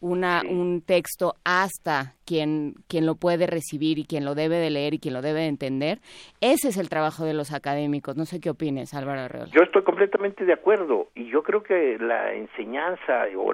una, 0.01 0.41
un 0.49 0.81
texto 0.81 1.35
hasta 1.45 2.15
quien, 2.25 2.73
quien 2.87 3.05
lo 3.05 3.15
puede 3.15 3.45
recibir 3.45 3.99
y 3.99 4.05
quien 4.05 4.25
lo 4.25 4.33
debe 4.33 4.57
de 4.57 4.71
leer 4.71 4.95
y 4.95 4.99
quien 4.99 5.13
lo 5.13 5.21
debe 5.21 5.41
de 5.41 5.47
entender, 5.47 5.99
ese 6.41 6.69
es 6.69 6.77
el 6.77 6.89
trabajo 6.89 7.23
de 7.23 7.33
los 7.33 7.53
académicos. 7.53 8.17
No 8.17 8.25
sé 8.25 8.39
qué 8.39 8.49
opines, 8.49 8.93
Álvaro 8.93 9.21
Arreola. 9.21 9.51
Yo 9.53 9.61
estoy 9.61 9.83
completamente 9.83 10.43
de 10.43 10.53
acuerdo 10.53 11.09
y 11.15 11.29
yo 11.29 11.43
creo 11.43 11.61
que 11.61 11.97
la 11.99 12.33
enseñanza 12.33 13.25
o 13.37 13.53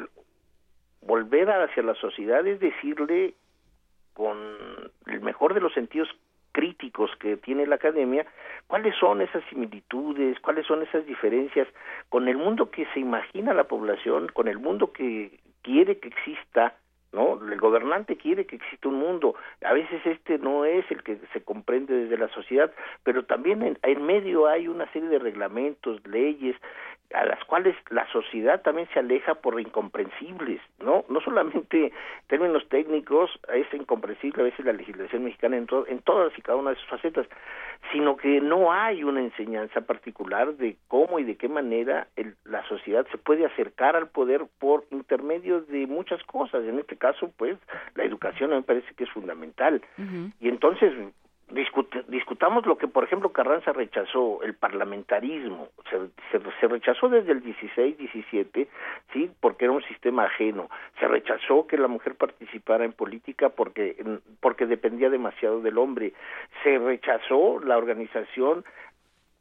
volver 1.01 1.49
hacia 1.49 1.83
la 1.83 1.95
sociedad 1.95 2.45
es 2.47 2.59
decirle 2.59 3.33
con 4.13 4.37
el 5.05 5.21
mejor 5.21 5.53
de 5.53 5.61
los 5.61 5.73
sentidos 5.73 6.07
críticos 6.57 7.11
que 7.19 7.37
tiene 7.37 7.67
la 7.67 7.75
academia, 7.75 8.25
cuáles 8.65 8.95
son 8.95 9.21
esas 9.21 9.43
similitudes, 9.47 10.39
cuáles 10.39 10.65
son 10.65 10.81
esas 10.81 11.05
diferencias 11.05 11.67
con 12.09 12.27
el 12.27 12.35
mundo 12.35 12.71
que 12.71 12.87
se 12.95 12.99
imagina 12.99 13.53
la 13.53 13.65
población, 13.65 14.27
con 14.33 14.47
el 14.47 14.57
mundo 14.57 14.91
que 14.91 15.39
quiere 15.61 15.99
que 15.99 16.07
exista, 16.07 16.73
¿no? 17.13 17.39
El 17.47 17.59
gobernante 17.59 18.17
quiere 18.17 18.47
que 18.47 18.55
exista 18.55 18.89
un 18.89 18.95
mundo. 18.95 19.35
A 19.63 19.73
veces 19.73 20.03
este 20.03 20.39
no 20.39 20.65
es 20.65 20.83
el 20.89 21.03
que 21.03 21.19
se 21.31 21.43
comprende 21.43 21.93
desde 21.93 22.17
la 22.17 22.29
sociedad, 22.29 22.73
pero 23.03 23.23
también 23.23 23.61
en, 23.61 23.77
en 23.83 24.03
medio 24.03 24.47
hay 24.47 24.67
una 24.67 24.91
serie 24.91 25.09
de 25.09 25.19
reglamentos, 25.19 26.03
leyes 26.07 26.55
a 27.13 27.25
las 27.25 27.43
cuales 27.45 27.75
la 27.89 28.05
sociedad 28.11 28.61
también 28.61 28.87
se 28.93 28.99
aleja 28.99 29.35
por 29.35 29.59
incomprensibles, 29.59 30.61
¿no? 30.79 31.05
No 31.09 31.21
solamente 31.21 31.85
en 31.85 31.91
términos 32.27 32.67
técnicos 32.69 33.31
es 33.53 33.71
incomprensible 33.73 34.41
a 34.41 34.45
veces 34.45 34.65
la 34.65 34.73
legislación 34.73 35.23
mexicana 35.23 35.57
en, 35.57 35.67
en 35.87 35.99
todas 35.99 36.37
y 36.37 36.41
cada 36.41 36.57
una 36.57 36.71
de 36.71 36.75
sus 36.75 36.87
facetas, 36.87 37.27
sino 37.91 38.17
que 38.17 38.41
no 38.41 38.73
hay 38.73 39.03
una 39.03 39.21
enseñanza 39.21 39.81
particular 39.81 40.55
de 40.55 40.75
cómo 40.87 41.19
y 41.19 41.23
de 41.23 41.37
qué 41.37 41.47
manera 41.47 42.07
el, 42.15 42.35
la 42.43 42.67
sociedad 42.67 43.07
se 43.11 43.17
puede 43.17 43.45
acercar 43.45 43.95
al 43.95 44.09
poder 44.09 44.45
por 44.59 44.85
intermedio 44.91 45.61
de 45.61 45.87
muchas 45.87 46.21
cosas. 46.23 46.63
En 46.65 46.79
este 46.79 46.97
caso, 46.97 47.31
pues, 47.37 47.57
la 47.95 48.03
educación 48.03 48.51
me 48.51 48.61
parece 48.61 48.93
que 48.95 49.05
es 49.05 49.09
fundamental. 49.11 49.81
Y 50.39 50.49
entonces, 50.49 50.93
discutamos 51.49 52.65
lo 52.65 52.77
que, 52.77 52.87
por 52.87 53.05
ejemplo, 53.05 53.31
Carranza 53.31 53.71
rechazó, 53.71 54.43
el 54.43 54.53
parlamentarismo. 54.53 55.69
Se, 55.89 56.39
se, 56.59 56.67
rechazó 56.67 57.07
desde 57.07 57.31
el 57.31 57.41
16, 57.41 57.97
17, 57.97 58.67
¿sí? 59.13 59.31
Porque 59.39 59.65
era 59.65 59.71
un 59.71 59.83
sistema 59.83 60.25
ajeno. 60.25 60.69
Se 60.99 61.07
rechazó 61.07 61.65
que 61.65 61.77
la 61.77 61.87
mujer 61.87 62.15
participara 62.15 62.83
en 62.83 62.91
política 62.91 63.49
porque, 63.49 63.95
porque 64.41 64.65
dependía 64.65 65.09
demasiado 65.09 65.61
del 65.61 65.77
hombre. 65.77 66.13
Se 66.63 66.77
rechazó 66.79 67.59
la 67.59 67.77
organización 67.77 68.65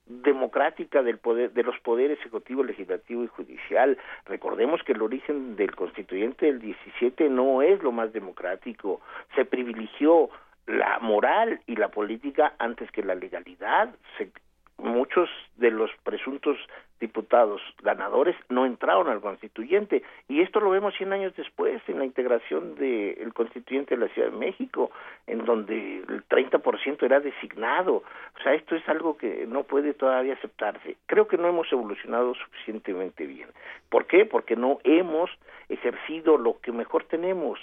democrática 0.07 1.03
del 1.03 1.19
poder 1.19 1.53
de 1.53 1.65
los 1.65 1.79
poderes 1.81 2.21
ejecutivo, 2.21 2.63
legislativo 2.63 3.25
y 3.25 3.27
judicial. 3.27 3.99
Recordemos 4.27 4.81
que 4.85 4.93
el 4.93 5.03
origen 5.03 5.57
del 5.57 5.75
constituyente 5.75 6.47
del 6.47 6.61
17 6.61 7.29
no 7.29 7.63
es 7.63 7.83
lo 7.83 7.91
más 7.91 8.13
democrático. 8.13 9.01
Se 9.35 9.45
privilegió 9.45 10.31
la 10.67 10.99
moral 11.01 11.61
y 11.67 11.77
la 11.77 11.89
política 11.89 12.55
antes 12.59 12.91
que 12.91 13.03
la 13.03 13.15
legalidad. 13.15 13.95
Se 14.19 14.31
muchos 14.79 15.31
de 15.57 15.71
los 15.71 15.91
presuntos 16.03 16.59
diputados 17.01 17.61
ganadores 17.83 18.37
no 18.49 18.65
entraron 18.65 19.09
al 19.09 19.21
constituyente 19.21 20.03
y 20.29 20.41
esto 20.41 20.61
lo 20.61 20.71
vemos 20.71 20.95
100 20.97 21.13
años 21.13 21.37
después 21.37 21.83
en 21.89 21.99
la 21.99 22.07
integración 22.07 22.75
del 22.75 23.33
constituyente 23.35 23.97
de 23.97 24.07
la 24.07 24.13
Ciudad 24.13 24.31
de 24.31 24.37
México 24.37 24.91
en 25.27 25.45
donde 25.45 25.99
el 25.99 26.27
30% 26.29 27.03
era 27.03 27.21
designado 27.21 27.97
o 27.97 28.43
sea 28.43 28.55
esto 28.55 28.77
es 28.77 28.89
algo 28.89 29.17
que 29.19 29.47
no 29.47 29.65
puede 29.65 29.93
todavía 29.93 30.35
aceptarse 30.35 30.97
creo 31.07 31.29
que 31.29 31.37
no 31.37 31.49
hemos 31.49 31.71
evolucionado 31.71 32.35
suficientemente 32.35 33.27
bien 33.27 33.49
¿por 33.91 34.07
qué? 34.07 34.25
porque 34.25 34.57
no 34.57 34.79
hemos 34.85 35.31
ejercido 35.69 36.39
lo 36.39 36.61
que 36.61 36.73
mejor 36.73 37.05
tenemos 37.05 37.59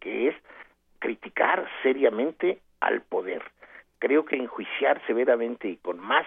que 0.00 0.28
es 0.28 0.36
criticar 1.04 1.68
seriamente 1.82 2.58
al 2.80 3.02
poder 3.02 3.42
creo 4.04 4.26
que 4.26 4.36
enjuiciar 4.36 5.00
severamente 5.06 5.66
y 5.66 5.76
con 5.78 5.98
más 5.98 6.26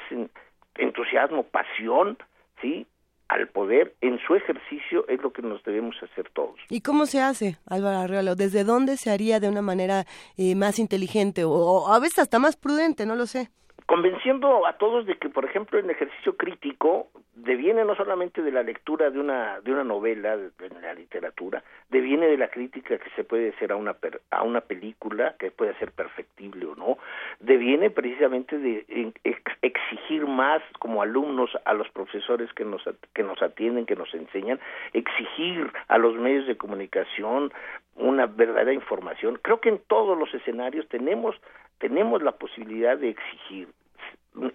entusiasmo, 0.75 1.43
pasión, 1.43 2.17
¿sí? 2.59 2.87
al 3.27 3.49
poder 3.49 3.93
en 4.01 4.17
su 4.25 4.33
ejercicio 4.33 5.07
es 5.07 5.21
lo 5.21 5.31
que 5.31 5.43
nos 5.43 5.63
debemos 5.63 5.95
hacer 6.01 6.27
todos. 6.31 6.55
¿Y 6.69 6.81
cómo 6.81 7.05
se 7.05 7.21
hace, 7.21 7.57
Álvaro 7.67 7.97
Arreola? 7.97 8.33
¿Desde 8.33 8.63
dónde 8.63 8.97
se 8.97 9.11
haría 9.11 9.39
de 9.39 9.47
una 9.47 9.61
manera 9.61 10.05
eh, 10.37 10.55
más 10.55 10.79
inteligente 10.79 11.43
o, 11.43 11.93
a 11.93 11.99
veces 11.99 12.17
hasta 12.17 12.39
más 12.39 12.55
prudente? 12.55 13.05
No 13.05 13.15
lo 13.15 13.27
sé 13.27 13.51
convenciendo 13.87 14.67
a 14.67 14.73
todos 14.73 15.05
de 15.05 15.15
que, 15.15 15.29
por 15.29 15.45
ejemplo, 15.45 15.79
el 15.79 15.89
ejercicio 15.89 16.35
crítico 16.35 17.07
deviene 17.35 17.85
no 17.85 17.95
solamente 17.95 18.41
de 18.41 18.51
la 18.51 18.61
lectura 18.61 19.09
de 19.09 19.19
una 19.19 19.61
de 19.61 19.71
una 19.71 19.85
novela 19.85 20.33
en 20.33 20.81
la 20.81 20.93
literatura, 20.93 21.63
deviene 21.89 22.27
de 22.27 22.37
la 22.37 22.49
crítica 22.49 22.97
que 22.97 23.09
se 23.11 23.23
puede 23.23 23.49
hacer 23.49 23.71
a 23.71 23.77
una 23.77 23.95
a 24.31 24.43
una 24.43 24.61
película 24.61 25.35
que 25.39 25.51
puede 25.51 25.73
ser 25.75 25.91
perfectible 25.93 26.65
o 26.65 26.75
no, 26.75 26.97
deviene 27.39 27.89
precisamente 27.89 28.57
de 28.59 29.13
exigir 29.61 30.27
más 30.27 30.61
como 30.79 31.01
alumnos 31.01 31.51
a 31.63 31.73
los 31.73 31.89
profesores 31.89 32.51
que 32.53 32.65
nos 32.65 32.83
que 33.13 33.23
nos 33.23 33.41
atienden, 33.41 33.85
que 33.85 33.95
nos 33.95 34.13
enseñan, 34.13 34.59
exigir 34.91 35.71
a 35.87 35.97
los 35.97 36.15
medios 36.15 36.45
de 36.45 36.57
comunicación 36.57 37.53
una 37.95 38.25
verdadera 38.25 38.73
información. 38.73 39.39
Creo 39.41 39.61
que 39.61 39.69
en 39.69 39.79
todos 39.87 40.17
los 40.17 40.33
escenarios 40.33 40.87
tenemos 40.89 41.35
tenemos 41.79 42.21
la 42.23 42.31
posibilidad 42.33 42.97
de 42.97 43.09
exigir 43.09 43.69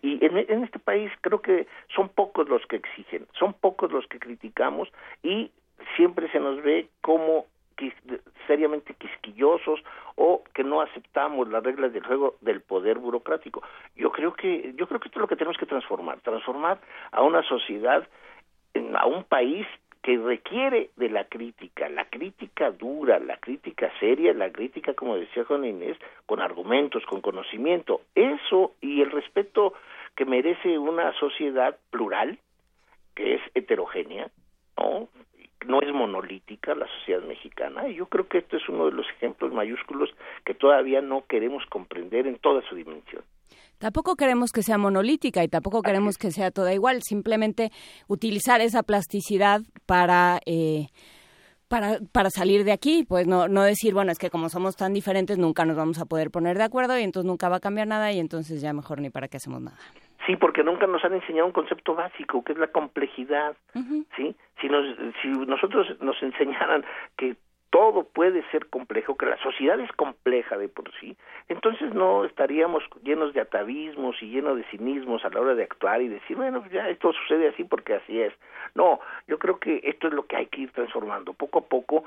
y 0.01 0.25
en, 0.25 0.39
en, 0.39 0.65
este 0.65 0.79
país 0.79 1.11
creo 1.23 1.43
que 1.43 1.67
son 1.95 2.09
pocos 2.09 2.49
los 2.49 2.65
que 2.67 2.77
exigen, 2.77 3.27
son 3.39 3.53
pocos 3.53 3.91
los 3.91 4.07
que 4.07 4.19
criticamos 4.19 4.89
y 5.23 5.51
siempre 5.97 6.31
se 6.31 6.39
nos 6.39 6.63
ve 6.63 6.89
como 7.01 7.47
seriamente 8.47 8.95
quisquillosos 8.95 9.81
o 10.17 10.45
que 10.55 10.63
no 10.63 10.81
aceptamos 10.81 11.49
las 11.49 11.63
reglas 11.65 11.93
del 11.93 12.05
juego 12.05 12.37
del 12.41 12.61
poder 12.61 12.99
burocrático. 12.99 13.63
Yo 13.97 14.13
creo 14.13 14.35
que 14.35 14.75
yo 14.77 14.87
creo 14.87 15.01
que 15.01 15.09
esto 15.09 15.19
es 15.19 15.23
lo 15.23 15.29
que 15.29 15.37
tenemos 15.37 15.57
que 15.57 15.67
transformar, 15.67 16.21
transformar 16.21 16.81
a 17.11 17.23
una 17.23 17.43
sociedad 17.43 18.07
a 18.95 19.07
un 19.07 19.25
país 19.25 19.67
que 20.03 20.19
requiere 20.19 20.91
de 20.97 21.09
la 21.09 21.25
crítica, 21.25 21.89
la 21.89 22.07
crítica 22.07 22.71
dura, 22.73 23.21
la 23.21 23.37
crítica 23.37 23.91
seria, 24.01 24.35
la 24.35 24.51
crítica, 24.51 24.95
como 24.95 25.17
decía 25.17 25.45
Juan 25.45 25.65
Inés, 25.65 25.97
con 26.27 26.41
argumentos, 26.41 27.05
con 27.07 27.21
conocimiento. 27.21 28.01
Eso 28.15 28.73
y 28.81 29.01
el 29.01 29.13
respeto 29.13 29.75
que 30.17 30.25
merece 30.25 30.77
una 30.79 31.13
sociedad 31.15 31.79
plural, 31.91 32.39
que 33.15 33.35
es 33.35 33.43
heterogénea, 33.55 34.29
¿no? 34.77 35.09
no 35.67 35.81
es 35.81 35.93
monolítica 35.93 36.75
la 36.75 36.89
sociedad 36.99 37.23
mexicana 37.23 37.89
y 37.89 37.95
yo 37.95 38.07
creo 38.07 38.27
que 38.27 38.39
esto 38.39 38.57
es 38.57 38.69
uno 38.69 38.87
de 38.87 38.93
los 38.93 39.09
ejemplos 39.11 39.53
mayúsculos 39.53 40.11
que 40.45 40.55
todavía 40.55 41.01
no 41.01 41.25
queremos 41.27 41.65
comprender 41.67 42.27
en 42.27 42.39
toda 42.39 42.63
su 42.63 42.75
dimensión. 42.75 43.23
Tampoco 43.83 44.15
queremos 44.15 44.53
que 44.53 44.63
sea 44.63 44.79
monolítica 44.79 45.43
y 45.43 45.49
tampoco 45.49 45.83
queremos 45.83 46.17
que 46.17 46.31
sea 46.31 46.53
toda 46.53 46.73
igual, 46.73 47.03
simplemente 47.03 47.73
utilizar 48.07 48.61
esa 48.61 48.85
plasticidad 48.85 49.61
para... 49.87 50.39
Eh, 50.47 50.87
para, 51.67 51.99
para 52.13 52.29
salir 52.29 52.65
de 52.65 52.73
aquí, 52.73 53.05
pues 53.09 53.27
no, 53.27 53.49
no 53.49 53.63
decir, 53.63 53.95
bueno, 53.95 54.13
es 54.13 54.19
que 54.19 54.29
como 54.29 54.51
somos 54.51 54.77
tan 54.77 54.93
diferentes 54.93 55.39
nunca 55.39 55.65
nos 55.65 55.75
vamos 55.75 55.99
a 55.99 56.05
poder 56.05 56.31
poner 56.31 56.59
de 56.59 56.65
acuerdo 56.65 56.99
y 56.99 57.03
entonces 57.03 57.27
nunca 57.27 57.49
va 57.49 57.57
a 57.57 57.61
cambiar 57.61 57.89
nada 57.89 58.13
y 58.13 58.21
entonces 58.21 58.61
ya 58.61 58.75
mejor 58.75 59.01
ni 59.01 59.09
para 59.09 59.27
qué 59.27 59.39
hacemos 59.39 59.63
nada. 59.63 59.79
Sí, 60.27 60.37
porque 60.37 60.63
nunca 60.63 60.87
nos 60.87 61.03
han 61.03 61.15
enseñado 61.15 61.47
un 61.47 61.53
concepto 61.53 61.95
básico, 61.95 62.45
que 62.45 62.53
es 62.53 62.59
la 62.59 62.67
complejidad, 62.67 63.57
¿sí? 64.17 64.37
Si, 64.61 64.69
nos, 64.69 64.85
si 65.23 65.29
nosotros 65.29 65.87
nos 66.03 66.23
enseñaran 66.23 66.85
que 67.17 67.37
todo 67.73 68.05
puede 68.05 68.45
ser 68.51 68.67
complejo, 68.67 69.17
que 69.17 69.25
la 69.25 69.39
sociedad 69.39 69.81
es 69.81 69.91
compleja 69.93 70.59
de 70.59 70.69
por 70.69 70.93
sí, 71.01 71.17
entonces 71.49 71.95
no 71.95 72.27
estaríamos 72.27 72.85
llenos 73.03 73.33
de 73.33 73.41
atavismos 73.41 74.23
y 74.23 74.29
llenos 74.29 74.59
de 74.59 74.65
cinismos 74.65 75.25
a 75.25 75.31
la 75.31 75.41
hora 75.41 75.55
de 75.55 75.63
actuar 75.63 76.03
y 76.03 76.09
decir, 76.09 76.37
bueno, 76.37 76.63
ya 76.71 76.91
esto 76.91 77.15
sucede 77.15 77.49
así 77.49 77.65
porque 77.65 77.95
así 77.95 78.21
es. 78.21 78.35
No, 78.75 79.01
yo 79.27 79.39
creo 79.39 79.59
que 79.59 79.81
esto 79.85 80.09
es 80.09 80.13
lo 80.13 80.27
que 80.27 80.37
hay 80.37 80.47
que 80.47 80.61
ir 80.61 80.73
transformando 80.73 81.33
poco 81.33 81.61
a 81.61 81.63
poco 81.63 82.05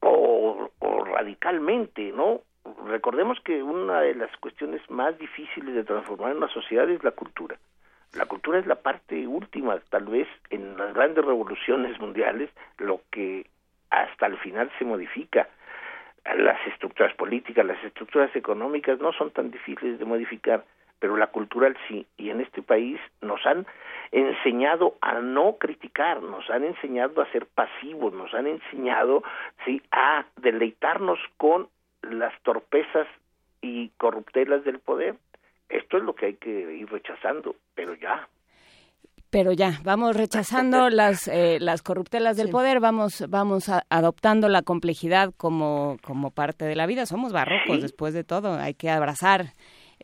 o, 0.00 0.70
o 0.78 1.04
radicalmente, 1.04 2.12
¿no? 2.12 2.42
Recordemos 2.86 3.40
que 3.40 3.62
una 3.62 4.02
de 4.02 4.14
las 4.14 4.36
cuestiones 4.36 4.82
más 4.90 5.18
difíciles 5.18 5.74
de 5.74 5.84
transformar 5.84 6.32
en 6.32 6.36
una 6.36 6.48
sociedad 6.48 6.88
es 6.90 7.02
la 7.02 7.12
cultura. 7.12 7.56
La 8.18 8.26
cultura 8.26 8.58
es 8.58 8.66
la 8.66 8.74
parte 8.74 9.26
última, 9.26 9.78
tal 9.88 10.06
vez, 10.06 10.28
en 10.50 10.76
las 10.76 10.92
grandes 10.92 11.24
revoluciones 11.24 11.98
mundiales, 12.00 12.50
lo 12.76 13.00
que 13.10 13.46
hasta 13.90 14.26
el 14.26 14.38
final 14.38 14.70
se 14.78 14.84
modifica. 14.84 15.48
Las 16.36 16.64
estructuras 16.66 17.14
políticas, 17.14 17.64
las 17.64 17.82
estructuras 17.82 18.34
económicas 18.36 19.00
no 19.00 19.12
son 19.12 19.30
tan 19.30 19.50
difíciles 19.50 19.98
de 19.98 20.04
modificar, 20.04 20.64
pero 20.98 21.16
la 21.16 21.28
cultural 21.28 21.76
sí. 21.88 22.06
Y 22.16 22.30
en 22.30 22.40
este 22.40 22.62
país 22.62 23.00
nos 23.20 23.44
han 23.46 23.66
enseñado 24.12 24.96
a 25.00 25.14
no 25.20 25.56
criticar, 25.58 26.22
nos 26.22 26.48
han 26.50 26.64
enseñado 26.64 27.22
a 27.22 27.30
ser 27.32 27.46
pasivos, 27.46 28.12
nos 28.12 28.32
han 28.34 28.46
enseñado 28.46 29.22
sí 29.64 29.82
a 29.90 30.24
deleitarnos 30.36 31.18
con 31.36 31.68
las 32.02 32.38
torpezas 32.42 33.06
y 33.62 33.88
corruptelas 33.96 34.64
del 34.64 34.78
poder. 34.78 35.16
Esto 35.68 35.98
es 35.98 36.02
lo 36.02 36.14
que 36.14 36.26
hay 36.26 36.34
que 36.34 36.50
ir 36.50 36.90
rechazando, 36.90 37.54
pero 37.74 37.94
ya 37.94 38.28
pero 39.30 39.52
ya 39.52 39.80
vamos 39.84 40.16
rechazando 40.16 40.90
las 40.90 41.28
eh, 41.28 41.58
las 41.60 41.82
corruptelas 41.82 42.36
del 42.36 42.50
poder 42.50 42.80
vamos 42.80 43.24
vamos 43.28 43.70
adoptando 43.88 44.48
la 44.48 44.62
complejidad 44.62 45.32
como 45.36 45.96
como 46.02 46.30
parte 46.30 46.64
de 46.64 46.76
la 46.76 46.86
vida. 46.86 47.06
Somos 47.06 47.32
barrocos 47.32 47.80
después 47.80 48.14
de 48.14 48.24
todo 48.24 48.54
hay 48.54 48.74
que 48.74 48.90
abrazar 48.90 49.46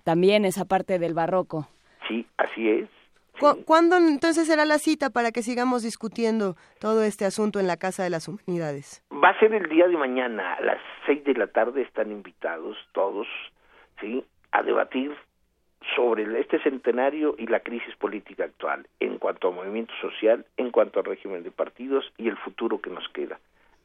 también 0.05 0.45
esa 0.45 0.65
parte 0.65 0.99
del 0.99 1.15
barroco. 1.15 1.69
Sí 2.09 2.27
así 2.39 2.69
es. 2.69 2.89
¿Cuándo 3.67 3.99
entonces 3.99 4.47
será 4.47 4.65
la 4.65 4.79
cita 4.79 5.11
para 5.11 5.31
que 5.31 5.43
sigamos 5.43 5.83
discutiendo 5.83 6.57
todo 6.81 7.03
este 7.03 7.27
asunto 7.27 7.61
en 7.61 7.67
la 7.67 7.77
Casa 7.77 8.03
de 8.03 8.11
las 8.11 8.29
Humanidades? 8.29 9.05
Va 9.13 9.31
a 9.31 9.39
ser 9.39 9.53
el 9.53 9.69
día 9.69 9.87
de 9.87 9.97
mañana, 9.97 10.55
a 10.55 10.61
las 10.63 10.79
seis 11.05 11.23
de 11.25 11.35
la 11.35 11.47
tarde 11.49 11.83
están 11.83 12.11
invitados 12.11 12.77
todos, 12.93 13.27
¿sí? 14.01 14.25
A 14.53 14.63
debatir 14.63 15.15
sobre 15.95 16.41
este 16.41 16.59
centenario 16.63 17.35
y 17.39 17.47
la 17.47 17.61
crisis 17.61 17.95
política 17.97 18.45
actual 18.45 18.87
en 19.01 19.19
cuanto 19.19 19.49
a 19.49 19.51
movimiento 19.53 19.93
social, 20.01 20.45
en 20.57 20.71
cuanto 20.71 21.01
al 21.01 21.05
régimen 21.05 21.43
de 21.43 21.51
partidos 21.51 22.05
y 22.17 22.29
el 22.29 22.37
futuro 22.37 22.81
que 22.81 22.91
nos 22.91 23.09
queda. 23.11 23.39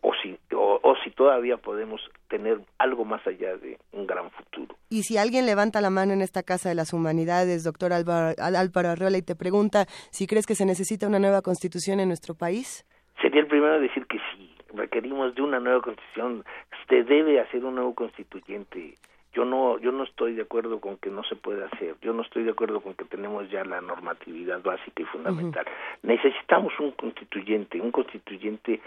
O 0.04 0.14
si, 0.16 0.36
o, 0.56 0.96
si 1.04 1.12
todavía 1.12 1.58
podemos 1.58 2.02
tener 2.28 2.60
algo 2.80 3.06
más 3.06 3.26
allá 3.28 3.56
de 3.58 3.78
un 3.92 4.08
gran 4.08 4.32
futuro. 4.32 4.76
Y 4.90 5.04
si 5.04 5.18
alguien 5.18 5.46
levanta 5.46 5.80
la 5.80 5.92
mano 5.92 6.14
en 6.14 6.22
esta 6.22 6.42
Casa 6.42 6.70
de 6.70 6.76
las 6.76 6.92
Humanidades, 6.92 7.64
doctor 7.64 7.94
Álvaro, 7.94 8.34
Álvaro 8.40 8.90
Arreola, 8.90 9.20
y 9.20 9.22
te 9.22 9.36
pregunta 9.36 9.86
si 10.10 10.26
crees 10.26 10.48
que 10.48 10.56
se 10.56 10.66
necesita 10.66 11.08
una 11.08 11.20
nueva 11.20 11.44
constitución 11.44 12.00
en 12.00 12.08
nuestro 12.08 12.34
país. 12.34 12.84
Sería 13.22 13.42
el 13.42 13.48
primero 13.48 13.76
a 13.76 13.80
decir 13.80 14.08
que 14.08 14.18
sí, 14.36 14.52
requerimos 14.74 15.36
de 15.36 15.44
una 15.44 15.60
nueva 15.60 15.82
constitución, 15.82 16.44
se 16.90 17.04
debe 17.04 17.40
hacer 17.40 17.64
un 17.64 17.76
nuevo 17.76 17.94
constituyente 17.94 18.96
yo 19.34 19.46
no 19.46 19.80
yo 19.80 19.92
no 19.92 20.04
estoy 20.04 20.34
de 20.34 20.44
acuerdo 20.44 20.80
con 20.80 20.98
que 20.98 21.10
no 21.10 21.24
se 21.24 21.36
pueda 21.36 21.68
hacer 21.68 21.96
yo 22.02 22.14
no 22.14 22.22
estoy 22.22 22.44
de 22.44 22.52
acuerdo 22.52 22.82
con 22.82 22.94
que 22.94 23.06
tenemos 23.06 23.50
ya 23.50 23.64
la 23.64 23.82
normatividad 23.82 24.62
básica 24.62 25.02
y 25.02 25.06
fundamental. 25.06 25.66
Necesitamos 26.04 26.74
un 26.80 26.92
constituyente 26.92 27.80
un 27.80 27.92
constituyente 27.92 28.82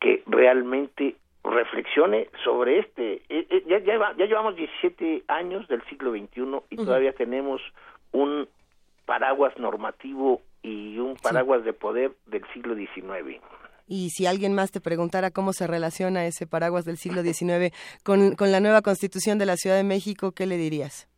que 0.00 0.22
realmente 0.26 1.16
reflexione 1.44 2.28
sobre 2.42 2.78
este 2.78 3.22
eh, 3.28 3.46
eh, 3.50 3.64
ya, 3.66 3.78
ya, 3.78 4.14
ya 4.16 4.26
llevamos 4.26 4.56
17 4.56 5.24
años 5.28 5.68
del 5.68 5.82
siglo 5.84 6.12
XXI 6.12 6.60
y 6.70 6.76
todavía 6.76 7.12
tenemos 7.12 7.60
un 8.12 8.48
paraguas 9.06 9.56
normativo 9.58 10.40
y 10.62 10.98
un 10.98 11.16
paraguas 11.16 11.64
de 11.64 11.72
poder 11.72 12.12
del 12.26 12.44
siglo 12.52 12.74
XIX 12.74 13.40
y 13.86 14.10
si 14.10 14.26
alguien 14.26 14.54
más 14.54 14.70
te 14.70 14.80
preguntara 14.80 15.30
cómo 15.30 15.52
se 15.52 15.66
relaciona 15.66 16.26
ese 16.26 16.46
paraguas 16.46 16.84
del 16.84 16.96
siglo 16.96 17.22
XIX 17.22 17.74
con, 18.02 18.34
con 18.34 18.52
la 18.52 18.60
nueva 18.60 18.82
constitución 18.82 19.38
de 19.38 19.46
la 19.46 19.56
Ciudad 19.56 19.76
de 19.76 19.84
México, 19.84 20.32
¿qué 20.32 20.46
le 20.46 20.56
dirías? 20.56 21.08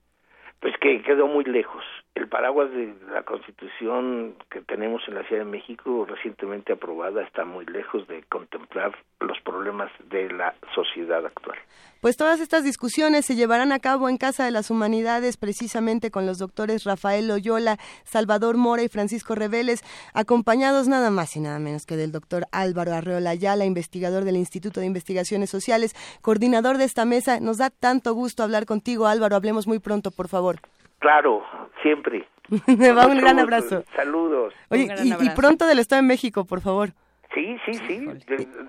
Pues 0.61 0.75
que 0.81 1.03
quedó 1.03 1.27
muy 1.27 1.45
lejos 1.45 1.85
el 2.17 2.29
paraguas 2.29 2.71
de 2.71 2.95
la 3.13 3.23
constitución 3.25 4.37
que 4.51 4.63
tenemos 4.63 5.03
en 5.07 5.17
la 5.17 5.23
Ciudad 5.25 5.45
de 5.45 5.51
México 5.51 6.07
recientemente 6.09 6.73
aprobada 6.73 7.23
está 7.23 7.45
muy 7.45 7.67
lejos 7.67 8.09
de 8.09 8.23
contemplar 8.23 8.97
los 9.21 9.39
problemas 9.43 9.93
de 10.09 10.31
la 10.33 10.55
sociedad 10.75 11.25
actual. 11.27 11.59
Pues 12.01 12.17
todas 12.17 12.41
estas 12.41 12.65
discusiones 12.65 13.27
se 13.27 13.35
llevarán 13.35 13.71
a 13.71 13.81
cabo 13.81 14.09
en 14.09 14.17
Casa 14.17 14.47
de 14.47 14.51
las 14.51 14.71
Humanidades, 14.71 15.37
precisamente 15.37 16.11
con 16.11 16.25
los 16.25 16.39
doctores 16.39 16.85
Rafael 16.85 17.29
Loyola, 17.29 17.77
Salvador 18.05 18.57
Mora 18.57 18.83
y 18.83 18.89
Francisco 18.89 19.35
Reveles, 19.35 19.83
acompañados 20.15 20.89
nada 20.89 21.11
más 21.11 21.37
y 21.37 21.41
nada 21.41 21.59
menos 21.59 21.85
que 21.85 21.97
del 21.97 22.13
doctor 22.13 22.47
Álvaro 22.51 22.95
Arreola 22.95 23.31
Ayala, 23.31 23.67
investigador 23.67 24.25
del 24.25 24.37
Instituto 24.37 24.81
de 24.81 24.87
Investigaciones 24.87 25.51
Sociales, 25.51 25.95
coordinador 26.23 26.79
de 26.79 26.85
esta 26.85 27.05
mesa. 27.05 27.41
Nos 27.41 27.59
da 27.59 27.69
tanto 27.69 28.15
gusto 28.15 28.43
hablar 28.43 28.65
contigo, 28.65 29.07
Álvaro. 29.07 29.37
Hablemos 29.37 29.67
muy 29.67 29.81
pronto, 29.81 30.11
por 30.11 30.29
favor. 30.29 30.61
Claro, 30.99 31.45
siempre. 31.83 32.27
Me 32.67 32.93
va 32.93 33.07
un 33.07 33.19
gran 33.19 33.39
abrazo. 33.39 33.85
Saludos. 33.95 34.55
Oye, 34.71 34.89
y, 35.03 35.31
pronto 35.31 35.67
del 35.67 35.79
Estado 35.79 36.03
de 36.03 36.09
México, 36.09 36.45
por 36.45 36.61
favor. 36.61 36.91
Sí, 37.35 37.57
sí, 37.67 37.75
sí. 37.87 38.07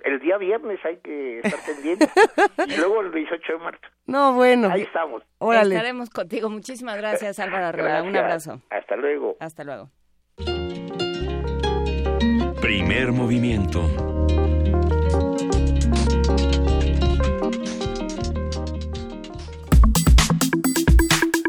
El, 0.03 0.19
día 0.19 0.37
viernes 0.37 0.79
hay 0.83 0.97
que 0.97 1.39
estar 1.39 1.59
pendiente. 1.65 2.09
y 2.67 2.75
luego 2.75 3.01
el 3.01 3.13
18 3.13 3.53
de 3.53 3.59
marzo. 3.59 3.87
No, 4.07 4.33
bueno. 4.33 4.69
Ahí 4.69 4.81
estamos. 4.81 5.23
Órale. 5.37 5.75
Estaremos 5.75 6.09
contigo. 6.09 6.49
Muchísimas 6.49 6.97
gracias, 6.97 7.39
Álvaro 7.39 7.67
Arreola. 7.67 8.03
Un 8.03 8.17
abrazo. 8.17 8.61
Hasta 8.69 8.97
luego. 8.97 9.37
Hasta 9.39 9.63
luego. 9.63 9.89
Primer 12.61 13.13
movimiento. 13.13 13.81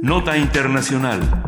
Nota 0.00 0.36
Internacional. 0.36 1.47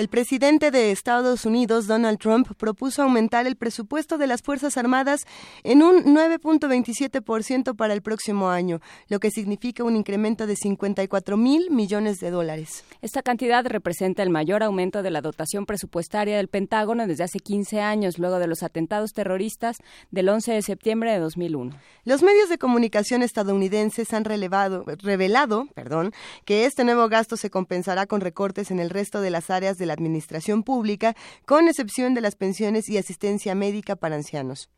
El 0.00 0.08
presidente 0.08 0.70
de 0.70 0.92
Estados 0.92 1.44
Unidos, 1.44 1.86
Donald 1.86 2.18
Trump, 2.18 2.48
propuso 2.56 3.02
aumentar 3.02 3.46
el 3.46 3.56
presupuesto 3.56 4.16
de 4.16 4.26
las 4.26 4.40
Fuerzas 4.40 4.78
Armadas 4.78 5.26
en 5.62 5.82
un 5.82 6.16
9.27% 6.16 7.76
para 7.76 7.92
el 7.92 8.00
próximo 8.00 8.48
año, 8.48 8.80
lo 9.10 9.20
que 9.20 9.30
significa 9.30 9.84
un 9.84 9.96
incremento 9.96 10.46
de 10.46 10.56
54 10.56 11.36
mil 11.36 11.70
millones 11.70 12.18
de 12.18 12.30
dólares. 12.30 12.82
Esta 13.02 13.20
cantidad 13.20 13.62
representa 13.66 14.22
el 14.22 14.30
mayor 14.30 14.62
aumento 14.62 15.02
de 15.02 15.10
la 15.10 15.20
dotación 15.20 15.66
presupuestaria 15.66 16.38
del 16.38 16.48
Pentágono 16.48 17.06
desde 17.06 17.24
hace 17.24 17.38
15 17.38 17.82
años, 17.82 18.18
luego 18.18 18.38
de 18.38 18.46
los 18.46 18.62
atentados 18.62 19.12
terroristas 19.12 19.76
del 20.10 20.30
11 20.30 20.52
de 20.52 20.62
septiembre 20.62 21.12
de 21.12 21.18
2001. 21.18 21.76
Los 22.06 22.22
medios 22.22 22.48
de 22.48 22.56
comunicación 22.56 23.22
estadounidenses 23.22 24.14
han 24.14 24.24
relevado, 24.24 24.82
revelado 25.02 25.66
perdón, 25.74 26.14
que 26.46 26.64
este 26.64 26.84
nuevo 26.84 27.06
gasto 27.10 27.36
se 27.36 27.50
compensará 27.50 28.06
con 28.06 28.22
recortes 28.22 28.70
en 28.70 28.80
el 28.80 28.88
resto 28.88 29.20
de 29.20 29.28
las 29.28 29.50
áreas 29.50 29.76
de 29.76 29.89
la 29.90 29.94
administración 29.94 30.62
pública, 30.62 31.16
con 31.46 31.66
excepción 31.66 32.14
de 32.14 32.20
las 32.20 32.36
pensiones 32.36 32.88
y 32.88 32.96
asistencia 32.96 33.56
médica 33.56 33.96
para 33.96 34.14
ancianos. 34.14 34.70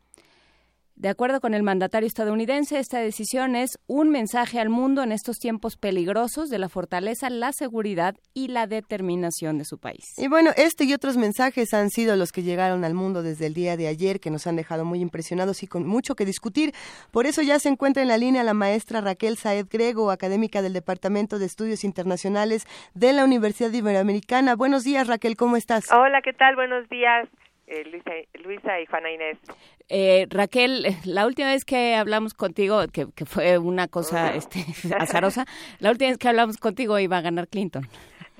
De 0.95 1.09
acuerdo 1.09 1.41
con 1.41 1.53
el 1.55 1.63
mandatario 1.63 2.05
estadounidense, 2.05 2.77
esta 2.77 2.99
decisión 2.99 3.55
es 3.55 3.79
un 3.87 4.09
mensaje 4.09 4.59
al 4.59 4.69
mundo 4.69 5.01
en 5.01 5.11
estos 5.11 5.37
tiempos 5.37 5.75
peligrosos 5.75 6.49
de 6.49 6.59
la 6.59 6.69
fortaleza, 6.69 7.31
la 7.31 7.51
seguridad 7.51 8.15
y 8.33 8.49
la 8.49 8.67
determinación 8.67 9.57
de 9.57 9.65
su 9.65 9.79
país. 9.79 10.13
Y 10.17 10.27
bueno, 10.27 10.51
este 10.55 10.83
y 10.83 10.93
otros 10.93 11.17
mensajes 11.17 11.73
han 11.73 11.89
sido 11.89 12.15
los 12.15 12.31
que 12.31 12.43
llegaron 12.43 12.83
al 12.83 12.93
mundo 12.93 13.23
desde 13.23 13.47
el 13.47 13.55
día 13.55 13.75
de 13.75 13.87
ayer, 13.87 14.19
que 14.19 14.29
nos 14.29 14.45
han 14.45 14.55
dejado 14.55 14.85
muy 14.85 15.01
impresionados 15.01 15.63
y 15.63 15.67
con 15.67 15.87
mucho 15.87 16.15
que 16.15 16.25
discutir. 16.25 16.73
Por 17.11 17.25
eso 17.25 17.41
ya 17.41 17.57
se 17.57 17.69
encuentra 17.69 18.03
en 18.03 18.09
la 18.09 18.17
línea 18.17 18.43
la 18.43 18.53
maestra 18.53 19.01
Raquel 19.01 19.37
Saed 19.37 19.67
Grego, 19.69 20.11
académica 20.11 20.61
del 20.61 20.73
Departamento 20.73 21.39
de 21.39 21.45
Estudios 21.45 21.83
Internacionales 21.83 22.65
de 22.93 23.13
la 23.13 23.25
Universidad 23.25 23.73
Iberoamericana. 23.73 24.55
Buenos 24.55 24.83
días, 24.83 25.07
Raquel, 25.07 25.35
¿cómo 25.35 25.57
estás? 25.57 25.91
Hola, 25.91 26.21
¿qué 26.21 26.33
tal? 26.33 26.55
Buenos 26.55 26.87
días. 26.89 27.27
Eh, 27.67 27.83
Luisa, 27.85 28.11
Luisa, 28.43 28.81
y 28.81 28.85
Juana 28.85 29.11
Inés. 29.11 29.37
Eh, 29.89 30.27
Raquel, 30.29 30.85
la 31.05 31.25
última 31.25 31.49
vez 31.49 31.65
que 31.65 31.95
hablamos 31.95 32.33
contigo, 32.33 32.81
que, 32.91 33.07
fue 33.25 33.57
una 33.57 33.87
cosa 33.87 34.35
este, 34.35 34.65
azarosa, 34.99 35.45
la 35.79 35.91
última 35.91 36.09
vez 36.09 36.17
que 36.17 36.27
hablamos 36.27 36.57
contigo 36.57 36.99
iba 36.99 37.17
a 37.17 37.21
ganar 37.21 37.47
Clinton. 37.47 37.87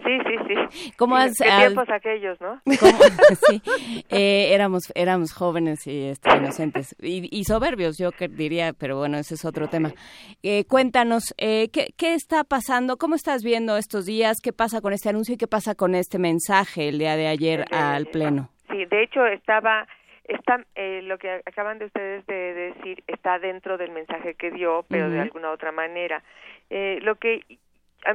Sí, 0.04 0.18
sí, 0.28 0.36
sí. 0.48 0.91
¿Cómo 0.98 1.16
has, 1.16 1.38
¿Qué 1.38 1.45
tiempos 1.45 1.88
aquellos, 1.90 2.40
no? 2.41 2.62
sí, 2.66 3.62
eh, 4.10 4.54
éramos, 4.54 4.91
éramos 4.95 5.32
jóvenes 5.32 5.88
y 5.88 6.08
este, 6.08 6.36
inocentes 6.36 6.95
y, 7.00 7.44
soberbios, 7.45 7.98
yo 7.98 8.12
que 8.12 8.28
diría, 8.28 8.74
pero 8.74 8.98
bueno, 8.98 9.18
ese 9.18 9.36
es 9.36 9.45
otro 9.45 9.70
tema. 9.70 9.94
Eh, 10.41 10.66
cuéntanos, 10.66 11.34
eh, 11.38 11.70
¿qué, 11.72 11.94
¿qué 11.95 12.16
está 12.16 12.44
pasando? 12.44 12.98
¿Cómo 12.98 13.16
estás 13.16 13.44
viendo 13.44 13.78
estos 13.78 14.06
días? 14.06 14.38
¿Qué 14.44 14.52
pasa 14.52 14.82
con 14.82 14.91
este 14.91 15.10
anuncio 15.10 15.36
y 15.36 15.38
qué 15.38 15.48
pasa 15.48 15.74
con 15.74 15.95
este 15.95 16.20
mensaje 16.20 16.90
el 16.90 17.00
día 17.00 17.16
de 17.16 17.28
ayer 17.28 17.66
al 17.72 18.08
Pleno? 18.08 18.50
Sí, 18.74 18.86
de 18.86 19.04
hecho 19.04 19.26
estaba 19.26 19.88
está 20.26 20.66
eh, 20.76 21.02
lo 21.04 21.18
que 21.18 21.41
acaban 21.45 21.80
de 21.80 21.86
ustedes 21.86 22.26
de 22.26 22.54
decir 22.54 23.04
está 23.08 23.40
dentro 23.40 23.78
del 23.78 23.91
mensaje 23.91 24.36
que 24.36 24.52
dio 24.52 24.86
pero 24.88 25.10
de 25.10 25.20
alguna 25.20 25.52
otra 25.52 25.72
manera. 25.72 26.24
Eh, 26.70 27.00
lo 27.02 27.16
que 27.16 27.44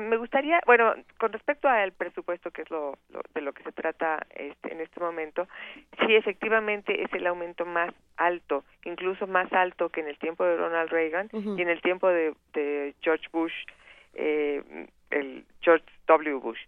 me 0.00 0.16
gustaría 0.16 0.60
bueno 0.66 0.94
con 1.18 1.32
respecto 1.32 1.68
al 1.68 1.92
presupuesto 1.92 2.50
que 2.50 2.62
es 2.62 2.70
lo, 2.70 2.98
de 3.34 3.40
lo 3.40 3.52
que 3.52 3.62
se 3.62 3.72
trata 3.72 4.26
este, 4.34 4.72
en 4.72 4.80
este 4.80 5.00
momento 5.00 5.48
sí 6.00 6.14
efectivamente 6.14 7.02
es 7.02 7.12
el 7.14 7.26
aumento 7.26 7.64
más 7.64 7.94
alto 8.18 8.64
incluso 8.84 9.26
más 9.26 9.50
alto 9.52 9.88
que 9.88 10.00
en 10.00 10.08
el 10.08 10.18
tiempo 10.18 10.44
de 10.44 10.56
Ronald 10.56 10.90
Reagan 10.90 11.30
y 11.32 11.62
en 11.62 11.70
el 11.70 11.80
tiempo 11.80 12.08
de, 12.08 12.34
de 12.52 12.94
George 13.00 13.28
Bush 13.32 13.54
eh, 14.14 14.62
el 15.10 15.44
George 15.60 15.84
W. 16.06 16.36
Bush, 16.36 16.60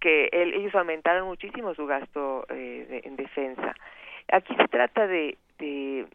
que 0.00 0.28
ellos 0.32 0.74
aumentaron 0.74 1.26
muchísimo 1.26 1.74
su 1.74 1.86
gasto 1.86 2.46
eh, 2.48 3.02
en 3.04 3.16
defensa. 3.16 3.74
Aquí 4.32 4.54
se 4.54 4.68
trata 4.68 5.06
de, 5.06 5.36
de, 5.58 6.06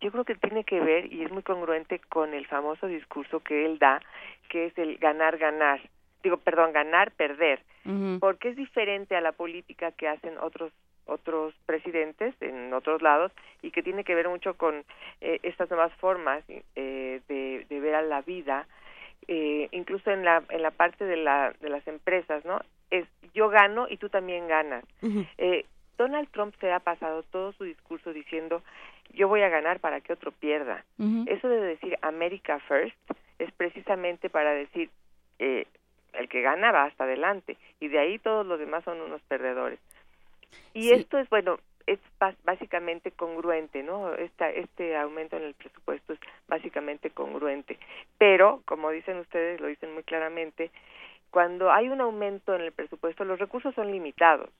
yo 0.00 0.10
creo 0.10 0.24
que 0.24 0.34
tiene 0.34 0.64
que 0.64 0.80
ver 0.80 1.12
y 1.12 1.22
es 1.22 1.30
muy 1.30 1.42
congruente 1.42 2.00
con 2.08 2.34
el 2.34 2.46
famoso 2.46 2.86
discurso 2.86 3.40
que 3.40 3.66
él 3.66 3.78
da, 3.78 4.00
que 4.48 4.66
es 4.66 4.78
el 4.78 4.98
ganar, 4.98 5.38
ganar. 5.38 5.80
Digo, 6.22 6.36
perdón, 6.36 6.72
ganar, 6.72 7.10
perder, 7.12 7.62
porque 8.20 8.50
es 8.50 8.56
diferente 8.56 9.16
a 9.16 9.20
la 9.20 9.32
política 9.32 9.90
que 9.92 10.08
hacen 10.08 10.38
otros 10.38 10.72
otros 11.04 11.52
presidentes 11.66 12.32
en 12.40 12.72
otros 12.72 13.02
lados 13.02 13.32
y 13.60 13.72
que 13.72 13.82
tiene 13.82 14.04
que 14.04 14.14
ver 14.14 14.28
mucho 14.28 14.54
con 14.54 14.84
eh, 15.20 15.40
estas 15.42 15.68
nuevas 15.68 15.92
formas 15.94 16.44
eh, 16.48 17.20
de, 17.26 17.66
de 17.68 17.80
ver 17.80 17.96
a 17.96 18.02
la 18.02 18.22
vida 18.22 18.68
eh, 19.28 19.68
incluso 19.70 20.10
en 20.10 20.24
la 20.24 20.42
en 20.48 20.62
la 20.62 20.70
parte 20.70 21.04
de 21.04 21.16
la 21.16 21.52
de 21.60 21.68
las 21.68 21.86
empresas 21.86 22.44
no 22.44 22.60
es 22.90 23.06
yo 23.34 23.48
gano 23.48 23.86
y 23.88 23.96
tú 23.96 24.08
también 24.08 24.48
ganas. 24.48 24.84
Eh, 25.38 25.64
Donald 25.96 26.28
Trump 26.30 26.54
se 26.60 26.72
ha 26.72 26.80
pasado 26.80 27.22
todo 27.22 27.52
su 27.52 27.64
discurso 27.64 28.12
diciendo 28.12 28.62
yo 29.14 29.28
voy 29.28 29.42
a 29.42 29.48
ganar 29.48 29.80
para 29.80 30.00
que 30.00 30.12
otro 30.12 30.32
pierda. 30.32 30.84
Eso 31.26 31.48
de 31.48 31.60
decir 31.60 31.96
America 32.02 32.58
First 32.60 32.96
es 33.38 33.52
precisamente 33.52 34.30
para 34.30 34.52
decir 34.52 34.90
eh, 35.38 35.66
el 36.14 36.28
que 36.28 36.42
gana 36.42 36.72
va 36.72 36.84
hasta 36.84 37.04
adelante 37.04 37.56
y 37.80 37.88
de 37.88 37.98
ahí 37.98 38.18
todos 38.18 38.46
los 38.46 38.58
demás 38.58 38.84
son 38.84 39.00
unos 39.00 39.20
perdedores. 39.22 39.78
Y 40.74 40.90
esto 40.90 41.18
es 41.18 41.28
bueno 41.30 41.58
es 41.86 41.98
básicamente 42.44 43.10
congruente, 43.12 43.82
¿no? 43.82 44.14
Esta, 44.14 44.50
este 44.50 44.96
aumento 44.96 45.36
en 45.36 45.44
el 45.44 45.54
presupuesto 45.54 46.12
es 46.12 46.20
básicamente 46.48 47.10
congruente. 47.10 47.78
Pero, 48.18 48.62
como 48.64 48.90
dicen 48.90 49.18
ustedes, 49.18 49.60
lo 49.60 49.66
dicen 49.66 49.94
muy 49.94 50.02
claramente, 50.02 50.70
cuando 51.30 51.72
hay 51.72 51.88
un 51.88 52.00
aumento 52.00 52.54
en 52.54 52.62
el 52.62 52.72
presupuesto, 52.72 53.24
los 53.24 53.38
recursos 53.38 53.74
son 53.74 53.90
limitados. 53.90 54.50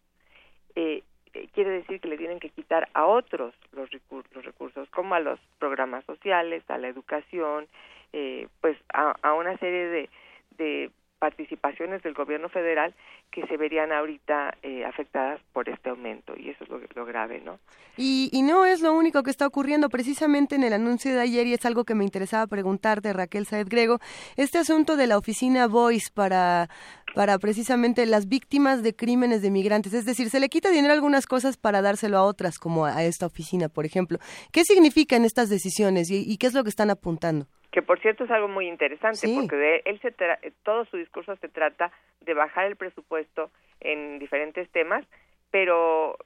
Eh, 0.74 1.02
eh 1.34 1.48
quiere 1.52 1.70
decir 1.70 2.00
que 2.00 2.08
le 2.08 2.18
tienen 2.18 2.40
que 2.40 2.50
quitar 2.50 2.88
a 2.94 3.04
otros 3.06 3.54
los, 3.72 3.90
los 4.32 4.44
recursos, 4.44 4.88
como 4.90 5.14
a 5.14 5.20
los 5.20 5.38
programas 5.58 6.04
sociales, 6.06 6.62
a 6.68 6.78
la 6.78 6.88
educación, 6.88 7.68
eh, 8.12 8.48
pues 8.60 8.76
a, 8.92 9.14
a, 9.22 9.34
una 9.34 9.56
serie 9.58 9.86
de, 9.86 10.10
de 10.56 10.90
participaciones 11.22 12.02
del 12.02 12.14
gobierno 12.14 12.48
federal 12.48 12.92
que 13.30 13.46
se 13.46 13.56
verían 13.56 13.92
ahorita 13.92 14.56
eh, 14.64 14.84
afectadas 14.84 15.40
por 15.52 15.68
este 15.68 15.90
aumento 15.90 16.34
y 16.36 16.50
eso 16.50 16.64
es 16.64 16.96
lo, 16.96 17.06
grave, 17.06 17.40
¿no? 17.44 17.60
Y, 17.96 18.28
y, 18.32 18.42
no 18.42 18.64
es 18.64 18.80
lo 18.80 18.92
único 18.92 19.22
que 19.22 19.30
está 19.30 19.46
ocurriendo 19.46 19.88
precisamente 19.88 20.56
en 20.56 20.64
el 20.64 20.72
anuncio 20.72 21.14
de 21.14 21.20
ayer 21.20 21.46
y 21.46 21.54
es 21.54 21.64
algo 21.64 21.84
que 21.84 21.94
me 21.94 22.02
interesaba 22.02 22.48
preguntarte 22.48 23.12
Raquel 23.12 23.46
Saed 23.46 23.68
Grego 23.68 24.00
este 24.36 24.58
asunto 24.58 24.96
de 24.96 25.06
la 25.06 25.16
oficina 25.16 25.68
Voice 25.68 26.10
para 26.12 26.68
para 27.14 27.38
precisamente 27.38 28.04
las 28.06 28.26
víctimas 28.26 28.82
de 28.82 28.96
crímenes 28.96 29.42
de 29.42 29.50
migrantes. 29.50 29.92
Es 29.92 30.06
decir, 30.06 30.28
se 30.28 30.40
le 30.40 30.48
quita 30.48 30.70
dinero 30.70 30.92
a 30.92 30.96
algunas 30.96 31.26
cosas 31.26 31.56
para 31.56 31.82
dárselo 31.82 32.16
a 32.16 32.24
otras, 32.24 32.58
como 32.58 32.86
a 32.86 33.04
esta 33.04 33.26
oficina, 33.26 33.68
por 33.68 33.84
ejemplo. 33.84 34.18
¿Qué 34.50 34.64
significan 34.64 35.26
estas 35.26 35.50
decisiones 35.50 36.10
y 36.10 36.36
qué 36.38 36.46
es 36.46 36.54
lo 36.54 36.64
que 36.64 36.70
están 36.70 36.88
apuntando? 36.88 37.46
Que 37.72 37.82
por 37.82 37.98
cierto 38.00 38.24
es 38.24 38.30
algo 38.30 38.48
muy 38.48 38.68
interesante 38.68 39.26
porque 39.34 39.56
de 39.56 39.82
él 39.86 40.00
se 40.00 40.14
todo 40.62 40.84
su 40.84 40.96
discurso 40.96 41.34
se 41.36 41.48
trata 41.48 41.90
de 42.20 42.34
bajar 42.34 42.66
el 42.66 42.76
presupuesto 42.76 43.50
en 43.80 44.18
diferentes 44.18 44.70
temas, 44.70 45.04
pero 45.50 46.16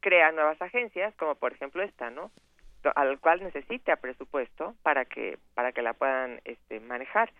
crea 0.00 0.32
nuevas 0.32 0.60
agencias 0.60 1.14
como 1.14 1.36
por 1.36 1.52
ejemplo 1.52 1.82
esta, 1.82 2.10
¿no? 2.10 2.30
al 2.94 3.18
cual 3.18 3.42
necesita 3.42 3.96
presupuesto 3.96 4.74
para 4.82 5.04
que 5.04 5.38
para 5.54 5.72
que 5.72 5.82
la 5.82 5.94
puedan 5.94 6.40
este, 6.44 6.80
manejar. 6.80 7.30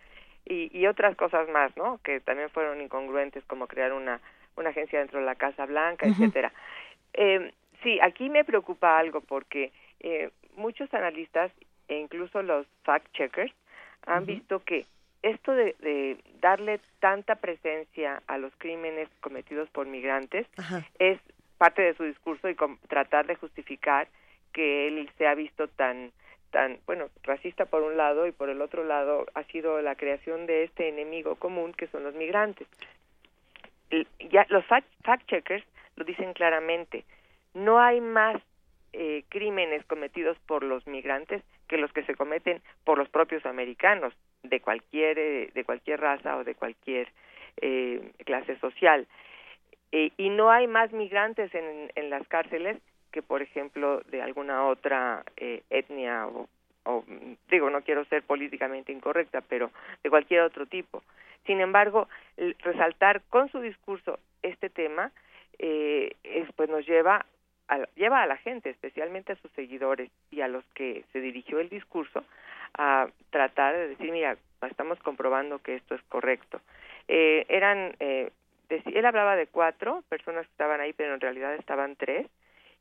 y, 0.45 0.75
y 0.77 0.87
otras 0.87 1.15
cosas 1.15 1.47
más, 1.49 1.75
¿no? 1.77 1.99
Que 2.03 2.19
también 2.19 2.49
fueron 2.49 2.81
incongruentes, 2.81 3.43
como 3.45 3.67
crear 3.67 3.93
una, 3.93 4.19
una 4.55 4.69
agencia 4.69 4.99
dentro 4.99 5.19
de 5.19 5.25
la 5.25 5.35
Casa 5.35 5.65
Blanca, 5.65 6.07
etcétera. 6.07 6.51
Eh, 7.13 7.53
sí, 7.83 7.99
aquí 8.01 8.29
me 8.29 8.43
preocupa 8.43 8.97
algo 8.97 9.21
porque 9.21 9.71
eh, 9.99 10.29
muchos 10.55 10.93
analistas 10.93 11.51
e 11.89 11.95
incluso 11.95 12.41
los 12.41 12.65
fact-checkers 12.85 13.53
han 14.05 14.25
visto 14.25 14.59
que 14.63 14.85
esto 15.21 15.51
de, 15.51 15.75
de, 15.79 16.17
darle 16.39 16.79
tanta 16.99 17.35
presencia 17.35 18.23
a 18.27 18.37
los 18.37 18.53
crímenes 18.57 19.09
cometidos 19.19 19.69
por 19.69 19.85
migrantes 19.87 20.47
es 20.97 21.19
parte 21.57 21.81
de 21.81 21.93
su 21.95 22.03
discurso 22.03 22.49
y 22.49 22.55
tratar 22.87 23.27
de 23.27 23.35
justificar 23.35 24.07
que 24.53 24.87
él 24.87 25.09
se 25.17 25.27
ha 25.27 25.35
visto 25.35 25.67
tan 25.67 26.11
tan 26.51 26.79
bueno 26.87 27.09
racista 27.23 27.65
por 27.65 27.83
un 27.83 27.97
lado 27.97 28.25
y 28.25 28.31
por 28.31 28.49
el 28.49 28.61
otro 28.61 28.83
lado 28.83 29.27
ha 29.35 29.43
sido 29.43 29.81
la 29.81 29.95
creación 29.95 30.47
de 30.47 30.63
este 30.63 30.89
enemigo 30.89 31.35
común 31.35 31.73
que 31.73 31.87
son 31.87 32.03
los 32.03 32.15
migrantes. 32.15 32.67
Ya 34.31 34.45
los 34.49 34.65
fact, 34.65 34.87
checkers 35.27 35.63
lo 35.95 36.05
dicen 36.05 36.33
claramente 36.33 37.03
no 37.53 37.79
hay 37.79 38.01
más 38.01 38.41
eh, 38.93 39.23
crímenes 39.29 39.85
cometidos 39.85 40.37
por 40.47 40.63
los 40.63 40.85
migrantes 40.87 41.43
que 41.67 41.77
los 41.77 41.91
que 41.93 42.03
se 42.03 42.15
cometen 42.15 42.61
por 42.83 42.97
los 42.97 43.09
propios 43.09 43.45
americanos 43.45 44.13
de 44.43 44.59
cualquier 44.59 45.19
eh, 45.19 45.51
de 45.53 45.63
cualquier 45.63 45.99
raza 46.01 46.37
o 46.37 46.43
de 46.43 46.55
cualquier 46.55 47.07
eh, 47.61 48.11
clase 48.25 48.57
social. 48.59 49.07
Eh, 49.91 50.11
y 50.17 50.29
no 50.29 50.51
hay 50.51 50.67
más 50.67 50.91
migrantes 50.91 51.53
en, 51.53 51.91
en 51.95 52.09
las 52.09 52.27
cárceles 52.27 52.77
que 53.11 53.21
por 53.21 53.41
ejemplo 53.41 54.01
de 54.11 54.21
alguna 54.21 54.67
otra 54.67 55.23
eh, 55.37 55.63
etnia 55.69 56.27
o, 56.27 56.47
digo 57.49 57.69
no 57.69 57.81
quiero 57.81 58.05
ser 58.05 58.23
políticamente 58.23 58.91
incorrecta 58.91 59.41
pero 59.41 59.71
de 60.03 60.09
cualquier 60.09 60.41
otro 60.41 60.65
tipo. 60.65 61.03
Sin 61.45 61.61
embargo 61.61 62.07
resaltar 62.59 63.21
con 63.29 63.49
su 63.51 63.59
discurso 63.61 64.19
este 64.41 64.69
tema 64.69 65.11
eh, 65.59 66.15
es, 66.23 66.47
pues 66.55 66.69
nos 66.69 66.87
lleva 66.87 67.25
lleva 67.95 68.23
a 68.23 68.27
la 68.27 68.37
gente 68.37 68.69
especialmente 68.69 69.33
a 69.33 69.35
sus 69.37 69.51
seguidores 69.51 70.09
y 70.31 70.41
a 70.41 70.47
los 70.47 70.63
que 70.73 71.03
se 71.13 71.21
dirigió 71.21 71.59
el 71.59 71.69
discurso 71.69 72.23
a 72.77 73.07
tratar 73.29 73.75
de 73.75 73.87
decir 73.89 74.11
mira 74.11 74.37
estamos 74.61 74.99
comprobando 74.99 75.59
que 75.59 75.75
esto 75.75 75.95
es 75.95 76.01
correcto 76.03 76.61
eh, 77.07 77.45
eran 77.49 77.95
eh, 77.99 78.31
él 78.69 79.05
hablaba 79.05 79.35
de 79.35 79.47
cuatro 79.47 80.03
personas 80.09 80.45
que 80.45 80.51
estaban 80.51 80.81
ahí 80.81 80.93
pero 80.93 81.13
en 81.13 81.21
realidad 81.21 81.55
estaban 81.55 81.95
tres 81.95 82.27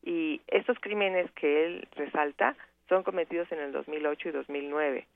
y 0.03 0.41
estos 0.47 0.79
crímenes 0.81 1.31
que 1.33 1.65
él 1.65 1.89
resalta 1.97 2.57
son 2.89 3.03
cometidos 3.03 3.51
en 3.53 3.61
el 3.61 3.73
2008 3.73 4.29
y 4.29 4.33
2009. 4.33 5.07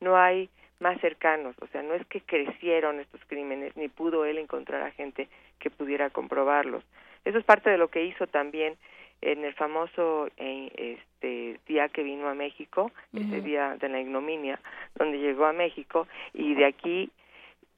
No 0.00 0.16
hay 0.16 0.50
más 0.80 1.00
cercanos, 1.00 1.54
o 1.60 1.66
sea, 1.68 1.82
no 1.82 1.94
es 1.94 2.04
que 2.06 2.20
crecieron 2.20 2.98
estos 3.00 3.20
crímenes, 3.26 3.76
ni 3.76 3.88
pudo 3.88 4.24
él 4.24 4.38
encontrar 4.38 4.82
a 4.82 4.90
gente 4.90 5.28
que 5.60 5.70
pudiera 5.70 6.10
comprobarlos. 6.10 6.84
Eso 7.24 7.38
es 7.38 7.44
parte 7.44 7.70
de 7.70 7.78
lo 7.78 7.88
que 7.88 8.04
hizo 8.04 8.26
también 8.26 8.76
en 9.22 9.44
el 9.44 9.54
famoso 9.54 10.28
eh, 10.36 10.98
este 10.98 11.60
día 11.66 11.88
que 11.88 12.02
vino 12.02 12.28
a 12.28 12.34
México, 12.34 12.90
ese 13.14 13.40
día 13.40 13.76
de 13.76 13.88
la 13.88 14.00
ignominia, 14.00 14.60
donde 14.96 15.18
llegó 15.18 15.46
a 15.46 15.52
México 15.52 16.08
y 16.34 16.54
de 16.54 16.66
aquí 16.66 17.10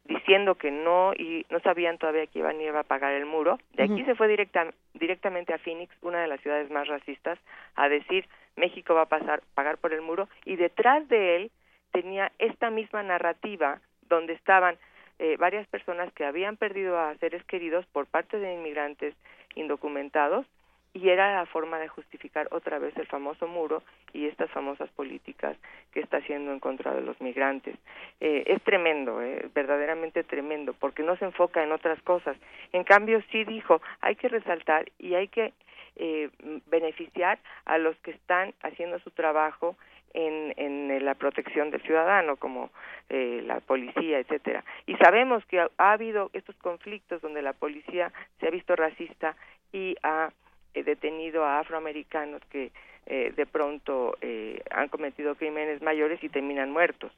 diciendo 0.06 0.54
que 0.54 0.70
no 0.70 1.12
y 1.14 1.46
no 1.50 1.60
sabían 1.60 1.98
todavía 1.98 2.26
que 2.26 2.38
iban 2.40 2.58
a 2.58 2.62
ir 2.62 2.70
a 2.70 2.82
pagar 2.82 3.12
el 3.12 3.26
muro. 3.26 3.58
De 3.74 3.84
aquí 3.84 4.04
se 4.04 4.14
fue 4.14 4.28
directa, 4.28 4.72
directamente 4.94 5.52
a 5.54 5.58
Phoenix, 5.58 5.94
una 6.02 6.20
de 6.20 6.28
las 6.28 6.40
ciudades 6.40 6.70
más 6.70 6.88
racistas, 6.88 7.38
a 7.74 7.88
decir 7.88 8.26
México 8.56 8.94
va 8.94 9.02
a 9.02 9.08
pasar 9.08 9.42
pagar 9.54 9.78
por 9.78 9.92
el 9.92 10.02
muro 10.02 10.28
y 10.44 10.56
detrás 10.56 11.06
de 11.08 11.36
él 11.36 11.50
tenía 11.92 12.32
esta 12.38 12.70
misma 12.70 13.02
narrativa 13.02 13.80
donde 14.08 14.32
estaban 14.32 14.76
eh, 15.18 15.36
varias 15.38 15.66
personas 15.68 16.12
que 16.12 16.24
habían 16.24 16.56
perdido 16.56 16.98
a 16.98 17.14
seres 17.16 17.44
queridos 17.44 17.86
por 17.86 18.06
parte 18.06 18.38
de 18.38 18.54
inmigrantes 18.54 19.14
indocumentados 19.54 20.46
y 20.94 21.08
era 21.10 21.34
la 21.34 21.46
forma 21.46 21.78
de 21.78 21.88
justificar 21.88 22.48
otra 22.52 22.78
vez 22.78 22.96
el 22.96 23.06
famoso 23.06 23.48
muro 23.48 23.82
y 24.12 24.26
estas 24.26 24.50
famosas 24.52 24.88
políticas 24.90 25.56
que 25.92 26.00
está 26.00 26.18
haciendo 26.18 26.52
en 26.52 26.60
contra 26.60 26.94
de 26.94 27.02
los 27.02 27.20
migrantes. 27.20 27.76
Eh, 28.20 28.44
es 28.46 28.62
tremendo, 28.62 29.20
eh, 29.20 29.50
verdaderamente 29.52 30.22
tremendo, 30.22 30.72
porque 30.72 31.02
no 31.02 31.16
se 31.16 31.24
enfoca 31.24 31.62
en 31.64 31.72
otras 31.72 32.00
cosas. 32.02 32.36
En 32.72 32.84
cambio, 32.84 33.20
sí 33.32 33.44
dijo, 33.44 33.82
hay 34.00 34.14
que 34.14 34.28
resaltar 34.28 34.86
y 34.98 35.14
hay 35.14 35.26
que 35.28 35.52
eh, 35.96 36.30
beneficiar 36.66 37.40
a 37.64 37.76
los 37.78 37.96
que 37.98 38.12
están 38.12 38.54
haciendo 38.62 39.00
su 39.00 39.10
trabajo 39.10 39.76
en, 40.12 40.54
en 40.56 41.04
la 41.04 41.14
protección 41.14 41.70
del 41.70 41.82
ciudadano, 41.82 42.36
como 42.36 42.70
eh, 43.08 43.42
la 43.44 43.58
policía, 43.58 44.20
etcétera. 44.20 44.64
Y 44.86 44.94
sabemos 44.96 45.44
que 45.46 45.58
ha, 45.58 45.68
ha 45.76 45.92
habido 45.92 46.30
estos 46.32 46.56
conflictos 46.56 47.20
donde 47.20 47.42
la 47.42 47.52
policía 47.52 48.12
se 48.38 48.46
ha 48.46 48.50
visto 48.50 48.76
racista 48.76 49.36
y 49.72 49.96
ha 50.04 50.30
eh, 50.74 50.82
detenido 50.82 51.44
a 51.44 51.60
afroamericanos 51.60 52.42
que 52.50 52.72
eh, 53.06 53.32
de 53.36 53.46
pronto 53.46 54.16
eh, 54.20 54.62
han 54.70 54.88
cometido 54.88 55.34
crímenes 55.34 55.82
mayores 55.82 56.22
y 56.22 56.28
terminan 56.28 56.70
muertos. 56.70 57.12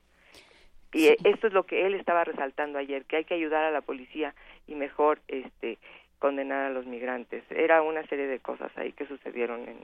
Y 0.92 1.08
esto 1.28 1.48
es 1.48 1.52
lo 1.52 1.64
que 1.64 1.86
él 1.86 1.94
estaba 1.94 2.24
resaltando 2.24 2.78
ayer, 2.78 3.04
que 3.04 3.16
hay 3.16 3.24
que 3.24 3.34
ayudar 3.34 3.64
a 3.64 3.70
la 3.70 3.82
policía 3.82 4.34
y 4.66 4.74
mejor 4.74 5.20
este 5.28 5.78
condenar 6.18 6.66
a 6.66 6.70
los 6.70 6.86
migrantes. 6.86 7.44
Era 7.50 7.82
una 7.82 8.06
serie 8.06 8.26
de 8.26 8.38
cosas 8.38 8.70
ahí 8.76 8.92
que 8.92 9.06
sucedieron 9.06 9.68
en, 9.68 9.78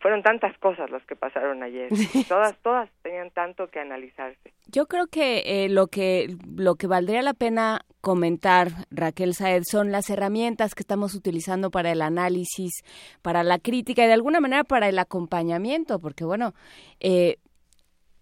fueron 0.00 0.22
tantas 0.22 0.56
cosas 0.58 0.90
las 0.90 1.04
que 1.06 1.16
pasaron 1.16 1.62
ayer. 1.62 1.88
todas, 2.28 2.56
todas 2.62 2.88
tenían 3.02 3.30
tanto 3.30 3.68
que 3.68 3.80
analizarse. 3.80 4.52
Yo 4.66 4.86
creo 4.86 5.06
que 5.06 5.64
eh, 5.64 5.68
lo 5.68 5.88
que 5.88 6.36
lo 6.56 6.76
que 6.76 6.86
valdría 6.86 7.22
la 7.22 7.34
pena 7.34 7.80
comentar, 8.00 8.68
Raquel 8.90 9.34
Saed, 9.34 9.62
son 9.64 9.90
las 9.90 10.08
herramientas 10.10 10.74
que 10.74 10.82
estamos 10.82 11.14
utilizando 11.14 11.70
para 11.70 11.90
el 11.90 12.02
análisis, 12.02 12.84
para 13.22 13.42
la 13.42 13.58
crítica 13.58 14.04
y 14.04 14.06
de 14.06 14.12
alguna 14.12 14.40
manera 14.40 14.64
para 14.64 14.88
el 14.88 14.98
acompañamiento, 14.98 15.98
porque 15.98 16.24
bueno, 16.24 16.54
eh, 17.00 17.38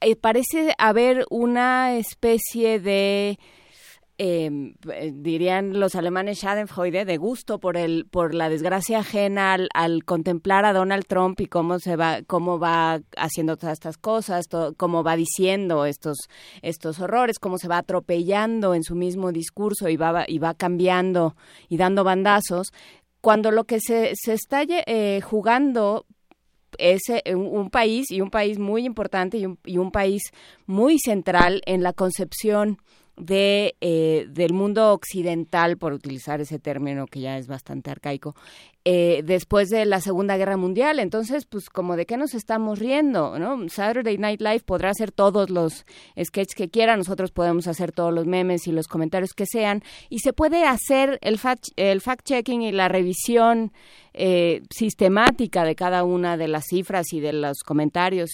eh, 0.01 0.16
parece 0.16 0.74
haber 0.78 1.24
una 1.31 1.97
especie 1.97 2.81
de 2.81 3.39
eh, 4.19 4.51
dirían 5.13 5.79
los 5.79 5.95
alemanes 5.95 6.39
Schadenfreude, 6.39 7.05
de 7.05 7.17
gusto 7.19 7.59
por 7.59 7.77
el 7.77 8.07
por 8.07 8.33
la 8.33 8.49
desgracia 8.49 9.01
ajena 9.01 9.59
al, 9.75 10.05
contemplar 10.05 10.65
a 10.65 10.73
Donald 10.73 11.05
Trump 11.07 11.39
y 11.41 11.47
cómo 11.47 11.79
se 11.79 11.97
va 11.97 12.23
cómo 12.27 12.59
va 12.59 13.01
haciendo 13.17 13.59
todas 13.59 13.75
estas 13.75 13.99
cosas, 13.99 14.47
cómo 14.79 15.03
va 15.03 15.17
diciendo 15.17 15.85
estos 15.85 16.17
estos 16.63 16.99
horrores, 17.01 17.39
cómo 17.39 17.59
se 17.59 17.69
va 17.69 17.79
atropellando 17.79 18.75
en 18.75 18.85
su 18.85 18.95
mismo 18.95 19.33
discurso 19.33 19.91
y 19.91 19.97
va 19.97 20.25
y 20.27 20.39
va 20.39 20.55
cambiando 20.55 21.37
y 21.69 21.77
dando 21.77 22.03
bandazos, 22.03 22.73
cuando 23.21 23.51
lo 23.51 23.65
que 23.65 23.81
se, 23.81 24.13
se 24.15 24.33
está 24.33 24.63
eh, 24.67 25.21
jugando 25.21 26.07
es 26.79 27.03
eh, 27.09 27.35
un, 27.35 27.69
país 27.71 28.11
y 28.11 28.21
un 28.23 28.31
país 28.31 28.59
muy 28.59 28.87
importante 28.87 29.39
y 29.39 29.79
un 29.79 29.91
país 29.91 30.23
muy 30.67 30.99
central 30.99 31.61
en 31.67 31.83
la 31.83 31.93
concepción 31.93 32.79
de 33.17 33.77
eh, 33.81 34.27
del 34.29 34.53
mundo 34.53 34.93
occidental, 34.93 35.79
por 35.79 35.93
utilizar 35.93 36.41
ese 36.41 36.59
término 36.59 37.07
que 37.07 37.21
ya 37.21 37.39
es 37.39 37.47
bastante 37.47 37.91
arcaico, 37.91 38.35
eh, 38.85 39.23
después 39.25 39.69
de 39.69 39.85
la 39.85 40.01
Segunda 40.01 40.37
Guerra 40.37 40.57
Mundial. 40.57 41.01
Entonces, 41.01 41.47
pues, 41.47 41.71
como 41.71 41.97
de 41.97 42.07
qué 42.07 42.17
nos 42.17 42.35
estamos 42.35 42.79
riendo, 42.79 43.39
¿no? 43.39 43.69
Saturday 43.69 44.19
Night 44.19 44.41
Live 44.41 44.61
podrá 44.61 44.91
hacer 44.91 45.13
todos 45.13 45.51
los 45.51 45.87
sketches 46.23 46.55
que 46.55 46.69
quiera, 46.69 46.97
nosotros 46.97 47.33
podemos 47.33 47.67
hacer 47.67 47.91
todos 47.93 48.13
los 48.13 48.27
memes 48.27 48.67
y 48.67 48.73
los 48.73 48.87
comentarios 48.87 49.33
que 49.33 49.47
sean, 49.47 49.83
y 50.09 50.21
se 50.21 50.33
puede 50.33 50.65
hacer 50.65 51.19
el 51.23 51.39
fact, 51.39 51.69
el 51.77 52.01
fact-checking 52.01 52.63
y 52.63 52.73
la 52.73 52.89
revisión 52.89 53.73
eh, 54.15 54.63
sistemática 54.71 55.65
de 55.65 55.75
cada 55.75 56.05
una 56.05 56.37
de 56.37 56.49
las 56.49 56.65
cifras 56.69 57.13
y 57.13 57.21
de 57.21 57.33
los 57.33 57.59
comentarios. 57.65 58.31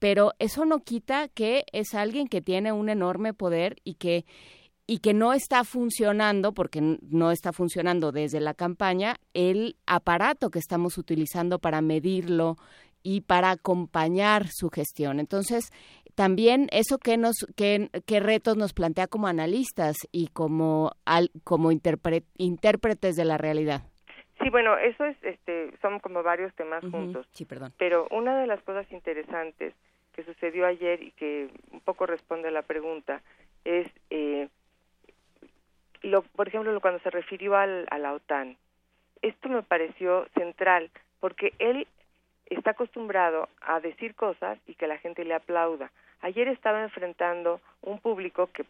Pero 0.00 0.32
eso 0.40 0.64
no 0.64 0.80
quita 0.80 1.28
que 1.28 1.64
es 1.72 1.94
alguien 1.94 2.26
que 2.26 2.40
tiene 2.40 2.72
un 2.72 2.88
enorme 2.88 3.32
poder 3.32 3.76
y 3.84 3.94
que 3.94 4.24
y 4.86 4.98
que 4.98 5.14
no 5.14 5.32
está 5.32 5.62
funcionando, 5.62 6.52
porque 6.52 6.80
no 6.80 7.30
está 7.30 7.52
funcionando 7.52 8.10
desde 8.10 8.40
la 8.40 8.54
campaña, 8.54 9.14
el 9.34 9.76
aparato 9.86 10.50
que 10.50 10.58
estamos 10.58 10.98
utilizando 10.98 11.60
para 11.60 11.80
medirlo 11.80 12.56
y 13.04 13.20
para 13.20 13.52
acompañar 13.52 14.48
su 14.48 14.68
gestión. 14.68 15.20
Entonces, 15.20 15.70
también 16.16 16.66
eso 16.72 16.98
que 16.98 17.18
nos 17.18 17.46
qué 17.54 17.88
retos 18.20 18.56
nos 18.56 18.72
plantea 18.72 19.06
como 19.06 19.28
analistas 19.28 19.96
y 20.10 20.26
como 20.26 20.90
al, 21.04 21.30
como 21.44 21.70
intérpretes 21.70 23.14
de 23.14 23.24
la 23.24 23.38
realidad. 23.38 23.82
Sí, 24.42 24.48
bueno, 24.50 24.76
eso 24.78 25.04
es 25.04 25.16
este 25.22 25.70
son 25.82 26.00
como 26.00 26.22
varios 26.22 26.52
temas 26.54 26.82
juntos. 26.90 27.28
Sí, 27.32 27.44
perdón. 27.44 27.72
Pero 27.78 28.08
una 28.10 28.40
de 28.40 28.46
las 28.46 28.62
cosas 28.62 28.90
interesantes 28.90 29.74
que 30.20 30.32
sucedió 30.32 30.66
ayer 30.66 31.02
y 31.02 31.10
que 31.12 31.48
un 31.72 31.80
poco 31.80 32.06
responde 32.06 32.48
a 32.48 32.52
la 32.52 32.62
pregunta 32.62 33.22
es, 33.64 33.86
eh, 34.10 34.48
lo, 36.02 36.22
por 36.22 36.48
ejemplo, 36.48 36.78
cuando 36.80 37.00
se 37.00 37.10
refirió 37.10 37.56
al, 37.56 37.86
a 37.90 37.98
la 37.98 38.12
OTAN. 38.12 38.56
Esto 39.22 39.48
me 39.48 39.62
pareció 39.62 40.26
central 40.34 40.90
porque 41.20 41.52
él 41.58 41.86
está 42.46 42.70
acostumbrado 42.70 43.48
a 43.60 43.80
decir 43.80 44.14
cosas 44.14 44.58
y 44.66 44.74
que 44.74 44.86
la 44.86 44.98
gente 44.98 45.24
le 45.24 45.34
aplauda. 45.34 45.90
Ayer 46.22 46.48
estaba 46.48 46.82
enfrentando 46.82 47.60
un 47.82 47.98
público 47.98 48.48
que 48.52 48.64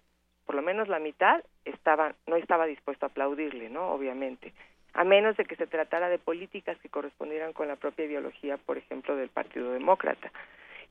por 0.46 0.56
lo 0.56 0.62
menos 0.62 0.88
la 0.88 0.98
mitad, 0.98 1.44
estaba, 1.64 2.12
no 2.26 2.34
estaba 2.34 2.66
dispuesto 2.66 3.06
a 3.06 3.08
aplaudirle, 3.08 3.70
¿no? 3.70 3.92
Obviamente. 3.92 4.52
A 4.94 5.04
menos 5.04 5.36
de 5.36 5.44
que 5.44 5.54
se 5.54 5.68
tratara 5.68 6.08
de 6.08 6.18
políticas 6.18 6.76
que 6.78 6.88
correspondieran 6.88 7.52
con 7.52 7.68
la 7.68 7.76
propia 7.76 8.06
ideología, 8.06 8.56
por 8.56 8.76
ejemplo, 8.76 9.14
del 9.14 9.28
Partido 9.28 9.70
Demócrata. 9.70 10.32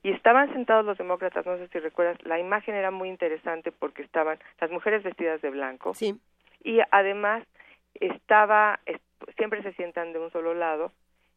Y 0.01 0.11
estaban 0.11 0.51
sentados 0.53 0.85
los 0.85 0.97
demócratas, 0.97 1.45
no 1.45 1.57
sé 1.57 1.67
si 1.67 1.80
recuerdas, 1.80 2.17
la 2.23 2.39
imagen 2.39 2.76
era 2.76 2.89
muy 2.89 3.09
interesante 3.09 3.71
porque 3.71 4.01
estaban 4.01 4.39
las 4.61 4.71
mujeres 4.71 5.03
vestidas 5.03 5.41
de 5.41 5.49
blanco. 5.49 5.93
Sí. 5.93 6.17
Y 6.63 6.80
además 6.91 7.43
estaba, 7.95 8.80
siempre 9.38 9.61
se 9.63 9.73
sientan 9.73 10.13
de 10.13 10.19
un 10.19 10.31
solo 10.31 10.53
lado 10.53 10.91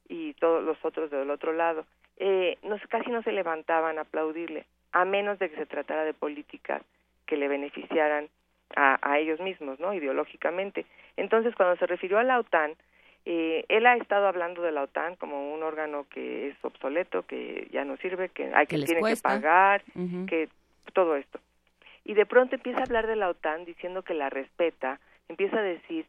y 0.09 0.35
todos 0.35 0.63
los 0.63 0.77
otros 0.85 1.11
del 1.11 1.31
otro 1.31 1.53
lado. 1.53 1.87
Eh, 2.19 2.59
no, 2.63 2.77
casi 2.89 3.11
no 3.11 3.23
se 3.23 3.33
levantaban 3.33 3.99
a 3.99 4.03
aplaudirle, 4.03 4.67
a 4.93 5.05
menos 5.05 5.39
de 5.39 5.51
que 5.51 5.57
se 5.57 5.67
tratara 5.67 6.05
de 6.05 6.15
políticas 6.15 6.83
que 7.27 7.37
le 7.37 7.49
beneficiaran 7.49 8.29
a, 8.77 8.99
a 9.03 9.19
ellos 9.19 9.41
mismos, 9.41 9.81
¿no? 9.81 9.93
Ideológicamente. 9.93 10.87
Entonces, 11.17 11.55
cuando 11.55 11.77
se 11.77 11.87
refirió 11.87 12.19
a 12.19 12.25
la 12.25 12.39
OTAN, 12.39 12.75
eh, 13.25 13.65
él 13.69 13.87
ha 13.87 13.97
estado 13.97 14.27
hablando 14.27 14.63
de 14.63 14.73
la 14.73 14.83
OTAN 14.83 15.17
como 15.17 15.53
un 15.55 15.63
órgano 15.63 16.07
que 16.11 16.49
es 16.49 16.57
obsoleto, 16.63 17.23
que 17.23 17.69
ya 17.71 17.85
no 17.85 17.97
sirve, 17.99 18.29
que 18.29 18.53
hay 18.55 18.67
que, 18.67 18.79
les 18.79 18.91
tiene 18.91 19.15
que 19.15 19.21
pagar, 19.21 19.83
que 20.27 20.49
todo 20.93 21.17
esto. 21.17 21.39
Y 22.05 22.15
de 22.15 22.27
pronto 22.27 22.57
empieza 22.57 22.81
a 22.81 22.85
hablar 22.85 23.07
de 23.07 23.17
la 23.17 23.29
OTAN 23.29 23.65
diciendo 23.65 24.03
que 24.03 24.15
la 24.15 24.29
respeta, 24.29 24.99
empieza 25.29 25.59
a 25.59 25.63
decir 25.63 26.07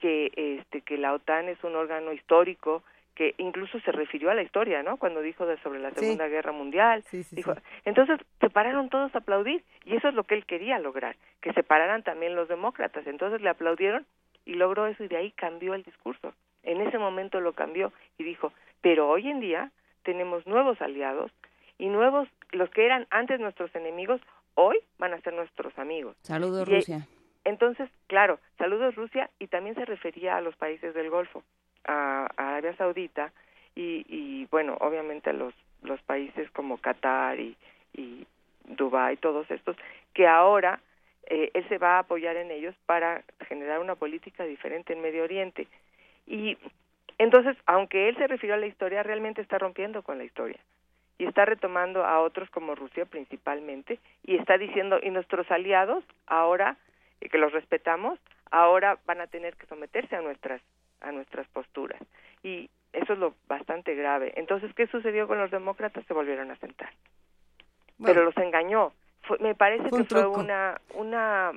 que 0.00 0.32
este 0.34 0.80
que 0.80 0.96
la 0.96 1.12
OTAN 1.12 1.48
es 1.48 1.62
un 1.64 1.76
órgano 1.76 2.12
histórico 2.12 2.82
que 3.14 3.34
incluso 3.38 3.78
se 3.80 3.92
refirió 3.92 4.30
a 4.30 4.34
la 4.34 4.42
historia, 4.42 4.82
¿no? 4.82 4.96
Cuando 4.96 5.20
dijo 5.20 5.46
de 5.46 5.56
sobre 5.58 5.78
la 5.78 5.90
Sí. 5.90 6.00
Segunda 6.00 6.26
Guerra 6.28 6.52
Mundial, 6.52 7.04
dijo, 7.30 7.54
entonces 7.84 8.18
se 8.40 8.50
pararon 8.50 8.88
todos 8.88 9.14
a 9.14 9.18
aplaudir 9.18 9.62
y 9.84 9.96
eso 9.96 10.08
es 10.08 10.14
lo 10.14 10.24
que 10.24 10.34
él 10.34 10.46
quería 10.46 10.78
lograr, 10.78 11.16
que 11.40 11.52
se 11.52 11.62
pararan 11.62 12.02
también 12.02 12.34
los 12.34 12.48
demócratas. 12.48 13.06
Entonces 13.06 13.40
le 13.40 13.50
aplaudieron 13.50 14.04
y 14.44 14.54
logró 14.54 14.86
eso 14.86 15.04
y 15.04 15.08
de 15.08 15.16
ahí 15.16 15.30
cambió 15.30 15.74
el 15.74 15.84
discurso. 15.84 16.34
En 16.64 16.80
ese 16.80 16.98
momento 16.98 17.40
lo 17.40 17.52
cambió 17.52 17.92
y 18.18 18.24
dijo, 18.24 18.52
pero 18.80 19.08
hoy 19.08 19.28
en 19.30 19.40
día 19.40 19.70
tenemos 20.02 20.46
nuevos 20.46 20.80
aliados 20.80 21.30
y 21.78 21.86
nuevos, 21.88 22.28
los 22.52 22.70
que 22.70 22.84
eran 22.84 23.06
antes 23.10 23.40
nuestros 23.40 23.74
enemigos, 23.74 24.20
hoy 24.54 24.78
van 24.98 25.12
a 25.14 25.20
ser 25.20 25.32
nuestros 25.34 25.76
amigos. 25.78 26.16
Saludos, 26.22 26.68
Y- 26.68 26.74
Rusia. 26.76 27.06
Entonces, 27.44 27.90
claro, 28.06 28.38
saludos 28.56 28.94
Rusia 28.94 29.28
y 29.38 29.48
también 29.48 29.74
se 29.74 29.84
refería 29.84 30.36
a 30.36 30.40
los 30.40 30.56
países 30.56 30.94
del 30.94 31.10
Golfo, 31.10 31.42
a, 31.84 32.26
a 32.36 32.48
Arabia 32.56 32.74
Saudita 32.76 33.32
y, 33.74 34.06
y 34.08 34.46
bueno, 34.46 34.78
obviamente 34.80 35.28
a 35.30 35.34
los, 35.34 35.52
los 35.82 36.00
países 36.02 36.50
como 36.52 36.78
Qatar 36.78 37.38
y, 37.38 37.54
y 37.92 38.26
Dubái, 38.64 39.18
todos 39.18 39.50
estos, 39.50 39.76
que 40.14 40.26
ahora 40.26 40.80
eh, 41.26 41.50
él 41.52 41.68
se 41.68 41.76
va 41.76 41.96
a 41.96 41.98
apoyar 42.00 42.36
en 42.36 42.50
ellos 42.50 42.74
para 42.86 43.22
generar 43.46 43.78
una 43.80 43.94
política 43.94 44.44
diferente 44.44 44.94
en 44.94 45.02
Medio 45.02 45.24
Oriente. 45.24 45.66
Y 46.26 46.56
entonces, 47.18 47.56
aunque 47.66 48.08
él 48.08 48.16
se 48.16 48.26
refirió 48.26 48.54
a 48.54 48.58
la 48.58 48.66
historia, 48.66 49.02
realmente 49.02 49.40
está 49.40 49.58
rompiendo 49.58 50.02
con 50.02 50.18
la 50.18 50.24
historia. 50.24 50.58
Y 51.18 51.26
está 51.26 51.44
retomando 51.44 52.04
a 52.04 52.20
otros 52.20 52.50
como 52.50 52.74
Rusia 52.74 53.04
principalmente 53.04 54.00
y 54.24 54.36
está 54.36 54.58
diciendo 54.58 54.98
y 55.00 55.10
nuestros 55.10 55.48
aliados 55.50 56.02
ahora 56.26 56.76
eh, 57.20 57.28
que 57.28 57.38
los 57.38 57.52
respetamos 57.52 58.18
ahora 58.50 58.98
van 59.06 59.20
a 59.20 59.28
tener 59.28 59.54
que 59.54 59.66
someterse 59.66 60.16
a 60.16 60.20
nuestras 60.22 60.60
a 61.00 61.12
nuestras 61.12 61.46
posturas 61.48 62.00
y 62.42 62.68
eso 62.92 63.12
es 63.12 63.18
lo 63.18 63.34
bastante 63.46 63.94
grave. 63.94 64.32
Entonces 64.36 64.74
qué 64.74 64.86
sucedió 64.88 65.28
con 65.28 65.38
los 65.38 65.50
demócratas 65.52 66.04
se 66.06 66.14
volvieron 66.14 66.50
a 66.50 66.56
sentar. 66.56 66.90
Pero 68.02 68.24
los 68.24 68.36
engañó. 68.36 68.92
Fue- 69.22 69.38
me 69.38 69.54
parece 69.54 69.84
un 69.92 69.98
que 70.02 70.04
fue 70.04 70.26
una 70.26 70.80
una 70.94 71.52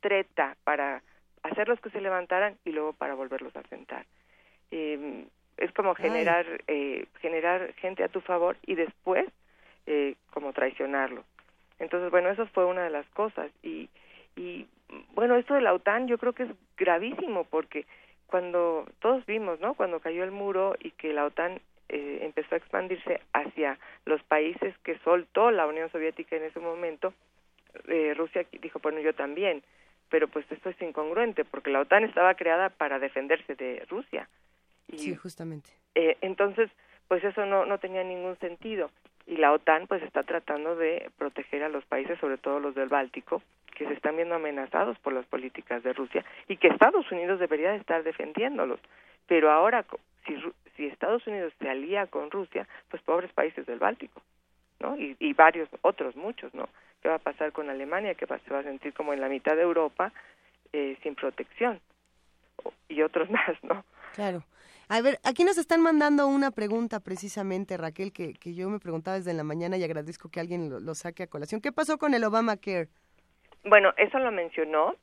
treta 0.00 0.56
para 0.64 1.02
hacerlos 1.42 1.80
que 1.80 1.90
se 1.90 2.00
levantaran 2.00 2.56
y 2.64 2.72
luego 2.72 2.92
para 2.92 3.14
volverlos 3.14 3.54
a 3.56 3.62
sentar. 3.64 4.06
Eh, 4.70 5.24
es 5.56 5.72
como 5.72 5.94
generar 5.94 6.46
eh, 6.66 7.06
generar 7.20 7.72
gente 7.74 8.02
a 8.02 8.08
tu 8.08 8.20
favor 8.20 8.56
y 8.66 8.74
después 8.74 9.26
eh, 9.86 10.14
como 10.32 10.52
traicionarlo. 10.52 11.24
Entonces 11.78 12.10
bueno 12.10 12.30
eso 12.30 12.46
fue 12.46 12.64
una 12.64 12.82
de 12.82 12.90
las 12.90 13.06
cosas. 13.10 13.50
Y 13.62 13.88
y 14.36 14.66
bueno 15.14 15.36
esto 15.36 15.54
de 15.54 15.60
la 15.60 15.74
OTAN 15.74 16.08
yo 16.08 16.18
creo 16.18 16.32
que 16.32 16.44
es 16.44 16.50
gravísimo 16.76 17.44
porque 17.44 17.86
cuando 18.26 18.86
todos 19.00 19.24
vimos 19.26 19.60
no 19.60 19.74
cuando 19.74 20.00
cayó 20.00 20.24
el 20.24 20.30
muro 20.30 20.74
y 20.80 20.92
que 20.92 21.12
la 21.12 21.26
OTAN 21.26 21.60
eh, 21.88 22.20
empezó 22.22 22.54
a 22.54 22.58
expandirse 22.58 23.20
hacia 23.32 23.78
los 24.04 24.22
países 24.22 24.76
que 24.78 24.98
soltó 25.00 25.50
la 25.50 25.66
Unión 25.66 25.90
Soviética 25.90 26.36
en 26.36 26.44
ese 26.44 26.60
momento 26.60 27.12
eh, 27.88 28.14
Rusia 28.16 28.46
dijo 28.62 28.78
bueno 28.80 29.00
yo 29.00 29.14
también 29.14 29.62
pero 30.10 30.28
pues 30.28 30.44
esto 30.50 30.68
es 30.68 30.80
incongruente 30.82 31.44
porque 31.44 31.70
la 31.70 31.80
OTAN 31.80 32.04
estaba 32.04 32.34
creada 32.34 32.68
para 32.68 32.98
defenderse 32.98 33.54
de 33.54 33.84
Rusia 33.88 34.28
y 34.88 34.98
Sí, 34.98 35.14
justamente. 35.16 35.70
eh, 35.94 36.16
entonces, 36.20 36.70
pues 37.08 37.24
eso 37.24 37.46
no, 37.46 37.64
no 37.64 37.78
tenía 37.78 38.04
ningún 38.04 38.36
sentido. 38.38 38.90
Y 39.26 39.36
la 39.36 39.52
OTAN 39.52 39.86
pues 39.86 40.02
está 40.02 40.22
tratando 40.24 40.74
de 40.76 41.10
proteger 41.16 41.62
a 41.62 41.68
los 41.68 41.84
países, 41.84 42.18
sobre 42.18 42.38
todo 42.38 42.58
los 42.58 42.74
del 42.74 42.88
Báltico, 42.88 43.42
que 43.76 43.86
se 43.86 43.92
están 43.94 44.16
viendo 44.16 44.34
amenazados 44.34 44.98
por 44.98 45.12
las 45.12 45.24
políticas 45.26 45.82
de 45.84 45.92
Rusia 45.92 46.24
y 46.48 46.56
que 46.56 46.68
Estados 46.68 47.10
Unidos 47.12 47.38
debería 47.38 47.70
de 47.70 47.76
estar 47.78 48.02
defendiéndolos. 48.02 48.80
Pero 49.26 49.50
ahora, 49.52 49.84
si, 50.26 50.36
si 50.76 50.86
Estados 50.86 51.24
Unidos 51.26 51.52
se 51.60 51.68
alía 51.68 52.06
con 52.08 52.30
Rusia, 52.30 52.66
pues 52.88 53.02
pobres 53.02 53.32
países 53.32 53.64
del 53.66 53.78
Báltico, 53.78 54.20
¿no? 54.80 54.96
Y, 54.98 55.16
y 55.20 55.32
varios 55.34 55.68
otros, 55.82 56.16
muchos, 56.16 56.52
¿no? 56.52 56.68
¿Qué 57.02 57.08
va 57.08 57.16
a 57.16 57.18
pasar 57.18 57.52
con 57.52 57.70
Alemania, 57.70 58.14
que 58.14 58.26
va- 58.26 58.38
se 58.40 58.50
va 58.52 58.60
a 58.60 58.64
sentir 58.64 58.92
como 58.92 59.12
en 59.12 59.20
la 59.20 59.28
mitad 59.28 59.56
de 59.56 59.62
Europa 59.62 60.12
eh, 60.72 60.96
sin 61.02 61.14
protección? 61.14 61.80
Y 62.88 63.02
otros 63.02 63.30
más, 63.30 63.56
¿no? 63.62 63.84
Claro. 64.14 64.44
A 64.88 65.00
ver, 65.02 65.18
aquí 65.22 65.44
nos 65.44 65.56
están 65.56 65.80
mandando 65.82 66.26
una 66.26 66.50
pregunta 66.50 66.98
precisamente, 67.00 67.76
Raquel, 67.76 68.12
que, 68.12 68.34
que 68.34 68.54
yo 68.54 68.68
me 68.68 68.80
preguntaba 68.80 69.16
desde 69.18 69.32
la 69.34 69.44
mañana 69.44 69.76
y 69.76 69.84
agradezco 69.84 70.28
que 70.28 70.40
alguien 70.40 70.68
lo, 70.68 70.80
lo 70.80 70.94
saque 70.96 71.22
a 71.22 71.26
colación. 71.28 71.60
¿Qué 71.60 71.70
pasó 71.70 71.96
con 71.96 72.12
el 72.12 72.24
Obamacare? 72.24 72.88
Bueno, 73.64 73.92
eso 73.96 74.18
lo 74.18 74.32
mencionó, 74.32 74.96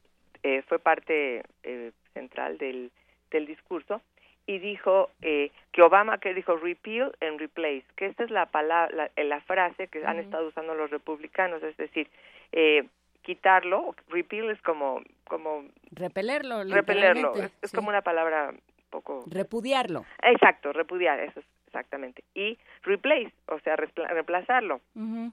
eh, 0.44 0.61
fue 0.68 0.80
parte 0.80 1.44
eh, 1.64 1.91
central 2.14 2.57
del, 2.57 2.91
del 3.32 3.45
discurso 3.45 4.02
y 4.48 4.60
dijo 4.60 5.10
eh, 5.22 5.52
que 5.74 5.82
Obama 5.84 6.18
que 6.19 6.34
dijo 6.34 6.56
repeal 6.57 7.11
and 7.22 7.40
replace, 7.40 7.84
que 7.98 8.07
esta 8.07 8.24
es 8.24 8.32
la 8.32 8.48
palabra, 8.48 8.95
la, 8.95 9.11
eh, 9.15 9.24
la 9.26 9.41
frase 9.41 9.88
que 9.90 10.03
han 10.06 10.18
estado 10.19 10.48
usando 10.48 10.74
los 10.74 10.90
republicanos, 10.90 11.61
es 11.61 11.78
decir, 11.78 12.10
eh, 12.53 12.86
quitarlo, 13.24 13.94
repeal 14.10 14.49
es 14.49 14.61
como 14.61 15.02
como 15.28 15.65
Repelerlo. 15.91 16.64
repelerlo, 16.64 17.36
es, 17.36 17.52
es 17.61 17.72
sí. 17.72 17.76
como 17.76 17.90
una 17.90 18.02
palabra 18.02 18.49
un 18.52 18.61
poco 18.90 19.26
Repudiarlo. 19.28 20.06
exacto, 20.24 20.72
repudiar, 20.72 21.19
eso 21.19 21.41
es 21.41 21.45
exactamente, 21.68 22.24
y 22.34 22.57
replace, 22.84 23.34
o 23.48 23.60
sea, 23.60 23.76
reemplazarlo. 23.76 24.80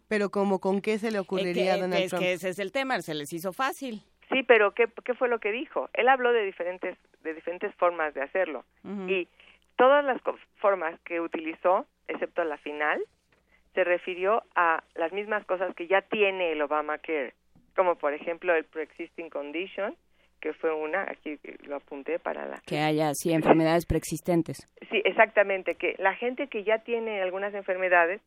Pero 0.09 0.31
como 0.31 0.59
con 0.59 0.81
qué 0.83 0.99
se 0.99 1.13
le 1.13 1.21
ocurriría 1.21 1.77
Eh, 1.77 1.79
a 1.79 1.83
Donald 1.83 2.03
es 2.03 2.11
Trump. 2.11 2.23
que 2.25 2.33
ese 2.33 2.49
es 2.49 2.59
el 2.59 2.73
tema, 2.73 3.01
se 3.01 3.15
les 3.15 3.33
hizo 3.33 3.53
fácil. 3.53 4.03
Sí, 4.31 4.43
pero 4.43 4.73
¿qué, 4.73 4.89
¿qué 5.05 5.15
fue 5.15 5.29
lo 5.29 5.39
que 5.39 5.53
dijo? 5.53 5.89
Él 5.93 6.09
habló 6.09 6.33
de 6.33 6.45
diferentes, 6.45 6.97
de 7.23 7.35
diferentes 7.35 7.75
formas 7.77 8.15
de 8.15 8.23
hacerlo. 8.23 8.65
Y 9.09 9.29
todas 9.77 10.05
las 10.05 10.21
formas 10.57 10.99
que 11.01 11.21
utilizó, 11.21 11.87
excepto 12.09 12.45
la 12.45 12.59
final, 12.59 13.01
se 13.75 13.85
refirió 13.85 14.43
a 14.55 14.83
las 14.95 15.13
mismas 15.13 15.45
cosas 15.47 15.75
que 15.75 15.87
ya 15.87 16.03
tiene 16.03 16.53
el 16.53 16.63
Obamacare, 16.63 17.35
como 17.75 17.97
por 17.97 18.15
ejemplo 18.15 18.55
el 18.55 18.65
pre-existing 18.65 19.31
condition, 19.31 19.97
que 20.41 20.53
fue 20.53 20.73
una, 20.73 21.03
aquí 21.03 21.39
lo 21.67 21.77
apunté 21.77 22.19
para 22.19 22.47
la... 22.47 22.61
Que 22.67 22.79
haya 22.79 23.09
así 23.09 23.33
enfermedades 23.33 23.87
preexistentes. 23.87 24.69
Sí, 24.91 25.01
exactamente, 25.05 25.75
que 25.75 25.95
la 25.99 26.15
gente 26.15 26.49
que 26.49 26.65
ya 26.65 26.79
tiene 26.79 27.23
algunas 27.23 27.55
enfermedades, 27.55 28.21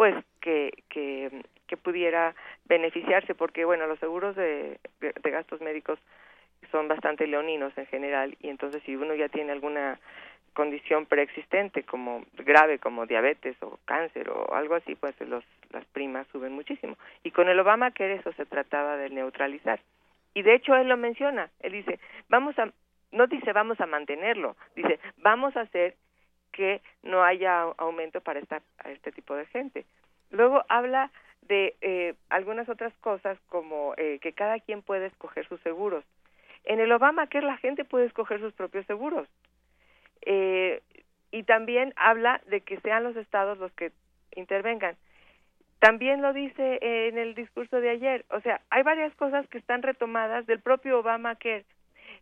pues 0.00 0.14
que, 0.40 0.72
que, 0.88 1.42
que 1.66 1.76
pudiera 1.76 2.34
beneficiarse, 2.64 3.34
porque 3.34 3.66
bueno, 3.66 3.86
los 3.86 3.98
seguros 3.98 4.34
de, 4.34 4.78
de, 4.98 5.30
gastos 5.30 5.60
médicos 5.60 5.98
son 6.72 6.88
bastante 6.88 7.26
leoninos 7.26 7.76
en 7.76 7.84
general, 7.84 8.34
y 8.40 8.48
entonces 8.48 8.82
si 8.86 8.96
uno 8.96 9.14
ya 9.14 9.28
tiene 9.28 9.52
alguna 9.52 10.00
condición 10.54 11.04
preexistente 11.04 11.82
como 11.82 12.24
grave 12.32 12.78
como 12.78 13.04
diabetes 13.04 13.62
o 13.62 13.78
cáncer 13.84 14.30
o 14.30 14.54
algo 14.54 14.76
así 14.76 14.94
pues 14.94 15.20
los 15.20 15.44
las 15.70 15.84
primas 15.84 16.26
suben 16.28 16.54
muchísimo. 16.54 16.96
Y 17.22 17.30
con 17.30 17.50
el 17.50 17.60
Obamacare 17.60 18.14
eso 18.14 18.32
se 18.32 18.46
trataba 18.46 18.96
de 18.96 19.10
neutralizar. 19.10 19.80
Y 20.32 20.40
de 20.40 20.54
hecho 20.54 20.74
él 20.76 20.88
lo 20.88 20.96
menciona. 20.96 21.50
Él 21.60 21.72
dice 21.72 22.00
vamos 22.30 22.58
a 22.58 22.72
no 23.12 23.26
dice 23.26 23.52
vamos 23.52 23.78
a 23.82 23.86
mantenerlo 23.86 24.56
dice 24.74 24.98
vamos 25.18 25.54
a 25.58 25.60
hacer 25.60 25.94
que 26.52 26.80
no 27.02 27.22
haya 27.22 27.62
au- 27.62 27.74
aumento 27.78 28.20
para 28.20 28.40
esta 28.40 28.62
este 28.84 29.12
tipo 29.12 29.34
de 29.34 29.46
gente 29.46 29.84
luego 30.30 30.64
habla 30.68 31.10
de 31.42 31.74
eh, 31.80 32.14
algunas 32.28 32.68
otras 32.68 32.92
cosas 33.00 33.38
como 33.48 33.94
eh, 33.96 34.18
que 34.20 34.32
cada 34.32 34.58
quien 34.60 34.82
puede 34.82 35.06
escoger 35.06 35.46
sus 35.48 35.60
seguros 35.62 36.04
en 36.64 36.80
el 36.80 36.92
Obamacare 36.92 37.46
la 37.46 37.56
gente 37.56 37.84
puede 37.84 38.06
escoger 38.06 38.40
sus 38.40 38.52
propios 38.52 38.86
seguros 38.86 39.26
eh, 40.22 40.82
y 41.30 41.44
también 41.44 41.92
habla 41.96 42.40
de 42.46 42.60
que 42.60 42.78
sean 42.80 43.04
los 43.04 43.16
estados 43.16 43.58
los 43.58 43.72
que 43.72 43.92
intervengan. 44.34 44.96
También 45.78 46.20
lo 46.20 46.32
dice 46.32 46.78
en 46.82 47.16
el 47.18 47.34
discurso 47.34 47.80
de 47.80 47.90
ayer. 47.90 48.24
O 48.30 48.40
sea, 48.40 48.60
hay 48.68 48.82
varias 48.82 49.14
cosas 49.14 49.46
que 49.48 49.58
están 49.58 49.82
retomadas 49.82 50.46
del 50.46 50.60
propio 50.60 50.98
Obama 50.98 51.36
que 51.36 51.64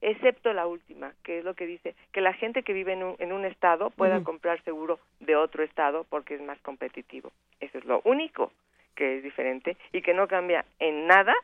excepto 0.00 0.52
la 0.52 0.66
última, 0.66 1.12
que 1.22 1.38
es 1.38 1.44
lo 1.44 1.54
que 1.54 1.66
dice 1.66 1.94
que 2.12 2.20
la 2.20 2.32
gente 2.32 2.62
que 2.62 2.72
vive 2.72 2.92
en 2.92 3.02
un, 3.02 3.16
en 3.18 3.32
un 3.32 3.44
estado 3.44 3.90
pueda 3.90 4.22
comprar 4.22 4.62
seguro 4.64 4.98
de 5.20 5.36
otro 5.36 5.62
estado 5.62 6.04
porque 6.08 6.34
es 6.34 6.42
más 6.42 6.58
competitivo. 6.60 7.32
Eso 7.60 7.78
es 7.78 7.84
lo 7.84 8.00
único 8.04 8.52
que 8.94 9.18
es 9.18 9.22
diferente 9.22 9.76
y 9.92 10.02
que 10.02 10.14
no 10.14 10.28
cambia 10.28 10.64
en 10.78 11.06
nada 11.06 11.34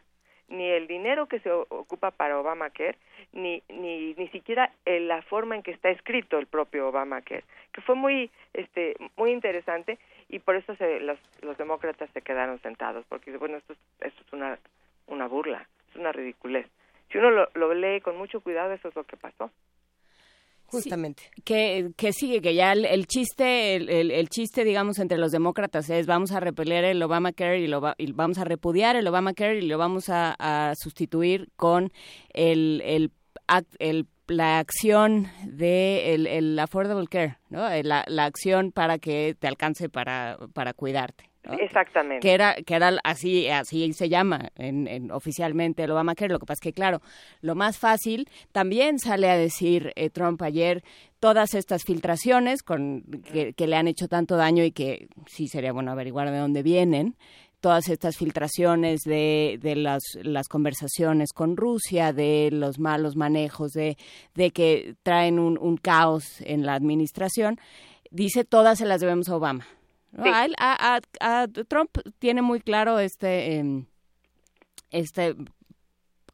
ni 0.49 0.69
el 0.69 0.87
dinero 0.87 1.27
que 1.27 1.41
se 1.41 1.51
ocupa 1.51 2.11
para 2.11 2.39
Obamacare, 2.39 2.97
ni, 3.33 3.63
ni, 3.69 4.15
ni 4.15 4.29
siquiera 4.29 4.71
la 4.85 5.23
forma 5.23 5.55
en 5.55 5.63
que 5.63 5.71
está 5.71 5.91
escrito 5.91 6.39
el 6.39 6.47
propio 6.47 6.89
Obamacare, 6.89 7.45
que 7.73 7.81
fue 7.81 7.95
muy, 7.95 8.31
este, 8.53 8.97
muy 9.17 9.33
interesante 9.33 9.99
y 10.29 10.39
por 10.41 10.57
eso 10.57 10.75
se, 10.77 11.01
los, 11.01 11.19
los 11.43 11.57
demócratas 11.57 12.11
se 12.13 12.23
quedaron 12.23 12.61
sentados, 12.61 13.05
porque 13.09 13.37
bueno, 13.37 13.57
esto, 13.57 13.75
esto 14.01 14.23
es 14.27 14.33
una, 14.33 14.59
una 15.07 15.27
burla, 15.27 15.67
es 15.91 15.97
una 15.97 16.13
ridiculez. 16.13 16.67
Si 17.15 17.19
uno 17.19 17.31
lo, 17.31 17.49
lo 17.55 17.73
lee 17.75 18.01
con 18.01 18.17
mucho 18.17 18.41
cuidado, 18.41 18.73
eso 18.73 18.89
es 18.89 18.97
lo 18.97 19.05
que 19.05 19.17
pasó. 19.17 19.49
Justamente. 20.67 21.31
que, 21.45 21.93
que 21.97 22.13
sigue, 22.13 22.41
que 22.41 22.57
ya 22.57 22.73
el, 22.73 23.07
chiste, 23.07 23.77
el, 23.77 24.11
el, 24.11 24.29
chiste, 24.29 24.65
digamos, 24.65 24.99
entre 24.99 25.19
los 25.19 25.31
demócratas 25.31 25.89
es 25.91 26.09
vamos 26.09 26.33
a 26.33 26.41
repeler 26.41 26.83
el 26.85 27.01
Obamacare 27.01 27.61
y, 27.61 27.69
lo 27.69 27.95
y 27.99 28.11
vamos 28.11 28.39
a 28.39 28.45
repudiar 28.45 28.97
el 28.97 29.07
Obamacare 29.07 29.59
y 29.59 29.69
lo 29.69 29.79
vamos 29.79 30.09
a, 30.09 30.35
a 30.41 30.75
sustituir 30.75 31.51
con 31.55 31.93
el, 32.31 32.83
el, 32.85 33.13
el 33.79 34.09
la 34.27 34.59
acción 34.59 35.29
de 35.47 36.15
el, 36.15 36.27
el 36.27 36.59
affordable 36.59 37.07
care, 37.07 37.39
¿no? 37.49 37.69
La, 37.85 38.05
la 38.09 38.25
acción 38.25 38.73
para 38.73 38.99
que 38.99 39.37
te 39.39 39.47
alcance 39.47 39.89
para, 39.89 40.37
para 40.53 40.73
cuidarte. 40.73 41.31
Exactamente. 41.61 42.21
Que 42.21 42.35
era, 42.35 42.55
que 42.55 42.75
era 42.75 42.99
así, 43.05 43.49
así 43.49 43.93
se 43.93 44.09
llama 44.09 44.51
en, 44.57 45.11
oficialmente 45.11 45.85
el 45.85 45.91
Obamacare. 45.91 46.33
Lo 46.33 46.39
que 46.39 46.47
pasa 46.47 46.59
es 46.59 46.61
que, 46.61 46.73
claro, 46.73 47.01
lo 47.43 47.55
más 47.55 47.79
fácil 47.79 48.29
también 48.53 48.99
sale 48.99 49.31
a 49.31 49.37
decir 49.37 49.93
eh, 49.97 50.11
Trump 50.11 50.41
ayer 50.43 50.83
todas 51.21 51.55
estas 51.55 51.85
filtraciones 51.85 52.63
con, 52.63 53.03
que, 53.03 53.67
le 53.67 53.77
han 53.77 53.89
hecho 53.89 54.09
tanto 54.09 54.37
daño 54.37 54.65
y 54.65 54.73
que 54.73 55.09
sí 55.27 55.49
sería 55.49 55.73
bueno 55.73 55.93
averiguar 55.93 56.31
de 56.31 56.39
dónde 56.39 56.63
vienen 56.63 57.17
todas 57.61 57.89
estas 57.89 58.19
filtraciones 58.19 59.01
de, 59.05 59.59
de 59.63 59.75
las, 59.75 60.03
las 60.23 60.49
conversaciones 60.49 61.33
con 61.33 61.57
Rusia, 61.57 62.13
de 62.13 62.51
los 62.53 62.79
malos 62.79 63.17
manejos, 63.17 63.71
de, 63.73 63.97
de 64.35 64.51
que 64.51 64.97
traen 65.03 65.39
un, 65.39 65.57
un 65.59 65.79
caos 65.79 66.43
en 66.43 66.67
la 66.67 66.75
administración, 66.75 67.59
dice 68.11 68.45
todas 68.45 68.77
se 68.79 68.85
las 68.85 69.01
debemos 69.01 69.31
a 69.31 69.37
Obama. 69.37 69.67
A, 70.19 71.01
a, 71.21 71.49
Trump 71.69 71.91
tiene 72.19 72.43
muy 72.43 72.61
claro 72.61 72.99
este, 72.99 73.61
este 74.91 75.35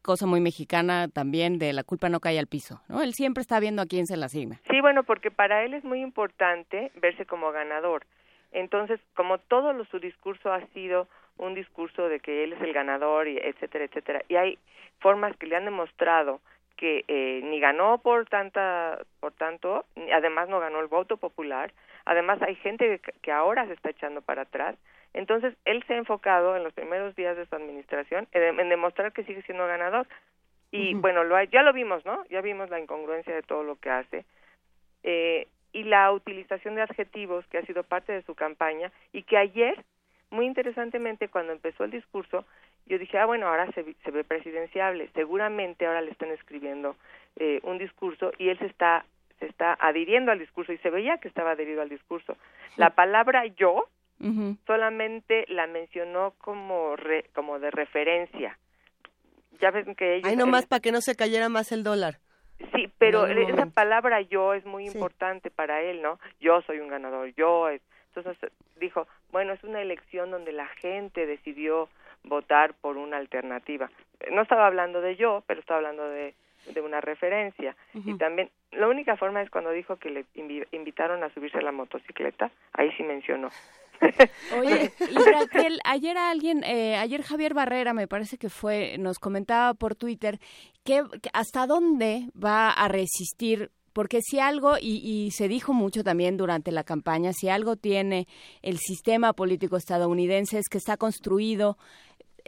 cosa 0.01 0.25
muy 0.25 0.41
mexicana 0.41 1.07
también 1.07 1.59
de 1.59 1.73
la 1.73 1.83
culpa 1.83 2.09
no 2.09 2.19
cae 2.19 2.39
al 2.39 2.47
piso, 2.47 2.81
¿no? 2.89 3.01
Él 3.01 3.13
siempre 3.13 3.41
está 3.41 3.59
viendo 3.59 3.81
a 3.81 3.85
quién 3.85 4.07
se 4.07 4.17
la 4.17 4.25
asigna. 4.25 4.59
Sí, 4.69 4.81
bueno, 4.81 5.03
porque 5.03 5.31
para 5.31 5.63
él 5.63 5.73
es 5.73 5.83
muy 5.83 6.01
importante 6.01 6.91
verse 6.95 7.25
como 7.25 7.51
ganador. 7.51 8.05
Entonces, 8.51 8.99
como 9.15 9.37
todo 9.37 9.73
lo, 9.73 9.85
su 9.85 9.99
discurso 9.99 10.51
ha 10.51 10.65
sido 10.67 11.07
un 11.37 11.53
discurso 11.53 12.09
de 12.09 12.19
que 12.19 12.43
él 12.43 12.53
es 12.53 12.61
el 12.61 12.73
ganador, 12.73 13.27
y 13.27 13.37
etcétera, 13.37 13.85
etcétera, 13.85 14.21
y 14.27 14.35
hay 14.35 14.59
formas 14.99 15.35
que 15.37 15.47
le 15.47 15.55
han 15.55 15.65
demostrado 15.65 16.41
que 16.77 17.05
eh, 17.07 17.41
ni 17.43 17.59
ganó 17.59 17.99
por 17.99 18.25
tanta 18.27 18.97
por 19.19 19.33
tanto 19.33 19.85
además 20.13 20.49
no 20.49 20.59
ganó 20.59 20.79
el 20.79 20.87
voto 20.87 21.17
popular 21.17 21.71
además 22.05 22.41
hay 22.41 22.55
gente 22.55 22.99
que, 23.21 23.31
ahora 23.31 23.65
se 23.67 23.73
está 23.73 23.89
echando 23.89 24.21
para 24.21 24.43
atrás. 24.43 24.75
Entonces 25.13 25.55
él 25.65 25.83
se 25.87 25.93
ha 25.93 25.97
enfocado 25.97 26.55
en 26.55 26.63
los 26.63 26.73
primeros 26.73 27.15
días 27.15 27.35
de 27.35 27.45
su 27.45 27.55
administración 27.55 28.27
en, 28.31 28.69
demostrar 28.69 29.11
que 29.11 29.23
sigue 29.23 29.41
siendo 29.43 29.67
ganador. 29.67 30.07
Y 30.71 30.93
bueno 30.93 31.25
lo 31.25 31.41
ya 31.43 31.63
lo 31.63 31.73
vimos 31.73 32.05
no 32.05 32.23
ya 32.29 32.39
vimos 32.39 32.69
la 32.69 32.79
incongruencia 32.79 33.35
de 33.35 33.41
todo 33.41 33.63
lo 33.63 33.75
que 33.75 33.89
hace. 33.89 34.25
Eh, 35.03 35.47
y 35.73 35.83
la 35.83 36.11
utilización 36.11 36.75
de 36.75 36.81
adjetivos 36.81 37.45
que 37.47 37.57
ha 37.57 37.65
sido 37.65 37.83
parte 37.83 38.13
de 38.13 38.23
su 38.23 38.35
campaña 38.35 38.91
y 39.11 39.23
que 39.23 39.37
ayer 39.37 39.83
muy 40.29 40.45
interesantemente 40.45 41.27
cuando 41.27 41.51
empezó 41.51 41.83
el 41.83 41.91
discurso 41.91 42.45
yo 42.85 42.97
dije, 42.97 43.17
ah, 43.17 43.25
bueno, 43.25 43.47
ahora 43.47 43.71
se, 43.73 43.83
se 44.03 44.11
ve 44.11 44.23
presidenciable, 44.23 45.09
seguramente 45.13 45.85
ahora 45.85 46.01
le 46.01 46.11
están 46.11 46.29
escribiendo 46.31 46.95
eh, 47.37 47.59
un 47.63 47.77
discurso 47.77 48.31
y 48.37 48.49
él 48.49 48.57
se 48.59 48.65
está 48.65 49.05
se 49.41 49.47
está 49.47 49.75
adhiriendo 49.79 50.31
al 50.31 50.39
discurso 50.39 50.71
y 50.71 50.77
se 50.77 50.89
veía 50.89 51.17
que 51.17 51.27
estaba 51.27 51.51
adherido 51.51 51.81
al 51.81 51.89
discurso. 51.89 52.37
La 52.77 52.91
palabra 52.91 53.45
yo 53.47 53.87
solamente 54.67 55.45
la 55.47 55.65
mencionó 55.65 56.35
como 56.37 56.95
como 57.33 57.59
de 57.59 57.71
referencia. 57.71 58.57
Ya 59.59 59.71
ven 59.71 59.95
que 59.95 60.17
ellos... 60.17 60.29
Ay, 60.29 60.35
nomás 60.35 60.67
para 60.67 60.79
que 60.79 60.91
no 60.91 61.01
se 61.01 61.15
cayera 61.15 61.49
más 61.49 61.71
el 61.71 61.83
dólar. 61.83 62.19
Sí, 62.75 62.91
pero 62.99 63.25
esa 63.25 63.65
palabra 63.65 64.21
yo 64.21 64.53
es 64.53 64.63
muy 64.63 64.85
importante 64.85 65.49
para 65.49 65.81
él, 65.81 66.03
¿no? 66.03 66.19
Yo 66.39 66.61
soy 66.61 66.79
un 66.79 66.87
ganador, 66.87 67.33
yo... 67.35 67.67
Entonces 68.13 68.51
dijo, 68.79 69.07
bueno, 69.31 69.53
es 69.53 69.63
una 69.63 69.81
elección 69.81 70.29
donde 70.29 70.51
la 70.51 70.67
gente 70.67 71.25
decidió 71.25 71.89
votar 72.23 72.75
por 72.75 72.97
una 72.97 73.17
alternativa. 73.17 73.89
No 74.31 74.43
estaba 74.43 74.67
hablando 74.67 75.01
de 75.01 75.15
yo, 75.15 75.43
pero 75.47 75.61
estaba 75.61 75.79
hablando 75.79 76.07
de, 76.09 76.35
de 76.65 76.81
una 76.81 77.01
referencia. 77.01 77.75
Y 77.93 78.17
también, 78.17 78.49
la 78.71 78.87
única 78.87 79.17
forma 79.17 79.41
es 79.41 79.49
cuando 79.49 79.71
dijo 79.71 79.97
que 79.97 80.09
le 80.09 80.25
invitaron 80.71 81.23
a 81.23 81.33
subirse 81.33 81.57
a 81.57 81.61
la 81.61 81.71
motocicleta, 81.71 82.51
ahí 82.73 82.91
sí 82.97 83.03
mencionó. 83.03 83.49
Oye, 84.59 84.91
y 84.99 85.31
Raquel, 85.31 85.79
ayer 85.83 86.17
alguien, 86.17 86.63
eh, 86.63 86.95
ayer 86.97 87.21
Javier 87.21 87.53
Barrera, 87.53 87.93
me 87.93 88.07
parece 88.07 88.37
que 88.37 88.49
fue, 88.49 88.97
nos 88.97 89.19
comentaba 89.19 89.73
por 89.73 89.95
Twitter 89.95 90.39
que 90.83 91.03
hasta 91.33 91.67
dónde 91.67 92.27
va 92.41 92.71
a 92.71 92.87
resistir 92.87 93.71
porque 93.93 94.21
si 94.21 94.39
algo, 94.39 94.77
y, 94.79 95.01
y, 95.03 95.31
se 95.31 95.49
dijo 95.49 95.73
mucho 95.73 96.01
también 96.01 96.37
durante 96.37 96.71
la 96.71 96.85
campaña, 96.85 97.33
si 97.33 97.49
algo 97.49 97.75
tiene 97.75 98.25
el 98.61 98.77
sistema 98.77 99.33
político 99.33 99.75
estadounidense 99.75 100.59
es 100.59 100.69
que 100.69 100.77
está 100.77 100.95
construido 100.95 101.77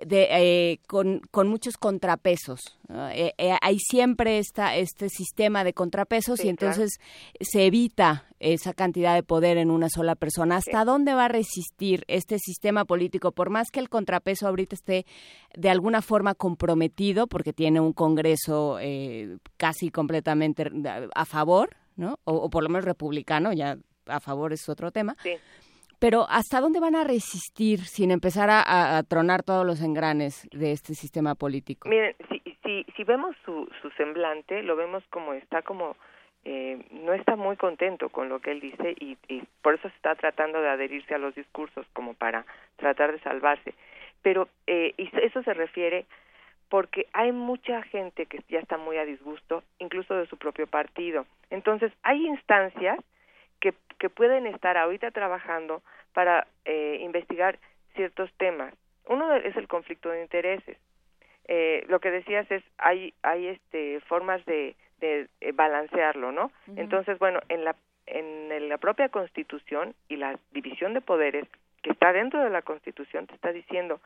de, 0.06 0.28
eh, 0.32 0.80
con, 0.88 1.22
con, 1.32 1.48
muchos 1.48 1.78
contrapesos. 1.78 2.78
Eh, 2.90 3.34
eh, 3.38 3.58
hay 3.62 3.80
siempre 3.80 4.40
esta, 4.40 4.76
este 4.76 5.10
sistema 5.10 5.64
de 5.64 5.74
contrapesos 5.74 6.44
y 6.44 6.50
entonces 6.50 7.00
se 7.40 7.66
evita 7.66 8.26
esa 8.40 8.74
cantidad 8.74 9.16
de 9.16 9.24
poder 9.24 9.58
en 9.58 9.72
una 9.72 9.90
sola 9.90 10.16
persona. 10.16 10.58
¿Hasta 10.58 10.86
dónde 10.86 11.14
va 11.14 11.26
a 11.26 11.30
resistir 11.30 12.04
este 12.08 12.40
sistema 12.40 12.86
político? 12.86 13.32
Por 13.32 13.50
más 13.50 13.72
que 13.72 13.80
el 13.80 13.90
contrapeso 13.90 14.48
ahorita 14.48 14.76
esté 14.76 15.06
de 15.56 15.70
alguna 15.70 16.02
forma 16.02 16.36
comprometido, 16.36 17.28
porque 17.28 17.54
tiene 17.54 17.80
un 17.80 17.94
Congreso 17.94 18.78
casi 19.58 19.90
completamente 19.90 20.70
a 21.14 21.26
favor, 21.26 21.78
¿no? 21.96 22.20
O, 22.24 22.34
o, 22.36 22.50
por 22.50 22.64
lo 22.64 22.70
menos 22.70 22.86
republicano, 22.86 23.54
ya 23.54 23.78
a 24.08 24.20
favor 24.20 24.52
es 24.52 24.68
otro 24.68 24.92
tema. 24.92 25.16
Sí 25.24 25.32
pero 26.04 26.26
¿hasta 26.30 26.60
dónde 26.60 26.82
van 26.82 26.98
a 26.98 27.06
resistir 27.06 27.80
sin 27.80 28.12
empezar 28.12 28.50
a, 28.52 29.02
tronar 29.04 29.42
todos 29.42 29.66
los 29.66 29.82
engranes 29.82 30.50
de 30.52 30.74
este 30.74 30.96
sistema 30.96 31.34
político? 31.34 31.88
Miren, 31.88 32.14
si, 32.28 32.42
si, 32.62 32.86
si 32.94 33.04
vemos 33.06 33.34
su, 33.46 33.70
su 33.82 33.90
semblante, 33.92 34.64
lo 34.64 34.76
vemos 34.76 35.02
como 35.10 35.32
está 35.34 35.62
como... 35.62 35.96
Eh, 36.44 36.78
no 36.92 37.14
está 37.14 37.38
muy 37.38 37.56
contento 37.56 38.10
con 38.10 38.28
lo 38.28 38.42
que 38.42 38.52
él 38.52 38.60
dice 38.60 38.94
y, 39.00 39.16
por 39.62 39.76
eso 39.76 39.88
está 39.88 40.14
tratando 40.16 40.60
de 40.62 40.68
adherirse 40.68 41.16
a 41.16 41.20
los 41.20 41.34
discursos 41.36 41.86
como 41.94 42.16
para 42.16 42.46
tratar 42.76 43.14
de 43.14 43.22
salvarse. 43.22 43.74
Pero 44.22 44.50
eh, 44.68 44.94
eso 44.98 45.42
se 45.44 45.54
refiere 45.54 46.06
porque 46.68 47.08
hay 47.14 47.32
mucha 47.32 47.82
gente 47.84 48.26
que 48.26 48.44
ya 48.50 48.60
está 48.60 48.78
muy 48.78 48.98
a 48.98 49.06
disgusto, 49.06 49.64
incluso 49.80 50.16
de 50.16 50.28
su 50.28 50.36
propio 50.36 50.68
partido. 50.68 51.26
Entonces, 51.50 51.94
hay 52.04 52.28
instancias 52.28 53.00
que, 53.64 53.74
que 53.98 54.10
pueden 54.10 54.46
estar 54.46 54.76
ahorita 54.76 55.12
trabajando 55.12 55.82
para 56.12 56.48
eh, 56.66 56.98
investigar 57.00 57.58
ciertos 57.96 58.30
temas. 58.34 58.74
Uno 59.08 59.34
es 59.36 59.56
el 59.56 59.70
conflicto 59.70 60.10
de 60.10 60.22
intereses. 60.22 60.78
Eh, 61.48 61.86
lo 61.88 62.02
que 62.02 62.12
decías 62.12 62.50
es 62.52 62.62
hay 62.78 63.14
hay 63.22 63.48
este 63.48 64.02
formas 64.02 64.46
de, 64.46 64.76
de 65.00 65.30
eh, 65.40 65.54
balancearlo, 65.54 66.34
¿no? 66.34 66.52
Entonces, 66.76 67.18
bueno, 67.20 67.40
en 67.48 67.64
la 67.64 67.76
en 68.06 68.68
la 68.68 68.78
propia 68.78 69.08
Constitución 69.08 69.96
y 70.10 70.18
la 70.18 70.38
división 70.52 70.94
de 70.94 71.00
poderes 71.00 71.48
que 71.84 71.92
está 71.92 72.12
dentro 72.14 72.44
de 72.44 72.50
la 72.50 72.64
Constitución 72.64 73.28
te 73.28 73.36
está 73.36 73.52
diciendo 73.52 74.00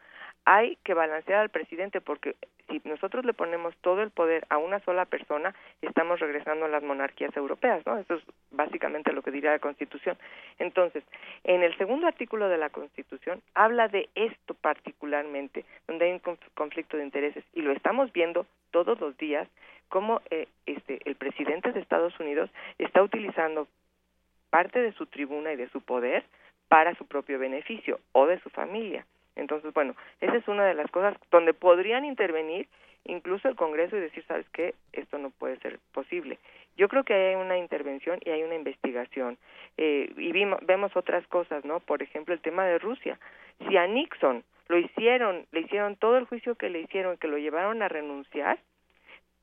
hay 0.43 0.77
que 0.83 0.93
balancear 0.93 1.39
al 1.39 1.49
presidente 1.49 2.01
porque 2.01 2.35
si 2.67 2.81
nosotros 2.85 3.25
le 3.25 3.33
ponemos 3.33 3.75
todo 3.77 4.01
el 4.01 4.11
poder 4.11 4.45
a 4.49 4.57
una 4.57 4.79
sola 4.79 5.05
persona, 5.05 5.53
estamos 5.81 6.19
regresando 6.19 6.65
a 6.65 6.69
las 6.69 6.83
monarquías 6.83 7.35
europeas, 7.35 7.85
¿no? 7.85 7.97
Eso 7.97 8.15
es 8.15 8.23
básicamente 8.51 9.13
lo 9.13 9.21
que 9.21 9.31
diría 9.31 9.51
la 9.51 9.59
Constitución. 9.59 10.17
Entonces, 10.57 11.03
en 11.43 11.63
el 11.63 11.77
segundo 11.77 12.07
artículo 12.07 12.49
de 12.49 12.57
la 12.57 12.69
Constitución 12.69 13.41
habla 13.55 13.87
de 13.87 14.09
esto 14.15 14.53
particularmente, 14.53 15.65
donde 15.85 16.05
hay 16.05 16.11
un 16.13 16.37
conflicto 16.55 16.97
de 16.97 17.03
intereses 17.03 17.43
y 17.53 17.61
lo 17.61 17.71
estamos 17.71 18.11
viendo 18.11 18.45
todos 18.71 18.99
los 18.99 19.17
días 19.17 19.47
cómo 19.89 20.21
eh, 20.29 20.47
este 20.65 20.99
el 21.05 21.15
presidente 21.15 21.71
de 21.71 21.79
Estados 21.79 22.17
Unidos 22.19 22.49
está 22.77 23.01
utilizando 23.01 23.67
parte 24.49 24.79
de 24.81 24.93
su 24.93 25.05
tribuna 25.05 25.53
y 25.53 25.55
de 25.55 25.69
su 25.69 25.81
poder 25.81 26.23
para 26.67 26.95
su 26.95 27.05
propio 27.05 27.39
beneficio 27.39 27.99
o 28.11 28.25
de 28.27 28.39
su 28.39 28.49
familia. 28.49 29.05
Entonces, 29.35 29.73
bueno, 29.73 29.95
esa 30.19 30.35
es 30.35 30.47
una 30.47 30.65
de 30.65 30.73
las 30.73 30.89
cosas 30.91 31.15
donde 31.31 31.53
podrían 31.53 32.05
intervenir 32.05 32.67
incluso 33.05 33.47
el 33.47 33.55
Congreso 33.55 33.95
y 33.95 34.01
decir, 34.01 34.23
¿sabes 34.27 34.47
qué? 34.49 34.73
Esto 34.91 35.17
no 35.17 35.29
puede 35.29 35.57
ser 35.59 35.79
posible. 35.93 36.39
Yo 36.75 36.89
creo 36.89 37.03
que 37.03 37.13
hay 37.13 37.35
una 37.35 37.57
intervención 37.57 38.19
y 38.23 38.31
hay 38.31 38.43
una 38.43 38.55
investigación. 38.55 39.37
Eh, 39.77 40.11
y 40.17 40.31
vemos 40.31 40.95
otras 40.95 41.25
cosas, 41.27 41.63
¿no? 41.65 41.79
Por 41.79 42.03
ejemplo, 42.03 42.33
el 42.33 42.41
tema 42.41 42.65
de 42.65 42.79
Rusia. 42.79 43.19
Si 43.67 43.77
a 43.77 43.87
Nixon 43.87 44.43
lo 44.67 44.77
hicieron, 44.77 45.45
le 45.51 45.61
hicieron 45.61 45.95
todo 45.95 46.17
el 46.17 46.25
juicio 46.25 46.55
que 46.55 46.69
le 46.69 46.81
hicieron, 46.81 47.17
que 47.17 47.27
lo 47.27 47.37
llevaron 47.37 47.81
a 47.81 47.87
renunciar 47.87 48.59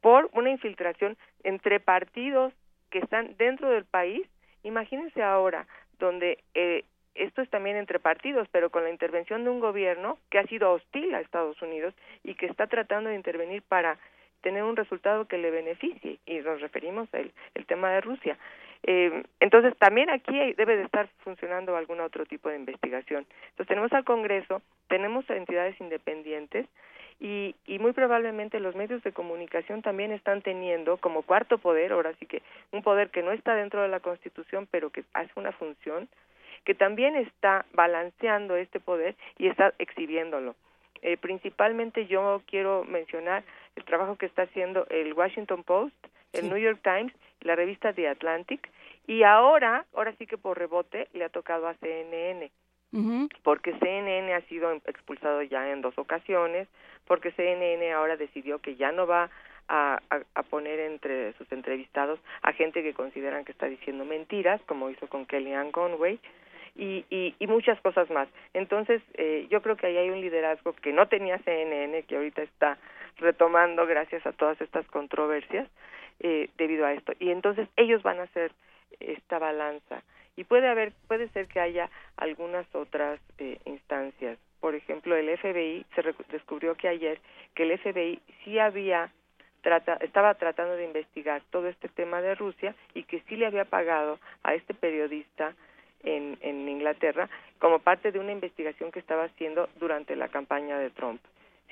por 0.00 0.28
una 0.34 0.50
infiltración 0.50 1.16
entre 1.44 1.80
partidos 1.80 2.52
que 2.90 2.98
están 2.98 3.36
dentro 3.38 3.70
del 3.70 3.86
país, 3.86 4.28
imagínense 4.62 5.22
ahora, 5.22 5.66
donde 5.98 6.38
eh, 6.54 6.84
esto 7.14 7.42
es 7.42 7.50
también 7.50 7.76
entre 7.76 7.98
partidos, 7.98 8.48
pero 8.50 8.70
con 8.70 8.84
la 8.84 8.90
intervención 8.90 9.44
de 9.44 9.50
un 9.50 9.60
gobierno 9.60 10.18
que 10.30 10.38
ha 10.38 10.46
sido 10.46 10.72
hostil 10.72 11.14
a 11.14 11.20
Estados 11.20 11.60
Unidos 11.62 11.94
y 12.22 12.34
que 12.34 12.46
está 12.46 12.66
tratando 12.66 13.10
de 13.10 13.16
intervenir 13.16 13.62
para 13.62 13.98
tener 14.40 14.62
un 14.62 14.76
resultado 14.76 15.26
que 15.26 15.38
le 15.38 15.50
beneficie 15.50 16.18
y 16.26 16.38
nos 16.40 16.60
referimos 16.60 17.08
al 17.14 17.32
tema 17.66 17.90
de 17.90 18.00
Rusia. 18.02 18.36
Eh, 18.86 19.22
entonces 19.40 19.74
también 19.78 20.10
aquí 20.10 20.52
debe 20.58 20.76
de 20.76 20.82
estar 20.82 21.08
funcionando 21.24 21.74
algún 21.74 22.00
otro 22.00 22.26
tipo 22.26 22.50
de 22.50 22.56
investigación. 22.56 23.24
Entonces 23.50 23.68
tenemos 23.68 23.90
al 23.94 24.04
Congreso, 24.04 24.60
tenemos 24.88 25.28
entidades 25.30 25.80
independientes 25.80 26.66
y, 27.18 27.54
y 27.66 27.78
muy 27.78 27.92
probablemente 27.92 28.60
los 28.60 28.74
medios 28.74 29.02
de 29.02 29.12
comunicación 29.12 29.80
también 29.80 30.12
están 30.12 30.42
teniendo 30.42 30.98
como 30.98 31.22
cuarto 31.22 31.56
poder, 31.56 31.92
ahora 31.92 32.12
sí 32.20 32.26
que 32.26 32.42
un 32.72 32.82
poder 32.82 33.08
que 33.08 33.22
no 33.22 33.32
está 33.32 33.54
dentro 33.54 33.80
de 33.80 33.88
la 33.88 34.00
Constitución 34.00 34.68
pero 34.70 34.90
que 34.90 35.04
hace 35.14 35.32
una 35.36 35.52
función, 35.52 36.06
que 36.64 36.74
también 36.74 37.16
está 37.16 37.66
balanceando 37.72 38.56
este 38.56 38.80
poder 38.80 39.14
y 39.38 39.48
está 39.48 39.72
exhibiéndolo. 39.78 40.54
Eh, 41.02 41.18
principalmente 41.18 42.06
yo 42.06 42.42
quiero 42.46 42.84
mencionar 42.84 43.44
el 43.76 43.84
trabajo 43.84 44.16
que 44.16 44.26
está 44.26 44.42
haciendo 44.42 44.86
el 44.88 45.12
Washington 45.12 45.62
Post, 45.62 45.94
el 46.32 46.48
New 46.48 46.58
York 46.58 46.80
Times, 46.82 47.12
la 47.42 47.54
revista 47.54 47.92
The 47.92 48.08
Atlantic, 48.08 48.70
y 49.06 49.22
ahora, 49.22 49.84
ahora 49.94 50.14
sí 50.16 50.26
que 50.26 50.38
por 50.38 50.58
rebote, 50.58 51.08
le 51.12 51.24
ha 51.24 51.28
tocado 51.28 51.68
a 51.68 51.74
CNN, 51.74 52.50
porque 53.42 53.74
CNN 53.80 54.32
ha 54.32 54.40
sido 54.42 54.72
expulsado 54.86 55.42
ya 55.42 55.70
en 55.70 55.82
dos 55.82 55.98
ocasiones, 55.98 56.68
porque 57.06 57.32
CNN 57.32 57.92
ahora 57.92 58.16
decidió 58.16 58.60
que 58.60 58.76
ya 58.76 58.92
no 58.92 59.06
va 59.06 59.30
a, 59.68 60.00
a, 60.34 60.42
poner 60.44 60.78
entre 60.78 61.32
sus 61.34 61.50
entrevistados 61.50 62.20
a 62.42 62.52
gente 62.52 62.82
que 62.82 62.94
consideran 62.94 63.44
que 63.44 63.52
está 63.52 63.66
diciendo 63.66 64.04
mentiras, 64.04 64.60
como 64.66 64.90
hizo 64.90 65.06
con 65.08 65.26
Kellyanne 65.26 65.72
Conway, 65.72 66.20
y, 66.74 67.04
y, 67.10 67.34
y 67.38 67.46
muchas 67.46 67.80
cosas 67.80 68.10
más. 68.10 68.28
Entonces, 68.52 69.02
eh, 69.14 69.46
yo 69.50 69.62
creo 69.62 69.76
que 69.76 69.86
ahí 69.86 69.96
hay 69.96 70.10
un 70.10 70.20
liderazgo 70.20 70.72
que 70.74 70.92
no 70.92 71.08
tenía 71.08 71.38
CNN, 71.38 72.02
que 72.04 72.16
ahorita 72.16 72.42
está 72.42 72.78
retomando 73.18 73.86
gracias 73.86 74.26
a 74.26 74.32
todas 74.32 74.60
estas 74.60 74.86
controversias 74.86 75.68
eh, 76.20 76.50
debido 76.56 76.86
a 76.86 76.92
esto. 76.92 77.12
Y 77.18 77.30
entonces 77.30 77.68
ellos 77.76 78.02
van 78.02 78.18
a 78.18 78.24
hacer 78.24 78.52
esta 79.00 79.38
balanza. 79.38 80.02
Y 80.36 80.44
puede 80.44 80.68
haber, 80.68 80.92
puede 81.06 81.28
ser 81.28 81.46
que 81.46 81.60
haya 81.60 81.90
algunas 82.16 82.66
otras 82.74 83.20
eh, 83.38 83.58
instancias. 83.66 84.38
Por 84.60 84.74
ejemplo, 84.74 85.14
el 85.14 85.36
FBI 85.38 85.84
se 85.94 86.02
descubrió 86.30 86.74
que 86.74 86.88
ayer 86.88 87.20
que 87.54 87.64
el 87.64 87.78
FBI 87.78 88.20
sí 88.42 88.58
había 88.58 89.12
trata, 89.60 89.94
estaba 90.00 90.34
tratando 90.34 90.76
de 90.76 90.84
investigar 90.84 91.42
todo 91.50 91.68
este 91.68 91.88
tema 91.88 92.20
de 92.20 92.34
Rusia 92.34 92.74
y 92.94 93.04
que 93.04 93.20
sí 93.28 93.36
le 93.36 93.46
había 93.46 93.64
pagado 93.64 94.18
a 94.42 94.54
este 94.54 94.74
periodista 94.74 95.54
en, 96.04 96.38
en 96.40 96.68
Inglaterra 96.68 97.28
como 97.58 97.78
parte 97.78 98.12
de 98.12 98.18
una 98.18 98.32
investigación 98.32 98.92
que 98.92 99.00
estaba 99.00 99.24
haciendo 99.24 99.68
durante 99.80 100.16
la 100.16 100.28
campaña 100.28 100.78
de 100.78 100.90
Trump. 100.90 101.20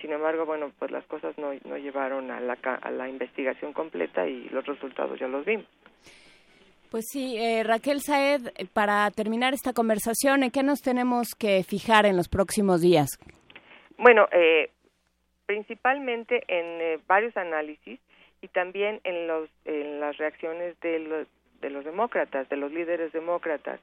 Sin 0.01 0.13
embargo, 0.13 0.47
bueno, 0.47 0.73
pues 0.79 0.91
las 0.91 1.05
cosas 1.07 1.37
no, 1.39 1.53
no 1.65 1.77
llevaron 1.77 2.31
a 2.31 2.41
la, 2.41 2.55
a 2.55 2.91
la 2.91 3.09
investigación 3.09 3.73
completa 3.73 4.27
y 4.27 4.49
los 4.49 4.65
resultados 4.67 5.19
ya 5.21 5.29
los 5.29 5.45
vimos. 5.45 5.67
Pues 6.91 7.07
sí, 7.11 7.39
eh, 7.39 7.63
Raquel 7.65 8.01
Saed, 8.01 8.43
para 8.75 9.11
terminar 9.11 9.55
esta 9.55 9.73
conversación, 9.73 10.43
¿en 10.43 10.51
qué 10.51 10.63
nos 10.63 10.81
tenemos 10.81 11.29
que 11.39 11.63
fijar 11.63 12.05
en 12.05 12.17
los 12.17 12.29
próximos 12.29 12.83
días? 12.83 13.09
Bueno, 13.97 14.29
eh, 14.31 14.71
principalmente 15.47 16.43
en 16.49 16.81
eh, 16.81 16.99
varios 17.07 17.37
análisis 17.37 17.99
y 18.43 18.49
también 18.49 19.01
en, 19.05 19.27
los, 19.27 19.49
en 19.65 20.01
las 20.01 20.19
reacciones 20.19 20.79
de 20.81 20.99
los, 20.99 21.29
de 21.61 21.71
los 21.71 21.85
demócratas, 21.85 22.49
de 22.49 22.57
los 22.57 22.73
líderes 22.73 23.13
demócratas 23.13 23.81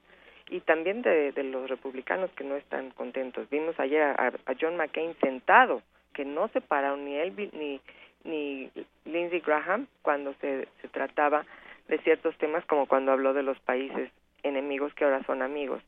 y 0.50 0.60
también 0.60 1.02
de, 1.02 1.32
los 1.44 1.70
republicanos 1.70 2.30
que 2.32 2.44
no 2.44 2.56
están 2.56 2.90
contentos. 2.90 3.48
Vimos 3.50 3.78
ayer 3.78 4.02
a, 4.02 4.32
John 4.60 4.76
McCain 4.76 5.14
sentado, 5.20 5.82
que 6.12 6.24
no 6.24 6.48
se 6.48 6.60
pararon 6.60 7.04
ni 7.04 7.14
él 7.14 7.32
ni, 7.52 7.80
ni 8.24 8.70
Lindsey 9.04 9.40
Graham 9.40 9.86
cuando 10.02 10.34
se, 10.40 10.68
se 10.82 10.88
trataba 10.88 11.46
de 11.88 11.98
ciertos 11.98 12.36
temas, 12.38 12.64
como 12.66 12.86
cuando 12.86 13.12
habló 13.12 13.32
de 13.32 13.44
los 13.44 13.58
países 13.60 14.10
enemigos 14.42 14.92
que 14.94 15.04
ahora 15.04 15.22
son 15.24 15.42
amigos. 15.42 15.82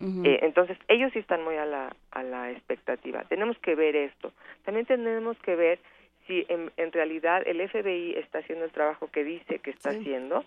eh, 0.00 0.40
entonces, 0.42 0.76
ellos 0.88 1.12
sí 1.12 1.18
están 1.18 1.42
muy 1.42 1.56
a 1.56 1.66
la, 1.66 1.94
a 2.10 2.22
la 2.22 2.50
expectativa. 2.50 3.24
Tenemos 3.24 3.58
que 3.58 3.74
ver 3.74 3.96
esto. 3.96 4.32
También 4.64 4.86
tenemos 4.86 5.38
que 5.38 5.56
ver 5.56 5.78
si 6.26 6.44
en, 6.48 6.72
en 6.76 6.92
realidad 6.92 7.42
el 7.46 7.66
FBI 7.68 8.14
está 8.16 8.38
haciendo 8.38 8.64
el 8.64 8.72
trabajo 8.72 9.08
que 9.10 9.24
dice 9.24 9.58
que 9.58 9.70
está 9.70 9.90
haciendo 9.90 10.44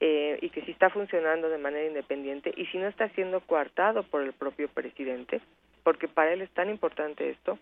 eh, 0.00 0.38
y 0.42 0.50
que 0.50 0.62
si 0.62 0.72
está 0.72 0.90
funcionando 0.90 1.48
de 1.48 1.58
manera 1.58 1.86
independiente 1.86 2.52
y 2.56 2.66
si 2.66 2.78
no 2.78 2.86
está 2.88 3.08
siendo 3.10 3.40
coartado 3.40 4.02
por 4.02 4.22
el 4.22 4.32
propio 4.32 4.68
presidente, 4.68 5.40
porque 5.82 6.08
para 6.08 6.32
él 6.32 6.42
es 6.42 6.50
tan 6.50 6.68
importante 6.68 7.30
esto. 7.30 7.58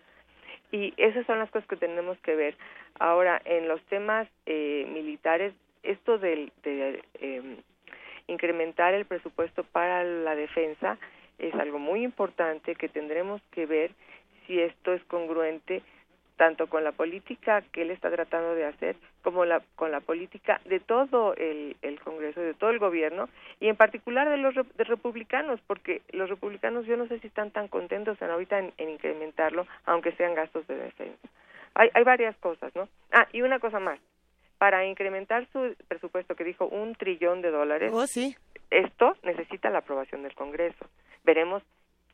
Y 0.71 0.93
esas 0.97 1.25
son 1.25 1.39
las 1.39 1.49
cosas 1.51 1.67
que 1.69 1.77
tenemos 1.77 2.17
que 2.19 2.35
ver. 2.35 2.55
Ahora, 2.99 3.41
en 3.45 3.67
los 3.67 3.81
temas 3.83 4.27
eh, 4.45 4.85
militares, 4.91 5.53
esto 5.83 6.17
del, 6.17 6.51
de 6.63 7.03
eh, 7.21 7.57
incrementar 8.27 8.93
el 8.93 9.05
presupuesto 9.05 9.63
para 9.63 10.03
la 10.03 10.35
defensa 10.35 10.97
es 11.37 11.53
algo 11.55 11.79
muy 11.79 12.03
importante 12.03 12.75
que 12.75 12.89
tendremos 12.89 13.41
que 13.51 13.65
ver 13.65 13.91
si 14.45 14.59
esto 14.59 14.93
es 14.93 15.03
congruente 15.05 15.81
tanto 16.37 16.67
con 16.67 16.83
la 16.83 16.91
política 16.91 17.61
que 17.71 17.83
él 17.83 17.91
está 17.91 18.11
tratando 18.11 18.55
de 18.55 18.65
hacer 18.65 18.95
como 19.21 19.45
la, 19.45 19.61
con 19.75 19.91
la 19.91 20.01
política 20.01 20.59
de 20.65 20.79
todo 20.79 21.33
el, 21.35 21.77
el 21.81 21.99
Congreso, 21.99 22.41
de 22.41 22.53
todo 22.53 22.69
el 22.69 22.79
gobierno 22.79 23.29
y 23.59 23.67
en 23.67 23.75
particular 23.75 24.29
de 24.29 24.37
los 24.37 24.53
de 24.55 24.83
republicanos, 24.83 25.59
porque 25.65 26.01
los 26.11 26.29
republicanos 26.29 26.85
yo 26.85 26.97
no 26.97 27.07
sé 27.07 27.19
si 27.19 27.27
están 27.27 27.51
tan 27.51 27.67
contentos 27.67 28.21
en 28.21 28.29
ahorita 28.29 28.59
en, 28.59 28.89
incrementarlo, 28.89 29.65
aunque 29.85 30.11
sean 30.13 30.35
gastos 30.35 30.67
de 30.67 30.75
defensa. 30.75 31.27
Hay, 31.73 31.89
hay 31.93 32.03
varias 32.03 32.35
cosas, 32.37 32.73
¿no? 32.75 32.87
Ah, 33.11 33.27
y 33.33 33.41
una 33.41 33.59
cosa 33.59 33.79
más. 33.79 33.99
Para 34.57 34.85
incrementar 34.85 35.45
su 35.51 35.75
presupuesto, 35.89 36.35
que 36.35 36.45
dijo 36.45 36.65
un 36.65 36.95
trillón 36.95 37.41
de 37.41 37.51
dólares, 37.51 37.91
oh, 37.93 38.07
sí. 38.07 38.35
esto 38.71 39.17
necesita 39.23 39.69
la 39.69 39.79
aprobación 39.79 40.23
del 40.23 40.33
Congreso. 40.33 40.85
Veremos 41.25 41.61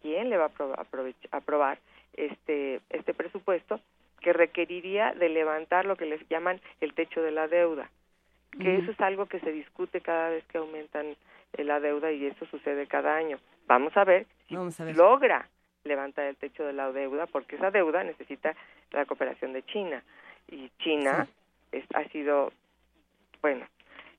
quién 0.01 0.29
le 0.29 0.37
va 0.37 0.45
a 0.45 1.37
aprobar 1.37 1.77
este, 2.13 2.81
este 2.89 3.13
presupuesto 3.13 3.79
que 4.21 4.33
requeriría 4.33 5.13
de 5.13 5.29
levantar 5.29 5.85
lo 5.85 5.95
que 5.95 6.05
les 6.05 6.27
llaman 6.29 6.61
el 6.79 6.93
techo 6.93 7.21
de 7.21 7.31
la 7.31 7.47
deuda, 7.47 7.89
que 8.59 8.77
eso 8.77 8.91
es 8.91 8.99
algo 8.99 9.25
que 9.25 9.39
se 9.39 9.51
discute 9.51 10.01
cada 10.01 10.29
vez 10.29 10.43
que 10.45 10.57
aumentan 10.57 11.15
eh, 11.53 11.63
la 11.63 11.79
deuda 11.79 12.11
y 12.11 12.25
eso 12.25 12.45
sucede 12.45 12.87
cada 12.87 13.15
año. 13.15 13.39
Vamos 13.67 13.95
a 13.97 14.03
ver 14.03 14.27
si 14.47 14.93
logra 14.93 15.47
levantar 15.83 16.25
el 16.25 16.35
techo 16.35 16.63
de 16.63 16.73
la 16.73 16.91
deuda, 16.91 17.25
porque 17.27 17.55
esa 17.55 17.71
deuda 17.71 18.03
necesita 18.03 18.55
la 18.91 19.05
cooperación 19.05 19.53
de 19.53 19.63
China 19.63 20.03
y 20.47 20.69
China 20.79 21.27
ha 21.93 22.03
sido, 22.09 22.51
bueno, 23.41 23.65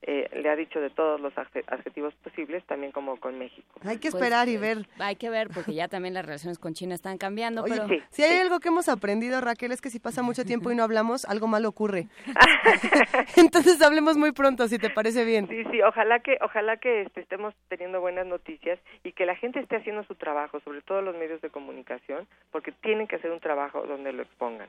eh, 0.03 0.29
le 0.35 0.49
ha 0.49 0.57
dicho 0.57 0.81
de 0.81 0.91
todos 0.91 1.21
los 1.21 1.33
adjetivos 1.39 2.13
posibles, 2.17 2.65
también 2.67 2.91
como 2.91 3.19
con 3.19 3.39
México. 3.39 3.81
Hay 3.85 3.99
que 3.99 4.11
pues, 4.11 4.15
esperar 4.23 4.49
y 4.49 4.57
eh, 4.57 4.59
ver. 4.59 4.79
Hay 4.99 5.17
que 5.17 5.31
ver, 5.31 5.49
porque 5.55 5.75
ya 5.75 5.87
también 5.87 6.15
las 6.15 6.27
relaciones 6.27 6.59
con 6.59 6.75
China 6.75 6.95
están 6.95 7.19
cambiando. 7.19 7.65
pero... 7.65 7.87
si 8.11 8.23
hay 8.23 8.39
algo 8.41 8.59
que 8.59 8.69
hemos 8.69 8.89
aprendido, 8.89 9.41
Raquel, 9.41 9.71
es 9.71 9.81
que 9.81 9.91
si 9.91 10.01
pasa 10.01 10.23
mucho 10.23 10.45
tiempo 10.45 10.73
y 10.73 10.75
no 10.75 10.83
hablamos, 10.83 11.25
algo 11.25 11.47
malo 11.47 11.69
ocurre. 11.69 12.09
Entonces 13.37 13.81
hablemos 13.81 14.17
muy 14.17 14.33
pronto, 14.33 14.67
si 14.67 14.79
te 14.79 14.91
parece 14.91 15.25
bien. 15.25 15.47
Sí, 15.49 15.63
sí, 15.71 15.81
ojalá 15.83 16.19
que, 16.21 16.37
ojalá 16.41 16.79
que 16.79 17.03
este, 17.03 17.21
estemos 17.21 17.55
teniendo 17.69 18.01
buenas 18.01 18.27
noticias 18.27 18.81
y 19.05 19.13
que 19.13 19.25
la 19.25 19.37
gente 19.37 19.61
esté 19.61 19.77
haciendo 19.77 20.03
su 20.05 20.17
trabajo, 20.17 20.61
sobre 20.61 20.83
todo 20.83 21.01
los 21.01 21.17
medios 21.17 21.41
de 21.43 21.51
comunicación, 21.51 22.27
porque 22.51 22.73
tienen 22.73 23.07
que 23.07 23.17
hacer 23.17 23.31
un 23.31 23.41
trabajo 23.41 23.87
donde 23.87 24.13
lo 24.13 24.23
expongan. 24.23 24.69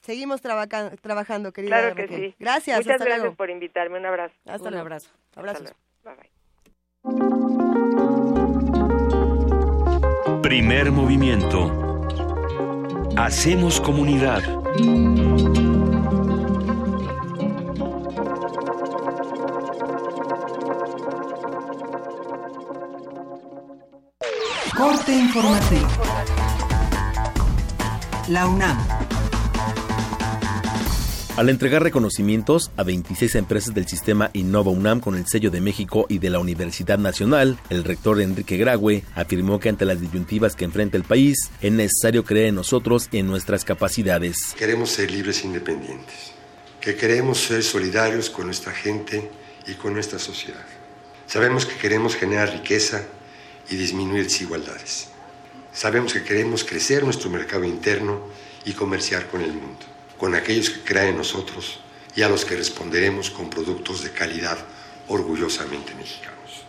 Seguimos 0.00 0.40
trabajando, 0.40 1.52
querida 1.52 1.78
Claro 1.80 1.94
que 1.94 2.08
sí. 2.08 2.34
Gracias. 2.38 2.78
Muchas 2.78 3.00
gracias 3.00 3.36
por 3.36 3.50
invitarme. 3.50 3.98
Un 3.98 4.06
abrazo. 4.06 4.34
Hasta 4.46 4.68
Un 4.68 4.76
abrazo. 4.76 5.10
Abrazos. 5.36 5.74
Bye, 6.04 6.14
bye. 6.16 6.30
Primer 10.42 10.90
movimiento. 10.90 11.70
Hacemos 13.16 13.80
comunidad. 13.80 14.42
Corte 24.74 25.12
informativo. 25.12 25.88
La 28.28 28.46
UNAM. 28.46 28.99
Al 31.36 31.48
entregar 31.48 31.82
reconocimientos 31.82 32.72
a 32.76 32.82
26 32.82 33.36
empresas 33.36 33.72
del 33.72 33.86
sistema 33.86 34.30
Innova 34.32 34.72
UNAM 34.72 35.00
con 35.00 35.16
el 35.16 35.26
sello 35.26 35.50
de 35.50 35.60
México 35.60 36.06
y 36.08 36.18
de 36.18 36.28
la 36.28 36.40
Universidad 36.40 36.98
Nacional, 36.98 37.58
el 37.70 37.84
rector 37.84 38.20
Enrique 38.20 38.56
Graue 38.56 39.04
afirmó 39.14 39.60
que 39.60 39.68
ante 39.68 39.84
las 39.84 40.00
disyuntivas 40.00 40.56
que 40.56 40.64
enfrenta 40.64 40.96
el 40.96 41.04
país, 41.04 41.50
es 41.62 41.72
necesario 41.72 42.24
creer 42.24 42.46
en 42.46 42.56
nosotros 42.56 43.08
y 43.12 43.18
en 43.18 43.28
nuestras 43.28 43.64
capacidades. 43.64 44.54
Queremos 44.58 44.90
ser 44.90 45.10
libres 45.10 45.42
e 45.42 45.46
independientes, 45.46 46.32
que 46.80 46.96
queremos 46.96 47.38
ser 47.38 47.62
solidarios 47.62 48.28
con 48.28 48.46
nuestra 48.46 48.72
gente 48.72 49.30
y 49.68 49.74
con 49.74 49.94
nuestra 49.94 50.18
sociedad. 50.18 50.66
Sabemos 51.26 51.64
que 51.64 51.76
queremos 51.76 52.16
generar 52.16 52.50
riqueza 52.50 53.04
y 53.70 53.76
disminuir 53.76 54.24
desigualdades. 54.24 55.08
Sabemos 55.72 56.12
que 56.12 56.24
queremos 56.24 56.64
crecer 56.64 57.04
nuestro 57.04 57.30
mercado 57.30 57.64
interno 57.64 58.20
y 58.64 58.72
comerciar 58.72 59.28
con 59.28 59.40
el 59.40 59.52
mundo 59.52 59.99
con 60.20 60.34
aquellos 60.34 60.68
que 60.68 60.80
creen 60.82 61.08
en 61.08 61.16
nosotros 61.16 61.80
y 62.14 62.20
a 62.20 62.28
los 62.28 62.44
que 62.44 62.54
responderemos 62.54 63.30
con 63.30 63.48
productos 63.48 64.02
de 64.02 64.10
calidad 64.10 64.58
orgullosamente 65.08 65.94
mexicanos. 65.94 66.66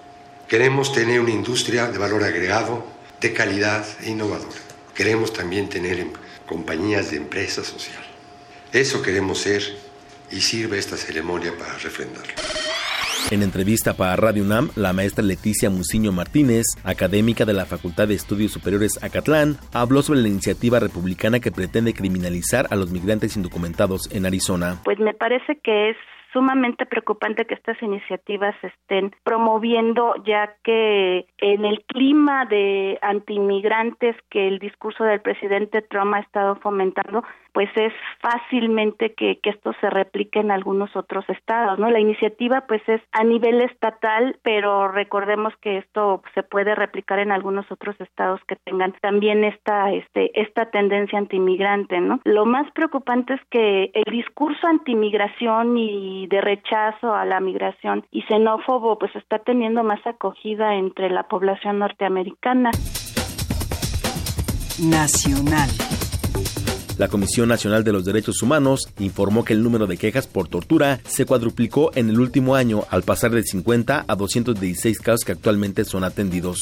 Queremos 0.47 0.93
tener 0.93 1.19
una 1.19 1.31
industria 1.31 1.87
de 1.87 1.97
valor 1.97 2.23
agregado, 2.23 2.87
de 3.19 3.33
calidad 3.33 3.85
e 4.03 4.11
innovadora. 4.11 4.61
Queremos 4.95 5.33
también 5.33 5.67
tener 5.67 5.99
em, 5.99 6.13
compañías 6.47 7.11
de 7.11 7.17
empresa 7.17 7.61
social. 7.61 8.03
Eso 8.71 9.01
queremos 9.01 9.39
ser 9.39 9.61
y 10.31 10.39
sirve 10.39 10.79
esta 10.79 10.95
ceremonia 10.95 11.53
para 11.57 11.77
refrendarlo. 11.77 12.60
En 13.29 13.43
entrevista 13.43 13.93
para 13.93 14.15
Radio 14.15 14.43
UNAM, 14.43 14.69
la 14.75 14.93
maestra 14.93 15.23
Leticia 15.23 15.69
Muciño 15.69 16.11
Martínez, 16.11 16.65
académica 16.83 17.45
de 17.45 17.53
la 17.53 17.65
Facultad 17.65 18.07
de 18.07 18.15
Estudios 18.15 18.51
Superiores 18.51 19.01
Acatlán, 19.03 19.57
habló 19.73 20.01
sobre 20.01 20.21
la 20.21 20.27
iniciativa 20.27 20.79
republicana 20.79 21.39
que 21.39 21.51
pretende 21.51 21.93
criminalizar 21.93 22.67
a 22.71 22.75
los 22.75 22.91
migrantes 22.91 23.37
indocumentados 23.37 24.13
en 24.13 24.25
Arizona. 24.25 24.81
Pues 24.83 24.99
me 24.99 25.13
parece 25.13 25.59
que 25.63 25.91
es 25.91 25.97
sumamente 26.33 26.85
preocupante 26.85 27.45
que 27.45 27.53
estas 27.53 27.81
iniciativas 27.81 28.55
se 28.61 28.67
estén 28.67 29.11
promoviendo, 29.23 30.13
ya 30.25 30.55
que 30.63 31.25
en 31.37 31.65
el 31.65 31.83
clima 31.85 32.45
de 32.45 32.97
antimigrantes 33.01 34.15
que 34.29 34.47
el 34.47 34.59
discurso 34.59 35.03
del 35.03 35.21
presidente 35.21 35.81
Trump 35.81 36.13
ha 36.13 36.19
estado 36.19 36.55
fomentando, 36.55 37.23
pues 37.53 37.69
es 37.75 37.93
fácilmente 38.21 39.13
que, 39.13 39.39
que 39.39 39.49
esto 39.49 39.73
se 39.81 39.89
replique 39.89 40.39
en 40.39 40.51
algunos 40.51 40.95
otros 40.95 41.25
estados, 41.29 41.79
¿no? 41.79 41.89
La 41.89 41.99
iniciativa 41.99 42.65
pues 42.67 42.81
es 42.87 43.01
a 43.11 43.23
nivel 43.23 43.61
estatal, 43.61 44.37
pero 44.43 44.87
recordemos 44.87 45.53
que 45.61 45.77
esto 45.77 46.21
se 46.33 46.43
puede 46.43 46.75
replicar 46.75 47.19
en 47.19 47.31
algunos 47.31 47.69
otros 47.71 47.99
estados 47.99 48.39
que 48.47 48.55
tengan 48.55 48.93
también 49.01 49.43
esta 49.43 49.91
este 49.91 50.31
esta 50.39 50.69
tendencia 50.71 51.17
antimigrante, 51.17 51.99
¿no? 51.99 52.19
Lo 52.23 52.45
más 52.45 52.71
preocupante 52.71 53.33
es 53.33 53.41
que 53.49 53.91
el 53.93 54.11
discurso 54.11 54.67
antimigración 54.67 55.77
y 55.77 56.27
de 56.27 56.41
rechazo 56.41 57.13
a 57.13 57.25
la 57.25 57.39
migración 57.39 58.05
y 58.11 58.21
xenófobo 58.23 58.97
pues 58.97 59.15
está 59.15 59.39
teniendo 59.39 59.83
más 59.83 60.05
acogida 60.05 60.75
entre 60.75 61.09
la 61.09 61.23
población 61.23 61.79
norteamericana. 61.79 62.71
Nacional. 64.79 66.00
La 67.01 67.07
Comisión 67.07 67.49
Nacional 67.49 67.83
de 67.83 67.91
los 67.91 68.05
Derechos 68.05 68.43
Humanos 68.43 68.87
informó 68.99 69.43
que 69.43 69.53
el 69.53 69.63
número 69.63 69.87
de 69.87 69.97
quejas 69.97 70.27
por 70.27 70.47
tortura 70.47 70.99
se 71.03 71.25
cuadruplicó 71.25 71.89
en 71.95 72.11
el 72.11 72.19
último 72.19 72.53
año 72.53 72.83
al 72.91 73.01
pasar 73.01 73.31
de 73.31 73.41
50 73.41 74.05
a 74.07 74.15
216 74.15 74.99
casos 74.99 75.25
que 75.25 75.31
actualmente 75.31 75.83
son 75.83 76.03
atendidos. 76.03 76.59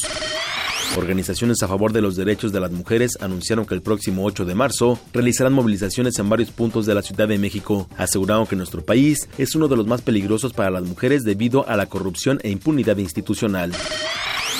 Organizaciones 0.95 1.61
a 1.61 1.67
favor 1.67 1.91
de 1.91 2.01
los 2.01 2.15
derechos 2.15 2.53
de 2.53 2.61
las 2.61 2.71
mujeres 2.71 3.17
anunciaron 3.19 3.65
que 3.65 3.75
el 3.75 3.81
próximo 3.81 4.23
8 4.23 4.45
de 4.45 4.55
marzo 4.55 4.97
realizarán 5.11 5.51
movilizaciones 5.51 6.17
en 6.19 6.29
varios 6.29 6.51
puntos 6.51 6.85
de 6.85 6.95
la 6.95 7.01
Ciudad 7.01 7.27
de 7.27 7.37
México. 7.37 7.89
Aseguraron 7.97 8.47
que 8.47 8.55
nuestro 8.55 8.81
país 8.81 9.27
es 9.37 9.55
uno 9.55 9.67
de 9.67 9.75
los 9.75 9.87
más 9.87 10.01
peligrosos 10.01 10.53
para 10.53 10.71
las 10.71 10.83
mujeres 10.83 11.25
debido 11.25 11.67
a 11.67 11.75
la 11.75 11.87
corrupción 11.87 12.39
e 12.43 12.49
impunidad 12.49 12.95
institucional. 12.95 13.73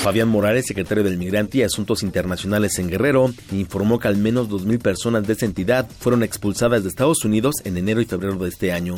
Fabián 0.02 0.30
Morales, 0.30 0.66
secretario 0.66 1.04
del 1.04 1.18
Migrante 1.18 1.58
y 1.58 1.64
Asuntos 1.64 2.04
Internacionales 2.04 2.80
en 2.80 2.88
Guerrero, 2.88 3.34
informó 3.52 4.00
que 4.00 4.08
al 4.08 4.16
menos 4.16 4.50
2.000 4.50 4.82
personas 4.82 5.28
de 5.28 5.34
esa 5.34 5.46
entidad 5.46 5.90
fueron 6.00 6.24
expulsadas 6.24 6.84
de 6.84 6.90
Estados 6.90 7.26
Unidos 7.26 7.56
en 7.66 7.76
enero 7.76 8.00
y 8.00 8.06
febrero 8.06 8.36
de 8.36 8.48
este 8.48 8.72
año. 8.72 8.96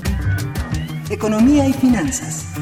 Economía 1.10 1.68
y 1.68 1.74
finanzas. 1.74 2.54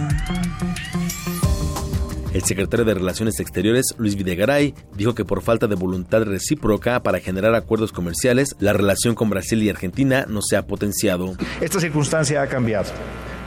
El 2.34 2.44
secretario 2.44 2.86
de 2.86 2.94
Relaciones 2.94 3.42
Exteriores, 3.42 3.94
Luis 3.98 4.16
Videgaray, 4.16 4.74
dijo 4.96 5.14
que 5.14 5.26
por 5.26 5.42
falta 5.42 5.68
de 5.68 5.76
voluntad 5.76 6.24
recíproca 6.24 7.04
para 7.04 7.20
generar 7.20 7.56
acuerdos 7.56 7.92
comerciales, 7.92 8.56
la 8.60 8.72
relación 8.72 9.16
con 9.16 9.30
Brasil 9.30 9.62
y 9.62 9.70
Argentina 9.70 10.26
no 10.30 10.42
se 10.42 10.56
ha 10.56 10.66
potenciado. 10.66 11.36
Esta 11.60 11.82
circunstancia 11.82 12.42
ha 12.42 12.48
cambiado 12.48 12.90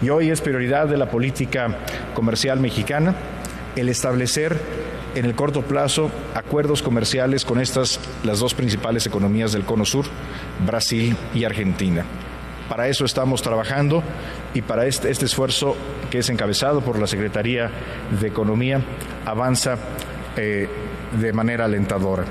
y 0.03 0.11
hoy 0.11 0.29
es 0.29 0.43
prioridad 0.43 0.87
de 0.87 0.99
la 0.99 1.11
política 1.11 1.79
comercial 2.15 2.61
mexicana 2.61 3.15
el 3.77 3.89
establecer 3.89 4.59
en 5.15 5.25
el 5.25 5.35
corto 5.35 5.63
plazo 5.63 6.11
acuerdos 6.35 6.83
comerciales 6.83 7.45
con 7.45 7.61
estas 7.61 8.01
las 8.25 8.39
dos 8.39 8.55
principales 8.55 9.07
economías 9.07 9.53
del 9.53 9.65
Cono 9.65 9.85
Sur, 9.85 10.07
Brasil 10.67 11.17
y 11.35 11.45
Argentina. 11.45 12.05
Para 12.69 12.89
eso 12.89 13.05
estamos 13.05 13.43
trabajando 13.43 14.03
y 14.55 14.63
para 14.63 14.87
este, 14.87 15.11
este 15.11 15.27
esfuerzo 15.27 15.77
que 16.11 16.19
es 16.19 16.31
encabezado 16.31 16.81
por 16.81 16.99
la 16.99 17.07
Secretaría 17.07 17.71
de 18.21 18.29
Economía 18.29 18.81
avanza 19.27 19.77
eh, 20.37 20.69
de 21.21 21.33
manera 21.33 21.67
alentadora. 21.67 22.25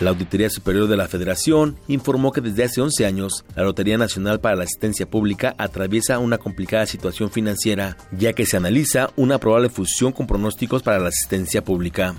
La 0.00 0.10
Auditoría 0.10 0.50
Superior 0.50 0.88
de 0.88 0.96
la 0.96 1.08
Federación 1.08 1.78
informó 1.88 2.30
que 2.30 2.42
desde 2.42 2.64
hace 2.64 2.82
11 2.82 3.06
años, 3.06 3.46
la 3.54 3.62
Lotería 3.62 3.96
Nacional 3.96 4.40
para 4.40 4.54
la 4.54 4.64
Asistencia 4.64 5.08
Pública 5.08 5.54
atraviesa 5.56 6.18
una 6.18 6.36
complicada 6.36 6.84
situación 6.84 7.30
financiera, 7.30 7.96
ya 8.12 8.34
que 8.34 8.44
se 8.44 8.58
analiza 8.58 9.10
una 9.16 9.38
probable 9.38 9.70
fusión 9.70 10.12
con 10.12 10.26
pronósticos 10.26 10.82
para 10.82 10.98
la 10.98 11.08
asistencia 11.08 11.64
pública. 11.64 12.14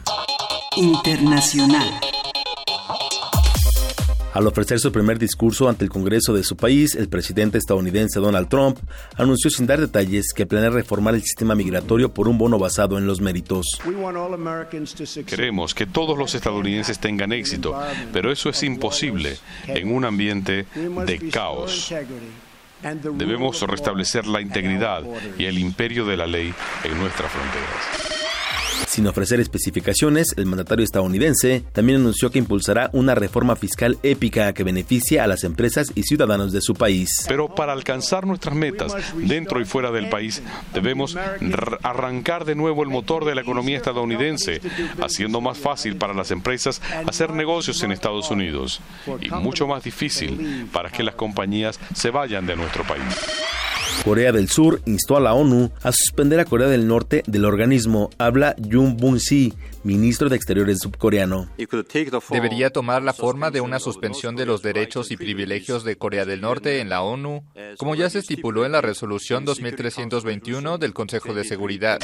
Internacional. 0.75 1.87
Al 4.37 4.45
ofrecer 4.45 4.79
su 4.79 4.91
primer 4.91 5.17
discurso 5.17 5.67
ante 5.67 5.83
el 5.83 5.89
Congreso 5.89 6.31
de 6.31 6.43
su 6.43 6.55
país, 6.55 6.93
el 6.93 7.09
presidente 7.09 7.57
estadounidense 7.57 8.19
Donald 8.19 8.47
Trump 8.47 8.77
anunció 9.15 9.49
sin 9.49 9.65
dar 9.65 9.79
detalles 9.79 10.31
que 10.31 10.45
planea 10.45 10.69
reformar 10.69 11.15
el 11.15 11.23
sistema 11.23 11.55
migratorio 11.55 12.13
por 12.13 12.27
un 12.27 12.37
bono 12.37 12.59
basado 12.59 12.99
en 12.99 13.07
los 13.07 13.19
méritos. 13.19 13.81
Queremos 15.25 15.73
que 15.73 15.87
todos 15.87 16.15
los 16.19 16.35
estadounidenses 16.35 16.99
tengan 16.99 17.31
éxito, 17.31 17.75
pero 18.13 18.31
eso 18.31 18.49
es 18.49 18.61
imposible 18.61 19.39
en 19.65 19.91
un 19.91 20.05
ambiente 20.05 20.67
de 20.75 21.29
caos. 21.31 21.91
Debemos 23.15 23.59
restablecer 23.63 24.27
la 24.27 24.39
integridad 24.39 25.01
y 25.39 25.45
el 25.45 25.57
imperio 25.57 26.05
de 26.05 26.15
la 26.15 26.27
ley 26.27 26.53
en 26.83 26.99
nuestras 26.99 27.31
fronteras. 27.31 28.16
Sin 28.85 29.07
ofrecer 29.07 29.39
especificaciones, 29.39 30.33
el 30.37 30.45
mandatario 30.45 30.83
estadounidense 30.83 31.63
también 31.71 31.99
anunció 31.99 32.31
que 32.31 32.39
impulsará 32.39 32.89
una 32.93 33.15
reforma 33.15 33.55
fiscal 33.55 33.97
épica 34.03 34.53
que 34.53 34.63
beneficie 34.63 35.19
a 35.19 35.27
las 35.27 35.43
empresas 35.43 35.91
y 35.95 36.03
ciudadanos 36.03 36.51
de 36.51 36.61
su 36.61 36.73
país. 36.73 37.25
Pero 37.27 37.53
para 37.53 37.73
alcanzar 37.73 38.25
nuestras 38.25 38.55
metas 38.55 38.95
dentro 39.15 39.61
y 39.61 39.65
fuera 39.65 39.91
del 39.91 40.09
país, 40.09 40.41
debemos 40.73 41.17
arrancar 41.83 42.45
de 42.45 42.55
nuevo 42.55 42.83
el 42.83 42.89
motor 42.89 43.25
de 43.25 43.35
la 43.35 43.41
economía 43.41 43.77
estadounidense, 43.77 44.61
haciendo 45.01 45.41
más 45.41 45.57
fácil 45.57 45.97
para 45.97 46.13
las 46.13 46.31
empresas 46.31 46.81
hacer 47.07 47.31
negocios 47.31 47.81
en 47.83 47.91
Estados 47.91 48.31
Unidos 48.31 48.81
y 49.21 49.29
mucho 49.29 49.67
más 49.67 49.83
difícil 49.83 50.67
para 50.71 50.89
que 50.89 51.03
las 51.03 51.15
compañías 51.15 51.79
se 51.95 52.09
vayan 52.09 52.45
de 52.45 52.55
nuestro 52.55 52.83
país. 52.83 53.03
Corea 54.03 54.31
del 54.31 54.49
Sur 54.49 54.81
instó 54.85 55.17
a 55.17 55.19
la 55.19 55.33
ONU 55.33 55.71
a 55.83 55.91
suspender 55.91 56.39
a 56.39 56.45
Corea 56.45 56.67
del 56.67 56.87
Norte 56.87 57.23
del 57.27 57.45
organismo. 57.45 58.09
Habla 58.17 58.55
Jung 58.57 58.97
Bun-si, 58.97 59.53
ministro 59.83 60.29
de 60.29 60.35
Exteriores 60.35 60.79
subcoreano. 60.79 61.49
Debería 62.29 62.69
tomar 62.69 63.03
la 63.03 63.13
forma 63.13 63.51
de 63.51 63.61
una 63.61 63.79
suspensión 63.79 64.35
de 64.35 64.45
los 64.45 64.61
derechos 64.61 65.11
y 65.11 65.17
privilegios 65.17 65.83
de 65.83 65.97
Corea 65.97 66.25
del 66.25 66.41
Norte 66.41 66.79
en 66.79 66.89
la 66.89 67.01
ONU, 67.01 67.43
como 67.77 67.95
ya 67.95 68.09
se 68.09 68.19
estipuló 68.19 68.65
en 68.65 68.71
la 68.71 68.81
resolución 68.81 69.45
2321 69.45 70.77
del 70.77 70.93
Consejo 70.93 71.33
de 71.33 71.43
Seguridad. 71.43 71.99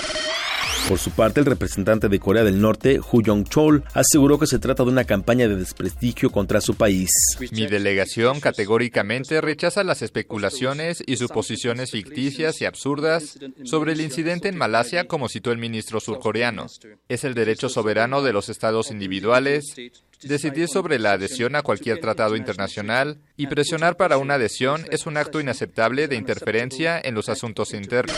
Por 0.88 1.00
su 1.00 1.12
parte, 1.12 1.40
el 1.40 1.46
representante 1.46 2.10
de 2.10 2.20
Corea 2.20 2.44
del 2.44 2.60
Norte, 2.60 3.00
Hu 3.00 3.22
Jong-chol, 3.24 3.84
aseguró 3.94 4.38
que 4.38 4.48
se 4.48 4.60
trata 4.60 4.84
de 4.84 4.90
una 4.90 5.06
campaña 5.06 5.48
de 5.48 5.56
desprestigio 5.56 6.30
contra 6.30 6.60
su 6.60 6.76
país. 6.76 7.10
Mi 7.52 7.68
delegación 7.68 8.42
categóricamente 8.42 9.40
rechaza 9.40 9.84
las 9.84 10.02
especulaciones 10.02 11.02
y 11.06 11.16
suposiciones 11.16 11.92
ficticias 11.92 12.62
y 12.62 12.66
absurdas 12.66 13.40
sobre 13.64 13.94
el 13.94 14.02
incidente 14.02 14.50
en 14.50 14.58
Malasia, 14.58 15.08
como 15.08 15.30
citó 15.30 15.52
el 15.54 15.58
ministro 15.58 16.02
surcoreano. 16.02 16.68
Es 17.08 17.24
el 17.24 17.34
derecho 17.34 17.70
soberano 17.70 18.22
de 18.22 18.34
los 18.34 18.50
estados 18.50 18.92
individuales 18.92 19.76
decidir 20.22 20.68
sobre 20.68 21.00
la 21.00 21.14
adhesión 21.14 21.56
a 21.56 21.62
cualquier 21.62 22.00
tratado 22.00 22.36
internacional 22.36 23.20
y 23.38 23.48
presionar 23.48 23.98
para 23.98 24.18
una 24.18 24.36
adhesión 24.36 24.86
es 24.90 25.06
un 25.06 25.18
acto 25.18 25.40
inaceptable 25.40 26.08
de 26.08 26.16
interferencia 26.16 27.00
en 27.04 27.16
los 27.16 27.30
asuntos 27.30 27.74
internos. 27.74 28.18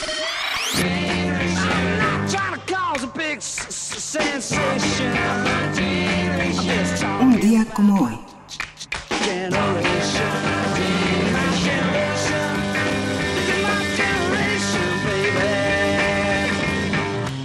Un 7.21 7.39
día 7.41 7.65
como 7.73 8.05
hoy. 8.05 8.17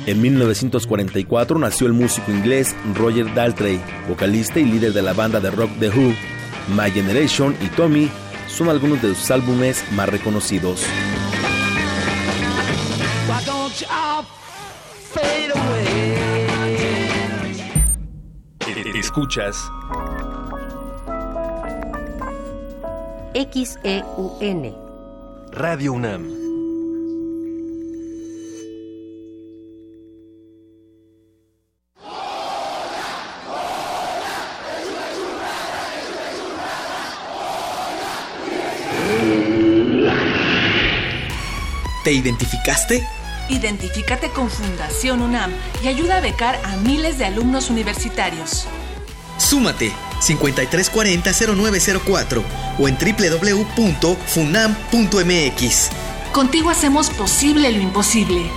En 0.07 0.21
1944 0.21 1.59
nació 1.59 1.87
el 1.87 1.93
músico 1.93 2.31
inglés 2.31 2.77
Roger 2.95 3.33
Daltrey, 3.35 3.81
vocalista 4.09 4.61
y 4.61 4.65
líder 4.65 4.93
de 4.93 5.03
la 5.03 5.13
banda 5.13 5.41
de 5.41 5.51
rock 5.51 5.71
The 5.81 5.89
Who. 5.89 6.15
My 6.75 6.91
Generation 6.93 7.57
y 7.61 7.67
Tommy 7.69 8.11
son 8.47 8.69
algunos 8.69 9.03
de 9.03 9.15
sus 9.15 9.31
álbumes 9.31 9.85
más 9.93 10.09
reconocidos. 10.09 10.85
Escuchas 19.01 19.57
XEUN 23.33 24.77
Radio 25.53 25.95
UNAM. 25.95 26.29
¿Te 42.05 42.13
identificaste? 42.13 43.07
Identifícate 43.49 44.29
con 44.29 44.51
Fundación 44.51 45.23
UNAM 45.23 45.53
y 45.83 45.89
ayuda 45.89 46.19
a 46.19 46.21
becar 46.21 46.61
a 46.65 46.77
miles 46.77 47.17
de 47.17 47.25
alumnos 47.25 47.71
universitarios. 47.71 48.69
Súmate 49.51 49.93
5340-0904 50.21 52.43
o 52.79 52.87
en 52.87 52.97
www.funam.mx. 52.97 55.91
Contigo 56.33 56.71
hacemos 56.71 57.11
posible 57.11 57.73
lo 57.73 57.81
imposible. 57.81 58.49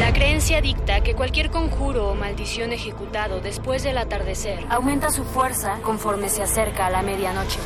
La 0.00 0.12
creencia 0.12 0.60
dicta 0.60 1.00
que 1.02 1.14
cualquier 1.14 1.52
conjuro 1.52 2.08
o 2.08 2.16
maldición 2.16 2.72
ejecutado 2.72 3.40
después 3.40 3.84
del 3.84 3.98
atardecer 3.98 4.64
aumenta 4.68 5.12
su 5.12 5.22
fuerza 5.22 5.78
conforme 5.82 6.28
se 6.28 6.42
acerca 6.42 6.86
a 6.86 6.90
la 6.90 7.02
medianoche. 7.02 7.60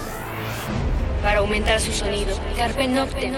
Para 1.22 1.40
aumentar 1.40 1.80
su 1.80 1.92
sonido, 1.92 2.34
Carpe 2.56 2.88
Noctem. 2.88 3.34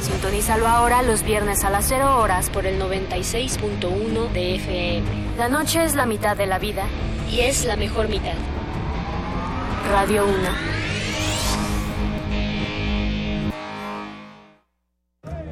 Sintonízalo 0.00 0.66
ahora 0.66 1.02
los 1.02 1.22
viernes 1.22 1.62
a 1.62 1.70
las 1.70 1.86
0 1.88 2.18
horas 2.18 2.50
por 2.50 2.66
el 2.66 2.80
96.1 2.80 4.32
de 4.32 4.56
FM. 4.56 5.02
La 5.36 5.48
noche 5.48 5.84
es 5.84 5.94
la 5.94 6.06
mitad 6.06 6.36
de 6.36 6.46
la 6.46 6.58
vida 6.58 6.84
y 7.30 7.40
es 7.40 7.64
la 7.64 7.76
mejor 7.76 8.08
mitad. 8.08 8.34
Radio 9.92 10.24
1. 10.26 10.34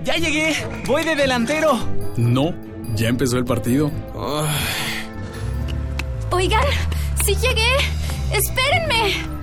¡Ya 0.04 0.16
llegué! 0.16 0.54
¡Voy 0.86 1.04
de 1.04 1.14
delantero! 1.14 1.78
No, 2.16 2.54
ya 2.94 3.08
empezó 3.08 3.38
el 3.38 3.44
partido. 3.44 3.90
Oigan, 6.30 6.64
sí 7.24 7.36
llegué. 7.36 7.68
Espérenme. 8.32 9.35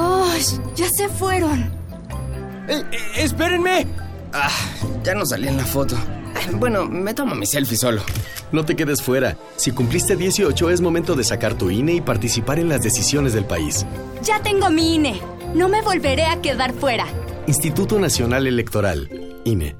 ¡Oh! 0.00 0.32
Ya 0.76 0.86
se 0.96 1.08
fueron. 1.08 1.72
Eh, 2.68 2.84
eh, 2.92 2.98
¡Espérenme! 3.16 3.84
Ah, 4.32 4.48
ya 5.02 5.14
no 5.14 5.26
salí 5.26 5.48
en 5.48 5.56
la 5.56 5.64
foto. 5.64 5.96
Bueno, 6.52 6.86
me 6.86 7.14
tomo 7.14 7.34
mi 7.34 7.46
selfie 7.46 7.76
solo. 7.76 8.02
No 8.52 8.64
te 8.64 8.76
quedes 8.76 9.02
fuera. 9.02 9.36
Si 9.56 9.72
cumpliste 9.72 10.14
18 10.14 10.70
es 10.70 10.80
momento 10.80 11.16
de 11.16 11.24
sacar 11.24 11.54
tu 11.54 11.68
INE 11.68 11.94
y 11.94 12.00
participar 12.00 12.60
en 12.60 12.68
las 12.68 12.82
decisiones 12.82 13.32
del 13.32 13.44
país. 13.44 13.84
Ya 14.22 14.40
tengo 14.40 14.70
mi 14.70 14.94
INE. 14.94 15.20
No 15.56 15.68
me 15.68 15.82
volveré 15.82 16.26
a 16.26 16.40
quedar 16.40 16.72
fuera. 16.74 17.06
Instituto 17.48 17.98
Nacional 17.98 18.46
Electoral, 18.46 19.08
INE. 19.44 19.74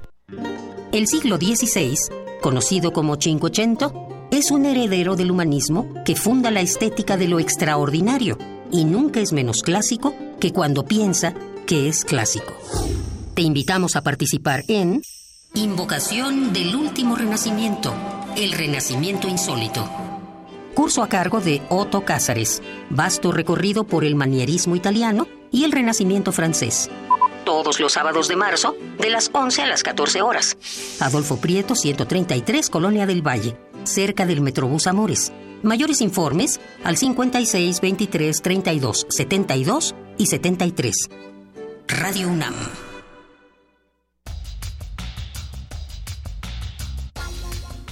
El 0.91 1.07
siglo 1.07 1.37
XVI, 1.37 1.95
conocido 2.43 2.93
como 2.93 3.21
Cinquecento, 3.21 4.09
es 4.33 4.51
un 4.51 4.67
heredero 4.67 5.15
del 5.15 5.31
humanismo 5.31 5.95
que 6.05 6.17
funda 6.17 6.51
la 6.51 6.61
estética 6.61 7.17
de 7.17 7.29
lo 7.29 7.39
extraordinario 7.39 8.37
y 8.71 8.85
nunca 8.85 9.21
es 9.21 9.33
menos 9.33 9.63
clásico 9.63 10.15
que 10.41 10.53
cuando 10.53 10.85
piensa 10.85 11.35
que 11.67 11.89
es 11.89 12.05
clásico. 12.05 12.53
Te 13.35 13.43
invitamos 13.43 13.97
a 13.97 14.03
participar 14.03 14.65
en 14.69 15.03
Invocación 15.55 16.53
del 16.53 16.77
Último 16.77 17.17
Renacimiento, 17.17 17.95
el 18.37 18.53
Renacimiento 18.53 19.29
Insólito. 19.29 19.89
Curso 20.75 21.03
a 21.03 21.09
cargo 21.09 21.41
de 21.41 21.63
Otto 21.69 22.05
Cázares, 22.05 22.63
vasto 22.91 23.33
recorrido 23.33 23.85
por 23.85 24.05
el 24.05 24.15
manierismo 24.15 24.77
italiano 24.77 25.27
y 25.51 25.65
el 25.65 25.73
Renacimiento 25.73 26.33
francés. 26.33 26.91
Todos 27.45 27.81
los 27.81 27.95
sábados 27.95 28.29
de 28.29 28.37
marzo, 28.37 28.77
de 28.99 29.11
las 29.11 29.31
11 29.33 29.63
a 29.63 29.67
las 29.67 29.83
14 29.83 30.23
horas. 30.23 30.57
Adolfo 31.01 31.39
Prieto, 31.39 31.75
133, 31.75 32.71
Colonia 32.71 33.07
del 33.07 33.27
Valle, 33.27 33.57
cerca 33.85 34.27
del 34.27 34.43
Metrobús 34.43 34.87
Amores. 34.87 35.33
Mayores 35.63 36.01
informes 36.01 36.59
al 36.85 36.97
56 36.97 37.81
23 37.81 38.43
32 38.43 39.07
72 39.09 39.95
y 40.17 40.27
73. 40.27 40.95
Radio 41.89 42.29
UNAM. 42.29 42.55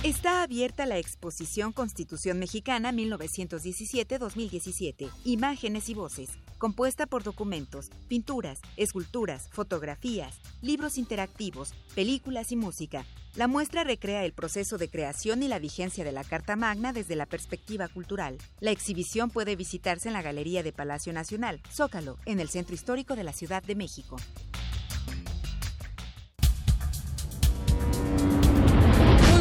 Está 0.04 0.42
abierta 0.42 0.86
la 0.86 0.98
exposición 0.98 1.72
Constitución 1.72 2.38
Mexicana 2.38 2.92
1917-2017, 2.92 5.10
Imágenes 5.24 5.88
y 5.88 5.94
Voces, 5.94 6.30
compuesta 6.58 7.06
por 7.06 7.24
documentos, 7.24 7.90
pinturas, 8.06 8.60
esculturas, 8.76 9.48
fotografías, 9.50 10.38
libros 10.62 10.98
interactivos, 10.98 11.74
películas 11.96 12.52
y 12.52 12.56
música. 12.56 13.04
La 13.36 13.48
muestra 13.48 13.84
recrea 13.84 14.24
el 14.24 14.32
proceso 14.32 14.78
de 14.78 14.88
creación 14.88 15.42
y 15.42 15.48
la 15.48 15.58
vigencia 15.58 16.04
de 16.04 16.12
la 16.12 16.24
Carta 16.24 16.56
Magna 16.56 16.94
desde 16.94 17.16
la 17.16 17.26
perspectiva 17.26 17.86
cultural. 17.86 18.38
La 18.60 18.70
exhibición 18.70 19.28
puede 19.28 19.56
visitarse 19.56 20.08
en 20.08 20.14
la 20.14 20.22
Galería 20.22 20.62
de 20.62 20.72
Palacio 20.72 21.12
Nacional, 21.12 21.60
Zócalo, 21.70 22.16
en 22.24 22.40
el 22.40 22.48
Centro 22.48 22.74
Histórico 22.74 23.14
de 23.14 23.24
la 23.24 23.34
Ciudad 23.34 23.62
de 23.62 23.74
México. 23.74 24.16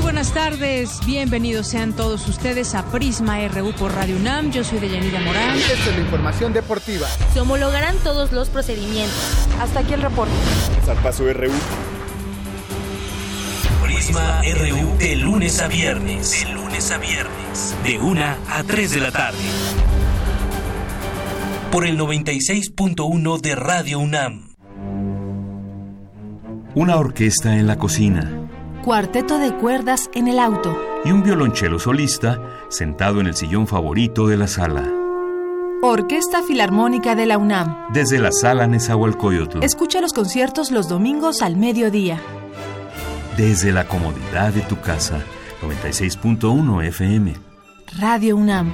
buenas 0.02 0.34
tardes. 0.34 1.06
Bienvenidos 1.06 1.68
sean 1.68 1.94
todos 1.94 2.26
ustedes 2.30 2.74
a 2.74 2.90
Prisma 2.90 3.46
RU 3.50 3.74
por 3.74 3.94
Radio 3.94 4.16
UNAM. 4.16 4.50
Yo 4.50 4.64
soy 4.64 4.80
Deyanira 4.80 5.20
Morán. 5.20 5.58
Esta 5.58 5.74
es 5.74 5.96
la 5.96 6.02
información 6.02 6.54
deportiva. 6.54 7.06
Se 7.34 7.42
homologarán 7.42 7.98
todos 7.98 8.32
los 8.32 8.50
procedimientos. 8.50 9.48
Hasta 9.60 9.82
aquí 9.82 9.94
el 9.94 10.02
reporte. 10.02 10.34
Zarpazo 10.86 11.32
RU. 11.34 11.52
Prisma 13.96 14.42
RU 14.42 14.98
de 14.98 15.16
lunes 15.16 15.62
a 15.62 15.70
viernes. 15.70 16.46
De 16.46 16.54
lunes 16.54 16.92
a 16.92 16.98
viernes. 16.98 17.76
De 17.82 17.98
1 17.98 18.22
a 18.50 18.64
3 18.68 18.92
de 18.92 19.00
la 19.00 19.10
tarde. 19.10 19.40
Por 21.72 21.88
el 21.88 21.98
96.1 21.98 23.40
de 23.40 23.56
Radio 23.56 24.00
UNAM. 24.00 24.50
Una 26.76 26.98
orquesta 26.98 27.56
en 27.56 27.68
la 27.68 27.78
cocina 27.78 28.42
cuarteto 28.84 29.40
de 29.40 29.56
cuerdas 29.56 30.10
en 30.14 30.28
el 30.28 30.40
auto 30.40 30.78
y 31.06 31.12
un 31.12 31.24
violonchelo 31.24 31.80
solista 31.80 32.40
sentado 32.70 33.22
en 33.22 33.28
el 33.28 33.36
sillón 33.36 33.66
favorito 33.66 34.28
de 34.28 34.38
la 34.38 34.48
sala. 34.48 34.92
Orquesta 35.82 36.44
Filarmónica 36.44 37.16
de 37.16 37.26
la 37.26 37.38
UNAM. 37.38 37.94
Desde 37.94 38.20
la 38.20 38.32
sala 38.32 38.68
Nezahualcóyotl. 38.68 39.64
Escucha 39.64 40.02
los 40.02 40.14
conciertos 40.14 40.70
los 40.70 40.90
domingos 40.90 41.42
al 41.42 41.56
mediodía. 41.56 42.20
Desde 43.38 43.74
la 43.74 43.86
comodidad 43.86 44.54
de 44.54 44.62
tu 44.62 44.80
casa. 44.80 45.22
96.1 45.62 46.86
FM. 46.86 47.34
Radio 48.00 48.38
UNAM. 48.38 48.74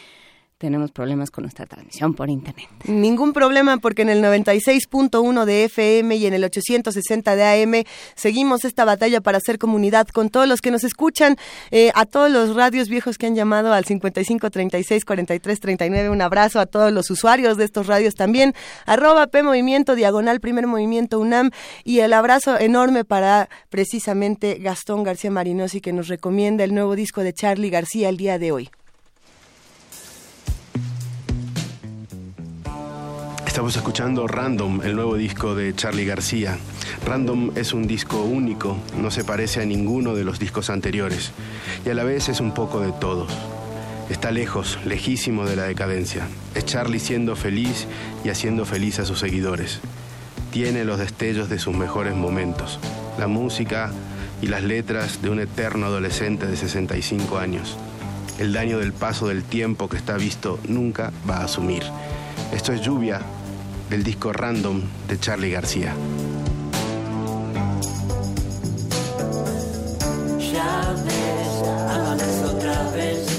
tenemos 0.58 0.92
problemas 0.92 1.32
con 1.32 1.44
nuestra 1.44 1.66
transmisión 1.66 2.14
por 2.14 2.30
internet. 2.30 2.70
Ningún 2.86 3.34
problema 3.34 3.78
porque 3.78 4.04
en 4.04 4.10
el 4.10 4.24
96.1 4.24 5.44
de 5.44 5.66
FM 5.66 6.16
y 6.16 6.26
en 6.28 6.34
el 6.34 6.46
860 6.46 7.36
de 7.36 7.44
AM 7.44 7.84
seguimos 8.16 8.64
esta 8.64 8.86
batalla 8.86 9.20
para 9.20 9.38
hacer 9.38 9.60
comunidad 9.60 10.08
con 10.08 10.30
todos 10.30 10.48
los 10.48 10.62
que 10.62 10.72
nos 10.72 10.86
escuchan, 10.86 11.36
eh, 11.72 11.92
a 11.94 12.06
todos 12.06 12.32
los 12.32 12.56
radios 12.56 12.88
viejos 12.88 13.18
que 13.18 13.28
han 13.28 13.36
llamado 13.36 13.74
al 13.74 13.84
55 13.84 14.50
36 14.50 15.04
43 15.04 15.60
39. 15.60 16.10
Un 16.10 16.22
abrazo 16.22 16.62
a 16.62 16.66
todos 16.66 16.94
los 16.94 17.12
usuarios 17.12 17.58
de 17.58 17.66
estos 17.66 17.88
radios 17.88 18.16
también. 18.16 18.54
Arroba 18.86 19.28
P 19.28 19.44
Movimiento, 19.44 19.94
diagonal 19.96 20.40
Primer 20.40 20.68
Movimiento 20.68 21.20
UNAM 21.20 21.52
y 21.84 22.00
el 22.00 22.14
abrazo 22.14 22.58
enorme 22.58 23.04
para 23.04 23.50
precisamente 23.70 24.56
Gastón 24.60 25.04
García 25.04 25.32
Marinosi 25.32 25.82
que 25.82 25.92
nos 25.92 26.08
recomienda 26.08 26.64
el 26.64 26.74
nuevo 26.74 26.96
disco 26.96 27.24
de 27.24 27.34
Charlie 27.34 27.70
García 27.70 28.08
el 28.08 28.16
día 28.16 28.40
de 28.40 28.54
hoy. 28.54 28.70
Estamos 33.56 33.78
escuchando 33.78 34.28
Random, 34.28 34.82
el 34.84 34.98
nuevo 34.98 35.16
disco 35.16 35.56
de 35.56 35.74
Charlie 35.74 36.04
García. 36.04 36.58
Random 37.06 37.52
es 37.56 37.72
un 37.72 37.88
disco 37.88 38.22
único, 38.22 38.76
no 38.98 39.10
se 39.12 39.24
parece 39.24 39.62
a 39.62 39.66
ninguno 39.66 40.14
de 40.14 40.26
los 40.26 40.40
discos 40.40 40.70
anteriores 40.70 41.32
y 41.86 41.90
a 41.90 41.94
la 41.94 42.04
vez 42.04 42.28
es 42.28 42.42
un 42.42 42.54
poco 42.54 42.82
de 42.82 42.92
todos. 42.92 43.32
Está 44.10 44.32
lejos, 44.32 44.78
lejísimo 44.84 45.46
de 45.46 45.56
la 45.56 45.64
decadencia. 45.64 46.28
Es 46.54 46.66
Charlie 46.66 47.00
siendo 47.00 47.38
feliz 47.38 47.88
y 48.26 48.30
haciendo 48.30 48.66
feliz 48.66 49.00
a 49.00 49.06
sus 49.06 49.20
seguidores. 49.20 49.80
Tiene 50.52 50.84
los 50.84 51.00
destellos 51.00 51.48
de 51.48 51.58
sus 51.58 51.74
mejores 51.74 52.14
momentos, 52.14 52.78
la 53.18 53.28
música 53.28 53.90
y 54.42 54.48
las 54.48 54.64
letras 54.64 55.22
de 55.22 55.30
un 55.30 55.40
eterno 55.40 55.86
adolescente 55.86 56.46
de 56.46 56.58
65 56.58 57.38
años. 57.38 57.78
El 58.38 58.52
daño 58.52 58.80
del 58.80 58.92
paso 58.92 59.30
del 59.30 59.46
tiempo 59.46 59.88
que 59.88 59.96
está 59.96 60.18
visto 60.18 60.60
nunca 60.68 61.14
va 61.30 61.38
a 61.38 61.46
asumir. 61.46 61.84
Esto 62.54 62.74
es 62.74 62.82
Lluvia 62.82 63.22
del 63.90 64.04
disco 64.04 64.34
Random 64.34 64.82
de 65.08 65.20
Charlie 65.20 65.52
García. 65.52 65.94
Otra 72.44 72.92
vez. 72.92 73.36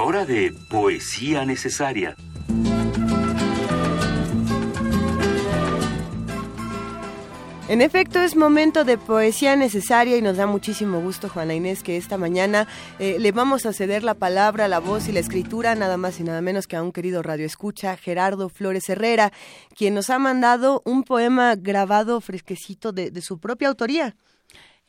Hora 0.00 0.24
de 0.24 0.54
poesía 0.70 1.44
necesaria. 1.44 2.14
En 7.68 7.82
efecto, 7.82 8.20
es 8.20 8.36
momento 8.36 8.84
de 8.84 8.96
poesía 8.96 9.56
necesaria 9.56 10.16
y 10.16 10.22
nos 10.22 10.36
da 10.36 10.46
muchísimo 10.46 11.00
gusto, 11.00 11.28
Juana 11.28 11.54
Inés, 11.54 11.82
que 11.82 11.96
esta 11.96 12.16
mañana 12.16 12.68
eh, 13.00 13.16
le 13.18 13.32
vamos 13.32 13.66
a 13.66 13.72
ceder 13.72 14.04
la 14.04 14.14
palabra, 14.14 14.68
la 14.68 14.78
voz 14.78 15.08
y 15.08 15.12
la 15.12 15.18
escritura, 15.18 15.74
nada 15.74 15.96
más 15.96 16.20
y 16.20 16.22
nada 16.22 16.42
menos 16.42 16.68
que 16.68 16.76
a 16.76 16.82
un 16.82 16.92
querido 16.92 17.24
radio 17.24 17.44
escucha, 17.44 17.96
Gerardo 17.96 18.48
Flores 18.50 18.88
Herrera, 18.88 19.32
quien 19.76 19.94
nos 19.94 20.10
ha 20.10 20.20
mandado 20.20 20.80
un 20.84 21.02
poema 21.02 21.56
grabado 21.56 22.20
fresquecito 22.20 22.92
de 22.92 23.20
su 23.20 23.40
propia 23.40 23.66
autoría. 23.66 24.14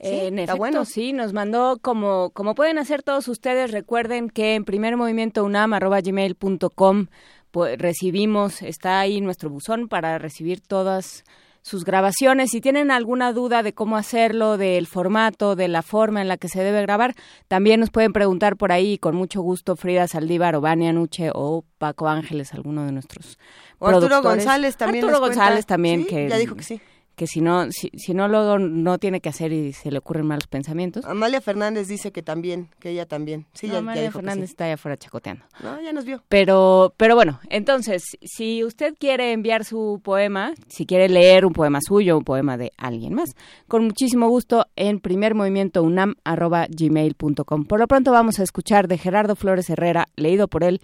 Sí, 0.01 0.11
en 0.11 0.39
efecto, 0.39 0.57
bueno. 0.57 0.85
sí, 0.85 1.11
nos 1.11 1.33
mandó 1.33 1.77
como, 1.81 2.29
como 2.29 2.55
pueden 2.55 2.77
hacer 2.77 3.03
todos 3.03 3.27
ustedes, 3.27 3.71
recuerden 3.71 4.29
que 4.29 4.55
en 4.55 4.63
primermovimientounam.gmail.com 4.63 7.07
pues, 7.51 7.77
recibimos, 7.77 8.61
está 8.61 9.01
ahí 9.01 9.19
nuestro 9.19 9.49
buzón 9.49 9.89
para 9.89 10.17
recibir 10.17 10.61
todas 10.61 11.25
sus 11.61 11.83
grabaciones. 11.83 12.51
Si 12.51 12.61
tienen 12.61 12.91
alguna 12.91 13.33
duda 13.33 13.61
de 13.61 13.73
cómo 13.73 13.97
hacerlo, 13.97 14.57
del 14.57 14.87
formato, 14.87 15.57
de 15.57 15.67
la 15.67 15.81
forma 15.81 16.21
en 16.21 16.29
la 16.29 16.37
que 16.37 16.47
se 16.47 16.63
debe 16.63 16.81
grabar, 16.81 17.13
también 17.49 17.81
nos 17.81 17.89
pueden 17.89 18.13
preguntar 18.13 18.55
por 18.55 18.71
ahí 18.71 18.97
con 18.97 19.15
mucho 19.15 19.41
gusto 19.41 19.75
Frida 19.75 20.07
Saldívar 20.07 20.55
o 20.55 20.61
Vania 20.61 20.93
Nuche 20.93 21.29
o 21.33 21.65
Paco 21.77 22.07
Ángeles, 22.07 22.53
alguno 22.53 22.85
de 22.85 22.93
nuestros 22.93 23.37
o 23.79 23.87
Arturo 23.87 24.21
González 24.21 24.77
también. 24.77 25.03
Arturo 25.03 25.19
González 25.19 25.65
también, 25.65 26.03
¿Sí? 26.03 26.07
que 26.07 26.29
ya 26.29 26.37
dijo 26.37 26.55
que 26.55 26.63
sí 26.63 26.79
que 27.19 27.27
si 27.27 27.41
no, 27.41 27.69
si, 27.69 27.91
si 27.97 28.13
no 28.13 28.29
lo 28.29 28.57
no 28.59 28.97
tiene 28.97 29.19
que 29.19 29.27
hacer 29.27 29.51
y 29.51 29.73
se 29.73 29.91
le 29.91 29.97
ocurren 29.97 30.25
malos 30.25 30.47
pensamientos. 30.47 31.03
Amalia 31.03 31.41
Fernández 31.41 31.89
dice 31.89 32.13
que 32.13 32.23
también, 32.23 32.69
que 32.79 32.91
ella 32.91 33.05
también. 33.05 33.45
Sí, 33.51 33.67
no, 33.67 33.73
ya, 33.73 33.79
Amalia 33.79 34.03
ya 34.03 34.07
dijo 34.07 34.19
Fernández 34.19 34.43
que 34.43 34.47
sí. 34.47 34.53
está 34.53 34.63
allá 34.63 34.75
afuera 34.75 34.95
chacoteando. 34.95 35.43
No, 35.61 35.81
ya 35.81 35.91
nos 35.91 36.05
vio. 36.05 36.23
Pero, 36.29 36.93
pero 36.95 37.15
bueno, 37.15 37.41
entonces, 37.49 38.03
si 38.21 38.63
usted 38.63 38.95
quiere 38.97 39.33
enviar 39.33 39.65
su 39.65 39.99
poema, 40.01 40.53
si 40.69 40.85
quiere 40.85 41.09
leer 41.09 41.45
un 41.45 41.51
poema 41.51 41.79
suyo, 41.85 42.17
un 42.17 42.23
poema 42.23 42.55
de 42.55 42.71
alguien 42.77 43.15
más, 43.15 43.31
con 43.67 43.83
muchísimo 43.83 44.29
gusto 44.29 44.67
en 44.77 45.01
primermovimientounam.gmail.com. 45.01 47.65
Por 47.65 47.79
lo 47.81 47.87
pronto 47.87 48.13
vamos 48.13 48.39
a 48.39 48.43
escuchar 48.43 48.87
de 48.87 48.97
Gerardo 48.97 49.35
Flores 49.35 49.69
Herrera, 49.69 50.07
leído 50.15 50.47
por 50.47 50.63
él, 50.63 50.79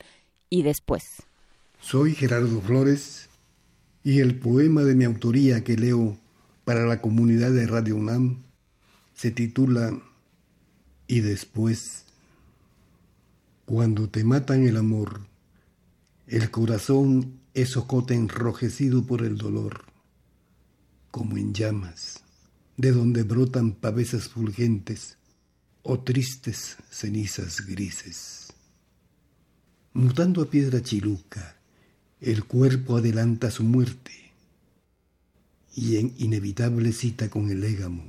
y 0.49 0.63
después. 0.63 1.01
Soy 1.79 2.13
Gerardo 2.13 2.59
Flores 2.59 3.29
y 4.03 4.19
el 4.19 4.37
poema 4.37 4.83
de 4.83 4.95
mi 4.95 5.05
autoría 5.05 5.63
que 5.63 5.77
leo 5.77 6.17
para 6.65 6.87
la 6.87 6.99
comunidad 6.99 7.51
de 7.51 7.67
Radio 7.67 7.95
UNAM 7.95 8.43
se 9.13 9.31
titula 9.31 9.97
Y 11.07 11.21
después, 11.21 12.05
cuando 13.65 14.09
te 14.09 14.23
matan 14.23 14.67
el 14.67 14.75
amor, 14.75 15.21
el 16.27 16.49
corazón 16.49 17.39
es 17.53 17.77
ocote 17.77 18.15
enrojecido 18.15 19.05
por 19.05 19.21
el 19.21 19.37
dolor, 19.37 19.85
como 21.11 21.37
en 21.37 21.53
llamas, 21.53 22.23
de 22.77 22.91
donde 22.91 23.21
brotan 23.23 23.73
pavesas 23.73 24.27
fulgentes 24.27 25.17
o 25.83 25.99
tristes 25.99 26.77
cenizas 26.89 27.65
grises. 27.65 28.53
Mutando 29.93 30.41
a 30.41 30.49
piedra 30.49 30.81
chiluca, 30.81 31.57
el 32.19 32.43
cuerpo 32.43 32.97
adelanta 32.97 33.51
su 33.51 33.63
muerte 33.63 34.24
y 35.75 35.97
en 35.97 36.13
inevitable 36.17 36.93
cita 36.93 37.29
con 37.29 37.51
el 37.51 37.63
égamo 37.63 38.05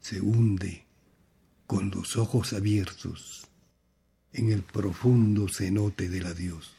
se 0.00 0.20
hunde 0.20 0.84
con 1.68 1.90
los 1.90 2.16
ojos 2.16 2.52
abiertos 2.52 3.46
en 4.32 4.50
el 4.50 4.62
profundo 4.62 5.48
cenote 5.48 6.08
del 6.08 6.26
adiós. 6.26 6.72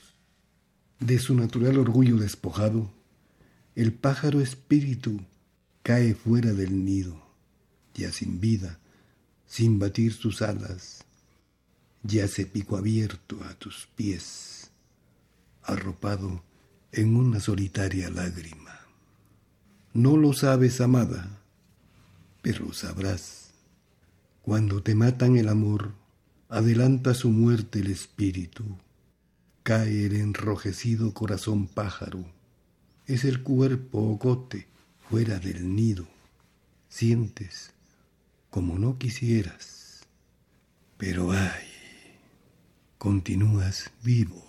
De 0.99 1.17
su 1.17 1.33
natural 1.33 1.77
orgullo 1.77 2.17
despojado, 2.17 2.91
el 3.75 3.93
pájaro 3.93 4.41
espíritu 4.41 5.21
cae 5.81 6.13
fuera 6.13 6.51
del 6.51 6.83
nido, 6.83 7.21
ya 7.93 8.11
sin 8.11 8.41
vida, 8.41 8.79
sin 9.47 9.79
batir 9.79 10.11
sus 10.11 10.41
alas, 10.41 11.05
yace 12.03 12.45
pico 12.45 12.75
abierto 12.75 13.41
a 13.45 13.53
tus 13.53 13.87
pies, 13.95 14.71
arropado 15.63 16.43
en 16.91 17.15
una 17.15 17.39
solitaria 17.39 18.09
lágrima. 18.09 18.68
No 19.93 20.17
lo 20.17 20.33
sabes, 20.33 20.81
amada, 20.81 21.41
pero 22.41 22.73
sabrás. 22.73 23.51
Cuando 24.41 24.83
te 24.83 24.95
matan 24.95 25.35
el 25.37 25.49
amor, 25.49 25.93
adelanta 26.47 27.13
su 27.13 27.29
muerte 27.31 27.79
el 27.79 27.91
espíritu. 27.91 28.63
Cae 29.63 30.05
el 30.05 30.15
enrojecido 30.15 31.13
corazón 31.13 31.67
pájaro. 31.67 32.23
Es 33.07 33.25
el 33.25 33.41
cuerpo 33.43 33.99
ocote 34.11 34.67
fuera 35.09 35.39
del 35.39 35.75
nido. 35.75 36.07
Sientes 36.87 37.71
como 38.49 38.77
no 38.77 38.97
quisieras. 38.97 40.01
Pero 40.97 41.31
ay, 41.31 41.67
continúas 42.97 43.91
vivo. 44.03 44.48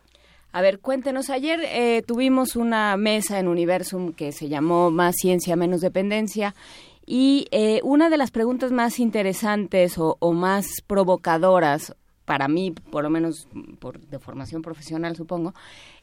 A 0.52 0.62
ver, 0.62 0.80
cuéntenos, 0.80 1.30
ayer 1.30 1.62
eh, 1.64 2.04
tuvimos 2.06 2.58
una 2.58 2.98
mesa 2.98 3.40
en 3.40 3.48
Universum 3.48 4.12
que 4.12 4.34
se 4.34 4.50
llamó 4.50 4.92
Más 4.92 5.16
ciencia, 5.16 5.56
menos 5.56 5.80
dependencia 5.80 6.56
y 7.06 7.48
eh, 7.52 7.80
una 7.84 8.10
de 8.10 8.18
las 8.18 8.32
preguntas 8.32 8.74
más 8.74 9.00
interesantes 9.00 9.98
o, 9.98 10.18
o, 10.20 10.34
más 10.34 10.68
provocadoras 10.86 11.96
para 12.28 12.50
mí, 12.50 12.72
por 12.72 13.04
lo 13.04 13.10
menos 13.10 13.48
por, 13.80 14.02
de 14.02 14.20
formación 14.20 14.62
profesional, 14.62 15.16
supongo, 15.16 15.54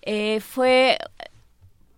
eh, 0.00 0.40
fue 0.40 0.96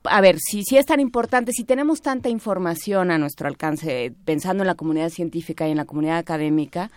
a 0.03 0.21
ver, 0.21 0.39
si, 0.39 0.63
si 0.65 0.77
es 0.77 0.87
tan 0.87 1.01
importante, 1.01 1.53
si 1.53 1.65
tenemos 1.65 2.01
tanta 2.01 2.29
información 2.29 3.11
a 3.11 3.19
nuestro 3.19 3.49
alcance, 3.49 4.13
pensando 4.25 4.63
en 4.63 4.69
la 4.69 4.75
comunidad 4.75 5.11
científica 5.11 5.67
y 5.67 5.71
en 5.71 5.77
la 5.77 5.85
comunidad 5.85 6.19
académica, 6.19 6.91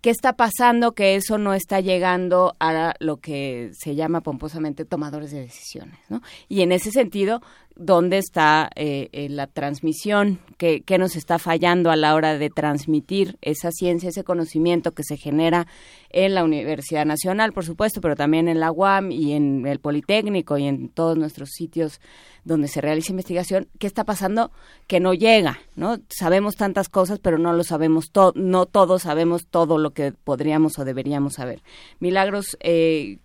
¿qué 0.00 0.10
está 0.10 0.34
pasando 0.34 0.92
que 0.92 1.14
eso 1.14 1.38
no 1.38 1.54
está 1.54 1.80
llegando 1.80 2.56
a 2.58 2.94
lo 2.98 3.18
que 3.18 3.70
se 3.72 3.94
llama 3.94 4.20
pomposamente 4.20 4.84
tomadores 4.84 5.30
de 5.30 5.40
decisiones? 5.40 5.98
¿no? 6.08 6.20
Y 6.48 6.62
en 6.62 6.72
ese 6.72 6.90
sentido, 6.90 7.42
¿dónde 7.76 8.18
está 8.18 8.70
eh, 8.74 9.26
la 9.30 9.46
transmisión? 9.46 10.40
¿Qué, 10.58 10.82
¿Qué 10.82 10.98
nos 10.98 11.16
está 11.16 11.38
fallando 11.38 11.90
a 11.90 11.96
la 11.96 12.14
hora 12.14 12.38
de 12.38 12.50
transmitir 12.50 13.38
esa 13.42 13.70
ciencia, 13.70 14.10
ese 14.10 14.24
conocimiento 14.24 14.92
que 14.92 15.04
se 15.04 15.16
genera 15.16 15.66
en 16.10 16.34
la 16.34 16.44
Universidad 16.44 17.06
Nacional, 17.06 17.52
por 17.52 17.64
supuesto, 17.64 18.00
pero 18.00 18.16
también 18.16 18.48
en 18.48 18.60
la 18.60 18.70
UAM 18.70 19.10
y 19.10 19.32
en 19.32 19.66
el 19.66 19.80
Politécnico 19.80 20.58
y 20.58 20.66
en 20.66 20.88
todos 20.88 21.16
nuestros 21.16 21.50
sitios 21.50 22.00
donde 22.44 22.68
se 22.68 22.80
realiza 22.80 23.12
investigación, 23.12 23.68
¿qué 23.78 23.86
está 23.86 24.04
pasando 24.04 24.50
que 24.86 25.00
no 25.00 25.14
llega? 25.14 25.60
¿no? 25.76 25.98
Sabemos 26.08 26.56
tantas 26.56 26.88
cosas, 26.88 27.18
pero 27.18 27.38
no 27.38 27.52
lo 27.52 27.64
sabemos 27.64 28.10
todo, 28.10 28.32
no 28.34 28.66
todos 28.66 29.02
sabemos 29.02 29.46
todo 29.46 29.78
lo 29.78 29.90
que 29.90 30.12
podríamos 30.12 30.78
o 30.78 30.84
deberíamos 30.84 31.34
saber. 31.34 31.62
Milagros, 32.00 32.56
eh, 32.60 33.18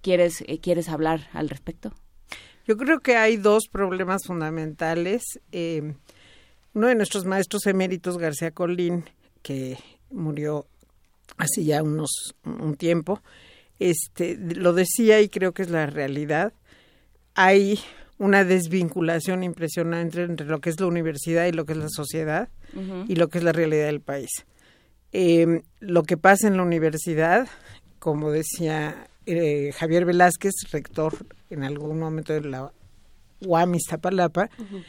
¿quieres, 0.00 0.42
eh, 0.46 0.58
¿quieres 0.58 0.88
hablar 0.88 1.28
al 1.32 1.48
respecto? 1.48 1.92
Yo 2.66 2.76
creo 2.76 3.00
que 3.00 3.16
hay 3.16 3.36
dos 3.36 3.68
problemas 3.70 4.24
fundamentales. 4.26 5.22
Eh, 5.52 5.94
uno 6.74 6.88
de 6.88 6.94
nuestros 6.94 7.24
maestros 7.24 7.66
eméritos, 7.66 8.18
García 8.18 8.50
Colín, 8.50 9.04
que 9.42 9.78
murió 10.10 10.66
hace 11.38 11.64
ya 11.64 11.82
unos 11.82 12.34
un 12.44 12.76
tiempo, 12.76 13.20
este 13.78 14.36
lo 14.36 14.72
decía 14.72 15.20
y 15.20 15.28
creo 15.28 15.52
que 15.52 15.62
es 15.62 15.70
la 15.70 15.86
realidad. 15.86 16.52
Hay 17.34 17.78
una 18.18 18.44
desvinculación 18.44 19.42
impresionante 19.42 20.22
entre 20.22 20.46
lo 20.46 20.60
que 20.60 20.70
es 20.70 20.80
la 20.80 20.86
universidad 20.86 21.46
y 21.46 21.52
lo 21.52 21.66
que 21.66 21.72
es 21.72 21.78
la 21.78 21.88
sociedad 21.88 22.48
uh 22.74 22.80
-huh. 22.80 23.04
y 23.08 23.16
lo 23.16 23.28
que 23.28 23.38
es 23.38 23.44
la 23.44 23.52
realidad 23.52 23.86
del 23.86 24.00
país. 24.00 24.30
Eh, 25.12 25.62
lo 25.80 26.02
que 26.02 26.16
pasa 26.16 26.48
en 26.48 26.56
la 26.56 26.62
universidad, 26.62 27.46
como 27.98 28.30
decía 28.30 29.08
eh, 29.26 29.72
Javier 29.72 30.04
Velázquez, 30.06 30.54
rector 30.72 31.14
en 31.50 31.64
algún 31.64 31.98
momento 31.98 32.32
de 32.32 32.42
la 32.42 32.72
UAM 33.40 33.74
Iztapalapa, 33.74 34.50
uh 34.58 34.62
-huh. 34.62 34.84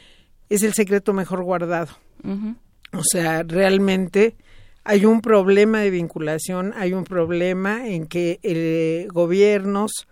es 0.48 0.62
el 0.62 0.74
secreto 0.74 1.12
mejor 1.12 1.42
guardado. 1.42 1.94
Uh 2.24 2.30
-huh. 2.30 2.56
O 2.92 3.02
sea, 3.04 3.42
realmente 3.42 4.36
hay 4.84 5.04
un 5.04 5.20
problema 5.20 5.80
de 5.80 5.90
vinculación, 5.90 6.72
hay 6.76 6.94
un 6.94 7.04
problema 7.04 7.88
en 7.88 8.06
que 8.06 8.40
eh, 8.42 9.06
gobiernos, 9.12 10.08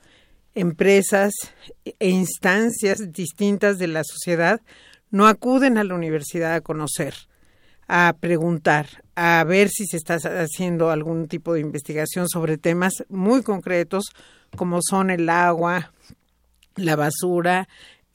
empresas 0.55 1.33
e 1.85 2.09
instancias 2.09 3.13
distintas 3.13 3.79
de 3.79 3.87
la 3.89 4.03
sociedad 4.05 4.61
no 5.11 5.27
acuden 5.27 5.79
a 5.79 5.85
la 5.85 5.95
universidad 5.95 6.55
a 6.55 6.61
conocer, 6.61 7.15
a 7.89 8.17
preguntar, 8.21 9.03
a 9.15 9.45
ver 9.45 9.69
si 9.69 9.87
se 9.87 9.97
está 9.97 10.17
haciendo 10.17 10.91
algún 10.91 11.29
tipo 11.29 11.55
de 11.55 11.61
investigación 11.61 12.29
sobre 12.29 12.59
temas 12.59 12.93
muy 13.09 13.43
concretos 13.43 14.05
como 14.57 14.81
son 14.83 15.11
el 15.11 15.29
agua, 15.29 15.93
la 16.77 16.97
basura, 16.97 17.69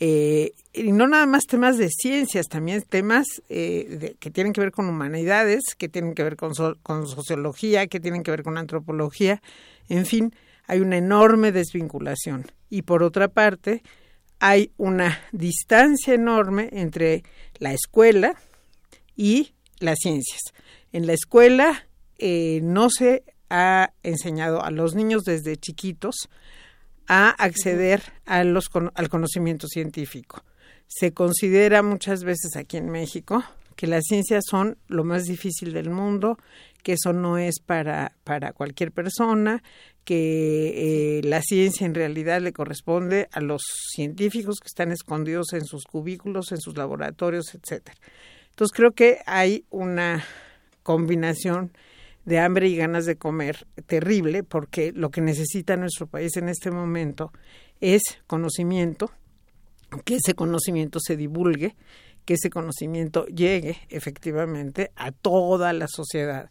eh, 0.03 0.53
y 0.73 0.91
no 0.93 1.07
nada 1.07 1.27
más 1.27 1.45
temas 1.45 1.77
de 1.77 1.89
ciencias, 1.89 2.47
también 2.47 2.81
temas 2.81 3.27
eh, 3.49 3.97
de, 3.99 4.15
que 4.15 4.31
tienen 4.31 4.51
que 4.51 4.61
ver 4.61 4.71
con 4.71 4.89
humanidades, 4.89 5.61
que 5.77 5.89
tienen 5.89 6.15
que 6.15 6.23
ver 6.23 6.37
con, 6.37 6.55
so, 6.55 6.75
con 6.81 7.07
sociología, 7.07 7.85
que 7.85 7.99
tienen 7.99 8.23
que 8.23 8.31
ver 8.31 8.41
con 8.41 8.57
antropología, 8.57 9.43
en 9.89 10.07
fin, 10.07 10.33
hay 10.65 10.79
una 10.79 10.97
enorme 10.97 11.51
desvinculación. 11.51 12.47
Y 12.69 12.81
por 12.81 13.03
otra 13.03 13.27
parte, 13.27 13.83
hay 14.39 14.71
una 14.77 15.19
distancia 15.31 16.15
enorme 16.15 16.69
entre 16.71 17.23
la 17.59 17.73
escuela 17.73 18.33
y 19.15 19.53
las 19.77 19.99
ciencias. 20.01 20.41
En 20.91 21.05
la 21.05 21.13
escuela 21.13 21.87
eh, 22.17 22.59
no 22.63 22.89
se 22.89 23.23
ha 23.51 23.93
enseñado 24.01 24.63
a 24.63 24.71
los 24.71 24.95
niños 24.95 25.23
desde 25.25 25.57
chiquitos 25.57 26.27
a 27.13 27.31
acceder 27.31 28.01
al 28.25 29.09
conocimiento 29.09 29.67
científico. 29.67 30.45
Se 30.87 31.11
considera 31.11 31.83
muchas 31.83 32.23
veces 32.23 32.55
aquí 32.55 32.77
en 32.77 32.89
México 32.89 33.43
que 33.75 33.85
las 33.85 34.05
ciencias 34.07 34.45
son 34.49 34.77
lo 34.87 35.03
más 35.03 35.25
difícil 35.25 35.73
del 35.73 35.89
mundo, 35.89 36.37
que 36.83 36.93
eso 36.93 37.11
no 37.11 37.37
es 37.37 37.59
para, 37.59 38.13
para 38.23 38.53
cualquier 38.53 38.93
persona, 38.93 39.61
que 40.05 41.17
eh, 41.17 41.21
la 41.25 41.41
ciencia 41.41 41.85
en 41.85 41.95
realidad 41.95 42.39
le 42.39 42.53
corresponde 42.53 43.27
a 43.33 43.41
los 43.41 43.61
científicos 43.93 44.59
que 44.61 44.67
están 44.67 44.93
escondidos 44.93 45.51
en 45.51 45.65
sus 45.65 45.83
cubículos, 45.83 46.53
en 46.53 46.61
sus 46.61 46.77
laboratorios, 46.77 47.53
etcétera. 47.53 47.97
Entonces 48.51 48.73
creo 48.73 48.91
que 48.91 49.19
hay 49.25 49.65
una 49.69 50.23
combinación 50.81 51.73
de 52.31 52.39
hambre 52.39 52.69
y 52.69 52.77
ganas 52.77 53.05
de 53.05 53.17
comer 53.17 53.67
terrible, 53.87 54.43
porque 54.43 54.93
lo 54.93 55.11
que 55.11 55.19
necesita 55.19 55.75
nuestro 55.75 56.07
país 56.07 56.37
en 56.37 56.47
este 56.47 56.71
momento 56.71 57.33
es 57.81 58.01
conocimiento, 58.25 59.11
que 60.05 60.15
ese 60.15 60.33
conocimiento 60.33 60.99
se 61.01 61.17
divulgue, 61.17 61.75
que 62.23 62.35
ese 62.35 62.49
conocimiento 62.49 63.25
llegue 63.25 63.79
efectivamente 63.89 64.91
a 64.95 65.11
toda 65.11 65.73
la 65.73 65.87
sociedad 65.89 66.49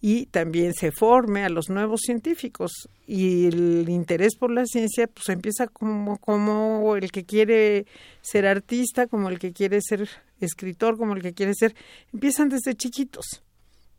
y 0.00 0.26
también 0.26 0.72
se 0.72 0.92
forme 0.92 1.44
a 1.44 1.48
los 1.48 1.68
nuevos 1.68 2.02
científicos. 2.04 2.88
Y 3.04 3.46
el 3.46 3.88
interés 3.88 4.36
por 4.36 4.52
la 4.52 4.66
ciencia 4.66 5.08
pues 5.08 5.28
empieza 5.30 5.66
como 5.66 6.18
como 6.18 6.94
el 6.94 7.10
que 7.10 7.24
quiere 7.24 7.86
ser 8.20 8.46
artista 8.46 9.08
como 9.08 9.30
el 9.30 9.40
que 9.40 9.52
quiere 9.52 9.80
ser 9.80 10.08
escritor 10.38 10.96
como 10.96 11.16
el 11.16 11.22
que 11.22 11.34
quiere 11.34 11.54
ser 11.54 11.74
empiezan 12.12 12.50
desde 12.50 12.76
chiquitos 12.76 13.42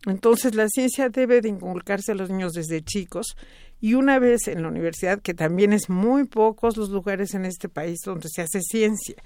entonces 0.05 0.55
la 0.55 0.67
ciencia 0.69 1.09
debe 1.09 1.41
de 1.41 1.49
inculcarse 1.49 2.11
a 2.11 2.15
los 2.15 2.29
niños 2.29 2.53
desde 2.53 2.81
chicos 2.81 3.35
y 3.81 3.93
una 3.93 4.19
vez 4.19 4.47
en 4.47 4.61
la 4.61 4.69
universidad 4.69 5.21
que 5.21 5.33
también 5.33 5.73
es 5.73 5.89
muy 5.89 6.25
pocos 6.25 6.77
los 6.77 6.89
lugares 6.89 7.33
en 7.33 7.45
este 7.45 7.69
país 7.69 7.99
donde 8.05 8.29
se 8.29 8.41
hace 8.41 8.61
ciencia 8.61 9.21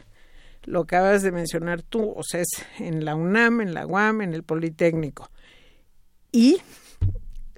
lo 0.63 0.81
acabas 0.81 1.21
de 1.21 1.31
mencionar 1.31 1.81
tú 1.81 2.13
o 2.15 2.23
sea 2.23 2.41
es 2.41 2.49
en 2.79 3.05
la 3.05 3.15
UNAM 3.15 3.61
en 3.61 3.73
la 3.73 3.85
UAM 3.85 4.21
en 4.21 4.33
el 4.33 4.43
Politécnico 4.43 5.29
y 6.31 6.57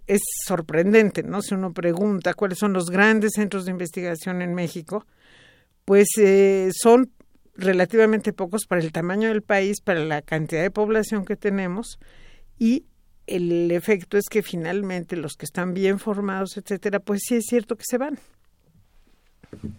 es 0.08 0.22
sorprendente, 0.46 1.24
¿no? 1.24 1.42
Si 1.42 1.56
uno 1.56 1.74
pregunta 1.74 2.34
cuáles 2.34 2.60
son 2.60 2.74
los 2.74 2.90
grandes 2.90 3.34
centros 3.36 3.66
de 3.66 3.72
investigación 3.72 4.42
en 4.42 4.54
México, 4.54 5.06
pues 5.84 6.10
eh, 6.18 6.70
son 6.74 7.12
relativamente 7.56 8.34
pocos 8.34 8.66
para 8.68 8.82
el 8.82 8.92
tamaño 8.92 9.30
del 9.30 9.42
país, 9.42 9.82
para 9.82 10.04
la 10.04 10.22
cantidad 10.22 10.62
de 10.62 10.72
población 10.72 11.26
que 11.26 11.36
tenemos 11.36 12.00
y 12.60 12.86
el 13.28 13.72
efecto 13.72 14.18
es 14.18 14.26
que 14.30 14.44
finalmente 14.44 15.16
los 15.16 15.34
que 15.34 15.46
están 15.46 15.74
bien 15.74 16.00
formados, 16.00 16.58
etcétera, 16.58 17.00
pues 17.00 17.22
sí 17.26 17.36
es 17.36 17.46
cierto 17.48 17.76
que 17.76 17.86
se 17.86 17.98
van. 17.98 18.20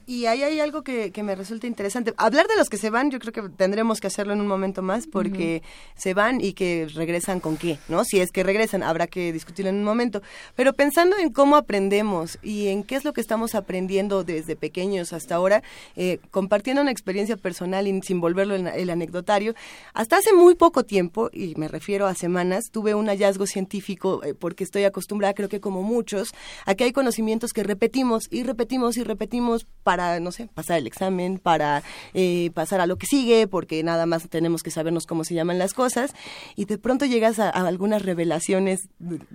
Y 0.06 0.26
ahí 0.26 0.42
hay 0.42 0.60
algo 0.60 0.82
que, 0.82 1.10
que, 1.10 1.22
me 1.22 1.34
resulta 1.34 1.66
interesante. 1.66 2.14
Hablar 2.16 2.46
de 2.46 2.56
los 2.56 2.68
que 2.68 2.76
se 2.76 2.90
van, 2.90 3.10
yo 3.10 3.18
creo 3.18 3.32
que 3.32 3.42
tendremos 3.56 4.00
que 4.00 4.06
hacerlo 4.06 4.32
en 4.32 4.40
un 4.40 4.46
momento 4.46 4.82
más, 4.82 5.06
porque 5.06 5.62
se 5.96 6.14
van 6.14 6.40
y 6.40 6.52
que 6.52 6.88
regresan 6.94 7.40
con 7.40 7.56
qué, 7.56 7.78
¿no? 7.88 8.04
Si 8.04 8.20
es 8.20 8.30
que 8.30 8.42
regresan, 8.42 8.82
habrá 8.82 9.06
que 9.06 9.32
discutirlo 9.32 9.70
en 9.70 9.76
un 9.76 9.84
momento. 9.84 10.22
Pero 10.54 10.72
pensando 10.72 11.16
en 11.18 11.32
cómo 11.32 11.56
aprendemos 11.56 12.38
y 12.42 12.68
en 12.68 12.84
qué 12.84 12.96
es 12.96 13.04
lo 13.04 13.12
que 13.12 13.20
estamos 13.20 13.54
aprendiendo 13.54 14.24
desde 14.24 14.56
pequeños 14.56 15.12
hasta 15.12 15.34
ahora, 15.34 15.62
eh, 15.96 16.18
compartiendo 16.30 16.82
una 16.82 16.90
experiencia 16.90 17.36
personal 17.36 17.88
y 17.88 18.00
sin 18.02 18.20
volverlo 18.20 18.54
el, 18.54 18.66
el 18.66 18.90
anecdotario, 18.90 19.54
hasta 19.92 20.18
hace 20.18 20.32
muy 20.32 20.54
poco 20.54 20.84
tiempo, 20.84 21.30
y 21.32 21.54
me 21.56 21.68
refiero 21.68 22.06
a 22.06 22.14
semanas, 22.14 22.70
tuve 22.70 22.94
un 22.94 23.06
hallazgo 23.06 23.46
científico, 23.46 24.22
eh, 24.24 24.34
porque 24.34 24.64
estoy 24.64 24.84
acostumbrada, 24.84 25.34
creo 25.34 25.48
que 25.48 25.60
como 25.60 25.82
muchos, 25.82 26.34
a 26.64 26.74
que 26.74 26.84
hay 26.84 26.92
conocimientos 26.92 27.52
que 27.52 27.62
repetimos 27.62 28.28
y 28.30 28.42
repetimos 28.42 28.96
y 28.96 29.04
repetimos 29.04 29.55
para, 29.64 30.18
no 30.20 30.32
sé, 30.32 30.48
pasar 30.52 30.78
el 30.78 30.86
examen, 30.86 31.38
para 31.38 31.82
eh, 32.12 32.50
pasar 32.54 32.80
a 32.80 32.86
lo 32.86 32.96
que 32.96 33.06
sigue, 33.06 33.46
porque 33.46 33.82
nada 33.82 34.04
más 34.06 34.28
tenemos 34.28 34.62
que 34.62 34.70
sabernos 34.70 35.06
cómo 35.06 35.24
se 35.24 35.34
llaman 35.34 35.58
las 35.58 35.74
cosas, 35.74 36.12
y 36.56 36.64
de 36.64 36.78
pronto 36.78 37.04
llegas 37.04 37.38
a, 37.38 37.48
a 37.48 37.66
algunas 37.66 38.02
revelaciones 38.02 38.88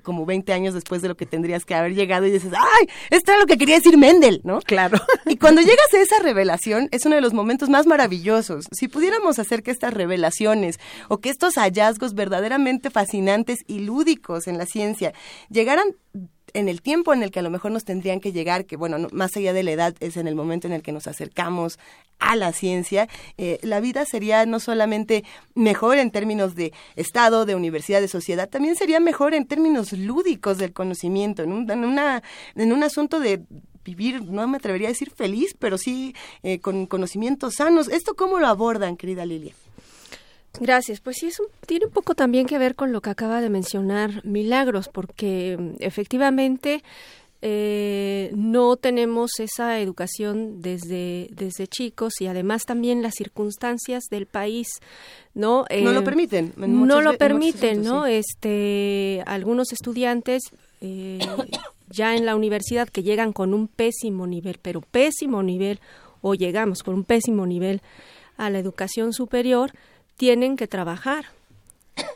como 0.04 0.26
20 0.26 0.52
años 0.54 0.74
después 0.74 1.02
de 1.02 1.08
lo 1.08 1.16
que 1.16 1.26
tendrías 1.26 1.66
que 1.66 1.76
haber 1.76 1.96
llegado 1.96 2.26
y 2.26 2.32
dices, 2.32 2.52
¡ay! 2.54 2.88
Esto 3.10 3.32
era 3.32 3.40
lo 3.40 3.48
que 3.48 3.58
quería 3.58 3.76
decir 3.76 3.98
Mendel, 3.98 4.42
¿no? 4.44 4.60
Claro. 4.62 5.00
Y 5.26 5.38
cuando 5.38 5.62
llegas 5.62 5.94
a 5.94 6.02
esa 6.02 6.20
revelación, 6.20 6.90
es 6.92 7.06
uno 7.06 7.16
de 7.16 7.22
los 7.22 7.34
momentos 7.34 7.70
más 7.70 7.88
maravillosos. 7.88 8.66
Si 8.72 8.90
pudiéramos 8.90 9.40
hacer 9.40 9.64
que 9.64 9.72
estas 9.72 9.94
revelaciones 9.94 10.78
o 11.08 11.20
que 11.20 11.30
estos 11.30 11.56
hallazgos 11.56 12.14
verdaderamente 12.16 12.90
fascinantes 12.90 13.60
y 13.68 13.80
lúdicos 13.80 14.48
en 14.48 14.58
la 14.58 14.66
ciencia 14.66 15.14
llegaran 15.50 15.96
en 16.54 16.70
el 16.70 16.82
tiempo 16.82 17.14
en 17.14 17.24
el 17.24 17.32
que 17.32 17.40
a 17.40 17.42
lo 17.42 17.50
mejor 17.50 17.72
nos 17.72 17.86
tendrían 17.86 18.20
que 18.20 18.32
llegar, 18.32 18.66
que 18.66 18.78
bueno, 18.78 18.98
no, 18.98 19.08
más 19.12 19.36
allá 19.36 19.54
de 19.54 19.64
la 19.64 19.72
edad 19.72 19.96
es 20.00 20.18
en 20.18 20.28
el 20.28 20.36
momento 20.36 20.68
en 20.68 20.74
el 20.74 20.82
que 20.82 20.92
nos 20.92 21.08
acercamos 21.08 21.80
a 22.20 22.36
la 22.36 22.54
ciencia, 22.54 23.10
eh, 23.38 23.60
la 23.64 23.80
vida 23.80 24.06
sería 24.06 24.46
no 24.46 24.60
solamente 24.60 25.24
mejor 25.56 25.98
en 25.98 26.12
términos 26.12 26.56
de 26.56 26.72
Estado, 26.96 27.46
de 27.46 27.56
universidad, 27.56 28.02
de 28.02 28.08
sociedad, 28.08 28.50
también 28.50 28.76
sería 28.76 29.00
mejor 29.00 29.34
en 29.34 29.46
términos 29.46 29.92
lúdicos 29.94 30.58
del 30.58 30.74
conocimiento, 30.74 31.44
en 31.44 31.52
un, 31.52 31.70
en 31.70 31.84
una, 31.84 32.22
en 32.56 32.72
un 32.72 32.84
asunto 32.84 33.20
de 33.20 33.42
vivir, 33.84 34.24
no 34.24 34.48
me 34.48 34.58
atrevería 34.58 34.90
a 34.90 34.92
decir 34.92 35.12
feliz, 35.12 35.56
pero 35.58 35.78
sí 35.78 36.16
eh, 36.44 36.60
con 36.60 36.86
conocimientos 36.86 37.56
sanos. 37.56 37.88
¿Esto 37.88 38.16
cómo 38.16 38.40
lo 38.40 38.48
abordan, 38.48 38.98
querida 38.98 39.26
Lilia? 39.26 39.54
Gracias. 40.60 41.00
Pues 41.00 41.18
sí, 41.20 41.28
eso 41.28 41.44
tiene 41.66 41.86
un 41.86 41.92
poco 41.92 42.16
también 42.16 42.46
que 42.46 42.58
ver 42.58 42.76
con 42.76 42.92
lo 42.92 43.02
que 43.02 43.10
acaba 43.10 43.42
de 43.42 43.50
mencionar 43.50 44.26
Milagros, 44.26 44.90
porque 44.90 45.58
mm, 45.58 45.76
efectivamente 45.80 46.84
eh, 47.44 48.32
no 48.36 48.76
tenemos 48.76 49.40
esa 49.40 49.80
educación 49.80 50.62
desde, 50.62 51.28
desde 51.32 51.66
chicos 51.66 52.22
y 52.22 52.28
además 52.28 52.66
también 52.66 53.02
las 53.02 53.16
circunstancias 53.16 54.04
del 54.12 54.28
país 54.28 54.68
no 55.34 55.66
eh, 55.70 55.82
no 55.82 55.92
lo 55.92 56.04
permiten 56.04 56.54
no 56.56 57.02
lo 57.02 57.18
permiten 57.18 57.82
no 57.82 58.06
sí. 58.06 58.12
este 58.12 59.24
algunos 59.26 59.74
estudiantes 59.74 60.44
eh, 60.82 61.18
ya 61.90 62.16
en 62.16 62.28
la 62.28 62.36
universidad 62.36 62.88
que 62.88 63.02
llegan 63.02 63.34
con 63.34 63.56
un 63.56 63.68
pésimo 63.68 64.28
nivel 64.28 64.60
pero 64.62 64.82
pésimo 64.82 65.42
nivel 65.42 65.80
o 66.22 66.36
llegamos 66.36 66.84
con 66.84 66.94
un 66.94 67.06
pésimo 67.06 67.48
nivel 67.48 67.82
a 68.38 68.52
la 68.52 68.60
educación 68.60 69.14
superior 69.14 69.72
tienen 70.22 70.56
que 70.56 70.68
trabajar 70.68 71.26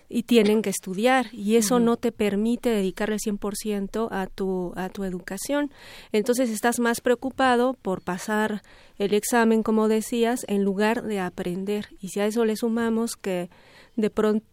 y 0.09 0.22
tienen 0.22 0.61
que 0.61 0.69
estudiar 0.69 1.25
y 1.34 1.56
eso 1.56 1.77
uh 1.77 1.80
-huh. 1.80 1.85
no 1.85 1.98
te 1.98 2.11
permite 2.11 2.69
dedicarle 2.69 3.17
100% 3.17 4.09
a 4.11 4.27
tu 4.27 4.74
a 4.75 4.90
tu 4.90 5.06
educación. 5.06 5.72
Entonces 6.11 6.51
estás 6.51 6.80
más 6.80 7.01
preocupado 7.01 7.74
por 7.74 8.03
pasar 8.03 8.61
el 9.00 9.16
examen 9.16 9.64
como 9.64 9.88
decías 9.88 10.45
en 10.48 10.64
lugar 10.64 11.01
de 11.01 11.19
aprender 11.19 11.88
y 12.00 12.09
si 12.09 12.19
a 12.19 12.27
eso 12.27 12.45
le 12.45 12.56
sumamos 12.56 13.16
que 13.16 13.50
de 13.95 14.11
pronto 14.11 14.45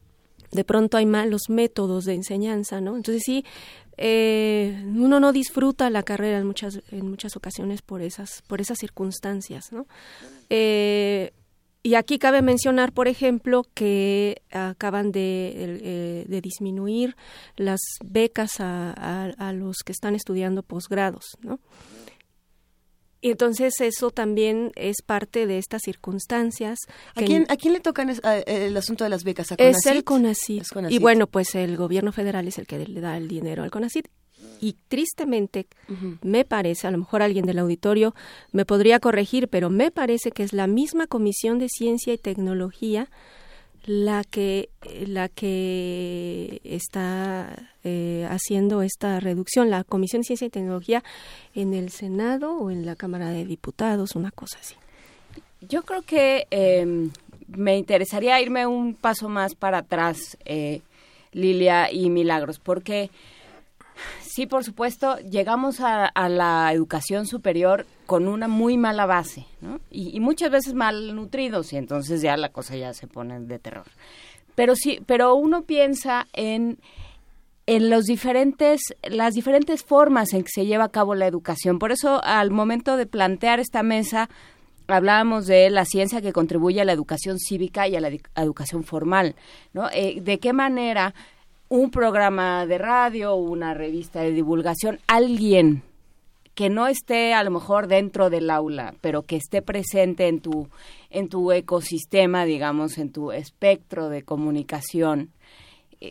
de 0.51 0.65
pronto 0.65 0.97
hay 0.97 1.05
malos 1.05 1.43
métodos 1.51 2.07
de 2.07 2.15
enseñanza, 2.15 2.81
¿no? 2.81 2.97
Entonces 2.97 3.23
sí, 3.23 3.45
eh, 3.99 4.83
uno 4.97 5.21
no 5.21 5.31
disfruta 5.33 5.91
la 5.91 6.03
carrera 6.03 6.39
en 6.39 6.47
muchas 6.47 6.81
en 6.91 7.07
muchas 7.07 7.37
ocasiones 7.37 7.83
por 7.83 8.01
esas 8.01 8.41
por 8.49 8.63
esas 8.63 8.79
circunstancias, 8.79 9.73
¿no? 9.73 9.87
Eh, 10.49 11.33
y 11.83 11.95
aquí 11.97 12.19
cabe 12.19 12.43
mencionar, 12.43 12.93
por 12.93 13.09
ejemplo, 13.09 13.67
que 13.75 14.43
acaban 14.51 15.11
de, 15.11 15.53
eh, 15.57 16.25
de 16.29 16.41
disminuir 16.41 17.17
las 17.57 17.81
becas 18.05 18.61
a, 18.61 18.93
a, 18.93 19.25
a, 19.37 19.53
los 19.53 19.79
que 19.85 19.91
están 19.91 20.15
estudiando 20.15 20.63
posgrados, 20.63 21.37
¿no? 21.41 21.59
Y 23.21 23.31
entonces 23.31 23.81
eso 23.81 24.11
también 24.11 24.73
es 24.75 24.97
parte 25.05 25.47
de 25.47 25.59
estas 25.59 25.83
circunstancias. 25.85 26.79
¿A 27.15 27.23
quién, 27.23 27.47
¿A 27.49 27.57
quién 27.57 27.73
le 27.73 27.81
tocan 27.81 28.11
es, 28.11 28.25
a, 28.25 28.39
el 28.39 28.77
asunto 28.77 29.05
de 29.05 29.11
las 29.11 29.23
becas? 29.23 29.53
¿A 29.53 29.55
Es 29.59 29.87
el. 29.87 30.05
Y 30.93 30.99
bueno, 30.99 31.29
pues 31.29 31.55
el 31.55 31.77
gobierno 31.77 32.11
federal 32.11 32.49
es 32.49 32.59
el 32.59 32.67
que 32.67 32.85
le 32.85 33.01
da 33.01 33.17
el 33.17 33.29
dinero 33.29 33.63
al 33.63 33.71
CONACYT 33.71 34.09
y 34.61 34.77
tristemente 34.89 35.67
uh 35.89 35.93
-huh. 35.93 36.19
me 36.23 36.45
parece, 36.45 36.87
a 36.87 36.91
lo 36.91 36.99
mejor 36.99 37.23
alguien 37.23 37.47
del 37.47 37.59
auditorio 37.59 38.15
me 38.53 38.65
podría 38.65 39.01
corregir, 39.01 39.49
pero 39.49 39.71
me 39.71 39.91
parece 39.91 40.31
que 40.31 40.43
es 40.43 40.53
la 40.53 40.67
misma 40.67 41.07
Comisión 41.07 41.59
de 41.59 41.69
Ciencia 41.69 42.13
y 42.13 42.19
Tecnología 42.19 43.09
la 43.85 44.23
que 44.23 44.71
la 45.07 45.29
que 45.29 46.61
está 46.65 47.71
eh, 47.83 48.27
haciendo 48.31 48.83
esta 48.83 49.19
reducción, 49.19 49.71
la 49.71 49.83
Comisión 49.85 50.23
de 50.23 50.27
Ciencia 50.27 50.47
y 50.47 50.51
Tecnología 50.51 51.03
en 51.55 51.75
el 51.75 51.91
Senado 51.91 52.57
o 52.57 52.71
en 52.71 52.87
la 52.87 52.95
Cámara 52.95 53.31
de 53.31 53.45
Diputados, 53.45 54.15
una 54.15 54.31
cosa 54.31 54.59
así. 54.61 54.77
Yo 55.69 55.83
creo 55.83 56.03
que 56.03 56.47
eh, 56.51 57.09
me 57.49 57.77
interesaría 57.77 58.41
irme 58.41 58.67
un 58.67 58.95
paso 58.95 59.29
más 59.29 59.55
para 59.55 59.79
atrás, 59.79 60.37
eh, 60.45 60.81
Lilia 61.33 61.91
y 61.91 62.11
Milagros, 62.11 62.59
porque 62.59 63.11
sí, 64.33 64.47
por 64.47 64.65
supuesto, 64.65 65.19
llegamos 65.19 65.81
a, 65.81 66.07
a, 66.07 66.29
la 66.29 66.73
educación 66.73 67.27
superior 67.27 67.87
con 68.07 68.29
una 68.29 68.49
muy 68.49 68.79
mala 68.79 69.07
base, 69.07 69.47
¿no? 69.61 69.81
Y, 69.91 70.19
muchas 70.21 70.51
veces 70.51 70.75
mal 70.75 71.15
nutridos, 71.15 71.73
y 71.73 71.77
entonces 71.77 72.23
ya 72.23 72.37
la 72.37 72.51
cosa 72.51 72.77
ya 72.77 72.95
se 72.95 73.07
pone 73.07 73.41
de 73.41 73.59
terror. 73.59 73.87
Pero 74.55 74.75
sí, 74.77 75.01
pero 75.07 75.35
uno 75.35 75.63
piensa 75.63 76.27
en 76.33 76.79
en 77.65 77.91
los 77.91 78.07
diferentes 78.07 78.81
las 79.05 79.35
diferentes 79.35 79.85
formas 79.85 80.33
en 80.33 80.43
que 80.43 80.51
se 80.53 80.67
lleva 80.67 80.85
a 80.85 80.89
cabo 80.89 81.15
la 81.15 81.29
educación. 81.29 81.79
Por 81.79 81.93
eso, 81.93 82.21
al 82.25 82.51
momento 82.51 82.97
de 82.97 83.07
plantear 83.07 83.61
esta 83.61 83.85
mesa, 83.85 84.29
hablábamos 84.89 85.47
de 85.47 85.71
la 85.71 85.85
ciencia 85.85 86.21
que 86.21 86.33
contribuye 86.33 86.81
a 86.81 86.85
la 86.85 86.93
educación 86.93 87.39
cívica 87.39 87.87
y 87.87 87.97
a 87.97 88.01
la 88.01 88.11
educación 88.37 88.83
formal, 88.83 89.37
¿no? 89.73 89.89
Eh, 89.93 90.21
de 90.21 90.39
qué 90.39 90.53
manera 90.53 91.15
un 91.73 91.91
programa 91.91 92.67
de 92.67 92.77
radio, 92.77 93.35
una 93.35 93.73
revista 93.73 94.21
de 94.21 94.33
divulgación, 94.33 94.99
alguien 95.07 95.83
que 96.55 96.69
no 96.69 96.87
esté 96.87 97.33
a 97.33 97.43
lo 97.45 97.51
mejor 97.51 97.87
dentro 97.87 98.29
del 98.29 98.51
aula, 98.51 98.93
pero 99.01 99.23
que 99.23 99.37
esté 99.37 99.63
presente 99.63 100.29
en 100.29 100.41
tu 100.41 100.69
en 101.09 101.31
tu 101.31 101.51
ecosistema, 101.51 102.45
digamos, 102.45 102.99
en 102.99 103.11
tu 103.11 103.33
espectro 103.33 104.11
de 104.11 104.23
comunicación, 104.23 105.31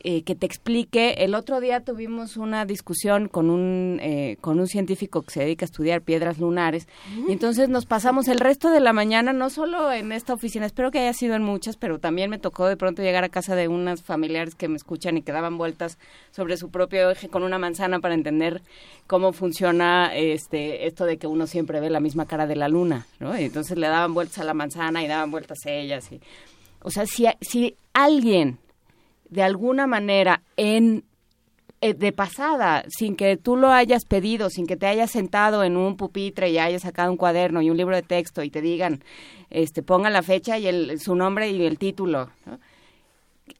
eh, 0.03 0.23
que 0.23 0.35
te 0.35 0.45
explique. 0.45 1.15
El 1.17 1.35
otro 1.35 1.59
día 1.59 1.81
tuvimos 1.81 2.37
una 2.37 2.65
discusión 2.65 3.27
con 3.27 3.49
un, 3.49 3.99
eh, 4.01 4.37
con 4.39 4.59
un 4.59 4.67
científico 4.67 5.21
que 5.21 5.31
se 5.31 5.39
dedica 5.41 5.65
a 5.65 5.67
estudiar 5.67 6.01
piedras 6.01 6.39
lunares 6.39 6.87
mm. 7.13 7.29
y 7.29 7.33
entonces 7.33 7.67
nos 7.67 7.85
pasamos 7.85 8.27
el 8.27 8.39
resto 8.39 8.69
de 8.69 8.79
la 8.79 8.93
mañana, 8.93 9.33
no 9.33 9.49
solo 9.49 9.91
en 9.91 10.11
esta 10.11 10.33
oficina, 10.33 10.65
espero 10.65 10.91
que 10.91 10.99
haya 10.99 11.13
sido 11.13 11.35
en 11.35 11.43
muchas, 11.43 11.75
pero 11.77 11.99
también 11.99 12.29
me 12.29 12.39
tocó 12.39 12.67
de 12.67 12.77
pronto 12.77 13.01
llegar 13.01 13.23
a 13.23 13.29
casa 13.29 13.55
de 13.55 13.67
unas 13.67 14.01
familiares 14.01 14.55
que 14.55 14.67
me 14.67 14.77
escuchan 14.77 15.17
y 15.17 15.21
que 15.21 15.31
daban 15.31 15.57
vueltas 15.57 15.97
sobre 16.31 16.57
su 16.57 16.69
propio 16.69 17.09
eje 17.09 17.27
con 17.27 17.43
una 17.43 17.59
manzana 17.59 17.99
para 17.99 18.13
entender 18.13 18.61
cómo 19.07 19.33
funciona 19.33 20.15
este 20.15 20.87
esto 20.87 21.05
de 21.05 21.17
que 21.17 21.27
uno 21.27 21.47
siempre 21.47 21.79
ve 21.79 21.89
la 21.89 21.99
misma 21.99 22.25
cara 22.25 22.47
de 22.47 22.55
la 22.55 22.69
luna, 22.69 23.07
¿no? 23.19 23.37
Y 23.37 23.43
entonces 23.43 23.77
le 23.77 23.87
daban 23.87 24.13
vueltas 24.13 24.39
a 24.39 24.43
la 24.43 24.53
manzana 24.53 25.03
y 25.03 25.07
daban 25.07 25.31
vueltas 25.31 25.59
a 25.65 25.71
ellas 25.71 26.11
y 26.11 26.21
o 26.83 26.89
sea, 26.89 27.05
si, 27.05 27.25
si 27.41 27.75
alguien 27.93 28.57
de 29.31 29.41
alguna 29.41 29.87
manera 29.87 30.43
en 30.57 31.03
eh, 31.83 31.95
de 31.95 32.11
pasada, 32.11 32.83
sin 32.89 33.15
que 33.15 33.37
tú 33.37 33.57
lo 33.57 33.71
hayas 33.71 34.05
pedido, 34.05 34.51
sin 34.51 34.67
que 34.67 34.77
te 34.77 34.85
hayas 34.85 35.09
sentado 35.09 35.63
en 35.63 35.77
un 35.77 35.97
pupitre 35.97 36.51
y 36.51 36.59
hayas 36.59 36.83
sacado 36.83 37.09
un 37.09 37.17
cuaderno 37.17 37.63
y 37.63 37.71
un 37.71 37.77
libro 37.77 37.95
de 37.95 38.03
texto 38.03 38.43
y 38.43 38.51
te 38.51 38.61
digan, 38.61 39.03
este, 39.49 39.81
pongan 39.81 40.13
la 40.13 40.21
fecha 40.21 40.59
y 40.59 40.67
el, 40.67 40.99
su 40.99 41.15
nombre 41.15 41.49
y 41.49 41.65
el 41.65 41.79
título. 41.79 42.29
¿no? 42.45 42.59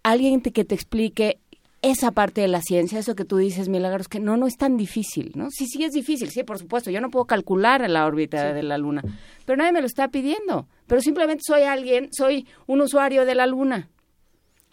Alguien 0.04 0.42
te, 0.42 0.52
que 0.52 0.66
te 0.66 0.76
explique 0.76 1.40
esa 1.82 2.12
parte 2.12 2.42
de 2.42 2.48
la 2.48 2.62
ciencia, 2.62 3.00
eso 3.00 3.16
que 3.16 3.26
tú 3.26 3.38
dices, 3.38 3.70
Milagros, 3.70 4.08
que 4.08 4.20
no, 4.20 4.38
no 4.38 4.46
es 4.46 4.56
tan 4.56 4.78
difícil, 4.78 5.32
¿no? 5.34 5.50
Sí, 5.50 5.66
sí 5.66 5.84
es 5.84 5.92
difícil, 5.92 6.30
sí, 6.30 6.44
por 6.44 6.60
supuesto, 6.60 6.92
yo 6.92 7.02
no 7.02 7.10
puedo 7.10 7.26
calcular 7.26 7.90
la 7.90 8.06
órbita 8.06 8.50
sí. 8.50 8.54
de 8.54 8.62
la 8.62 8.78
Luna, 8.78 9.02
pero 9.46 9.58
nadie 9.58 9.72
me 9.72 9.82
lo 9.82 9.88
está 9.88 10.10
pidiendo, 10.10 10.68
pero 10.86 11.02
simplemente 11.02 11.42
soy 11.44 11.64
alguien, 11.64 12.10
soy 12.12 12.46
un 12.68 12.82
usuario 12.82 13.26
de 13.26 13.34
la 13.34 13.48
Luna, 13.48 13.90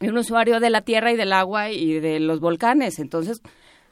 y 0.01 0.09
un 0.09 0.19
usuario 0.19 0.61
de 0.61 0.71
la 0.71 0.83
tierra 0.83 1.13
y 1.13 1.17
del 1.17 1.33
agua 1.33 1.71
y 1.71 2.01
de 2.01 2.21
los 2.21 2.41
volcanes. 2.41 2.99
Entonces, 2.99 3.41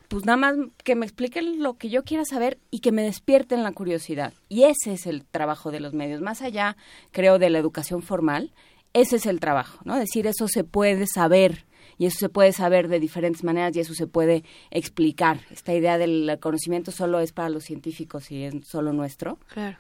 pues 0.09 0.25
nada 0.25 0.37
más 0.37 0.55
que 0.85 0.95
me 0.95 1.07
expliquen 1.07 1.63
lo 1.63 1.75
que 1.75 1.89
yo 1.89 2.05
quiera 2.05 2.25
saber 2.25 2.59
y 2.71 2.81
que 2.81 2.93
me 2.93 3.03
despierten 3.03 3.63
la 3.63 3.73
curiosidad. 3.73 4.33
Y 4.49 4.65
ese 4.65 4.93
es 4.93 5.07
el 5.07 5.25
trabajo 5.25 5.71
de 5.71 5.81
los 5.81 5.95
medios. 5.95 6.21
Más 6.21 6.43
allá, 6.43 6.77
creo, 7.11 7.39
de 7.39 7.51
la 7.51 7.59
educación 7.59 8.03
formal, 8.03 8.53
ese 8.93 9.17
es 9.17 9.27
el 9.27 9.41
trabajo, 9.41 9.81
¿no? 9.85 9.97
Decir, 9.97 10.27
eso 10.27 10.49
se 10.49 10.65
puede 10.65 11.07
saber 11.07 11.67
y 11.99 12.07
eso 12.07 12.19
se 12.19 12.29
puede 12.29 12.53
saber 12.53 12.89
de 12.89 13.01
diferentes 13.01 13.43
maneras 13.45 13.75
y 13.77 13.81
eso 13.81 13.95
se 13.95 14.07
puede 14.07 14.45
explicar. 14.71 15.41
Esta 15.51 15.75
idea 15.75 15.99
del 15.99 16.39
conocimiento 16.41 16.93
solo 16.93 17.21
es 17.21 17.33
para 17.33 17.49
los 17.49 17.65
científicos 17.65 18.31
y 18.31 18.45
es 18.45 18.55
solo 18.67 18.93
nuestro. 18.93 19.39
Claro. 19.49 19.77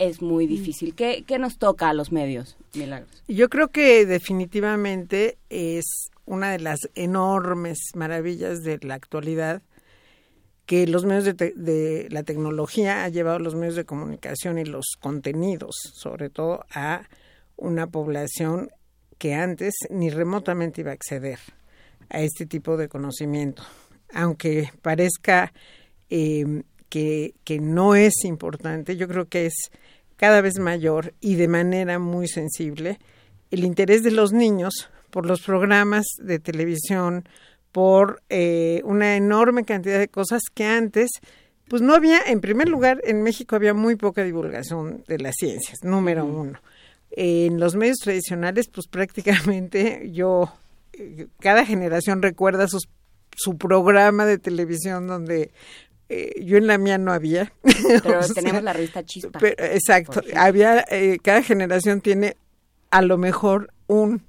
Es 0.00 0.22
muy 0.22 0.46
difícil. 0.46 0.94
¿Qué, 0.94 1.24
qué 1.26 1.38
nos 1.38 1.58
toca 1.58 1.90
a 1.90 1.92
los 1.94 2.10
medios, 2.10 2.56
Milagros? 2.74 3.22
Yo 3.28 3.50
creo 3.50 3.68
que 3.68 4.06
definitivamente 4.06 5.36
es 5.50 5.84
una 6.24 6.50
de 6.52 6.58
las 6.58 6.78
enormes 6.94 7.78
maravillas 7.94 8.62
de 8.62 8.78
la 8.80 8.94
actualidad 8.94 9.60
que 10.64 10.86
los 10.86 11.04
medios 11.04 11.24
de, 11.26 11.34
te- 11.34 11.52
de 11.54 12.06
la 12.10 12.22
tecnología 12.22 13.04
ha 13.04 13.10
llevado 13.10 13.40
los 13.40 13.54
medios 13.54 13.74
de 13.76 13.84
comunicación 13.84 14.58
y 14.58 14.64
los 14.64 14.86
contenidos, 14.98 15.74
sobre 15.92 16.30
todo 16.30 16.64
a 16.72 17.02
una 17.56 17.86
población 17.86 18.70
que 19.18 19.34
antes 19.34 19.74
ni 19.90 20.08
remotamente 20.08 20.80
iba 20.80 20.92
a 20.92 20.94
acceder 20.94 21.40
a 22.08 22.22
este 22.22 22.46
tipo 22.46 22.78
de 22.78 22.88
conocimiento. 22.88 23.62
Aunque 24.14 24.70
parezca 24.80 25.52
eh, 26.08 26.62
que, 26.88 27.34
que 27.44 27.58
no 27.60 27.94
es 27.94 28.24
importante, 28.24 28.96
yo 28.96 29.06
creo 29.08 29.26
que 29.28 29.46
es 29.46 29.54
cada 30.20 30.42
vez 30.42 30.58
mayor 30.58 31.14
y 31.22 31.36
de 31.36 31.48
manera 31.48 31.98
muy 31.98 32.28
sensible 32.28 32.98
el 33.50 33.64
interés 33.64 34.02
de 34.02 34.10
los 34.10 34.34
niños 34.34 34.90
por 35.08 35.24
los 35.24 35.40
programas 35.40 36.04
de 36.18 36.38
televisión, 36.38 37.24
por 37.72 38.20
eh, 38.28 38.82
una 38.84 39.16
enorme 39.16 39.64
cantidad 39.64 39.98
de 39.98 40.08
cosas 40.08 40.42
que 40.52 40.66
antes, 40.66 41.08
pues 41.68 41.80
no 41.80 41.94
había, 41.94 42.20
en 42.26 42.42
primer 42.42 42.68
lugar, 42.68 43.00
en 43.04 43.22
México 43.22 43.56
había 43.56 43.72
muy 43.72 43.96
poca 43.96 44.22
divulgación 44.22 45.04
de 45.08 45.20
las 45.20 45.36
ciencias, 45.38 45.78
número 45.84 46.26
uno. 46.26 46.60
En 47.12 47.58
los 47.58 47.74
medios 47.74 47.96
tradicionales, 48.04 48.68
pues 48.68 48.88
prácticamente 48.88 50.10
yo, 50.12 50.52
eh, 50.92 51.28
cada 51.40 51.64
generación 51.64 52.20
recuerda 52.20 52.68
sus, 52.68 52.90
su 53.34 53.56
programa 53.56 54.26
de 54.26 54.36
televisión 54.36 55.06
donde 55.06 55.50
eh, 56.12 56.42
yo 56.44 56.56
en 56.58 56.66
la 56.66 56.76
mía 56.76 56.98
no 56.98 57.12
había. 57.12 57.52
Pero 58.02 58.22
sea, 58.24 58.34
tenemos 58.34 58.62
la 58.64 58.72
revista 58.72 59.04
Chispa. 59.04 59.38
pero- 59.38 59.54
exacto. 59.64 60.20
Había, 60.36 60.84
eh, 60.90 61.18
cada 61.22 61.40
generación 61.42 62.00
tiene 62.00 62.36
a 62.90 63.00
lo 63.02 63.16
mejor 63.16 63.72
un, 63.86 64.20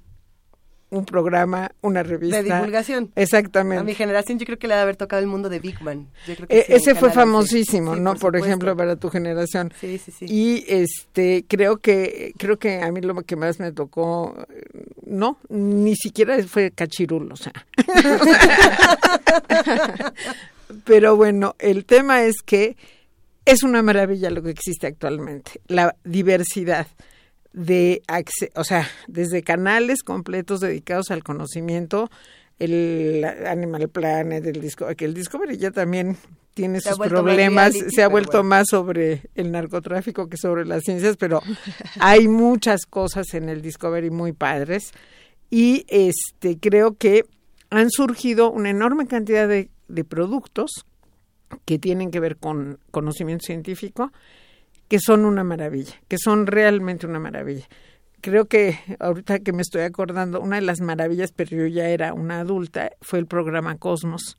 un 0.90 1.04
programa, 1.04 1.72
una 1.80 2.04
revista. 2.04 2.36
De 2.40 2.44
divulgación. 2.44 3.10
Exactamente. 3.16 3.80
A 3.80 3.84
mi 3.84 3.94
generación 3.94 4.38
yo 4.38 4.46
creo 4.46 4.58
que 4.60 4.68
le 4.68 4.74
ha 4.74 4.76
de 4.76 4.82
haber 4.84 4.96
tocado 4.96 5.20
el 5.20 5.26
mundo 5.26 5.48
de 5.48 5.58
Big 5.58 5.82
Man. 5.82 6.08
Yo 6.28 6.36
creo 6.36 6.46
que 6.46 6.58
Eh, 6.58 6.64
sí, 6.66 6.72
en 6.72 6.78
ese 6.78 6.94
fue 6.94 7.10
famosísimo. 7.10 7.94
Sí, 7.94 8.00
¿no? 8.00 8.14
Por, 8.14 8.36
ejemplo, 8.36 8.76
para 8.76 8.94
tu 8.94 9.10
generación. 9.10 9.72
Sí, 9.80 9.98
sí, 9.98 10.12
sí. 10.12 10.26
Y 10.28 10.64
este, 10.68 11.44
creo 11.48 11.78
que, 11.78 12.32
creo 12.38 12.60
que 12.60 12.80
a 12.80 12.92
mí 12.92 13.00
lo 13.00 13.20
que 13.22 13.34
más 13.34 13.58
me 13.58 13.72
tocó, 13.72 14.46
no, 15.04 15.36
ni 15.48 15.96
siquiera 15.96 16.40
fue 16.44 16.70
cachirulo, 16.70 17.34
o 17.34 17.36
sea. 17.36 17.52
Pero 20.84 21.16
bueno, 21.16 21.54
el 21.58 21.84
tema 21.84 22.24
es 22.24 22.36
que 22.44 22.76
es 23.44 23.62
una 23.62 23.82
maravilla 23.82 24.30
lo 24.30 24.42
que 24.42 24.50
existe 24.50 24.86
actualmente, 24.86 25.60
la 25.66 25.96
diversidad 26.04 26.86
de, 27.52 28.02
o 28.54 28.64
sea, 28.64 28.88
desde 29.08 29.42
canales 29.42 30.02
completos 30.02 30.60
dedicados 30.60 31.10
al 31.10 31.22
conocimiento, 31.22 32.10
el 32.58 33.24
Animal 33.24 33.88
Planet, 33.88 34.46
el 34.46 34.60
Discovery, 34.60 34.96
que 34.96 35.04
el 35.04 35.14
Discovery 35.14 35.56
ya 35.56 35.70
también 35.70 36.16
tiene 36.54 36.80
Se 36.80 36.90
sus 36.90 36.98
problemas, 36.98 37.72
reality, 37.72 37.94
se 37.94 38.02
ha 38.02 38.08
vuelto 38.08 38.38
bueno. 38.38 38.48
más 38.50 38.68
sobre 38.68 39.22
el 39.34 39.50
narcotráfico 39.50 40.28
que 40.28 40.36
sobre 40.36 40.64
las 40.64 40.82
ciencias, 40.84 41.16
pero 41.16 41.42
hay 41.98 42.28
muchas 42.28 42.86
cosas 42.86 43.34
en 43.34 43.48
el 43.48 43.62
Discovery 43.62 44.10
muy 44.10 44.32
padres 44.32 44.92
y 45.50 45.84
este 45.88 46.58
creo 46.58 46.96
que 46.96 47.24
han 47.70 47.90
surgido 47.90 48.50
una 48.50 48.70
enorme 48.70 49.06
cantidad 49.06 49.48
de, 49.48 49.70
de 49.92 50.04
productos 50.04 50.84
que 51.64 51.78
tienen 51.78 52.10
que 52.10 52.20
ver 52.20 52.36
con 52.36 52.78
conocimiento 52.90 53.44
científico 53.44 54.12
que 54.88 54.98
son 54.98 55.24
una 55.24 55.44
maravilla, 55.44 55.94
que 56.08 56.18
son 56.18 56.46
realmente 56.46 57.06
una 57.06 57.18
maravilla. 57.18 57.66
Creo 58.20 58.46
que 58.46 58.78
ahorita 59.00 59.40
que 59.40 59.52
me 59.52 59.62
estoy 59.62 59.82
acordando, 59.82 60.40
una 60.40 60.56
de 60.56 60.62
las 60.62 60.80
maravillas, 60.80 61.32
pero 61.32 61.56
yo 61.56 61.66
ya 61.66 61.88
era 61.88 62.14
una 62.14 62.40
adulta, 62.40 62.92
fue 63.00 63.18
el 63.18 63.26
programa 63.26 63.78
Cosmos 63.78 64.38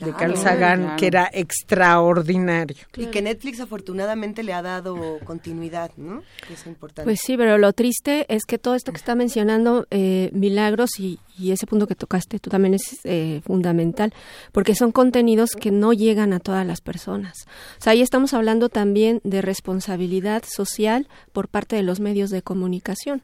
de 0.00 0.12
Carl 0.12 0.36
Sagan, 0.36 0.80
claro. 0.80 0.96
que 0.96 1.06
era 1.06 1.30
extraordinario. 1.32 2.76
Y 2.96 3.06
que 3.06 3.22
Netflix 3.22 3.60
afortunadamente 3.60 4.42
le 4.42 4.52
ha 4.52 4.62
dado 4.62 5.18
continuidad, 5.24 5.90
¿no? 5.96 6.22
Que 6.46 6.54
es 6.54 6.66
importante. 6.66 7.04
Pues 7.04 7.20
sí, 7.24 7.36
pero 7.36 7.58
lo 7.58 7.72
triste 7.72 8.26
es 8.28 8.44
que 8.44 8.58
todo 8.58 8.74
esto 8.74 8.92
que 8.92 8.98
está 8.98 9.14
mencionando 9.14 9.86
eh, 9.90 10.30
Milagros 10.32 10.98
y, 10.98 11.18
y 11.38 11.52
ese 11.52 11.66
punto 11.66 11.86
que 11.86 11.94
tocaste 11.94 12.38
tú 12.38 12.50
también 12.50 12.74
es 12.74 13.00
eh, 13.04 13.40
fundamental, 13.44 14.12
porque 14.52 14.74
son 14.74 14.92
contenidos 14.92 15.50
que 15.52 15.70
no 15.70 15.92
llegan 15.92 16.32
a 16.32 16.40
todas 16.40 16.66
las 16.66 16.80
personas. 16.80 17.46
O 17.78 17.82
sea, 17.82 17.92
ahí 17.92 18.02
estamos 18.02 18.34
hablando 18.34 18.68
también 18.68 19.20
de 19.24 19.42
responsabilidad 19.42 20.44
social 20.46 21.08
por 21.32 21.48
parte 21.48 21.76
de 21.76 21.82
los 21.82 22.00
medios 22.00 22.30
de 22.30 22.42
comunicación, 22.42 23.22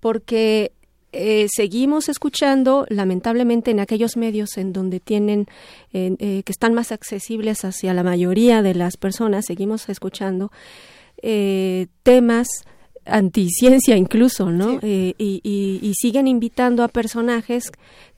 porque 0.00 0.72
eh, 1.16 1.46
seguimos 1.50 2.08
escuchando, 2.08 2.86
lamentablemente, 2.88 3.70
en 3.70 3.80
aquellos 3.80 4.16
medios 4.16 4.56
en 4.56 4.72
donde 4.72 5.00
tienen, 5.00 5.46
eh, 5.92 6.14
eh, 6.18 6.42
que 6.44 6.52
están 6.52 6.74
más 6.74 6.92
accesibles 6.92 7.64
hacia 7.64 7.94
la 7.94 8.02
mayoría 8.02 8.62
de 8.62 8.74
las 8.74 8.96
personas, 8.96 9.46
seguimos 9.46 9.88
escuchando 9.88 10.50
eh, 11.22 11.86
temas 12.02 12.46
anticiencia 13.06 13.96
incluso, 13.96 14.50
¿no? 14.50 14.78
Eh, 14.82 15.14
y, 15.16 15.40
y- 15.44 15.78
y 15.80 15.92
siguen 15.94 16.26
invitando 16.26 16.82
a 16.82 16.88
personajes 16.88 17.70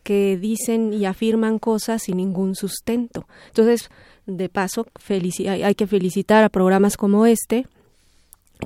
que 0.02 0.38
dicen 0.38 0.92
y 0.94 1.04
afirman 1.04 1.58
cosas 1.58 2.02
sin 2.04 2.16
ningún 2.16 2.54
sustento. 2.54 3.26
Entonces, 3.48 3.90
de 4.26 4.48
paso, 4.48 4.86
hay, 5.08 5.74
que 5.74 5.86
felicitar 5.86 6.42
a 6.42 6.48
programas 6.48 6.96
como 6.96 7.26
este, 7.26 7.66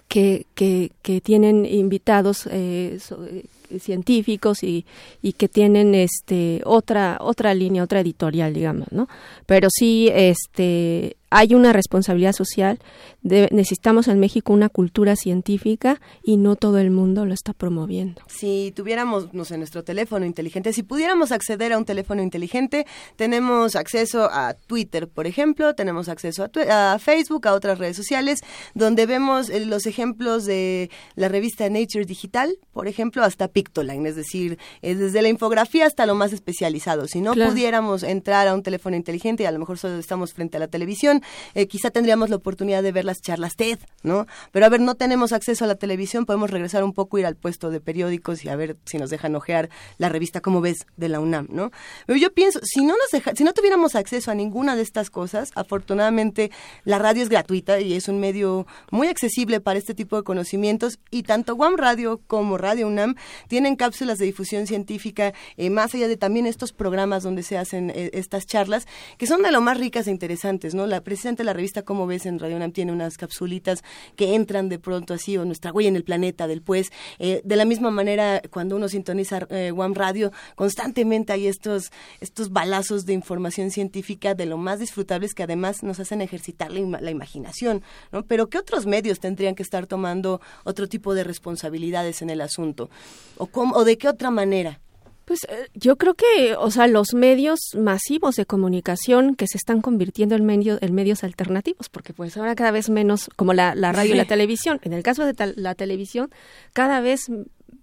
que, 0.09 0.47
que, 0.55 0.93
que 1.03 1.21
tienen 1.21 1.67
invitados 1.67 2.49
eh, 2.51 2.99
so- 3.01 3.25
eh, 3.27 3.45
científicos 3.79 4.63
y, 4.63 4.87
y 5.21 5.33
que 5.35 5.49
tienen 5.49 5.95
este 5.95 6.63
otra 6.65 7.19
otra 7.21 7.55
línea 7.55 7.83
otra 7.83 8.01
editorial 8.01 8.55
digamos 8.55 8.91
no 8.93 9.09
pero 9.47 9.69
sí 9.71 10.11
este 10.13 11.17
hay 11.33 11.55
una 11.55 11.73
responsabilidad 11.73 12.33
social 12.33 12.79
de- 13.23 13.49
necesitamos 13.53 14.09
en 14.09 14.21
México 14.21 14.53
una 14.53 14.69
cultura 14.69 15.17
científica 15.17 16.01
y 16.23 16.37
no 16.37 16.57
todo 16.57 16.79
el 16.79 16.91
mundo 16.91 17.25
lo 17.27 17.35
está 17.35 17.53
promoviendo 17.53 18.23
Si 18.29 18.73
tuviéramos, 18.77 19.33
no 19.33 19.45
sé, 19.45 19.57
nuestro 19.59 19.83
teléfono 19.85 20.27
inteligente, 20.27 20.73
si 20.73 20.83
pudiéramos 20.83 21.33
acceder 21.33 21.73
a 21.73 21.79
un 21.79 21.85
teléfono 21.85 22.23
inteligente, 22.23 22.87
tenemos 23.17 23.77
acceso 23.77 24.29
a 24.33 24.55
Twitter, 24.55 25.09
por 25.09 25.27
ejemplo, 25.27 25.75
tenemos 25.75 26.09
acceso 26.09 26.45
a, 26.69 26.93
a 26.95 26.99
Facebook, 26.99 27.47
a 27.49 27.55
otras 27.55 27.79
redes 27.79 27.97
sociales, 27.97 28.41
donde 28.75 29.07
vemos 29.07 29.49
eh, 29.51 29.65
los 29.65 29.87
ejemplos 29.87 30.45
de 30.45 30.91
la 31.15 31.29
revista 31.29 31.69
Nature 31.69 32.05
Digital, 32.05 32.57
por 32.73 32.89
ejemplo, 32.89 33.23
hasta 33.25 33.49
Pictoline, 33.49 34.09
es 34.09 34.17
decir, 34.17 34.59
eh, 34.83 34.95
desde 34.95 35.23
la 35.23 35.29
infografía 35.29 35.87
hasta 35.87 36.07
lo 36.07 36.15
más 36.15 36.33
especializado. 36.33 37.07
Si 37.09 37.21
no 37.21 37.33
Claro. 37.33 37.51
pudiéramos 37.53 38.03
entrar 38.03 38.49
a 38.49 38.55
un 38.55 38.63
teléfono 38.63 38.97
inteligente 38.97 39.43
y 39.45 39.47
a 39.47 39.51
lo 39.53 39.59
mejor 39.59 39.79
solo 39.79 39.99
estamos 39.99 40.33
frente 40.35 40.57
a 40.57 40.61
la 40.61 40.69
televisión, 40.69 41.22
eh, 41.55 41.67
quizá 41.67 41.91
tendríamos 41.91 42.31
la 42.31 42.37
oportunidad 42.37 42.83
de 42.83 42.93
ver 42.93 43.05
las 43.05 43.21
charlas 43.21 43.57
TED, 43.57 43.79
¿no? 44.03 44.27
Pero 44.51 44.67
a 44.67 44.69
ver, 44.69 44.81
no 44.81 44.95
tenemos 44.95 45.33
acceso 45.33 45.65
a 45.65 45.69
la 45.69 45.75
televisión, 45.75 46.27
podemos 46.27 46.51
regresar 46.51 46.85
un 46.85 46.93
poco, 46.93 47.19
ir 47.19 47.27
al 47.27 47.37
puesto 47.37 47.71
de 47.71 47.81
periódicos 47.81 48.45
y 48.45 48.49
a 48.49 48.57
ver 48.57 48.77
si 48.85 48.99
nos 48.99 49.11
dejan 49.11 49.35
ojear 49.35 49.71
la 49.99 50.09
revista 50.09 50.41
Como 50.41 50.61
ves 50.61 50.87
de 50.97 51.09
la 51.09 51.21
UNAM, 51.21 51.49
¿no? 51.51 51.71
Pero 52.07 52.19
yo 52.19 52.33
pienso, 52.33 52.61
si 52.63 52.85
no 52.85 52.95
nos 52.97 53.11
deja, 53.11 53.35
si 53.35 53.45
no 53.45 53.53
tuviéramos 53.53 53.95
acceso 53.95 54.31
a 54.31 54.35
ninguna 54.35 54.77
de 54.77 54.83
estas 54.83 55.11
cosas, 55.11 55.51
afortunadamente 55.55 56.51
la 56.85 56.99
radio 56.99 57.23
es 57.23 57.29
gratuita 57.29 57.81
y 57.81 57.95
es 57.95 58.09
un 58.09 58.21
medio 58.21 58.67
muy 58.91 59.09
accesible 59.09 59.61
para 59.61 59.79
este 59.79 59.95
tipo 59.95 60.17
de 60.17 60.23
conocimientos 60.23 60.99
y 61.11 61.23
tanto 61.23 61.55
Guam 61.55 61.77
Radio 61.77 62.21
como 62.27 62.59
Radio 62.59 62.87
UNAM 62.87 63.15
tienen 63.49 63.77
cápsulas 63.77 64.19
de 64.19 64.27
difusión 64.27 64.67
científica 64.67 65.33
eh, 65.57 65.71
más 65.71 65.95
allá 65.95 66.09
de 66.09 66.17
también 66.17 66.47
estos 66.47 66.73
programas 66.73 67.23
donde 67.23 67.43
se 67.43 67.59
hacen 67.59 67.91
eh, 67.91 68.11
estas 68.15 68.47
charlas 68.47 68.87
que 69.19 69.27
son 69.27 69.43
de 69.43 69.53
lo 69.53 69.61
más 69.61 69.79
ricas 69.79 70.07
e 70.07 70.11
interesantes, 70.11 70.75
¿no? 70.75 70.87
Precisamente 71.13 71.45
la 71.45 71.53
revista 71.53 71.83
Como 71.83 72.07
ves 72.07 72.25
en 72.25 72.39
Radio 72.39 72.57
UNAM 72.57 72.73
tiene 72.73 72.91
unas 72.91 73.19
capsulitas 73.19 73.85
que 74.17 74.35
entran 74.35 74.71
de 74.71 74.79
pronto 74.79 75.13
así 75.13 75.37
o 75.37 75.45
nuestra 75.45 75.71
huella 75.71 75.91
en 75.91 75.97
el 75.97 76.05
planeta 76.05 76.47
del 76.47 76.63
pues 76.63 76.91
de 77.19 77.57
la 77.57 77.67
misma 77.67 77.91
manera 77.91 78.41
cuando 78.51 78.77
uno 78.77 78.89
sintoniza 78.89 79.47
eh, 79.51 79.71
Guam 79.73 79.93
Radio 79.93 80.33
constantemente 80.55 81.35
hay 81.35 81.47
estos 81.47 81.91
estos 82.21 82.51
balazos 82.51 83.05
de 83.05 83.13
información 83.13 83.71
científica 83.71 84.35
de 84.35 84.47
lo 84.47 84.57
más 84.57 84.79
disfrutables 84.81 85.35
que 85.35 85.43
además 85.43 85.83
nos 85.83 86.01
hacen 86.01 86.23
ejercitar 86.23 86.71
la, 86.71 87.01
la 87.01 87.11
imaginación, 87.11 87.83
¿no? 88.11 88.25
Pero 88.25 88.49
¿qué 88.49 88.59
otros 88.59 88.87
medios 88.87 89.21
tendrían 89.21 89.55
que 89.55 89.63
estar 89.63 89.87
tomando 89.87 90.41
otro 90.65 90.89
tipo 90.89 91.15
de 91.15 91.25
responsabilidades 91.25 92.23
en 92.23 92.31
el 92.31 92.41
asunto? 92.41 92.89
¿O, 93.37 93.47
cómo, 93.47 93.77
o 93.77 93.85
de 93.85 93.99
qué 93.99 94.09
otra 94.09 94.31
manera? 94.31 94.81
Pues 95.25 95.41
eh, 95.49 95.69
yo 95.75 95.97
creo 95.97 96.15
que, 96.15 96.57
o 96.59 96.71
sea, 96.71 96.87
los 96.89 97.15
medios 97.15 97.59
masivos 97.79 98.35
de 98.37 98.45
comunicación 98.47 99.35
que 99.37 99.47
se 99.47 99.57
están 99.57 99.81
convirtiendo 99.81 100.35
en, 100.35 100.45
medio, 100.45 100.79
en 100.81 100.95
medios 100.95 101.23
alternativos, 101.25 101.89
porque 101.89 102.13
pues 102.13 102.37
ahora 102.37 102.55
cada 102.55 102.71
vez 102.73 102.91
menos, 102.91 103.31
como 103.37 103.53
la, 103.55 103.75
la 103.75 103.93
radio 103.93 104.15
y 104.15 104.17
la 104.17 104.25
televisión, 104.27 104.81
en 104.83 104.93
el 104.93 105.03
caso 105.03 105.25
de 105.25 105.35
tal- 105.35 105.55
la 105.57 105.75
televisión, 105.75 106.31
cada 106.73 107.01
vez 107.01 107.27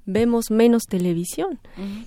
vemos 0.06 0.50
menos 0.52 0.84
televisión. 0.84 1.60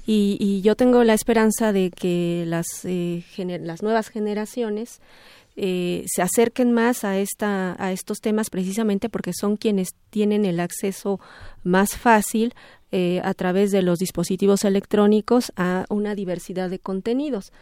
y, 0.06 0.36
y 0.40 0.60
yo 0.62 0.74
tengo 0.76 1.02
la 1.04 1.14
esperanza 1.14 1.72
de 1.72 1.90
que 1.90 2.44
las, 2.46 2.84
eh, 2.84 3.24
gener- 3.36 3.62
las 3.62 3.82
nuevas 3.82 4.08
generaciones 4.08 5.00
eh, 5.56 6.04
se 6.06 6.22
acerquen 6.22 6.72
más 6.72 7.04
a 7.04 7.18
esta 7.18 7.76
a 7.78 7.92
estos 7.92 8.20
temas 8.20 8.48
precisamente 8.48 9.08
porque 9.08 9.32
son 9.34 9.56
quienes 9.56 9.90
tienen 10.10 10.44
el 10.44 10.60
acceso 10.60 11.20
más 11.62 11.96
fácil 11.96 12.54
eh, 12.90 13.20
a 13.24 13.34
través 13.34 13.70
de 13.70 13.82
los 13.82 13.98
dispositivos 13.98 14.64
electrónicos 14.64 15.52
a 15.56 15.86
una 15.88 16.14
diversidad 16.14 16.70
de 16.70 16.78
contenidos. 16.78 17.52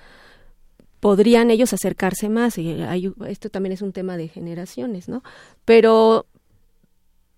Podrían 1.00 1.50
ellos 1.50 1.72
acercarse 1.72 2.28
más 2.28 2.58
y 2.58 2.82
hay, 2.82 3.12
esto 3.26 3.48
también 3.48 3.72
es 3.72 3.82
un 3.82 3.92
tema 3.92 4.16
de 4.16 4.28
generaciones 4.28 5.08
no 5.08 5.22
pero 5.64 6.26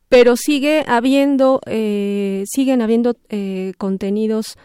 pero 0.09 0.37
sigue 0.37 0.85
habiendo 0.87 1.61
eh, 1.67 2.45
siguen 2.47 2.83
habiendo 2.83 3.17
eh, 3.31 3.73
contenidos 3.79 4.59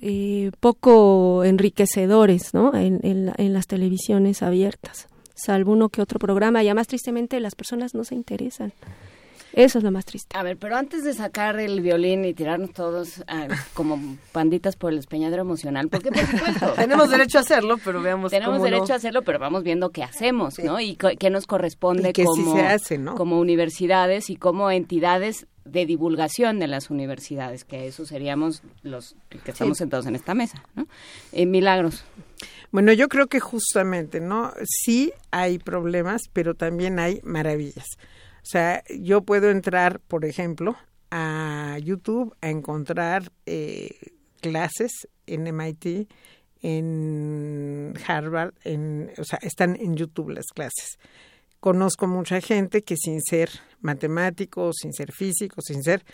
eh, 0.00 0.50
poco 0.60 1.44
enriquecedores 1.44 2.54
¿no? 2.54 2.74
en, 2.74 3.00
en 3.02 3.26
la- 3.26 3.34
en 3.36 3.52
las 3.52 3.66
televisiones 3.66 4.42
abiertas, 4.42 5.08
salvo 5.34 5.72
uno 5.72 5.88
que 5.88 6.02
otro 6.02 6.18
programa. 6.18 6.62
Y 6.62 6.68
además, 6.68 6.86
tristemente, 6.88 7.38
las 7.40 7.54
personas 7.54 7.94
no 7.94 8.04
se 8.04 8.14
interesan. 8.14 8.72
Eso 9.52 9.78
es 9.78 9.84
lo 9.84 9.90
más 9.90 10.04
triste. 10.04 10.36
A 10.36 10.42
ver, 10.42 10.56
pero 10.56 10.76
antes 10.76 11.02
de 11.04 11.12
sacar 11.12 11.58
el 11.58 11.80
violín 11.80 12.24
y 12.24 12.34
tirarnos 12.34 12.72
todos 12.72 13.24
ah, 13.26 13.48
como 13.74 14.16
panditas 14.32 14.76
por 14.76 14.90
el 14.92 14.96
despeñadero 14.96 15.42
emocional, 15.42 15.88
porque 15.88 16.10
por 16.12 16.24
supuesto 16.26 16.72
Tenemos 16.76 17.10
derecho 17.10 17.38
a 17.38 17.40
hacerlo, 17.40 17.78
pero 17.84 18.00
veamos 18.00 18.30
tenemos 18.30 18.54
cómo 18.58 18.64
derecho 18.64 18.86
no. 18.88 18.94
a 18.94 18.96
hacerlo, 18.96 19.22
pero 19.22 19.38
vamos 19.38 19.64
viendo 19.64 19.90
qué 19.90 20.02
hacemos, 20.04 20.58
¿no? 20.60 20.78
Y 20.80 20.96
qué 20.96 21.30
nos 21.30 21.46
corresponde 21.46 22.12
sí 22.14 22.24
como, 22.24 22.54
se 22.54 22.62
hace, 22.62 22.98
¿no? 22.98 23.14
como 23.16 23.40
universidades 23.40 24.30
y 24.30 24.36
como 24.36 24.70
entidades 24.70 25.46
de 25.64 25.84
divulgación 25.86 26.58
de 26.58 26.66
las 26.66 26.90
universidades, 26.90 27.64
que 27.64 27.86
eso 27.86 28.06
seríamos 28.06 28.62
los 28.82 29.14
que 29.28 29.50
estamos 29.50 29.76
Sí. 29.76 29.82
sentados 29.82 30.06
en 30.06 30.14
esta 30.16 30.34
mesa, 30.34 30.62
¿no? 30.74 30.86
Eh, 31.32 31.46
milagros. 31.46 32.04
Bueno, 32.72 32.92
yo 32.92 33.08
creo 33.08 33.26
que 33.26 33.40
justamente, 33.40 34.20
¿no? 34.20 34.52
Sí 34.64 35.12
hay 35.32 35.58
problemas, 35.58 36.22
pero 36.32 36.54
también 36.54 36.98
hay 36.98 37.20
maravillas. 37.24 37.86
O 38.42 38.46
sea, 38.46 38.82
yo 38.88 39.22
puedo 39.22 39.50
entrar, 39.50 40.00
por 40.00 40.24
ejemplo, 40.24 40.76
a 41.10 41.78
YouTube 41.82 42.34
a 42.40 42.50
encontrar 42.50 43.32
eh, 43.46 43.90
clases 44.40 45.08
en 45.26 45.44
MIT, 45.54 46.10
en 46.62 47.94
Harvard, 48.06 48.54
en, 48.64 49.10
o 49.18 49.24
sea, 49.24 49.38
están 49.42 49.76
en 49.76 49.96
YouTube 49.96 50.30
las 50.30 50.46
clases. 50.46 50.98
Conozco 51.58 52.06
mucha 52.06 52.40
gente 52.40 52.82
que 52.82 52.96
sin 52.96 53.20
ser 53.20 53.50
matemático, 53.80 54.72
sin 54.72 54.92
ser 54.92 55.12
físico, 55.12 55.60
sin 55.60 55.82
ser, 55.82 56.04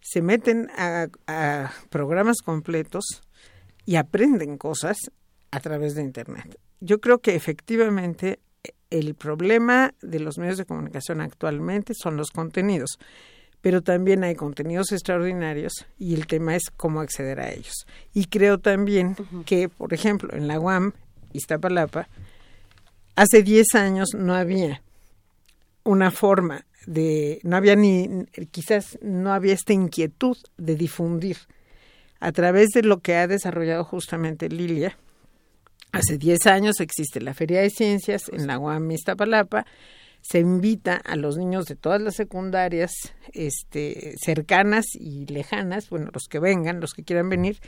se 0.00 0.22
meten 0.22 0.70
a, 0.76 1.08
a 1.26 1.72
programas 1.90 2.38
completos 2.42 3.04
y 3.84 3.96
aprenden 3.96 4.56
cosas 4.56 4.96
a 5.50 5.60
través 5.60 5.94
de 5.94 6.02
Internet. 6.02 6.58
Yo 6.80 7.00
creo 7.00 7.20
que 7.20 7.34
efectivamente 7.34 8.40
el 8.98 9.14
problema 9.14 9.92
de 10.02 10.20
los 10.20 10.38
medios 10.38 10.56
de 10.56 10.64
comunicación 10.64 11.20
actualmente 11.20 11.94
son 11.94 12.16
los 12.16 12.30
contenidos, 12.30 12.98
pero 13.60 13.82
también 13.82 14.22
hay 14.24 14.34
contenidos 14.34 14.92
extraordinarios 14.92 15.86
y 15.98 16.14
el 16.14 16.26
tema 16.26 16.54
es 16.54 16.70
cómo 16.76 17.00
acceder 17.00 17.40
a 17.40 17.50
ellos. 17.50 17.86
Y 18.12 18.26
creo 18.26 18.58
también 18.58 19.16
que, 19.46 19.68
por 19.68 19.92
ejemplo, 19.94 20.32
en 20.32 20.46
la 20.46 20.60
UAM, 20.60 20.92
Iztapalapa, 21.32 22.08
hace 23.16 23.42
10 23.42 23.74
años 23.74 24.10
no 24.14 24.34
había 24.34 24.82
una 25.82 26.10
forma 26.10 26.66
de, 26.86 27.40
no 27.42 27.56
había 27.56 27.74
ni, 27.74 28.26
quizás 28.50 28.98
no 29.02 29.32
había 29.32 29.54
esta 29.54 29.72
inquietud 29.72 30.36
de 30.56 30.76
difundir 30.76 31.38
a 32.20 32.32
través 32.32 32.70
de 32.70 32.82
lo 32.82 33.00
que 33.00 33.16
ha 33.16 33.26
desarrollado 33.26 33.84
justamente 33.84 34.48
Lilia. 34.48 34.96
Hace 35.94 36.18
10 36.18 36.46
años 36.46 36.80
existe 36.80 37.20
la 37.20 37.34
Feria 37.34 37.60
de 37.60 37.70
Ciencias 37.70 38.28
en 38.32 38.46
la 38.46 38.58
UAM 38.58 38.90
Iztapalapa. 38.90 39.64
Se 40.20 40.38
invita 40.40 40.96
a 40.96 41.16
los 41.16 41.36
niños 41.36 41.66
de 41.66 41.76
todas 41.76 42.00
las 42.00 42.14
secundarias 42.14 42.92
este, 43.34 44.14
cercanas 44.18 44.86
y 44.94 45.26
lejanas, 45.26 45.90
bueno, 45.90 46.08
los 46.14 46.24
que 46.30 46.38
vengan, 46.38 46.80
los 46.80 46.94
que 46.94 47.04
quieran 47.04 47.28
venir, 47.28 47.58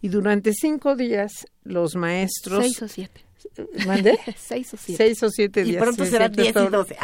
y 0.00 0.08
durante 0.08 0.52
cinco 0.52 0.94
días 0.94 1.32
los 1.64 1.96
maestros... 1.96 2.62
Seis 2.64 2.82
o 2.82 2.88
siete. 2.88 3.20
¿Mande? 3.84 4.16
Seis 4.38 4.72
o 4.74 4.76
siete. 4.76 5.04
Seis 5.04 5.22
o 5.24 5.28
siete 5.30 5.60
Y 5.62 5.64
días. 5.72 5.82
pronto 5.82 6.04
sí, 6.04 6.10
será 6.12 6.28
10 6.28 6.48
y 6.48 6.52
todo- 6.52 6.70
12. 6.70 6.96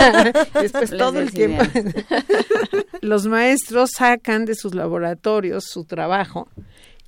Después 0.62 0.90
Les 0.90 0.98
todo 0.98 1.20
el 1.20 1.30
tiempo. 1.30 1.62
Los 3.02 3.26
maestros 3.26 3.90
sacan 3.96 4.44
de 4.46 4.54
sus 4.54 4.74
laboratorios 4.74 5.64
su 5.66 5.84
trabajo 5.84 6.48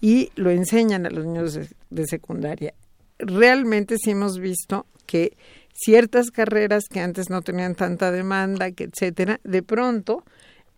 y 0.01 0.31
lo 0.37 0.51
enseñan 0.51 1.07
a 1.07 1.11
los 1.11 1.25
niños 1.25 1.55
de, 1.55 1.69
de 1.91 2.07
secundaria. 2.07 2.75
Realmente 3.19 3.97
sí 3.99 4.11
hemos 4.11 4.39
visto 4.39 4.87
que 5.07 5.37
ciertas 5.73 6.31
carreras 6.31 6.85
que 6.91 7.01
antes 7.01 7.31
no 7.31 7.43
tenían 7.43 7.75
tanta 7.75 8.11
demanda, 8.11 8.73
que 8.73 8.85
etcétera, 8.85 9.41
de 9.45 9.63
pronto 9.63 10.25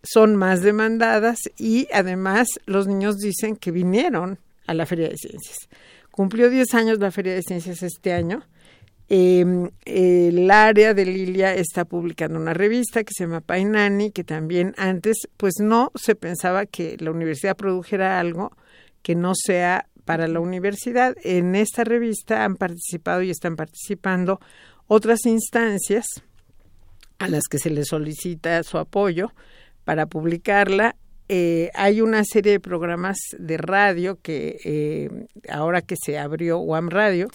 son 0.03 0.35
más 0.35 0.61
demandadas 0.61 1.39
y 1.57 1.87
además 1.93 2.47
los 2.65 2.87
niños 2.87 3.17
dicen 3.17 3.55
que 3.55 3.71
vinieron 3.71 4.39
a 4.67 4.73
la 4.73 4.85
Feria 4.85 5.09
de 5.09 5.17
Ciencias. 5.17 5.57
Cumplió 6.11 6.49
10 6.49 6.73
años 6.75 6.99
la 6.99 7.11
Feria 7.11 7.33
de 7.33 7.41
Ciencias 7.41 7.83
este 7.83 8.13
año. 8.13 8.43
Eh, 9.11 9.43
el 9.85 10.51
área 10.51 10.93
de 10.93 11.05
Lilia 11.05 11.55
está 11.55 11.83
publicando 11.85 12.39
una 12.39 12.53
revista 12.53 13.03
que 13.03 13.13
se 13.15 13.23
llama 13.23 13.41
Painani, 13.41 14.11
que 14.11 14.23
también 14.23 14.75
antes 14.77 15.27
pues 15.35 15.55
no 15.59 15.91
se 15.95 16.15
pensaba 16.15 16.67
que 16.67 16.95
la 16.99 17.11
universidad 17.11 17.57
produjera 17.57 18.19
algo 18.19 18.51
que 19.01 19.15
no 19.15 19.33
sea 19.33 19.87
para 20.09 20.27
la 20.27 20.39
universidad. 20.39 21.15
En 21.23 21.53
esta 21.53 21.83
revista 21.83 22.43
han 22.43 22.55
participado 22.55 23.21
y 23.21 23.29
están 23.29 23.55
participando 23.55 24.39
otras 24.87 25.23
instancias 25.27 26.03
a 27.19 27.27
las 27.27 27.43
que 27.47 27.59
se 27.59 27.69
les 27.69 27.89
solicita 27.89 28.63
su 28.63 28.79
apoyo 28.79 29.31
para 29.85 30.07
publicarla. 30.07 30.95
Eh, 31.27 31.69
hay 31.75 32.01
una 32.01 32.23
serie 32.23 32.53
de 32.53 32.59
programas 32.59 33.19
de 33.37 33.57
radio 33.57 34.17
que 34.19 34.57
eh, 34.65 35.27
ahora 35.47 35.83
que 35.83 35.95
se 35.95 36.17
abrió 36.17 36.57
UAM 36.57 36.89
Radio, 36.89 37.27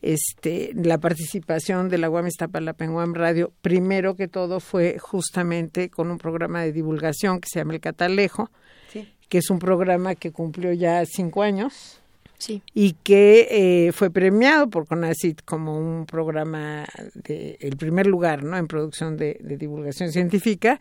este, 0.00 0.70
la 0.74 0.96
participación 0.96 1.90
de 1.90 1.98
la 1.98 2.08
UAM 2.08 2.28
Iztapalapa 2.28 2.86
en 2.86 2.92
UAM 2.92 3.12
Radio, 3.12 3.52
primero 3.60 4.14
que 4.16 4.26
todo 4.26 4.60
fue 4.60 4.96
justamente 4.98 5.90
con 5.90 6.10
un 6.10 6.16
programa 6.16 6.62
de 6.62 6.72
divulgación 6.72 7.40
que 7.40 7.48
se 7.52 7.58
llama 7.58 7.74
El 7.74 7.80
Catalejo, 7.80 8.50
Sí. 8.90 9.06
que 9.28 9.36
es 9.36 9.50
un 9.50 9.58
programa 9.58 10.14
que 10.14 10.32
cumplió 10.32 10.72
ya 10.72 11.04
cinco 11.04 11.42
años 11.42 12.00
Sí. 12.38 12.62
y 12.74 12.92
que 13.02 13.48
eh, 13.50 13.92
fue 13.92 14.10
premiado 14.10 14.68
por 14.68 14.86
CONACYT 14.86 15.42
como 15.44 15.78
un 15.78 16.06
programa 16.06 16.84
de 17.14 17.56
el 17.60 17.76
primer 17.76 18.06
lugar 18.06 18.44
no 18.44 18.56
en 18.56 18.66
producción 18.66 19.16
de, 19.16 19.38
de 19.40 19.56
divulgación 19.56 20.12
científica. 20.12 20.78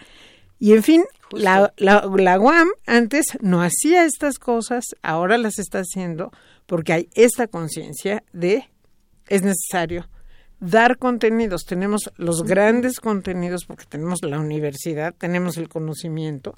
Y 0.58 0.74
en 0.74 0.84
fin 0.84 1.03
la, 1.32 1.74
la, 1.77 2.09
la 2.17 2.40
UAM 2.40 2.69
antes 2.85 3.25
no 3.42 3.61
hacía 3.61 4.06
estas 4.06 4.40
cosas 4.40 4.85
ahora 5.01 5.38
las 5.38 5.59
está 5.59 5.80
haciendo 5.80 6.32
porque 6.66 6.93
hay 6.93 7.09
esta 7.14 7.48
conciencia 7.48 8.24
de 8.34 8.69
es 9.27 9.42
necesario 9.43 10.08
dar 10.59 10.98
contenidos. 10.98 11.64
Tenemos 11.66 12.11
los 12.17 12.43
grandes 12.43 13.00
contenidos 13.00 13.66
porque 13.66 13.85
tenemos 13.88 14.19
la 14.24 14.40
universidad 14.40 15.14
tenemos 15.17 15.58
el 15.58 15.69
conocimiento 15.69 16.56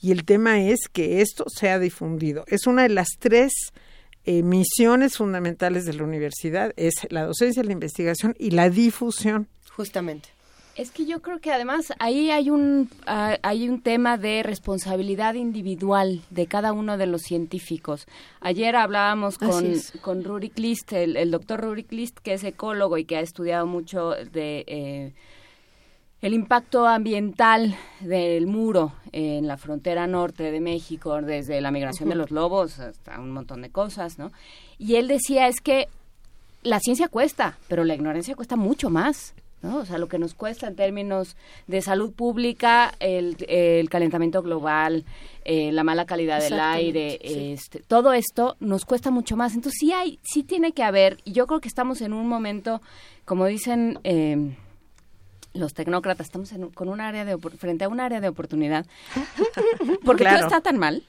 y 0.00 0.12
el 0.12 0.24
tema 0.24 0.60
es 0.60 0.80
que 0.92 1.20
esto 1.20 1.44
sea 1.48 1.78
difundido. 1.78 2.44
Es 2.46 2.66
una 2.66 2.82
de 2.82 2.90
las 2.90 3.08
tres 3.18 3.52
eh, 4.24 4.42
misiones 4.42 5.16
fundamentales 5.16 5.86
de 5.86 5.94
la 5.94 6.04
universidad 6.04 6.72
es 6.76 6.94
la 7.10 7.24
docencia, 7.24 7.62
la 7.62 7.72
investigación 7.72 8.34
y 8.38 8.50
la 8.50 8.70
difusión. 8.70 9.48
Justamente. 9.74 10.28
Es 10.76 10.90
que 10.90 11.04
yo 11.04 11.20
creo 11.20 11.40
que 11.40 11.52
además 11.52 11.92
ahí 11.98 12.30
hay 12.30 12.48
un 12.48 12.88
hay 13.04 13.68
un 13.68 13.82
tema 13.82 14.16
de 14.16 14.42
responsabilidad 14.42 15.34
individual 15.34 16.22
de 16.30 16.46
cada 16.46 16.72
uno 16.72 16.96
de 16.96 17.06
los 17.06 17.22
científicos. 17.22 18.06
Ayer 18.40 18.76
hablábamos 18.76 19.36
con, 19.36 19.74
con 20.00 20.24
Rurik 20.24 20.58
List, 20.58 20.92
el, 20.92 21.16
el 21.16 21.30
doctor 21.30 21.60
Rurik 21.60 21.92
List, 21.92 22.18
que 22.20 22.34
es 22.34 22.44
ecólogo 22.44 22.96
y 22.98 23.04
que 23.04 23.16
ha 23.16 23.20
estudiado 23.20 23.66
mucho 23.66 24.12
de 24.12 24.64
eh, 24.68 25.12
el 26.22 26.34
impacto 26.34 26.86
ambiental 26.86 27.74
del 28.00 28.46
muro 28.46 28.92
en 29.12 29.46
la 29.46 29.56
frontera 29.56 30.06
norte 30.06 30.50
de 30.50 30.60
México, 30.60 31.20
desde 31.22 31.60
la 31.60 31.70
migración 31.70 32.10
de 32.10 32.14
los 32.14 32.30
lobos 32.30 32.78
hasta 32.78 33.18
un 33.18 33.30
montón 33.30 33.62
de 33.62 33.70
cosas, 33.70 34.18
¿no? 34.18 34.30
Y 34.78 34.96
él 34.96 35.08
decía 35.08 35.48
es 35.48 35.60
que 35.60 35.88
la 36.62 36.78
ciencia 36.78 37.08
cuesta, 37.08 37.56
pero 37.68 37.84
la 37.84 37.94
ignorancia 37.94 38.34
cuesta 38.34 38.56
mucho 38.56 38.90
más. 38.90 39.34
¿no? 39.62 39.76
O 39.76 39.84
sea, 39.84 39.98
lo 39.98 40.08
que 40.08 40.18
nos 40.18 40.32
cuesta 40.32 40.66
en 40.66 40.74
términos 40.74 41.36
de 41.66 41.82
salud 41.82 42.12
pública, 42.12 42.94
el, 42.98 43.36
el 43.46 43.90
calentamiento 43.90 44.40
global, 44.42 45.04
eh, 45.44 45.70
la 45.70 45.84
mala 45.84 46.06
calidad 46.06 46.40
del 46.40 46.58
aire, 46.58 47.18
este, 47.22 47.80
todo 47.80 48.14
esto 48.14 48.56
nos 48.58 48.86
cuesta 48.86 49.10
mucho 49.10 49.36
más. 49.36 49.54
Entonces 49.54 49.78
sí 49.78 49.92
hay, 49.92 50.18
sí 50.22 50.44
tiene 50.44 50.72
que 50.72 50.82
haber, 50.82 51.18
y 51.24 51.32
yo 51.32 51.46
creo 51.46 51.60
que 51.60 51.68
estamos 51.68 52.00
en 52.00 52.14
un 52.14 52.26
momento, 52.26 52.80
como 53.26 53.44
dicen 53.44 53.98
eh, 54.02 54.56
los 55.54 55.74
tecnócratas, 55.74 56.26
estamos 56.28 56.52
en 56.52 56.70
con 56.70 56.88
un 56.88 57.00
área 57.00 57.24
de 57.24 57.36
frente 57.38 57.84
a 57.84 57.88
un 57.88 58.00
área 58.00 58.20
de 58.20 58.28
oportunidad, 58.28 58.86
porque 60.04 60.24
Claro. 60.24 60.38
todo 60.38 60.48
está 60.48 60.60
tan 60.60 60.78
mal 60.78 61.02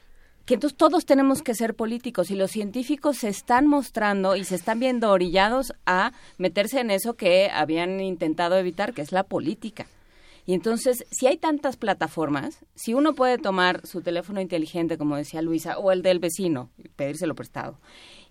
que 0.46 0.56
entonces 0.56 0.76
todos 0.78 1.06
tenemos 1.06 1.44
que 1.44 1.54
ser 1.54 1.76
políticos 1.76 2.32
y 2.32 2.36
los 2.36 2.50
científicos 2.52 3.18
se 3.18 3.30
están 3.30 3.68
mostrando 3.68 4.36
y 4.36 4.44
se 4.44 4.56
están 4.56 4.80
viendo 4.80 5.12
orillados 5.12 5.74
a 5.86 6.14
meterse 6.40 6.80
en 6.80 6.90
eso 6.90 7.14
que 7.14 7.50
habían 7.54 8.00
intentado 8.00 8.58
evitar, 8.58 8.94
que 8.94 9.04
es 9.04 9.12
la 9.12 9.24
política. 9.24 9.86
Y 10.48 10.56
entonces, 10.56 11.06
si 11.12 11.28
hay 11.28 11.38
tantas 11.38 11.78
plataformas, 11.78 12.58
si 12.74 12.96
uno 12.96 13.14
puede 13.14 13.38
tomar 13.38 13.86
su 13.86 14.02
teléfono 14.02 14.42
inteligente, 14.42 14.98
como 14.98 15.16
decía 15.16 15.44
Luisa, 15.44 15.78
o 15.78 15.92
el 15.92 16.02
del 16.02 16.18
vecino, 16.18 16.72
pedírselo 16.96 17.36
prestado, 17.36 17.78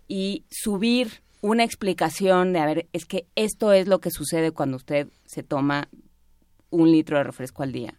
y 0.09 0.45
subir 0.51 1.23
una 1.41 1.65
explicación 1.65 2.53
de, 2.53 2.59
a 2.61 2.67
ver, 2.67 2.87
es 2.93 3.07
que 3.07 3.27
esto 3.35 3.73
es 3.73 3.87
lo 3.89 3.99
que 4.01 4.11
sucede 4.11 4.51
cuando 4.53 4.77
usted 4.77 5.09
se 5.27 5.43
toma 5.43 5.89
un 6.71 6.91
litro 6.93 7.17
de 7.19 7.25
refresco 7.25 7.63
al 7.63 7.73
día. 7.73 7.95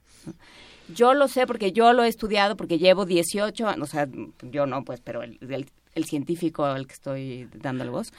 Yo 0.93 1.13
lo 1.13 1.27
sé 1.27 1.47
porque 1.47 1.71
yo 1.71 1.93
lo 1.93 2.03
he 2.03 2.07
estudiado, 2.07 2.55
porque 2.57 2.77
llevo 2.77 3.05
18 3.05 3.67
años, 3.67 3.81
o 3.81 3.91
sea, 3.91 4.07
yo 4.43 4.65
no, 4.65 4.83
pues, 4.83 4.99
pero 5.01 5.23
el, 5.23 5.37
el- 5.41 5.69
el 5.93 6.05
científico 6.05 6.63
al 6.63 6.87
que 6.87 6.93
estoy 6.93 7.49
dándole 7.53 7.89
voz, 7.89 8.13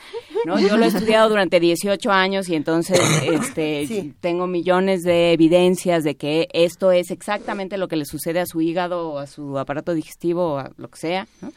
¿no? 0.45 0.61
Yo 0.61 0.77
lo 0.77 0.85
he 0.85 0.89
estudiado 0.89 1.31
durante 1.31 1.59
18 1.59 2.11
años 2.13 2.47
y 2.51 2.55
entonces 2.55 3.01
este, 3.23 3.87
tengo 4.21 4.47
millones 4.47 5.05
de 5.05 5.33
evidencias 5.33 6.05
de 6.05 6.17
que 6.17 6.49
esto 6.53 6.93
es 6.93 7.11
exactamente 7.11 7.79
lo 7.79 7.89
que 7.89 7.97
le 7.97 8.05
sucede 8.05 8.41
a 8.41 8.47
su 8.47 8.61
hígado 8.61 9.09
o 9.13 9.19
a 9.19 9.27
su 9.27 9.59
aparato 9.59 9.95
digestivo 9.95 10.53
o 10.55 10.59
a 10.59 10.71
lo 10.77 10.89
que 10.89 10.99
sea, 10.99 11.27
¿no? 11.41 11.51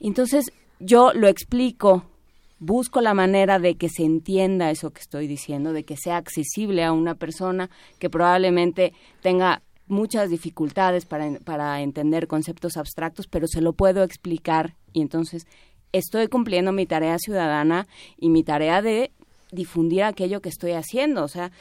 Entonces, 0.00 0.52
yo 0.80 1.12
lo 1.12 1.28
explico, 1.28 2.04
busco 2.58 3.00
la 3.00 3.14
manera 3.14 3.58
de 3.58 3.76
que 3.76 3.88
se 3.88 4.04
entienda 4.04 4.70
eso 4.70 4.90
que 4.90 5.00
estoy 5.00 5.26
diciendo, 5.26 5.72
de 5.72 5.84
que 5.84 5.96
sea 5.96 6.16
accesible 6.16 6.84
a 6.84 6.92
una 6.92 7.14
persona 7.14 7.70
que 7.98 8.10
probablemente 8.10 8.92
tenga 9.20 9.62
muchas 9.88 10.30
dificultades 10.30 11.04
para, 11.04 11.38
para 11.44 11.80
entender 11.80 12.26
conceptos 12.26 12.76
abstractos, 12.76 13.26
pero 13.28 13.46
se 13.46 13.60
lo 13.60 13.72
puedo 13.72 14.02
explicar 14.02 14.74
y 14.92 15.02
entonces 15.02 15.46
estoy 15.92 16.28
cumpliendo 16.28 16.72
mi 16.72 16.86
tarea 16.86 17.18
ciudadana 17.18 17.86
y 18.16 18.30
mi 18.30 18.42
tarea 18.42 18.82
de 18.82 19.12
difundir 19.52 20.02
aquello 20.02 20.40
que 20.40 20.48
estoy 20.48 20.72
haciendo. 20.72 21.22
O 21.22 21.28
sea, 21.28 21.52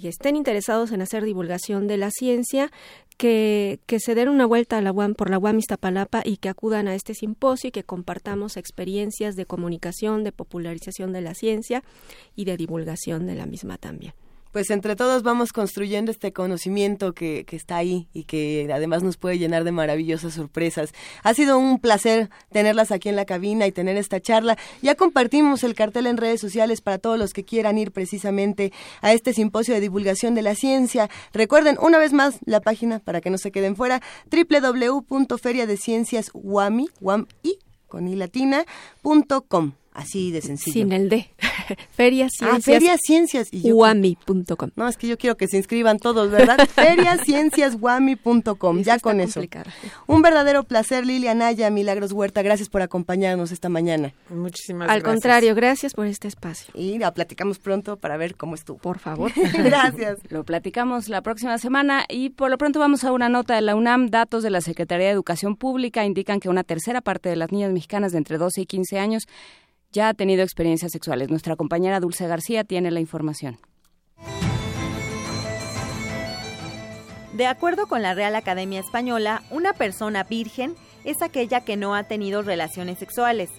que 0.00 0.08
estén 0.08 0.36
interesados 0.36 0.92
en 0.92 1.02
hacer 1.02 1.24
divulgación 1.24 1.86
de 1.86 1.96
la 1.96 2.10
ciencia, 2.10 2.70
que, 3.16 3.80
que 3.86 4.00
se 4.00 4.14
den 4.14 4.28
una 4.28 4.46
vuelta 4.46 4.78
a 4.78 4.80
la 4.80 4.92
UAM 4.92 5.14
por 5.14 5.30
la 5.30 5.38
UAM 5.38 5.58
Iztapalapa 5.58 6.22
y 6.24 6.38
que 6.38 6.48
acudan 6.48 6.88
a 6.88 6.94
este 6.94 7.14
simposio 7.14 7.68
y 7.68 7.72
que 7.72 7.84
compartamos 7.84 8.56
experiencias 8.56 9.36
de 9.36 9.46
comunicación, 9.46 10.24
de 10.24 10.32
popularización 10.32 11.12
de 11.12 11.20
la 11.20 11.34
ciencia 11.34 11.82
y 12.34 12.44
de 12.44 12.56
divulgación 12.56 13.26
de 13.26 13.34
la 13.34 13.46
misma 13.46 13.78
también. 13.78 14.14
Pues 14.52 14.70
entre 14.70 14.96
todos 14.96 15.22
vamos 15.22 15.52
construyendo 15.52 16.10
este 16.10 16.32
conocimiento 16.32 17.12
que, 17.12 17.44
que 17.46 17.54
está 17.54 17.76
ahí 17.76 18.08
y 18.12 18.24
que 18.24 18.68
además 18.72 19.04
nos 19.04 19.16
puede 19.16 19.38
llenar 19.38 19.62
de 19.62 19.70
maravillosas 19.70 20.34
sorpresas. 20.34 20.92
Ha 21.22 21.34
sido 21.34 21.56
un 21.56 21.78
placer 21.78 22.30
tenerlas 22.50 22.90
aquí 22.90 23.08
en 23.08 23.14
la 23.16 23.26
cabina 23.26 23.68
y 23.68 23.72
tener 23.72 23.96
esta 23.96 24.20
charla. 24.20 24.58
Ya 24.82 24.96
compartimos 24.96 25.62
el 25.62 25.74
cartel 25.74 26.08
en 26.08 26.16
redes 26.16 26.40
sociales 26.40 26.80
para 26.80 26.98
todos 26.98 27.16
los 27.16 27.32
que 27.32 27.44
quieran 27.44 27.78
ir 27.78 27.92
precisamente 27.92 28.72
a 29.02 29.12
este 29.12 29.34
simposio 29.34 29.74
de 29.74 29.80
divulgación 29.80 30.34
de 30.34 30.42
la 30.42 30.56
ciencia. 30.56 31.08
Recuerden 31.32 31.76
una 31.80 31.98
vez 31.98 32.12
más 32.12 32.40
la 32.44 32.60
página 32.60 32.98
para 32.98 33.20
que 33.20 33.30
no 33.30 33.38
se 33.38 33.52
queden 33.52 33.76
fuera 33.76 34.02
www.feriadecienciaswami, 34.30 36.88
wami, 37.00 37.28
con 37.86 38.08
i 38.08 38.16
latina, 38.16 38.64
punto 39.02 39.42
com. 39.42 39.74
Así 39.92 40.30
de 40.30 40.40
sencillo. 40.40 40.72
Sin 40.72 40.92
el 40.92 41.08
D. 41.08 41.28
Ferias 41.90 42.30
Ah, 42.40 42.58
Ciencias. 42.60 42.64
Ferias 42.64 43.00
Ciencias. 43.04 43.48
Uami.com. 43.52 44.70
No, 44.76 44.86
es 44.88 44.96
que 44.96 45.08
yo 45.08 45.18
quiero 45.18 45.36
que 45.36 45.48
se 45.48 45.56
inscriban 45.56 45.98
todos, 45.98 46.30
¿verdad? 46.30 46.58
Feriascienciasguami.com, 46.74 48.82
ya 48.82 48.98
con 48.98 49.20
eso. 49.20 49.40
Un 50.06 50.22
verdadero 50.22 50.64
placer, 50.64 51.06
Lilia 51.06 51.34
Naya, 51.34 51.70
Milagros 51.70 52.12
Huerta, 52.12 52.42
gracias 52.42 52.68
por 52.68 52.82
acompañarnos 52.82 53.50
esta 53.52 53.68
mañana. 53.68 54.12
Muchísimas 54.28 54.88
Al 54.88 55.00
gracias. 55.00 55.12
contrario, 55.12 55.54
gracias 55.54 55.94
por 55.94 56.06
este 56.06 56.28
espacio. 56.28 56.72
Y 56.74 56.98
la 56.98 57.12
platicamos 57.12 57.58
pronto 57.58 57.96
para 57.96 58.16
ver 58.16 58.36
cómo 58.36 58.54
estuvo. 58.54 58.78
Por 58.78 58.98
favor. 59.00 59.32
gracias. 59.54 60.18
Lo 60.28 60.44
platicamos 60.44 61.08
la 61.08 61.22
próxima 61.22 61.58
semana 61.58 62.04
y 62.08 62.30
por 62.30 62.50
lo 62.50 62.58
pronto 62.58 62.78
vamos 62.78 63.02
a 63.04 63.12
una 63.12 63.28
nota 63.28 63.54
de 63.56 63.62
la 63.62 63.74
UNAM. 63.74 64.10
Datos 64.10 64.42
de 64.42 64.50
la 64.50 64.60
Secretaría 64.60 65.06
de 65.06 65.12
Educación 65.12 65.56
Pública 65.56 66.04
indican 66.04 66.38
que 66.40 66.48
una 66.48 66.64
tercera 66.64 67.00
parte 67.00 67.28
de 67.28 67.36
las 67.36 67.52
niñas 67.52 67.72
mexicanas 67.72 68.10
de 68.12 68.18
entre 68.18 68.38
12 68.38 68.60
y 68.62 68.66
15 68.66 68.98
años 68.98 69.28
ya 69.92 70.08
ha 70.08 70.14
tenido 70.14 70.42
experiencias 70.42 70.92
sexuales. 70.92 71.30
Nuestra 71.30 71.56
compañera 71.56 72.00
Dulce 72.00 72.26
García 72.26 72.64
tiene 72.64 72.90
la 72.90 73.00
información. 73.00 73.58
De 77.32 77.46
acuerdo 77.46 77.86
con 77.86 78.02
la 78.02 78.14
Real 78.14 78.34
Academia 78.34 78.80
Española, 78.80 79.42
una 79.50 79.72
persona 79.72 80.24
virgen 80.24 80.74
es 81.04 81.22
aquella 81.22 81.62
que 81.62 81.76
no 81.76 81.94
ha 81.94 82.04
tenido 82.04 82.42
relaciones 82.42 82.98
sexuales. 82.98 83.50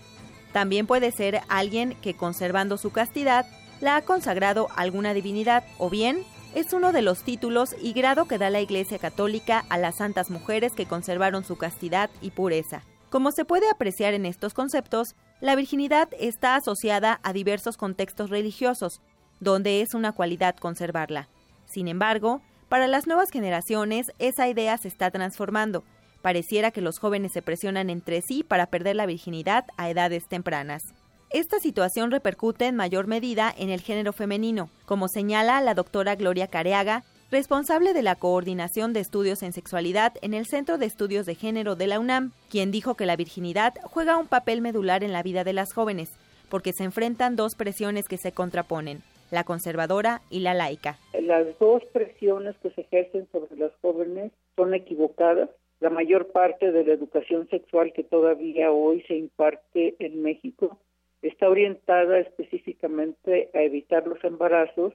También 0.54 0.86
puede 0.86 1.12
ser 1.12 1.42
alguien 1.48 1.96
que, 2.02 2.14
conservando 2.14 2.78
su 2.78 2.92
castidad, 2.92 3.46
la 3.80 3.96
ha 3.96 4.02
consagrado 4.04 4.68
a 4.72 4.82
alguna 4.82 5.14
divinidad 5.14 5.64
o 5.80 5.90
bien 5.90 6.24
es 6.54 6.74
uno 6.74 6.92
de 6.92 7.02
los 7.02 7.24
títulos 7.24 7.76
y 7.82 7.94
grado 7.94 8.26
que 8.26 8.38
da 8.38 8.50
la 8.50 8.62
Iglesia 8.62 9.00
Católica 9.00 9.66
a 9.70 9.78
las 9.78 9.96
santas 9.96 10.30
mujeres 10.30 10.74
que 10.74 10.86
conservaron 10.86 11.44
su 11.44 11.58
castidad 11.58 12.10
y 12.22 12.32
pureza. 12.32 12.84
Como 13.12 13.34
se 13.34 13.44
puede 13.44 13.70
apreciar 13.70 14.14
en 14.14 14.26
estos 14.26 14.54
conceptos, 14.54 15.16
la 15.42 15.58
virginidad 15.58 16.08
está 16.18 16.56
asociada 16.56 17.20
a 17.24 17.34
diversos 17.34 17.76
contextos 17.76 18.30
religiosos, 18.30 19.02
donde 19.42 19.82
es 19.82 19.94
una 19.94 20.14
cualidad 20.14 20.56
conservarla. 20.56 21.28
Sin 21.66 21.90
embargo, 21.90 22.42
para 22.70 22.88
las 22.88 23.08
nuevas 23.08 23.30
generaciones 23.30 24.14
esa 24.18 24.48
idea 24.48 24.78
se 24.78 24.88
está 24.88 25.12
transformando. 25.12 25.84
Pareciera 26.22 26.72
que 26.72 26.80
los 26.80 27.00
jóvenes 27.00 27.34
se 27.34 27.42
presionan 27.42 27.90
entre 27.90 28.22
sí 28.22 28.44
para 28.44 28.68
perder 28.68 28.96
la 28.96 29.08
virginidad 29.08 29.66
a 29.76 29.90
edades 29.90 30.30
tempranas. 30.30 30.82
Esta 31.32 31.60
situación 31.60 32.12
repercute 32.12 32.68
en 32.68 32.78
mayor 32.78 33.08
medida 33.08 33.54
en 33.58 33.70
el 33.72 33.82
género 33.82 34.14
femenino, 34.14 34.70
como 34.86 35.10
señala 35.10 35.60
la 35.60 35.74
doctora 35.74 36.16
Gloria 36.16 36.48
Careaga, 36.48 37.04
responsable 37.32 37.94
de 37.94 38.04
la 38.04 38.16
coordinación 38.16 38.92
de 38.92 39.00
estudios 39.00 39.42
en 39.42 39.54
sexualidad 39.54 40.14
en 40.22 40.34
el 40.34 40.46
Centro 40.46 40.78
de 40.78 40.86
Estudios 40.86 41.26
de 41.26 41.36
Género 41.36 41.78
de 41.78 41.88
la 41.88 42.00
UNAM, 42.00 42.34
quien 42.50 42.72
dijo 42.72 42.96
que 42.96 43.06
la 43.06 43.16
virginidad 43.16 43.74
juega 43.84 44.18
un 44.18 44.28
papel 44.28 44.60
medular 44.62 45.02
en 45.02 45.14
la 45.14 45.24
vida 45.24 45.46
de 45.46 45.54
las 45.54 45.74
jóvenes, 45.74 46.14
porque 46.50 46.74
se 46.74 46.84
enfrentan 46.84 47.38
dos 47.38 47.56
presiones 47.56 48.10
que 48.10 48.18
se 48.18 48.34
contraponen, 48.34 49.00
la 49.32 49.46
conservadora 49.46 50.22
y 50.30 50.42
la 50.42 50.54
laica. 50.54 50.98
Las 51.22 51.58
dos 51.58 51.84
presiones 51.94 52.58
que 52.58 52.70
se 52.72 52.82
ejercen 52.82 53.26
sobre 53.32 53.56
las 53.56 53.72
jóvenes 53.82 54.34
son 54.58 54.74
equivocadas. 54.74 55.50
La 55.80 55.90
mayor 55.90 56.34
parte 56.34 56.74
de 56.74 56.84
la 56.84 56.94
educación 56.94 57.48
sexual 57.50 57.94
que 57.94 58.04
todavía 58.04 58.72
hoy 58.72 59.04
se 59.08 59.16
imparte 59.16 59.96
en 60.00 60.22
México 60.22 60.78
está 61.22 61.50
orientada 61.50 62.20
específicamente 62.20 63.50
a 63.54 63.62
evitar 63.62 64.06
los 64.06 64.22
embarazos 64.26 64.94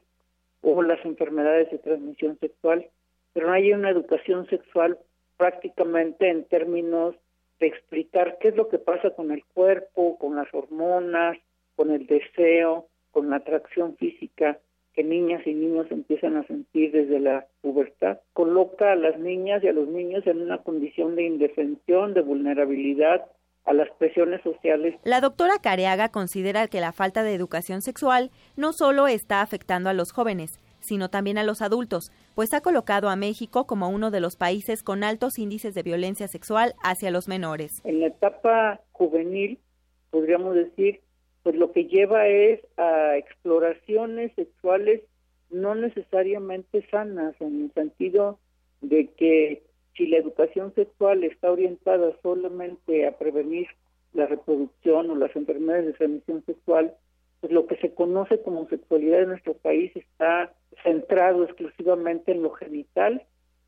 o 0.62 0.82
las 0.82 1.04
enfermedades 1.04 1.70
de 1.70 1.78
transmisión 1.78 2.38
sexual, 2.38 2.86
pero 3.32 3.48
no 3.48 3.52
hay 3.52 3.72
una 3.72 3.90
educación 3.90 4.46
sexual 4.48 4.98
prácticamente 5.36 6.28
en 6.28 6.44
términos 6.44 7.14
de 7.60 7.66
explicar 7.66 8.38
qué 8.40 8.48
es 8.48 8.56
lo 8.56 8.68
que 8.68 8.78
pasa 8.78 9.10
con 9.10 9.30
el 9.30 9.44
cuerpo, 9.54 10.18
con 10.18 10.36
las 10.36 10.52
hormonas, 10.52 11.38
con 11.74 11.90
el 11.90 12.06
deseo, 12.06 12.88
con 13.10 13.30
la 13.30 13.36
atracción 13.36 13.96
física 13.96 14.58
que 14.96 15.04
niñas 15.04 15.46
y 15.46 15.52
niños 15.52 15.86
empiezan 15.90 16.36
a 16.36 16.46
sentir 16.46 16.90
desde 16.90 17.20
la 17.20 17.46
pubertad. 17.60 18.18
Coloca 18.32 18.92
a 18.92 18.96
las 18.96 19.18
niñas 19.18 19.62
y 19.62 19.68
a 19.68 19.72
los 19.72 19.86
niños 19.86 20.26
en 20.26 20.40
una 20.40 20.62
condición 20.62 21.16
de 21.16 21.24
indefensión, 21.24 22.14
de 22.14 22.22
vulnerabilidad 22.22 23.26
a 23.66 23.72
las 23.72 23.90
presiones 23.98 24.40
sociales. 24.42 24.94
La 25.04 25.20
doctora 25.20 25.58
Careaga 25.60 26.08
considera 26.08 26.68
que 26.68 26.80
la 26.80 26.92
falta 26.92 27.22
de 27.22 27.34
educación 27.34 27.82
sexual 27.82 28.30
no 28.56 28.72
solo 28.72 29.08
está 29.08 29.42
afectando 29.42 29.90
a 29.90 29.92
los 29.92 30.12
jóvenes, 30.12 30.60
sino 30.80 31.10
también 31.10 31.36
a 31.36 31.44
los 31.44 31.62
adultos, 31.62 32.12
pues 32.34 32.54
ha 32.54 32.60
colocado 32.60 33.08
a 33.08 33.16
México 33.16 33.66
como 33.66 33.88
uno 33.88 34.10
de 34.10 34.20
los 34.20 34.36
países 34.36 34.82
con 34.82 35.02
altos 35.02 35.38
índices 35.38 35.74
de 35.74 35.82
violencia 35.82 36.28
sexual 36.28 36.74
hacia 36.82 37.10
los 37.10 37.28
menores. 37.28 37.80
En 37.84 38.00
la 38.00 38.06
etapa 38.06 38.80
juvenil, 38.92 39.58
podríamos 40.10 40.54
decir, 40.54 41.00
pues 41.42 41.56
lo 41.56 41.72
que 41.72 41.86
lleva 41.86 42.28
es 42.28 42.60
a 42.76 43.16
exploraciones 43.16 44.32
sexuales 44.34 45.02
no 45.50 45.74
necesariamente 45.74 46.86
sanas, 46.90 47.34
en 47.40 47.64
el 47.64 47.72
sentido 47.72 48.38
de 48.80 49.08
que 49.16 49.62
si 49.96 50.06
la 50.06 50.18
educación 50.18 50.74
sexual 50.74 51.24
está 51.24 51.50
orientada 51.50 52.12
solamente 52.22 53.06
a 53.06 53.16
prevenir 53.16 53.66
la 54.12 54.26
reproducción 54.26 55.10
o 55.10 55.16
las 55.16 55.34
enfermedades 55.36 55.86
de 55.86 55.92
transmisión 55.94 56.44
sexual, 56.44 56.94
pues 57.40 57.52
lo 57.52 57.66
que 57.66 57.76
se 57.76 57.94
conoce 57.94 58.40
como 58.42 58.68
sexualidad 58.68 59.22
en 59.22 59.28
nuestro 59.28 59.54
país 59.54 59.92
está 59.94 60.52
centrado 60.82 61.44
exclusivamente 61.44 62.32
en 62.32 62.42
lo 62.42 62.50
genital, 62.52 63.22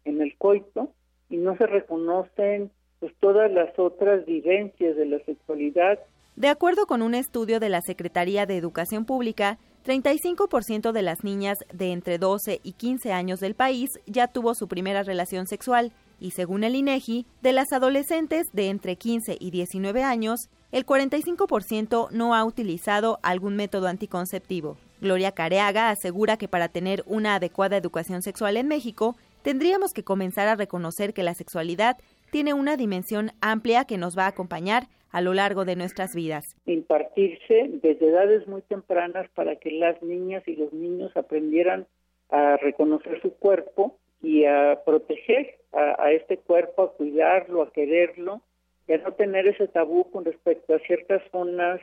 en 0.05 0.21
el 0.21 0.37
coito, 0.37 0.93
y 1.29 1.37
no 1.37 1.57
se 1.57 1.67
reconocen 1.67 2.71
pues 3.01 3.13
todas 3.21 3.51
las 3.53 3.79
otras 3.79 4.25
vivencias 4.27 4.97
de 4.97 5.07
la 5.07 5.19
sexualidad. 5.21 5.99
De 6.37 6.49
acuerdo 6.49 6.87
con 6.87 7.03
un 7.03 7.15
estudio 7.15 7.61
de 7.61 7.69
la 7.69 7.81
Secretaría 7.81 8.47
de 8.47 8.57
Educación 8.57 9.05
Pública, 9.05 9.59
35% 9.85 10.93
de 10.93 11.03
las 11.03 11.25
niñas 11.25 11.59
de 11.73 11.93
entre 11.93 12.19
12 12.19 12.61
y 12.63 12.73
15 12.73 13.13
años 13.13 13.41
del 13.41 13.55
país 13.55 13.91
ya 14.07 14.29
tuvo 14.29 14.55
su 14.55 14.69
primera 14.69 15.03
relación 15.03 15.47
sexual 15.47 15.93
y 16.21 16.33
según 16.33 16.65
el 16.65 16.75
INEGI, 16.75 17.27
de 17.43 17.53
las 17.53 17.73
adolescentes 17.73 18.47
de 18.53 18.69
entre 18.69 18.97
15 18.97 19.37
y 19.39 19.51
19 19.51 20.03
años, 20.03 20.49
el 20.73 20.85
45% 20.85 22.11
no 22.11 22.35
ha 22.35 22.45
utilizado 22.45 23.19
algún 23.23 23.57
método 23.57 23.89
anticonceptivo. 23.89 24.77
Gloria 25.01 25.33
Careaga 25.33 25.91
asegura 25.91 26.37
que 26.37 26.49
para 26.49 26.69
tener 26.69 27.05
una 27.07 27.37
adecuada 27.37 27.77
educación 27.77 28.23
sexual 28.23 28.57
en 28.57 28.69
México, 28.69 29.17
tendríamos 29.43 29.93
que 29.93 30.03
comenzar 30.03 30.49
a 30.49 30.57
reconocer 30.57 31.15
que 31.15 31.23
la 31.23 31.35
sexualidad 31.35 31.97
tiene 32.31 32.53
una 32.53 32.77
dimensión 32.77 33.31
amplia 33.41 33.85
que 33.85 33.97
nos 33.97 34.19
va 34.19 34.25
a 34.25 34.29
acompañar 34.29 34.85
a 35.11 35.21
lo 35.21 35.35
largo 35.35 35.65
de 35.65 35.77
nuestras 35.77 36.15
vidas. 36.15 36.45
Impartirse 36.67 37.71
desde 37.83 38.09
edades 38.09 38.47
muy 38.47 38.63
tempranas 38.63 39.29
para 39.31 39.57
que 39.57 39.71
las 39.71 40.03
niñas 40.03 40.47
y 40.47 40.57
los 40.57 40.73
niños 40.73 41.17
aprendieran 41.17 41.87
a 42.31 42.57
reconocer 42.59 43.23
su 43.23 43.33
cuerpo 43.35 43.97
y 44.23 44.45
a 44.45 44.81
proteger 44.85 45.58
a, 45.73 46.13
este 46.13 46.39
cuerpo, 46.39 46.83
a 46.83 46.93
cuidarlo, 46.95 47.63
a 47.63 47.73
quererlo, 47.73 48.43
y 48.87 48.95
a 48.95 48.99
no 48.99 49.13
tener 49.13 49.47
ese 49.47 49.69
tabú 49.69 50.11
con 50.11 50.25
respecto 50.25 50.75
a 50.75 50.79
ciertas 50.81 51.23
zonas 51.31 51.81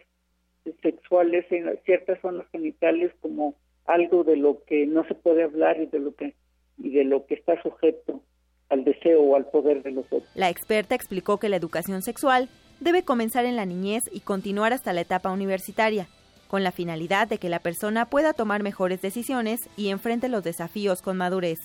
sexuales, 0.82 1.46
ciertas 1.86 2.20
zonas 2.22 2.48
genitales 2.52 3.12
como 3.22 3.54
algo 3.86 4.24
de 4.24 4.38
lo 4.38 4.64
que 4.66 4.88
no 4.88 5.06
se 5.08 5.14
puede 5.14 5.44
hablar 5.44 5.80
y 5.80 5.86
de 5.86 6.00
lo 6.00 6.16
que 6.16 6.34
y 6.78 6.90
de 6.90 7.04
lo 7.04 7.26
que 7.26 7.36
está 7.36 7.62
sujeto 7.62 8.22
al 8.70 8.84
deseo 8.84 9.22
o 9.22 9.36
al 9.36 9.46
poder 9.46 9.84
de 9.84 9.92
los 9.92 10.06
otros. 10.08 10.30
La 10.36 10.50
experta 10.50 10.96
explicó 10.96 11.38
que 11.38 11.50
la 11.50 11.56
educación 11.56 12.02
sexual 12.02 12.50
debe 12.80 13.04
comenzar 13.04 13.46
en 13.46 13.56
la 13.56 13.66
niñez 13.66 14.04
y 14.12 14.22
continuar 14.22 14.74
hasta 14.74 14.92
la 14.92 15.02
etapa 15.02 15.32
universitaria, 15.32 16.08
con 16.48 16.64
la 16.64 16.72
finalidad 16.72 17.28
de 17.28 17.38
que 17.38 17.50
la 17.50 17.60
persona 17.60 18.10
pueda 18.10 18.34
tomar 18.34 18.64
mejores 18.64 19.02
decisiones 19.02 19.70
y 19.78 19.90
enfrente 19.90 20.30
los 20.30 20.44
desafíos 20.44 21.02
con 21.02 21.18
madurez. 21.18 21.60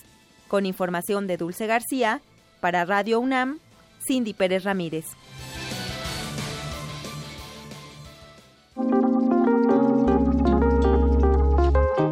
Con 0.50 0.66
información 0.66 1.28
de 1.28 1.36
Dulce 1.36 1.68
García, 1.68 2.20
para 2.58 2.84
Radio 2.84 3.20
UNAM, 3.20 3.60
Cindy 4.04 4.34
Pérez 4.34 4.64
Ramírez. 4.64 5.06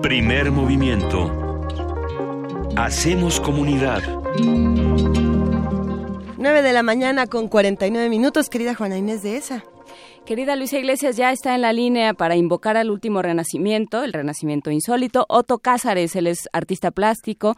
Primer 0.00 0.52
movimiento. 0.52 1.64
Hacemos 2.76 3.40
comunidad. 3.40 4.02
9 6.38 6.62
de 6.62 6.72
la 6.72 6.84
mañana 6.84 7.26
con 7.26 7.48
49 7.48 8.08
minutos, 8.08 8.48
querida 8.48 8.76
Juana 8.76 8.96
Inés 8.96 9.24
de 9.24 9.36
esa. 9.36 9.64
Querida 10.24 10.54
Luisa 10.54 10.78
Iglesias, 10.78 11.16
ya 11.16 11.32
está 11.32 11.54
en 11.54 11.62
la 11.62 11.72
línea 11.72 12.14
para 12.14 12.36
invocar 12.36 12.76
al 12.76 12.90
último 12.90 13.20
renacimiento, 13.20 14.04
el 14.04 14.12
renacimiento 14.12 14.70
insólito. 14.70 15.26
Otto 15.28 15.58
Cázares, 15.58 16.14
él 16.14 16.26
es 16.26 16.48
artista 16.52 16.90
plástico, 16.90 17.56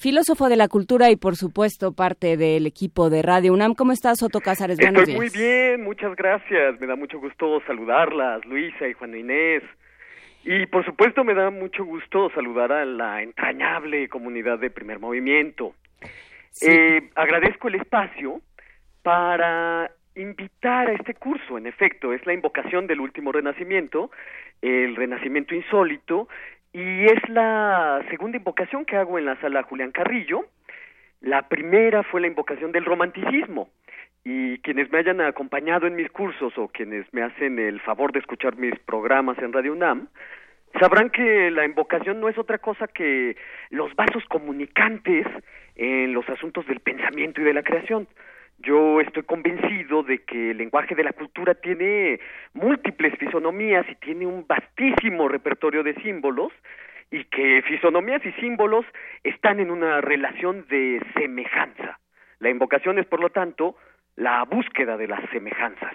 filósofo 0.00 0.48
de 0.48 0.56
la 0.56 0.68
cultura 0.68 1.10
y 1.10 1.16
por 1.16 1.36
supuesto 1.36 1.92
parte 1.92 2.38
del 2.38 2.66
equipo 2.66 3.10
de 3.10 3.20
Radio 3.20 3.52
UNAM. 3.52 3.74
¿Cómo 3.74 3.92
estás, 3.92 4.22
Otto 4.22 4.40
Cázares? 4.40 4.78
Buenos 4.78 5.02
Estoy 5.02 5.14
muy 5.14 5.28
bien, 5.28 5.84
muchas 5.84 6.16
gracias. 6.16 6.80
Me 6.80 6.86
da 6.86 6.96
mucho 6.96 7.18
gusto 7.20 7.60
saludarlas, 7.66 8.42
Luisa 8.46 8.88
y 8.88 8.94
Juana 8.94 9.18
Inés. 9.18 9.62
Y 10.42 10.64
por 10.66 10.86
supuesto 10.86 11.22
me 11.22 11.34
da 11.34 11.50
mucho 11.50 11.84
gusto 11.84 12.30
saludar 12.34 12.72
a 12.72 12.86
la 12.86 13.22
entrañable 13.22 14.08
comunidad 14.08 14.58
de 14.58 14.70
primer 14.70 15.00
movimiento. 15.00 15.74
Eh, 16.62 17.10
agradezco 17.14 17.68
el 17.68 17.74
espacio 17.74 18.40
para 19.02 19.90
invitar 20.16 20.88
a 20.88 20.94
este 20.94 21.12
curso, 21.12 21.58
en 21.58 21.66
efecto, 21.66 22.14
es 22.14 22.24
la 22.24 22.32
invocación 22.32 22.86
del 22.86 23.00
último 23.00 23.32
renacimiento, 23.32 24.10
el 24.62 24.96
renacimiento 24.96 25.54
insólito, 25.54 26.26
y 26.72 27.04
es 27.06 27.28
la 27.28 28.04
segunda 28.10 28.38
invocación 28.38 28.84
que 28.84 28.96
hago 28.96 29.18
en 29.18 29.24
la 29.24 29.40
sala 29.40 29.62
Julián 29.64 29.90
Carrillo. 29.90 30.46
La 31.20 31.48
primera 31.48 32.02
fue 32.04 32.20
la 32.20 32.28
invocación 32.28 32.72
del 32.72 32.84
romanticismo. 32.84 33.70
Y 34.24 34.58
quienes 34.58 34.90
me 34.92 34.98
hayan 34.98 35.20
acompañado 35.20 35.86
en 35.86 35.96
mis 35.96 36.10
cursos 36.10 36.56
o 36.58 36.68
quienes 36.68 37.12
me 37.12 37.22
hacen 37.22 37.58
el 37.58 37.80
favor 37.80 38.12
de 38.12 38.20
escuchar 38.20 38.56
mis 38.56 38.78
programas 38.80 39.38
en 39.38 39.52
Radio 39.52 39.72
UNAM, 39.72 40.08
sabrán 40.78 41.10
que 41.10 41.50
la 41.50 41.64
invocación 41.64 42.20
no 42.20 42.28
es 42.28 42.38
otra 42.38 42.58
cosa 42.58 42.86
que 42.86 43.36
los 43.70 43.94
vasos 43.96 44.24
comunicantes 44.26 45.26
en 45.74 46.12
los 46.12 46.28
asuntos 46.28 46.66
del 46.66 46.80
pensamiento 46.80 47.40
y 47.40 47.44
de 47.44 47.54
la 47.54 47.62
creación. 47.62 48.06
Yo 48.62 49.00
estoy 49.00 49.22
convencido 49.22 50.02
de 50.02 50.18
que 50.18 50.50
el 50.50 50.58
lenguaje 50.58 50.94
de 50.94 51.04
la 51.04 51.14
cultura 51.14 51.54
tiene 51.54 52.20
múltiples 52.52 53.16
fisonomías 53.18 53.86
y 53.88 53.94
tiene 53.94 54.26
un 54.26 54.46
vastísimo 54.46 55.28
repertorio 55.28 55.82
de 55.82 55.94
símbolos 56.02 56.52
y 57.10 57.24
que 57.24 57.62
fisonomías 57.62 58.24
y 58.24 58.32
símbolos 58.32 58.84
están 59.24 59.60
en 59.60 59.70
una 59.70 60.02
relación 60.02 60.66
de 60.68 61.00
semejanza. 61.14 61.98
La 62.38 62.50
invocación 62.50 62.98
es, 62.98 63.06
por 63.06 63.20
lo 63.20 63.30
tanto, 63.30 63.76
la 64.16 64.44
búsqueda 64.44 64.98
de 64.98 65.08
las 65.08 65.20
semejanzas. 65.30 65.94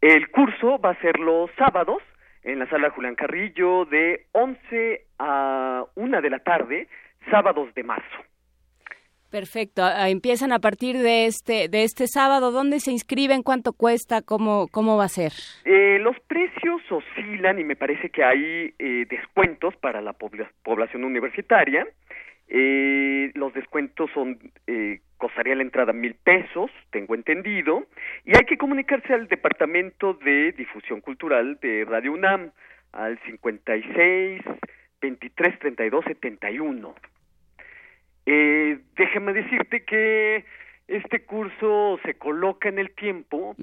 El 0.00 0.30
curso 0.30 0.80
va 0.80 0.90
a 0.90 1.00
ser 1.00 1.20
los 1.20 1.48
sábados 1.52 2.02
en 2.42 2.58
la 2.58 2.68
sala 2.68 2.90
Julián 2.90 3.14
Carrillo 3.14 3.84
de 3.84 4.26
11 4.32 5.06
a 5.20 5.84
1 5.94 6.22
de 6.22 6.30
la 6.30 6.40
tarde, 6.40 6.88
sábados 7.30 7.72
de 7.74 7.84
marzo. 7.84 8.27
Perfecto. 9.30 9.82
Empiezan 10.06 10.52
a 10.52 10.58
partir 10.58 10.96
de 10.96 11.26
este 11.26 11.68
de 11.68 11.82
este 11.84 12.06
sábado. 12.06 12.50
¿Dónde 12.50 12.80
se 12.80 12.90
inscriben? 12.92 13.42
¿Cuánto 13.42 13.72
cuesta? 13.72 14.22
¿Cómo 14.22 14.68
cómo 14.72 14.96
va 14.96 15.04
a 15.04 15.08
ser? 15.08 15.32
Eh, 15.64 15.98
los 16.00 16.18
precios 16.20 16.80
oscilan 16.90 17.58
y 17.58 17.64
me 17.64 17.76
parece 17.76 18.08
que 18.10 18.24
hay 18.24 18.72
eh, 18.78 19.06
descuentos 19.10 19.76
para 19.76 20.00
la 20.00 20.14
pobla- 20.14 20.50
población 20.62 21.04
universitaria. 21.04 21.86
Eh, 22.48 23.30
los 23.34 23.52
descuentos 23.52 24.10
son 24.14 24.38
eh, 24.66 25.00
costaría 25.18 25.54
la 25.54 25.62
entrada 25.62 25.92
mil 25.92 26.14
pesos, 26.14 26.70
tengo 26.90 27.14
entendido, 27.14 27.84
y 28.24 28.30
hay 28.38 28.44
que 28.46 28.56
comunicarse 28.56 29.12
al 29.12 29.28
Departamento 29.28 30.14
de 30.14 30.52
Difusión 30.52 31.00
Cultural 31.02 31.58
de 31.60 31.84
Radio 31.84 32.12
UNAM 32.12 32.52
al 32.92 33.18
56 33.26 34.40
23 35.02 35.58
32 35.58 36.04
71. 36.06 36.94
Eh, 38.30 38.78
déjame 38.96 39.32
decirte 39.32 39.84
que 39.84 40.44
este 40.86 41.20
curso 41.22 41.98
se 42.04 42.14
coloca 42.14 42.68
en 42.68 42.78
el 42.78 42.90
tiempo 42.90 43.54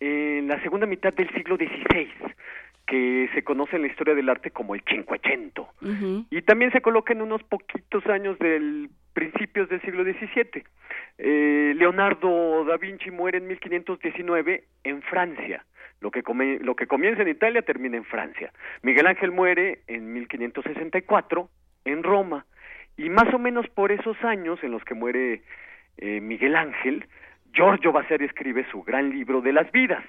en 0.00 0.48
la 0.48 0.60
segunda 0.62 0.86
mitad 0.86 1.12
del 1.14 1.28
siglo 1.30 1.56
XVI, 1.56 2.08
que 2.86 3.28
se 3.34 3.42
conoce 3.44 3.76
en 3.76 3.82
la 3.82 3.88
historia 3.88 4.14
del 4.16 4.28
arte 4.28 4.50
como 4.50 4.74
el 4.74 4.82
Cinquecento. 4.88 5.68
Y 6.30 6.42
también 6.42 6.72
se 6.72 6.80
coloca 6.80 7.12
en 7.12 7.22
unos 7.22 7.42
poquitos 7.44 8.04
años 8.06 8.36
del 8.40 8.90
principios 9.12 9.68
del 9.68 9.80
siglo 9.82 10.02
XVII. 10.04 10.64
Eh, 11.18 11.74
Leonardo 11.76 12.64
da 12.64 12.76
Vinci 12.78 13.10
muere 13.10 13.38
en 13.38 13.46
1519 13.48 14.64
en 14.84 15.02
Francia. 15.02 15.64
Lo 16.00 16.10
que, 16.10 16.22
come- 16.22 16.58
lo 16.60 16.74
que 16.76 16.86
comienza 16.86 17.22
en 17.22 17.28
Italia 17.28 17.62
termina 17.62 17.96
en 17.96 18.04
Francia. 18.04 18.52
Miguel 18.82 19.06
Ángel 19.06 19.30
muere 19.32 19.80
en 19.86 20.12
1564 20.12 21.48
en 21.84 22.02
Roma. 22.02 22.46
Y 22.96 23.08
más 23.08 23.32
o 23.32 23.38
menos 23.38 23.66
por 23.68 23.92
esos 23.92 24.16
años 24.22 24.58
en 24.62 24.72
los 24.72 24.84
que 24.84 24.94
muere 24.94 25.42
eh, 25.98 26.20
Miguel 26.20 26.56
Ángel, 26.56 27.06
Giorgio 27.52 27.92
Vasari 27.92 28.24
escribe 28.24 28.66
su 28.70 28.82
gran 28.82 29.10
libro 29.10 29.40
de 29.40 29.52
las 29.52 29.70
vidas. 29.72 30.04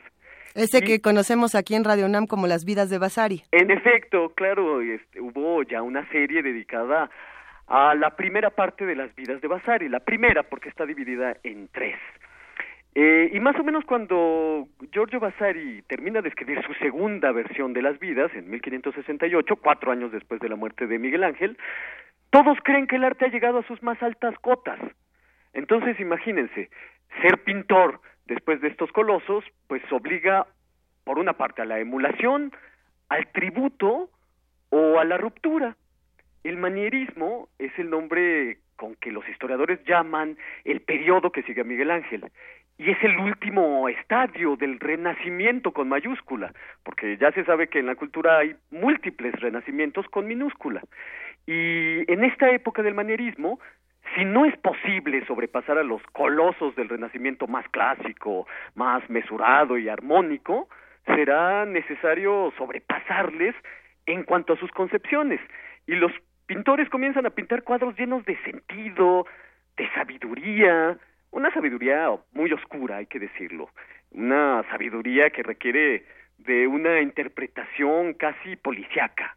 Ese 0.53 0.81
que 0.81 0.99
conocemos 0.99 1.55
aquí 1.55 1.75
en 1.75 1.85
Radio 1.85 2.09
Nam 2.09 2.27
como 2.27 2.45
Las 2.45 2.65
vidas 2.65 2.89
de 2.89 2.97
Vasari. 2.97 3.43
En 3.51 3.71
efecto, 3.71 4.33
claro, 4.35 4.81
este, 4.81 5.21
hubo 5.21 5.63
ya 5.63 5.81
una 5.81 6.07
serie 6.09 6.43
dedicada 6.43 7.09
a 7.67 7.95
la 7.95 8.17
primera 8.17 8.49
parte 8.49 8.85
de 8.85 8.95
las 8.95 9.15
vidas 9.15 9.39
de 9.39 9.47
Vasari, 9.47 9.87
la 9.87 10.01
primera 10.01 10.43
porque 10.43 10.67
está 10.67 10.85
dividida 10.85 11.37
en 11.43 11.69
tres. 11.69 11.97
Eh, 12.93 13.29
y 13.31 13.39
más 13.39 13.55
o 13.57 13.63
menos 13.63 13.85
cuando 13.85 14.67
Giorgio 14.91 15.21
Vasari 15.21 15.81
termina 15.87 16.21
de 16.21 16.27
escribir 16.27 16.61
su 16.67 16.73
segunda 16.73 17.31
versión 17.31 17.71
de 17.71 17.81
las 17.81 17.97
vidas, 17.99 18.29
en 18.35 18.49
1568, 18.49 19.55
cuatro 19.55 19.93
años 19.93 20.11
después 20.11 20.41
de 20.41 20.49
la 20.49 20.57
muerte 20.57 20.87
de 20.87 20.99
Miguel 20.99 21.23
Ángel, 21.23 21.57
todos 22.31 22.57
creen 22.63 22.87
que 22.87 22.95
el 22.95 23.03
arte 23.03 23.25
ha 23.25 23.29
llegado 23.29 23.59
a 23.59 23.67
sus 23.67 23.83
más 23.83 24.01
altas 24.01 24.37
cotas. 24.39 24.79
Entonces, 25.53 25.99
imagínense, 25.99 26.69
ser 27.21 27.43
pintor 27.43 27.99
después 28.25 28.61
de 28.61 28.69
estos 28.69 28.91
colosos, 28.91 29.43
pues 29.67 29.83
obliga, 29.91 30.47
por 31.03 31.19
una 31.19 31.33
parte, 31.33 31.61
a 31.61 31.65
la 31.65 31.79
emulación, 31.79 32.51
al 33.09 33.27
tributo 33.33 34.09
o 34.69 34.99
a 34.99 35.05
la 35.05 35.17
ruptura. 35.17 35.75
El 36.43 36.57
manierismo 36.57 37.49
es 37.59 37.77
el 37.77 37.89
nombre 37.89 38.57
con 38.77 38.95
que 38.95 39.11
los 39.11 39.27
historiadores 39.29 39.83
llaman 39.83 40.37
el 40.63 40.81
periodo 40.81 41.31
que 41.31 41.43
sigue 41.43 41.61
a 41.61 41.65
Miguel 41.65 41.91
Ángel. 41.91 42.25
Y 42.77 42.89
es 42.89 43.03
el 43.03 43.15
último 43.17 43.87
estadio 43.89 44.55
del 44.55 44.79
renacimiento 44.79 45.71
con 45.71 45.87
mayúscula, 45.87 46.51
porque 46.83 47.15
ya 47.17 47.31
se 47.31 47.43
sabe 47.43 47.67
que 47.67 47.77
en 47.77 47.85
la 47.85 47.95
cultura 47.95 48.39
hay 48.39 48.55
múltiples 48.71 49.39
renacimientos 49.39 50.07
con 50.07 50.25
minúscula. 50.25 50.81
Y 51.45 52.11
en 52.11 52.23
esta 52.23 52.49
época 52.51 52.83
del 52.83 52.93
manierismo, 52.93 53.59
si 54.15 54.25
no 54.25 54.45
es 54.45 54.57
posible 54.57 55.25
sobrepasar 55.25 55.77
a 55.77 55.83
los 55.83 56.01
colosos 56.11 56.75
del 56.75 56.89
renacimiento 56.89 57.47
más 57.47 57.67
clásico, 57.69 58.47
más 58.75 59.07
mesurado 59.09 59.77
y 59.77 59.89
armónico, 59.89 60.67
será 61.05 61.65
necesario 61.65 62.53
sobrepasarles 62.57 63.55
en 64.05 64.23
cuanto 64.23 64.53
a 64.53 64.57
sus 64.57 64.71
concepciones. 64.71 65.39
Y 65.87 65.95
los 65.95 66.11
pintores 66.45 66.89
comienzan 66.89 67.25
a 67.25 67.31
pintar 67.31 67.63
cuadros 67.63 67.97
llenos 67.97 68.25
de 68.25 68.37
sentido, 68.43 69.25
de 69.77 69.89
sabiduría, 69.91 70.97
una 71.31 71.51
sabiduría 71.53 72.09
muy 72.33 72.51
oscura, 72.51 72.97
hay 72.97 73.05
que 73.05 73.19
decirlo, 73.19 73.69
una 74.11 74.63
sabiduría 74.69 75.29
que 75.29 75.43
requiere 75.43 76.05
de 76.39 76.67
una 76.67 76.99
interpretación 76.99 78.13
casi 78.15 78.57
policiaca. 78.57 79.35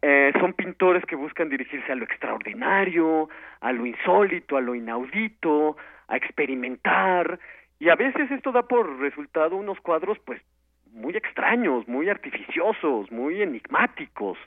Eh, 0.00 0.32
son 0.38 0.52
pintores 0.52 1.04
que 1.04 1.16
buscan 1.16 1.48
dirigirse 1.48 1.90
a 1.90 1.96
lo 1.96 2.04
extraordinario, 2.04 3.28
a 3.60 3.72
lo 3.72 3.84
insólito, 3.84 4.56
a 4.56 4.60
lo 4.60 4.74
inaudito, 4.74 5.76
a 6.06 6.16
experimentar, 6.16 7.38
y 7.80 7.88
a 7.90 7.96
veces 7.96 8.30
esto 8.30 8.52
da 8.52 8.62
por 8.62 8.98
resultado 8.98 9.56
unos 9.56 9.80
cuadros 9.80 10.18
pues 10.24 10.40
muy 10.92 11.16
extraños, 11.16 11.86
muy 11.86 12.08
artificiosos, 12.08 13.10
muy 13.10 13.42
enigmáticos, 13.42 14.38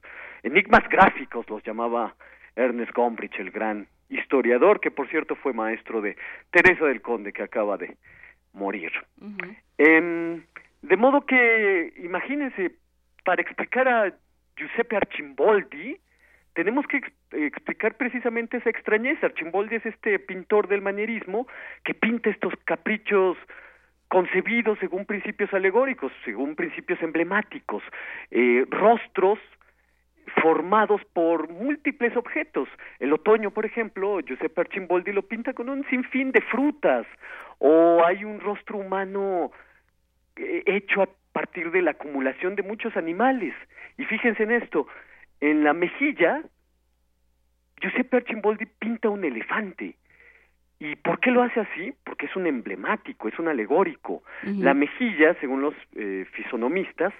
enigmas 0.43 0.87
gráficos 0.89 1.49
los 1.49 1.63
llamaba 1.63 2.15
Ernest 2.55 2.91
Gombrich, 2.93 3.39
el 3.39 3.51
gran 3.51 3.87
historiador, 4.09 4.79
que 4.81 4.91
por 4.91 5.07
cierto 5.09 5.35
fue 5.35 5.53
maestro 5.53 6.01
de 6.01 6.17
Teresa 6.51 6.85
del 6.85 7.01
Conde, 7.01 7.31
que 7.31 7.43
acaba 7.43 7.77
de 7.77 7.95
morir. 8.53 8.91
Em, 9.77 10.43
de 10.81 10.97
modo 10.97 11.25
que, 11.25 11.93
imagínense, 11.97 12.75
para 13.23 13.41
explicar 13.41 13.87
a 13.87 14.13
Giuseppe 14.61 14.95
Archimboldi, 14.95 15.97
tenemos 16.53 16.85
que 16.85 16.97
ex- 16.97 17.11
explicar 17.31 17.97
precisamente 17.97 18.57
esa 18.57 18.69
extrañeza. 18.69 19.25
Archimboldi 19.25 19.77
es 19.77 19.85
este 19.87 20.19
pintor 20.19 20.67
del 20.67 20.81
manierismo 20.81 21.47
que 21.83 21.95
pinta 21.95 22.29
estos 22.29 22.53
caprichos 22.65 23.37
concebidos 24.07 24.77
según 24.79 25.05
principios 25.05 25.51
alegóricos, 25.53 26.11
según 26.25 26.55
principios 26.55 27.01
emblemáticos, 27.01 27.81
eh, 28.29 28.65
rostros 28.69 29.39
formados 30.43 31.01
por 31.13 31.49
múltiples 31.49 32.15
objetos. 32.15 32.69
El 32.99 33.13
otoño, 33.13 33.49
por 33.51 33.65
ejemplo, 33.65 34.19
Giuseppe 34.19 34.61
Archimboldi 34.61 35.11
lo 35.11 35.23
pinta 35.23 35.53
con 35.53 35.69
un 35.69 35.83
sinfín 35.89 36.31
de 36.31 36.41
frutas, 36.41 37.07
o 37.57 38.03
hay 38.05 38.23
un 38.25 38.39
rostro 38.39 38.77
humano 38.77 39.51
eh, 40.35 40.63
hecho 40.67 41.01
a 41.01 41.09
partir 41.31 41.71
de 41.71 41.81
la 41.81 41.91
acumulación 41.91 42.55
de 42.55 42.63
muchos 42.63 42.95
animales. 42.97 43.53
Y 43.97 44.05
fíjense 44.05 44.43
en 44.43 44.51
esto, 44.51 44.87
en 45.39 45.63
la 45.63 45.73
mejilla, 45.73 46.41
Giuseppe 47.81 48.17
Archimboldi 48.17 48.65
pinta 48.65 49.09
un 49.09 49.23
elefante. 49.23 49.95
¿Y 50.79 50.95
por 50.95 51.19
qué 51.19 51.29
lo 51.29 51.43
hace 51.43 51.59
así? 51.59 51.93
Porque 52.03 52.25
es 52.25 52.35
un 52.35 52.47
emblemático, 52.47 53.27
es 53.27 53.37
un 53.37 53.47
alegórico. 53.47 54.23
La 54.43 54.73
mejilla, 54.73 55.35
según 55.39 55.61
los 55.61 55.75
eh, 55.95 56.25
fisonomistas, 56.31 57.13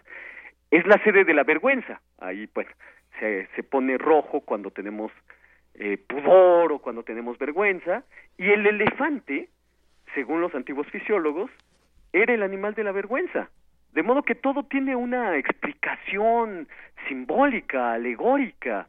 es 0.72 0.86
la 0.88 0.98
sede 1.04 1.26
de 1.26 1.36
la 1.36 1.44
vergüenza. 1.44 2.02
Ahí, 2.18 2.48
pues, 2.48 2.68
se, 3.20 3.48
se 3.56 3.62
pone 3.62 4.00
rojo 4.00 4.42
cuando 4.42 4.72
tenemos 4.72 5.12
eh, 5.76 5.98
pudor 5.98 6.72
o 6.72 6.80
cuando 6.80 7.04
tenemos 7.04 7.38
vergüenza. 7.38 8.04
Y 8.36 8.50
el 8.50 8.66
elefante, 8.66 9.50
según 10.16 10.42
los 10.42 10.56
antiguos 10.56 10.88
fisiólogos, 10.88 11.52
era 12.14 12.34
el 12.34 12.42
animal 12.42 12.74
de 12.74 12.84
la 12.84 12.92
vergüenza. 12.92 13.50
De 13.94 14.04
modo 14.04 14.24
que 14.24 14.36
todo 14.36 14.64
tiene 14.64 14.96
una 14.96 15.38
explicación 15.38 16.68
simbólica, 17.08 17.94
alegórica. 17.94 18.88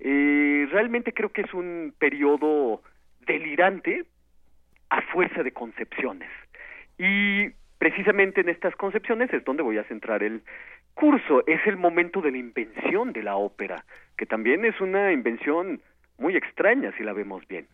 Eh, 0.00 0.66
realmente 0.70 1.12
creo 1.12 1.30
que 1.30 1.42
es 1.42 1.52
un 1.54 1.94
periodo 1.98 2.82
delirante 3.26 4.04
a 4.90 5.00
fuerza 5.02 5.42
de 5.42 5.52
concepciones. 5.52 6.30
Y 6.98 7.50
precisamente 7.78 8.40
en 8.40 8.48
estas 8.48 8.74
concepciones 8.76 9.32
es 9.32 9.44
donde 9.44 9.62
voy 9.62 9.78
a 9.78 9.84
centrar 9.84 10.22
el 10.22 10.42
curso. 10.94 11.44
Es 11.46 11.60
el 11.66 11.76
momento 11.76 12.20
de 12.20 12.30
la 12.30 12.38
invención 12.38 13.12
de 13.12 13.22
la 13.22 13.36
ópera, 13.36 13.84
que 14.16 14.26
también 14.26 14.64
es 14.64 14.80
una 14.80 15.12
invención 15.12 15.80
muy 16.18 16.36
extraña 16.36 16.92
si 16.96 17.02
la 17.02 17.12
vemos 17.12 17.46
bien. 17.48 17.66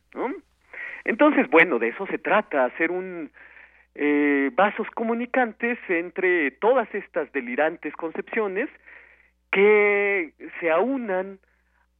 Entonces, 1.04 1.48
bueno, 1.50 1.78
de 1.78 1.88
eso 1.88 2.06
se 2.06 2.18
trata, 2.18 2.64
hacer 2.64 2.90
un 2.90 3.30
eh, 4.00 4.50
vasos 4.54 4.88
comunicantes 4.94 5.76
entre 5.88 6.52
todas 6.52 6.88
estas 6.94 7.30
delirantes 7.32 7.92
concepciones 7.94 8.68
que 9.50 10.32
se 10.60 10.70
aunan 10.70 11.40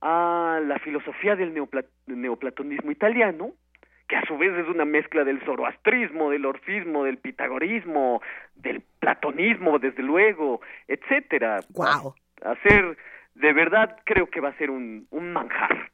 a 0.01 0.61
la 0.65 0.79
filosofía 0.79 1.35
del 1.35 1.53
neopla- 1.53 1.87
neoplatonismo 2.07 2.93
italiano, 2.93 3.51
que 4.07 4.15
a 4.15 4.23
su 4.27 4.39
vez 4.39 4.57
es 4.57 4.69
una 4.69 4.85
mezcla 4.85 5.25
del 5.25 5.41
zoroastrismo, 5.45 6.31
del 6.31 6.47
orfismo, 6.47 7.03
del 7.03 7.19
pitagorismo, 7.19 8.23
del 8.55 8.81
platonismo, 9.01 9.81
desde 9.81 10.05
luego, 10.05 10.61
etcétera. 10.87 11.61
Wow. 11.71 12.15
Hacer, 12.45 12.97
de 13.35 13.53
verdad, 13.53 13.99
creo 14.05 14.29
que 14.29 14.41
va 14.41 14.51
a 14.51 14.57
ser 14.57 14.71
un, 14.71 15.09
un 15.11 15.33
manjar. 15.33 15.91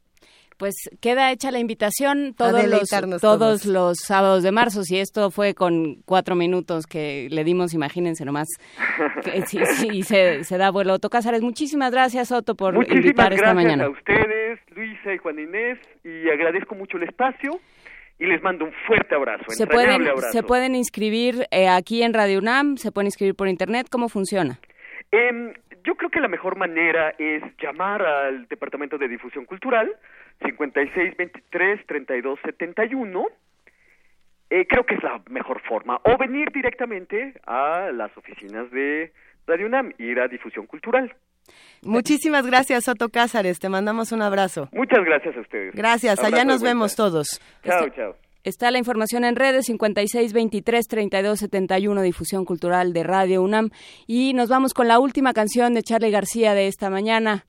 Pues 0.56 0.74
queda 1.00 1.32
hecha 1.32 1.50
la 1.50 1.58
invitación 1.58 2.32
todos 2.34 2.64
los, 2.66 2.88
todos 2.88 3.20
todos. 3.20 3.66
los 3.66 3.98
sábados 3.98 4.42
de 4.44 4.52
marzo. 4.52 4.84
Si 4.84 4.98
esto 4.98 5.30
fue 5.30 5.54
con 5.54 5.96
cuatro 6.04 6.36
minutos 6.36 6.86
que 6.86 7.28
le 7.30 7.42
dimos, 7.42 7.74
imagínense 7.74 8.24
nomás. 8.24 8.46
Que, 9.24 9.42
sí, 9.46 9.58
sí, 9.76 10.02
se, 10.02 10.44
se 10.44 10.58
da 10.58 10.70
vuelo. 10.70 10.94
Otto 10.94 11.10
Cázares, 11.10 11.42
muchísimas 11.42 11.90
gracias, 11.90 12.30
Otto, 12.30 12.54
por 12.54 12.74
Muchísimas 12.74 13.04
invitar 13.04 13.32
esta 13.32 13.46
gracias 13.52 13.64
mañana. 13.64 13.84
a 13.86 13.90
ustedes 13.90 14.60
Luisa 14.76 15.12
y 15.12 15.18
Juan 15.18 15.38
Inés, 15.40 15.78
y 16.04 16.28
agradezco 16.30 16.74
mucho 16.74 16.96
el 16.98 17.04
espacio 17.04 17.58
y 18.20 18.26
les 18.26 18.40
mando 18.42 18.64
un 18.64 18.72
fuerte 18.86 19.14
abrazo, 19.16 19.44
Se 19.48 19.66
pueden, 19.66 20.02
abrazo. 20.06 20.30
se 20.30 20.42
pueden 20.44 20.76
inscribir 20.76 21.46
eh, 21.50 21.66
aquí 21.68 22.02
en 22.04 22.14
Radio 22.14 22.38
UNAM, 22.38 22.76
se 22.76 22.92
pueden 22.92 23.06
inscribir 23.08 23.34
por 23.34 23.48
internet, 23.48 23.88
¿cómo 23.90 24.08
funciona? 24.08 24.60
Em, 25.10 25.52
yo 25.84 25.94
creo 25.94 26.10
que 26.10 26.20
la 26.20 26.28
mejor 26.28 26.56
manera 26.56 27.14
es 27.18 27.42
llamar 27.62 28.02
al 28.02 28.48
Departamento 28.48 28.98
de 28.98 29.06
Difusión 29.08 29.44
Cultural, 29.44 29.94
5623-3271. 30.40 33.26
Eh, 34.50 34.66
creo 34.66 34.84
que 34.84 34.94
es 34.94 35.02
la 35.02 35.20
mejor 35.28 35.60
forma. 35.62 36.00
O 36.04 36.16
venir 36.16 36.50
directamente 36.52 37.34
a 37.46 37.90
las 37.92 38.16
oficinas 38.16 38.70
de 38.70 39.12
Radio 39.46 39.66
UNAM, 39.66 39.92
ir 39.98 40.20
a 40.20 40.28
Difusión 40.28 40.66
Cultural. 40.66 41.14
Muchísimas 41.82 42.46
gracias, 42.46 42.84
Soto 42.84 43.10
Cázares. 43.10 43.60
Te 43.60 43.68
mandamos 43.68 44.12
un 44.12 44.22
abrazo. 44.22 44.70
Muchas 44.72 45.04
gracias 45.04 45.36
a 45.36 45.40
ustedes. 45.40 45.74
Gracias. 45.74 46.18
Allá 46.18 46.28
Abrazo 46.28 46.46
nos 46.46 46.62
vemos 46.62 46.96
todos. 46.96 47.38
Chao, 47.62 47.90
chao. 47.90 48.16
Está 48.44 48.70
la 48.70 48.78
información 48.78 49.24
en 49.24 49.36
redes 49.36 49.68
5623-3271, 49.68 52.02
difusión 52.02 52.44
cultural 52.44 52.92
de 52.92 53.02
Radio 53.02 53.42
UNAM. 53.42 53.70
Y 54.06 54.32
nos 54.34 54.48
vamos 54.48 54.74
con 54.74 54.88
la 54.88 54.98
última 54.98 55.32
canción 55.32 55.74
de 55.74 55.82
Charlie 55.82 56.10
García 56.10 56.54
de 56.54 56.66
esta 56.68 56.90
mañana. 56.90 57.46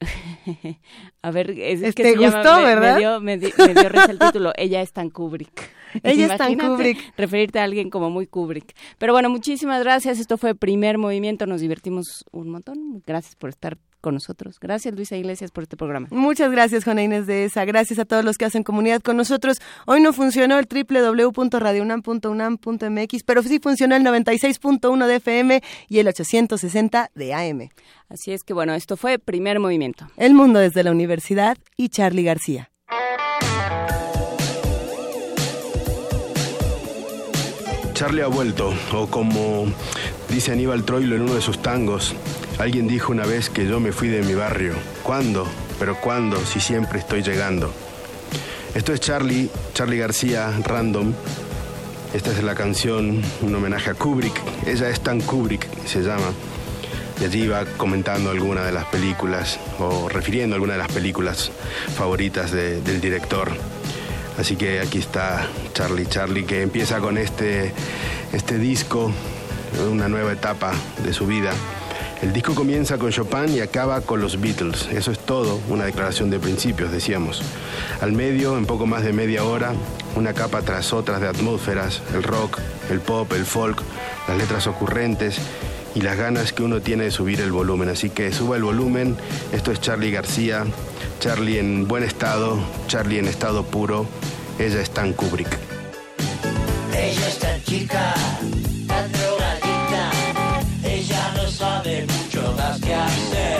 A 1.22 1.30
ver, 1.30 1.50
es, 1.50 1.82
es 1.82 1.94
que 1.94 2.02
¿Te 2.02 2.12
se 2.12 2.18
gustó, 2.18 2.56
me- 2.56 2.64
verdad? 2.64 2.94
Me 2.94 2.98
dio, 3.00 3.20
me 3.20 3.38
di- 3.38 3.52
me 3.58 3.74
dio 3.74 3.88
risa 3.88 4.10
el 4.10 4.18
título. 4.18 4.52
Ella 4.56 4.80
es 4.80 4.92
tan 4.92 5.10
Kubrick. 5.10 5.70
Ella 6.02 6.32
es 6.32 6.38
tan 6.38 6.56
Kubrick. 6.56 7.12
Referirte 7.16 7.60
a 7.60 7.64
alguien 7.64 7.90
como 7.90 8.10
muy 8.10 8.26
Kubrick. 8.26 8.74
Pero 8.98 9.12
bueno, 9.12 9.28
muchísimas 9.28 9.82
gracias. 9.82 10.18
Esto 10.18 10.38
fue 10.38 10.54
Primer 10.54 10.98
Movimiento. 10.98 11.46
Nos 11.46 11.60
divertimos 11.60 12.24
un 12.32 12.48
montón. 12.50 13.02
Gracias 13.06 13.36
por 13.36 13.50
estar 13.50 13.76
con 14.00 14.14
nosotros. 14.14 14.58
Gracias, 14.60 14.94
Luisa 14.94 15.16
Iglesias, 15.16 15.50
por 15.50 15.64
este 15.64 15.76
programa. 15.76 16.06
Muchas 16.10 16.50
gracias, 16.50 16.84
Juana 16.84 17.02
Inés 17.02 17.26
de 17.26 17.44
esa. 17.44 17.64
Gracias 17.64 17.98
a 17.98 18.04
todos 18.04 18.24
los 18.24 18.38
que 18.38 18.44
hacen 18.44 18.62
comunidad 18.62 19.02
con 19.02 19.16
nosotros. 19.16 19.60
Hoy 19.86 20.00
no 20.00 20.12
funcionó 20.12 20.56
el 20.58 20.66
www.radiounam.unam.mx, 20.66 23.22
pero 23.24 23.42
sí 23.42 23.58
funcionó 23.58 23.96
el 23.96 24.02
96.1 24.02 25.06
de 25.06 25.16
FM 25.16 25.62
y 25.88 25.98
el 25.98 26.06
860 26.08 27.10
de 27.14 27.34
AM. 27.34 27.70
Así 28.08 28.32
es 28.32 28.42
que 28.42 28.54
bueno, 28.54 28.74
esto 28.74 28.96
fue 28.96 29.18
Primer 29.18 29.60
Movimiento. 29.60 30.08
El 30.16 30.32
mundo 30.34 30.58
desde 30.58 30.82
la 30.82 30.90
universidad 30.90 31.56
y 31.76 31.90
Charlie 31.90 32.24
García. 32.24 32.70
Charlie 38.00 38.22
ha 38.22 38.28
vuelto, 38.28 38.72
o 38.94 39.08
como 39.08 39.66
dice 40.30 40.52
Aníbal 40.52 40.84
Troilo 40.84 41.16
en 41.16 41.22
uno 41.22 41.34
de 41.34 41.42
sus 41.42 41.60
tangos, 41.60 42.14
alguien 42.60 42.86
dijo 42.88 43.12
una 43.12 43.24
vez 43.26 43.48
que 43.50 43.66
yo 43.66 43.80
me 43.80 43.92
fui 43.92 44.08
de 44.08 44.22
mi 44.22 44.34
barrio. 44.34 44.74
¿Cuándo? 45.02 45.46
Pero 45.78 45.96
¿cuándo? 46.00 46.44
Si 46.44 46.60
siempre 46.60 46.98
estoy 46.98 47.22
llegando. 47.22 47.72
Esto 48.74 48.92
es 48.92 49.00
Charlie, 49.00 49.48
Charlie 49.74 49.98
García, 49.98 50.52
Random. 50.64 51.12
Esta 52.14 52.30
es 52.32 52.42
la 52.42 52.54
canción, 52.54 53.22
un 53.42 53.54
homenaje 53.54 53.90
a 53.90 53.94
Kubrick. 53.94 54.40
Ella 54.66 54.88
es 54.90 55.00
tan 55.00 55.20
Kubrick, 55.20 55.66
se 55.86 56.02
llama. 56.02 56.32
Y 57.20 57.24
allí 57.24 57.46
va 57.48 57.64
comentando 57.76 58.30
alguna 58.30 58.62
de 58.64 58.72
las 58.72 58.86
películas 58.86 59.58
o 59.78 60.08
refiriendo 60.08 60.54
alguna 60.54 60.72
de 60.74 60.78
las 60.80 60.92
películas 60.92 61.50
favoritas 61.96 62.50
de- 62.50 62.80
del 62.80 63.00
director. 63.00 63.50
Así 64.38 64.56
que 64.56 64.80
aquí 64.80 64.98
está 64.98 65.46
Charlie 65.74 66.06
Charlie 66.06 66.44
que 66.44 66.62
empieza 66.62 66.98
con 66.98 67.18
este, 67.18 67.72
este 68.32 68.58
disco, 68.58 69.12
una 69.90 70.08
nueva 70.08 70.32
etapa 70.32 70.72
de 71.04 71.12
su 71.12 71.26
vida. 71.26 71.52
El 72.22 72.34
disco 72.34 72.54
comienza 72.54 72.98
con 72.98 73.10
Chopin 73.10 73.48
y 73.48 73.60
acaba 73.60 74.02
con 74.02 74.20
los 74.20 74.38
Beatles. 74.38 74.88
Eso 74.92 75.10
es 75.10 75.18
todo, 75.18 75.58
una 75.70 75.86
declaración 75.86 76.28
de 76.28 76.38
principios, 76.38 76.92
decíamos. 76.92 77.40
Al 78.02 78.12
medio, 78.12 78.58
en 78.58 78.66
poco 78.66 78.86
más 78.86 79.02
de 79.02 79.14
media 79.14 79.44
hora, 79.44 79.72
una 80.16 80.34
capa 80.34 80.60
tras 80.60 80.92
otras 80.92 81.22
de 81.22 81.28
atmósferas, 81.28 82.02
el 82.14 82.22
rock, 82.22 82.58
el 82.90 83.00
pop, 83.00 83.32
el 83.32 83.46
folk, 83.46 83.80
las 84.28 84.36
letras 84.36 84.66
ocurrentes 84.66 85.38
y 85.94 86.02
las 86.02 86.18
ganas 86.18 86.52
que 86.52 86.62
uno 86.62 86.82
tiene 86.82 87.04
de 87.04 87.10
subir 87.10 87.40
el 87.40 87.52
volumen. 87.52 87.88
Así 87.88 88.10
que 88.10 88.30
suba 88.32 88.56
el 88.56 88.64
volumen. 88.64 89.16
Esto 89.52 89.72
es 89.72 89.80
Charlie 89.80 90.10
García, 90.10 90.66
Charlie 91.20 91.58
en 91.58 91.88
buen 91.88 92.04
estado, 92.04 92.58
Charlie 92.86 93.18
en 93.18 93.28
estado 93.28 93.64
puro. 93.64 94.04
Ella 94.58 94.82
es 94.82 94.90
tan 94.90 95.14
Kubrick. 95.14 95.56
Ella 96.92 97.28
es 97.28 97.38
tan 97.38 97.62
chica, 97.62 98.14
mucho 102.80 102.96
más 102.96 103.59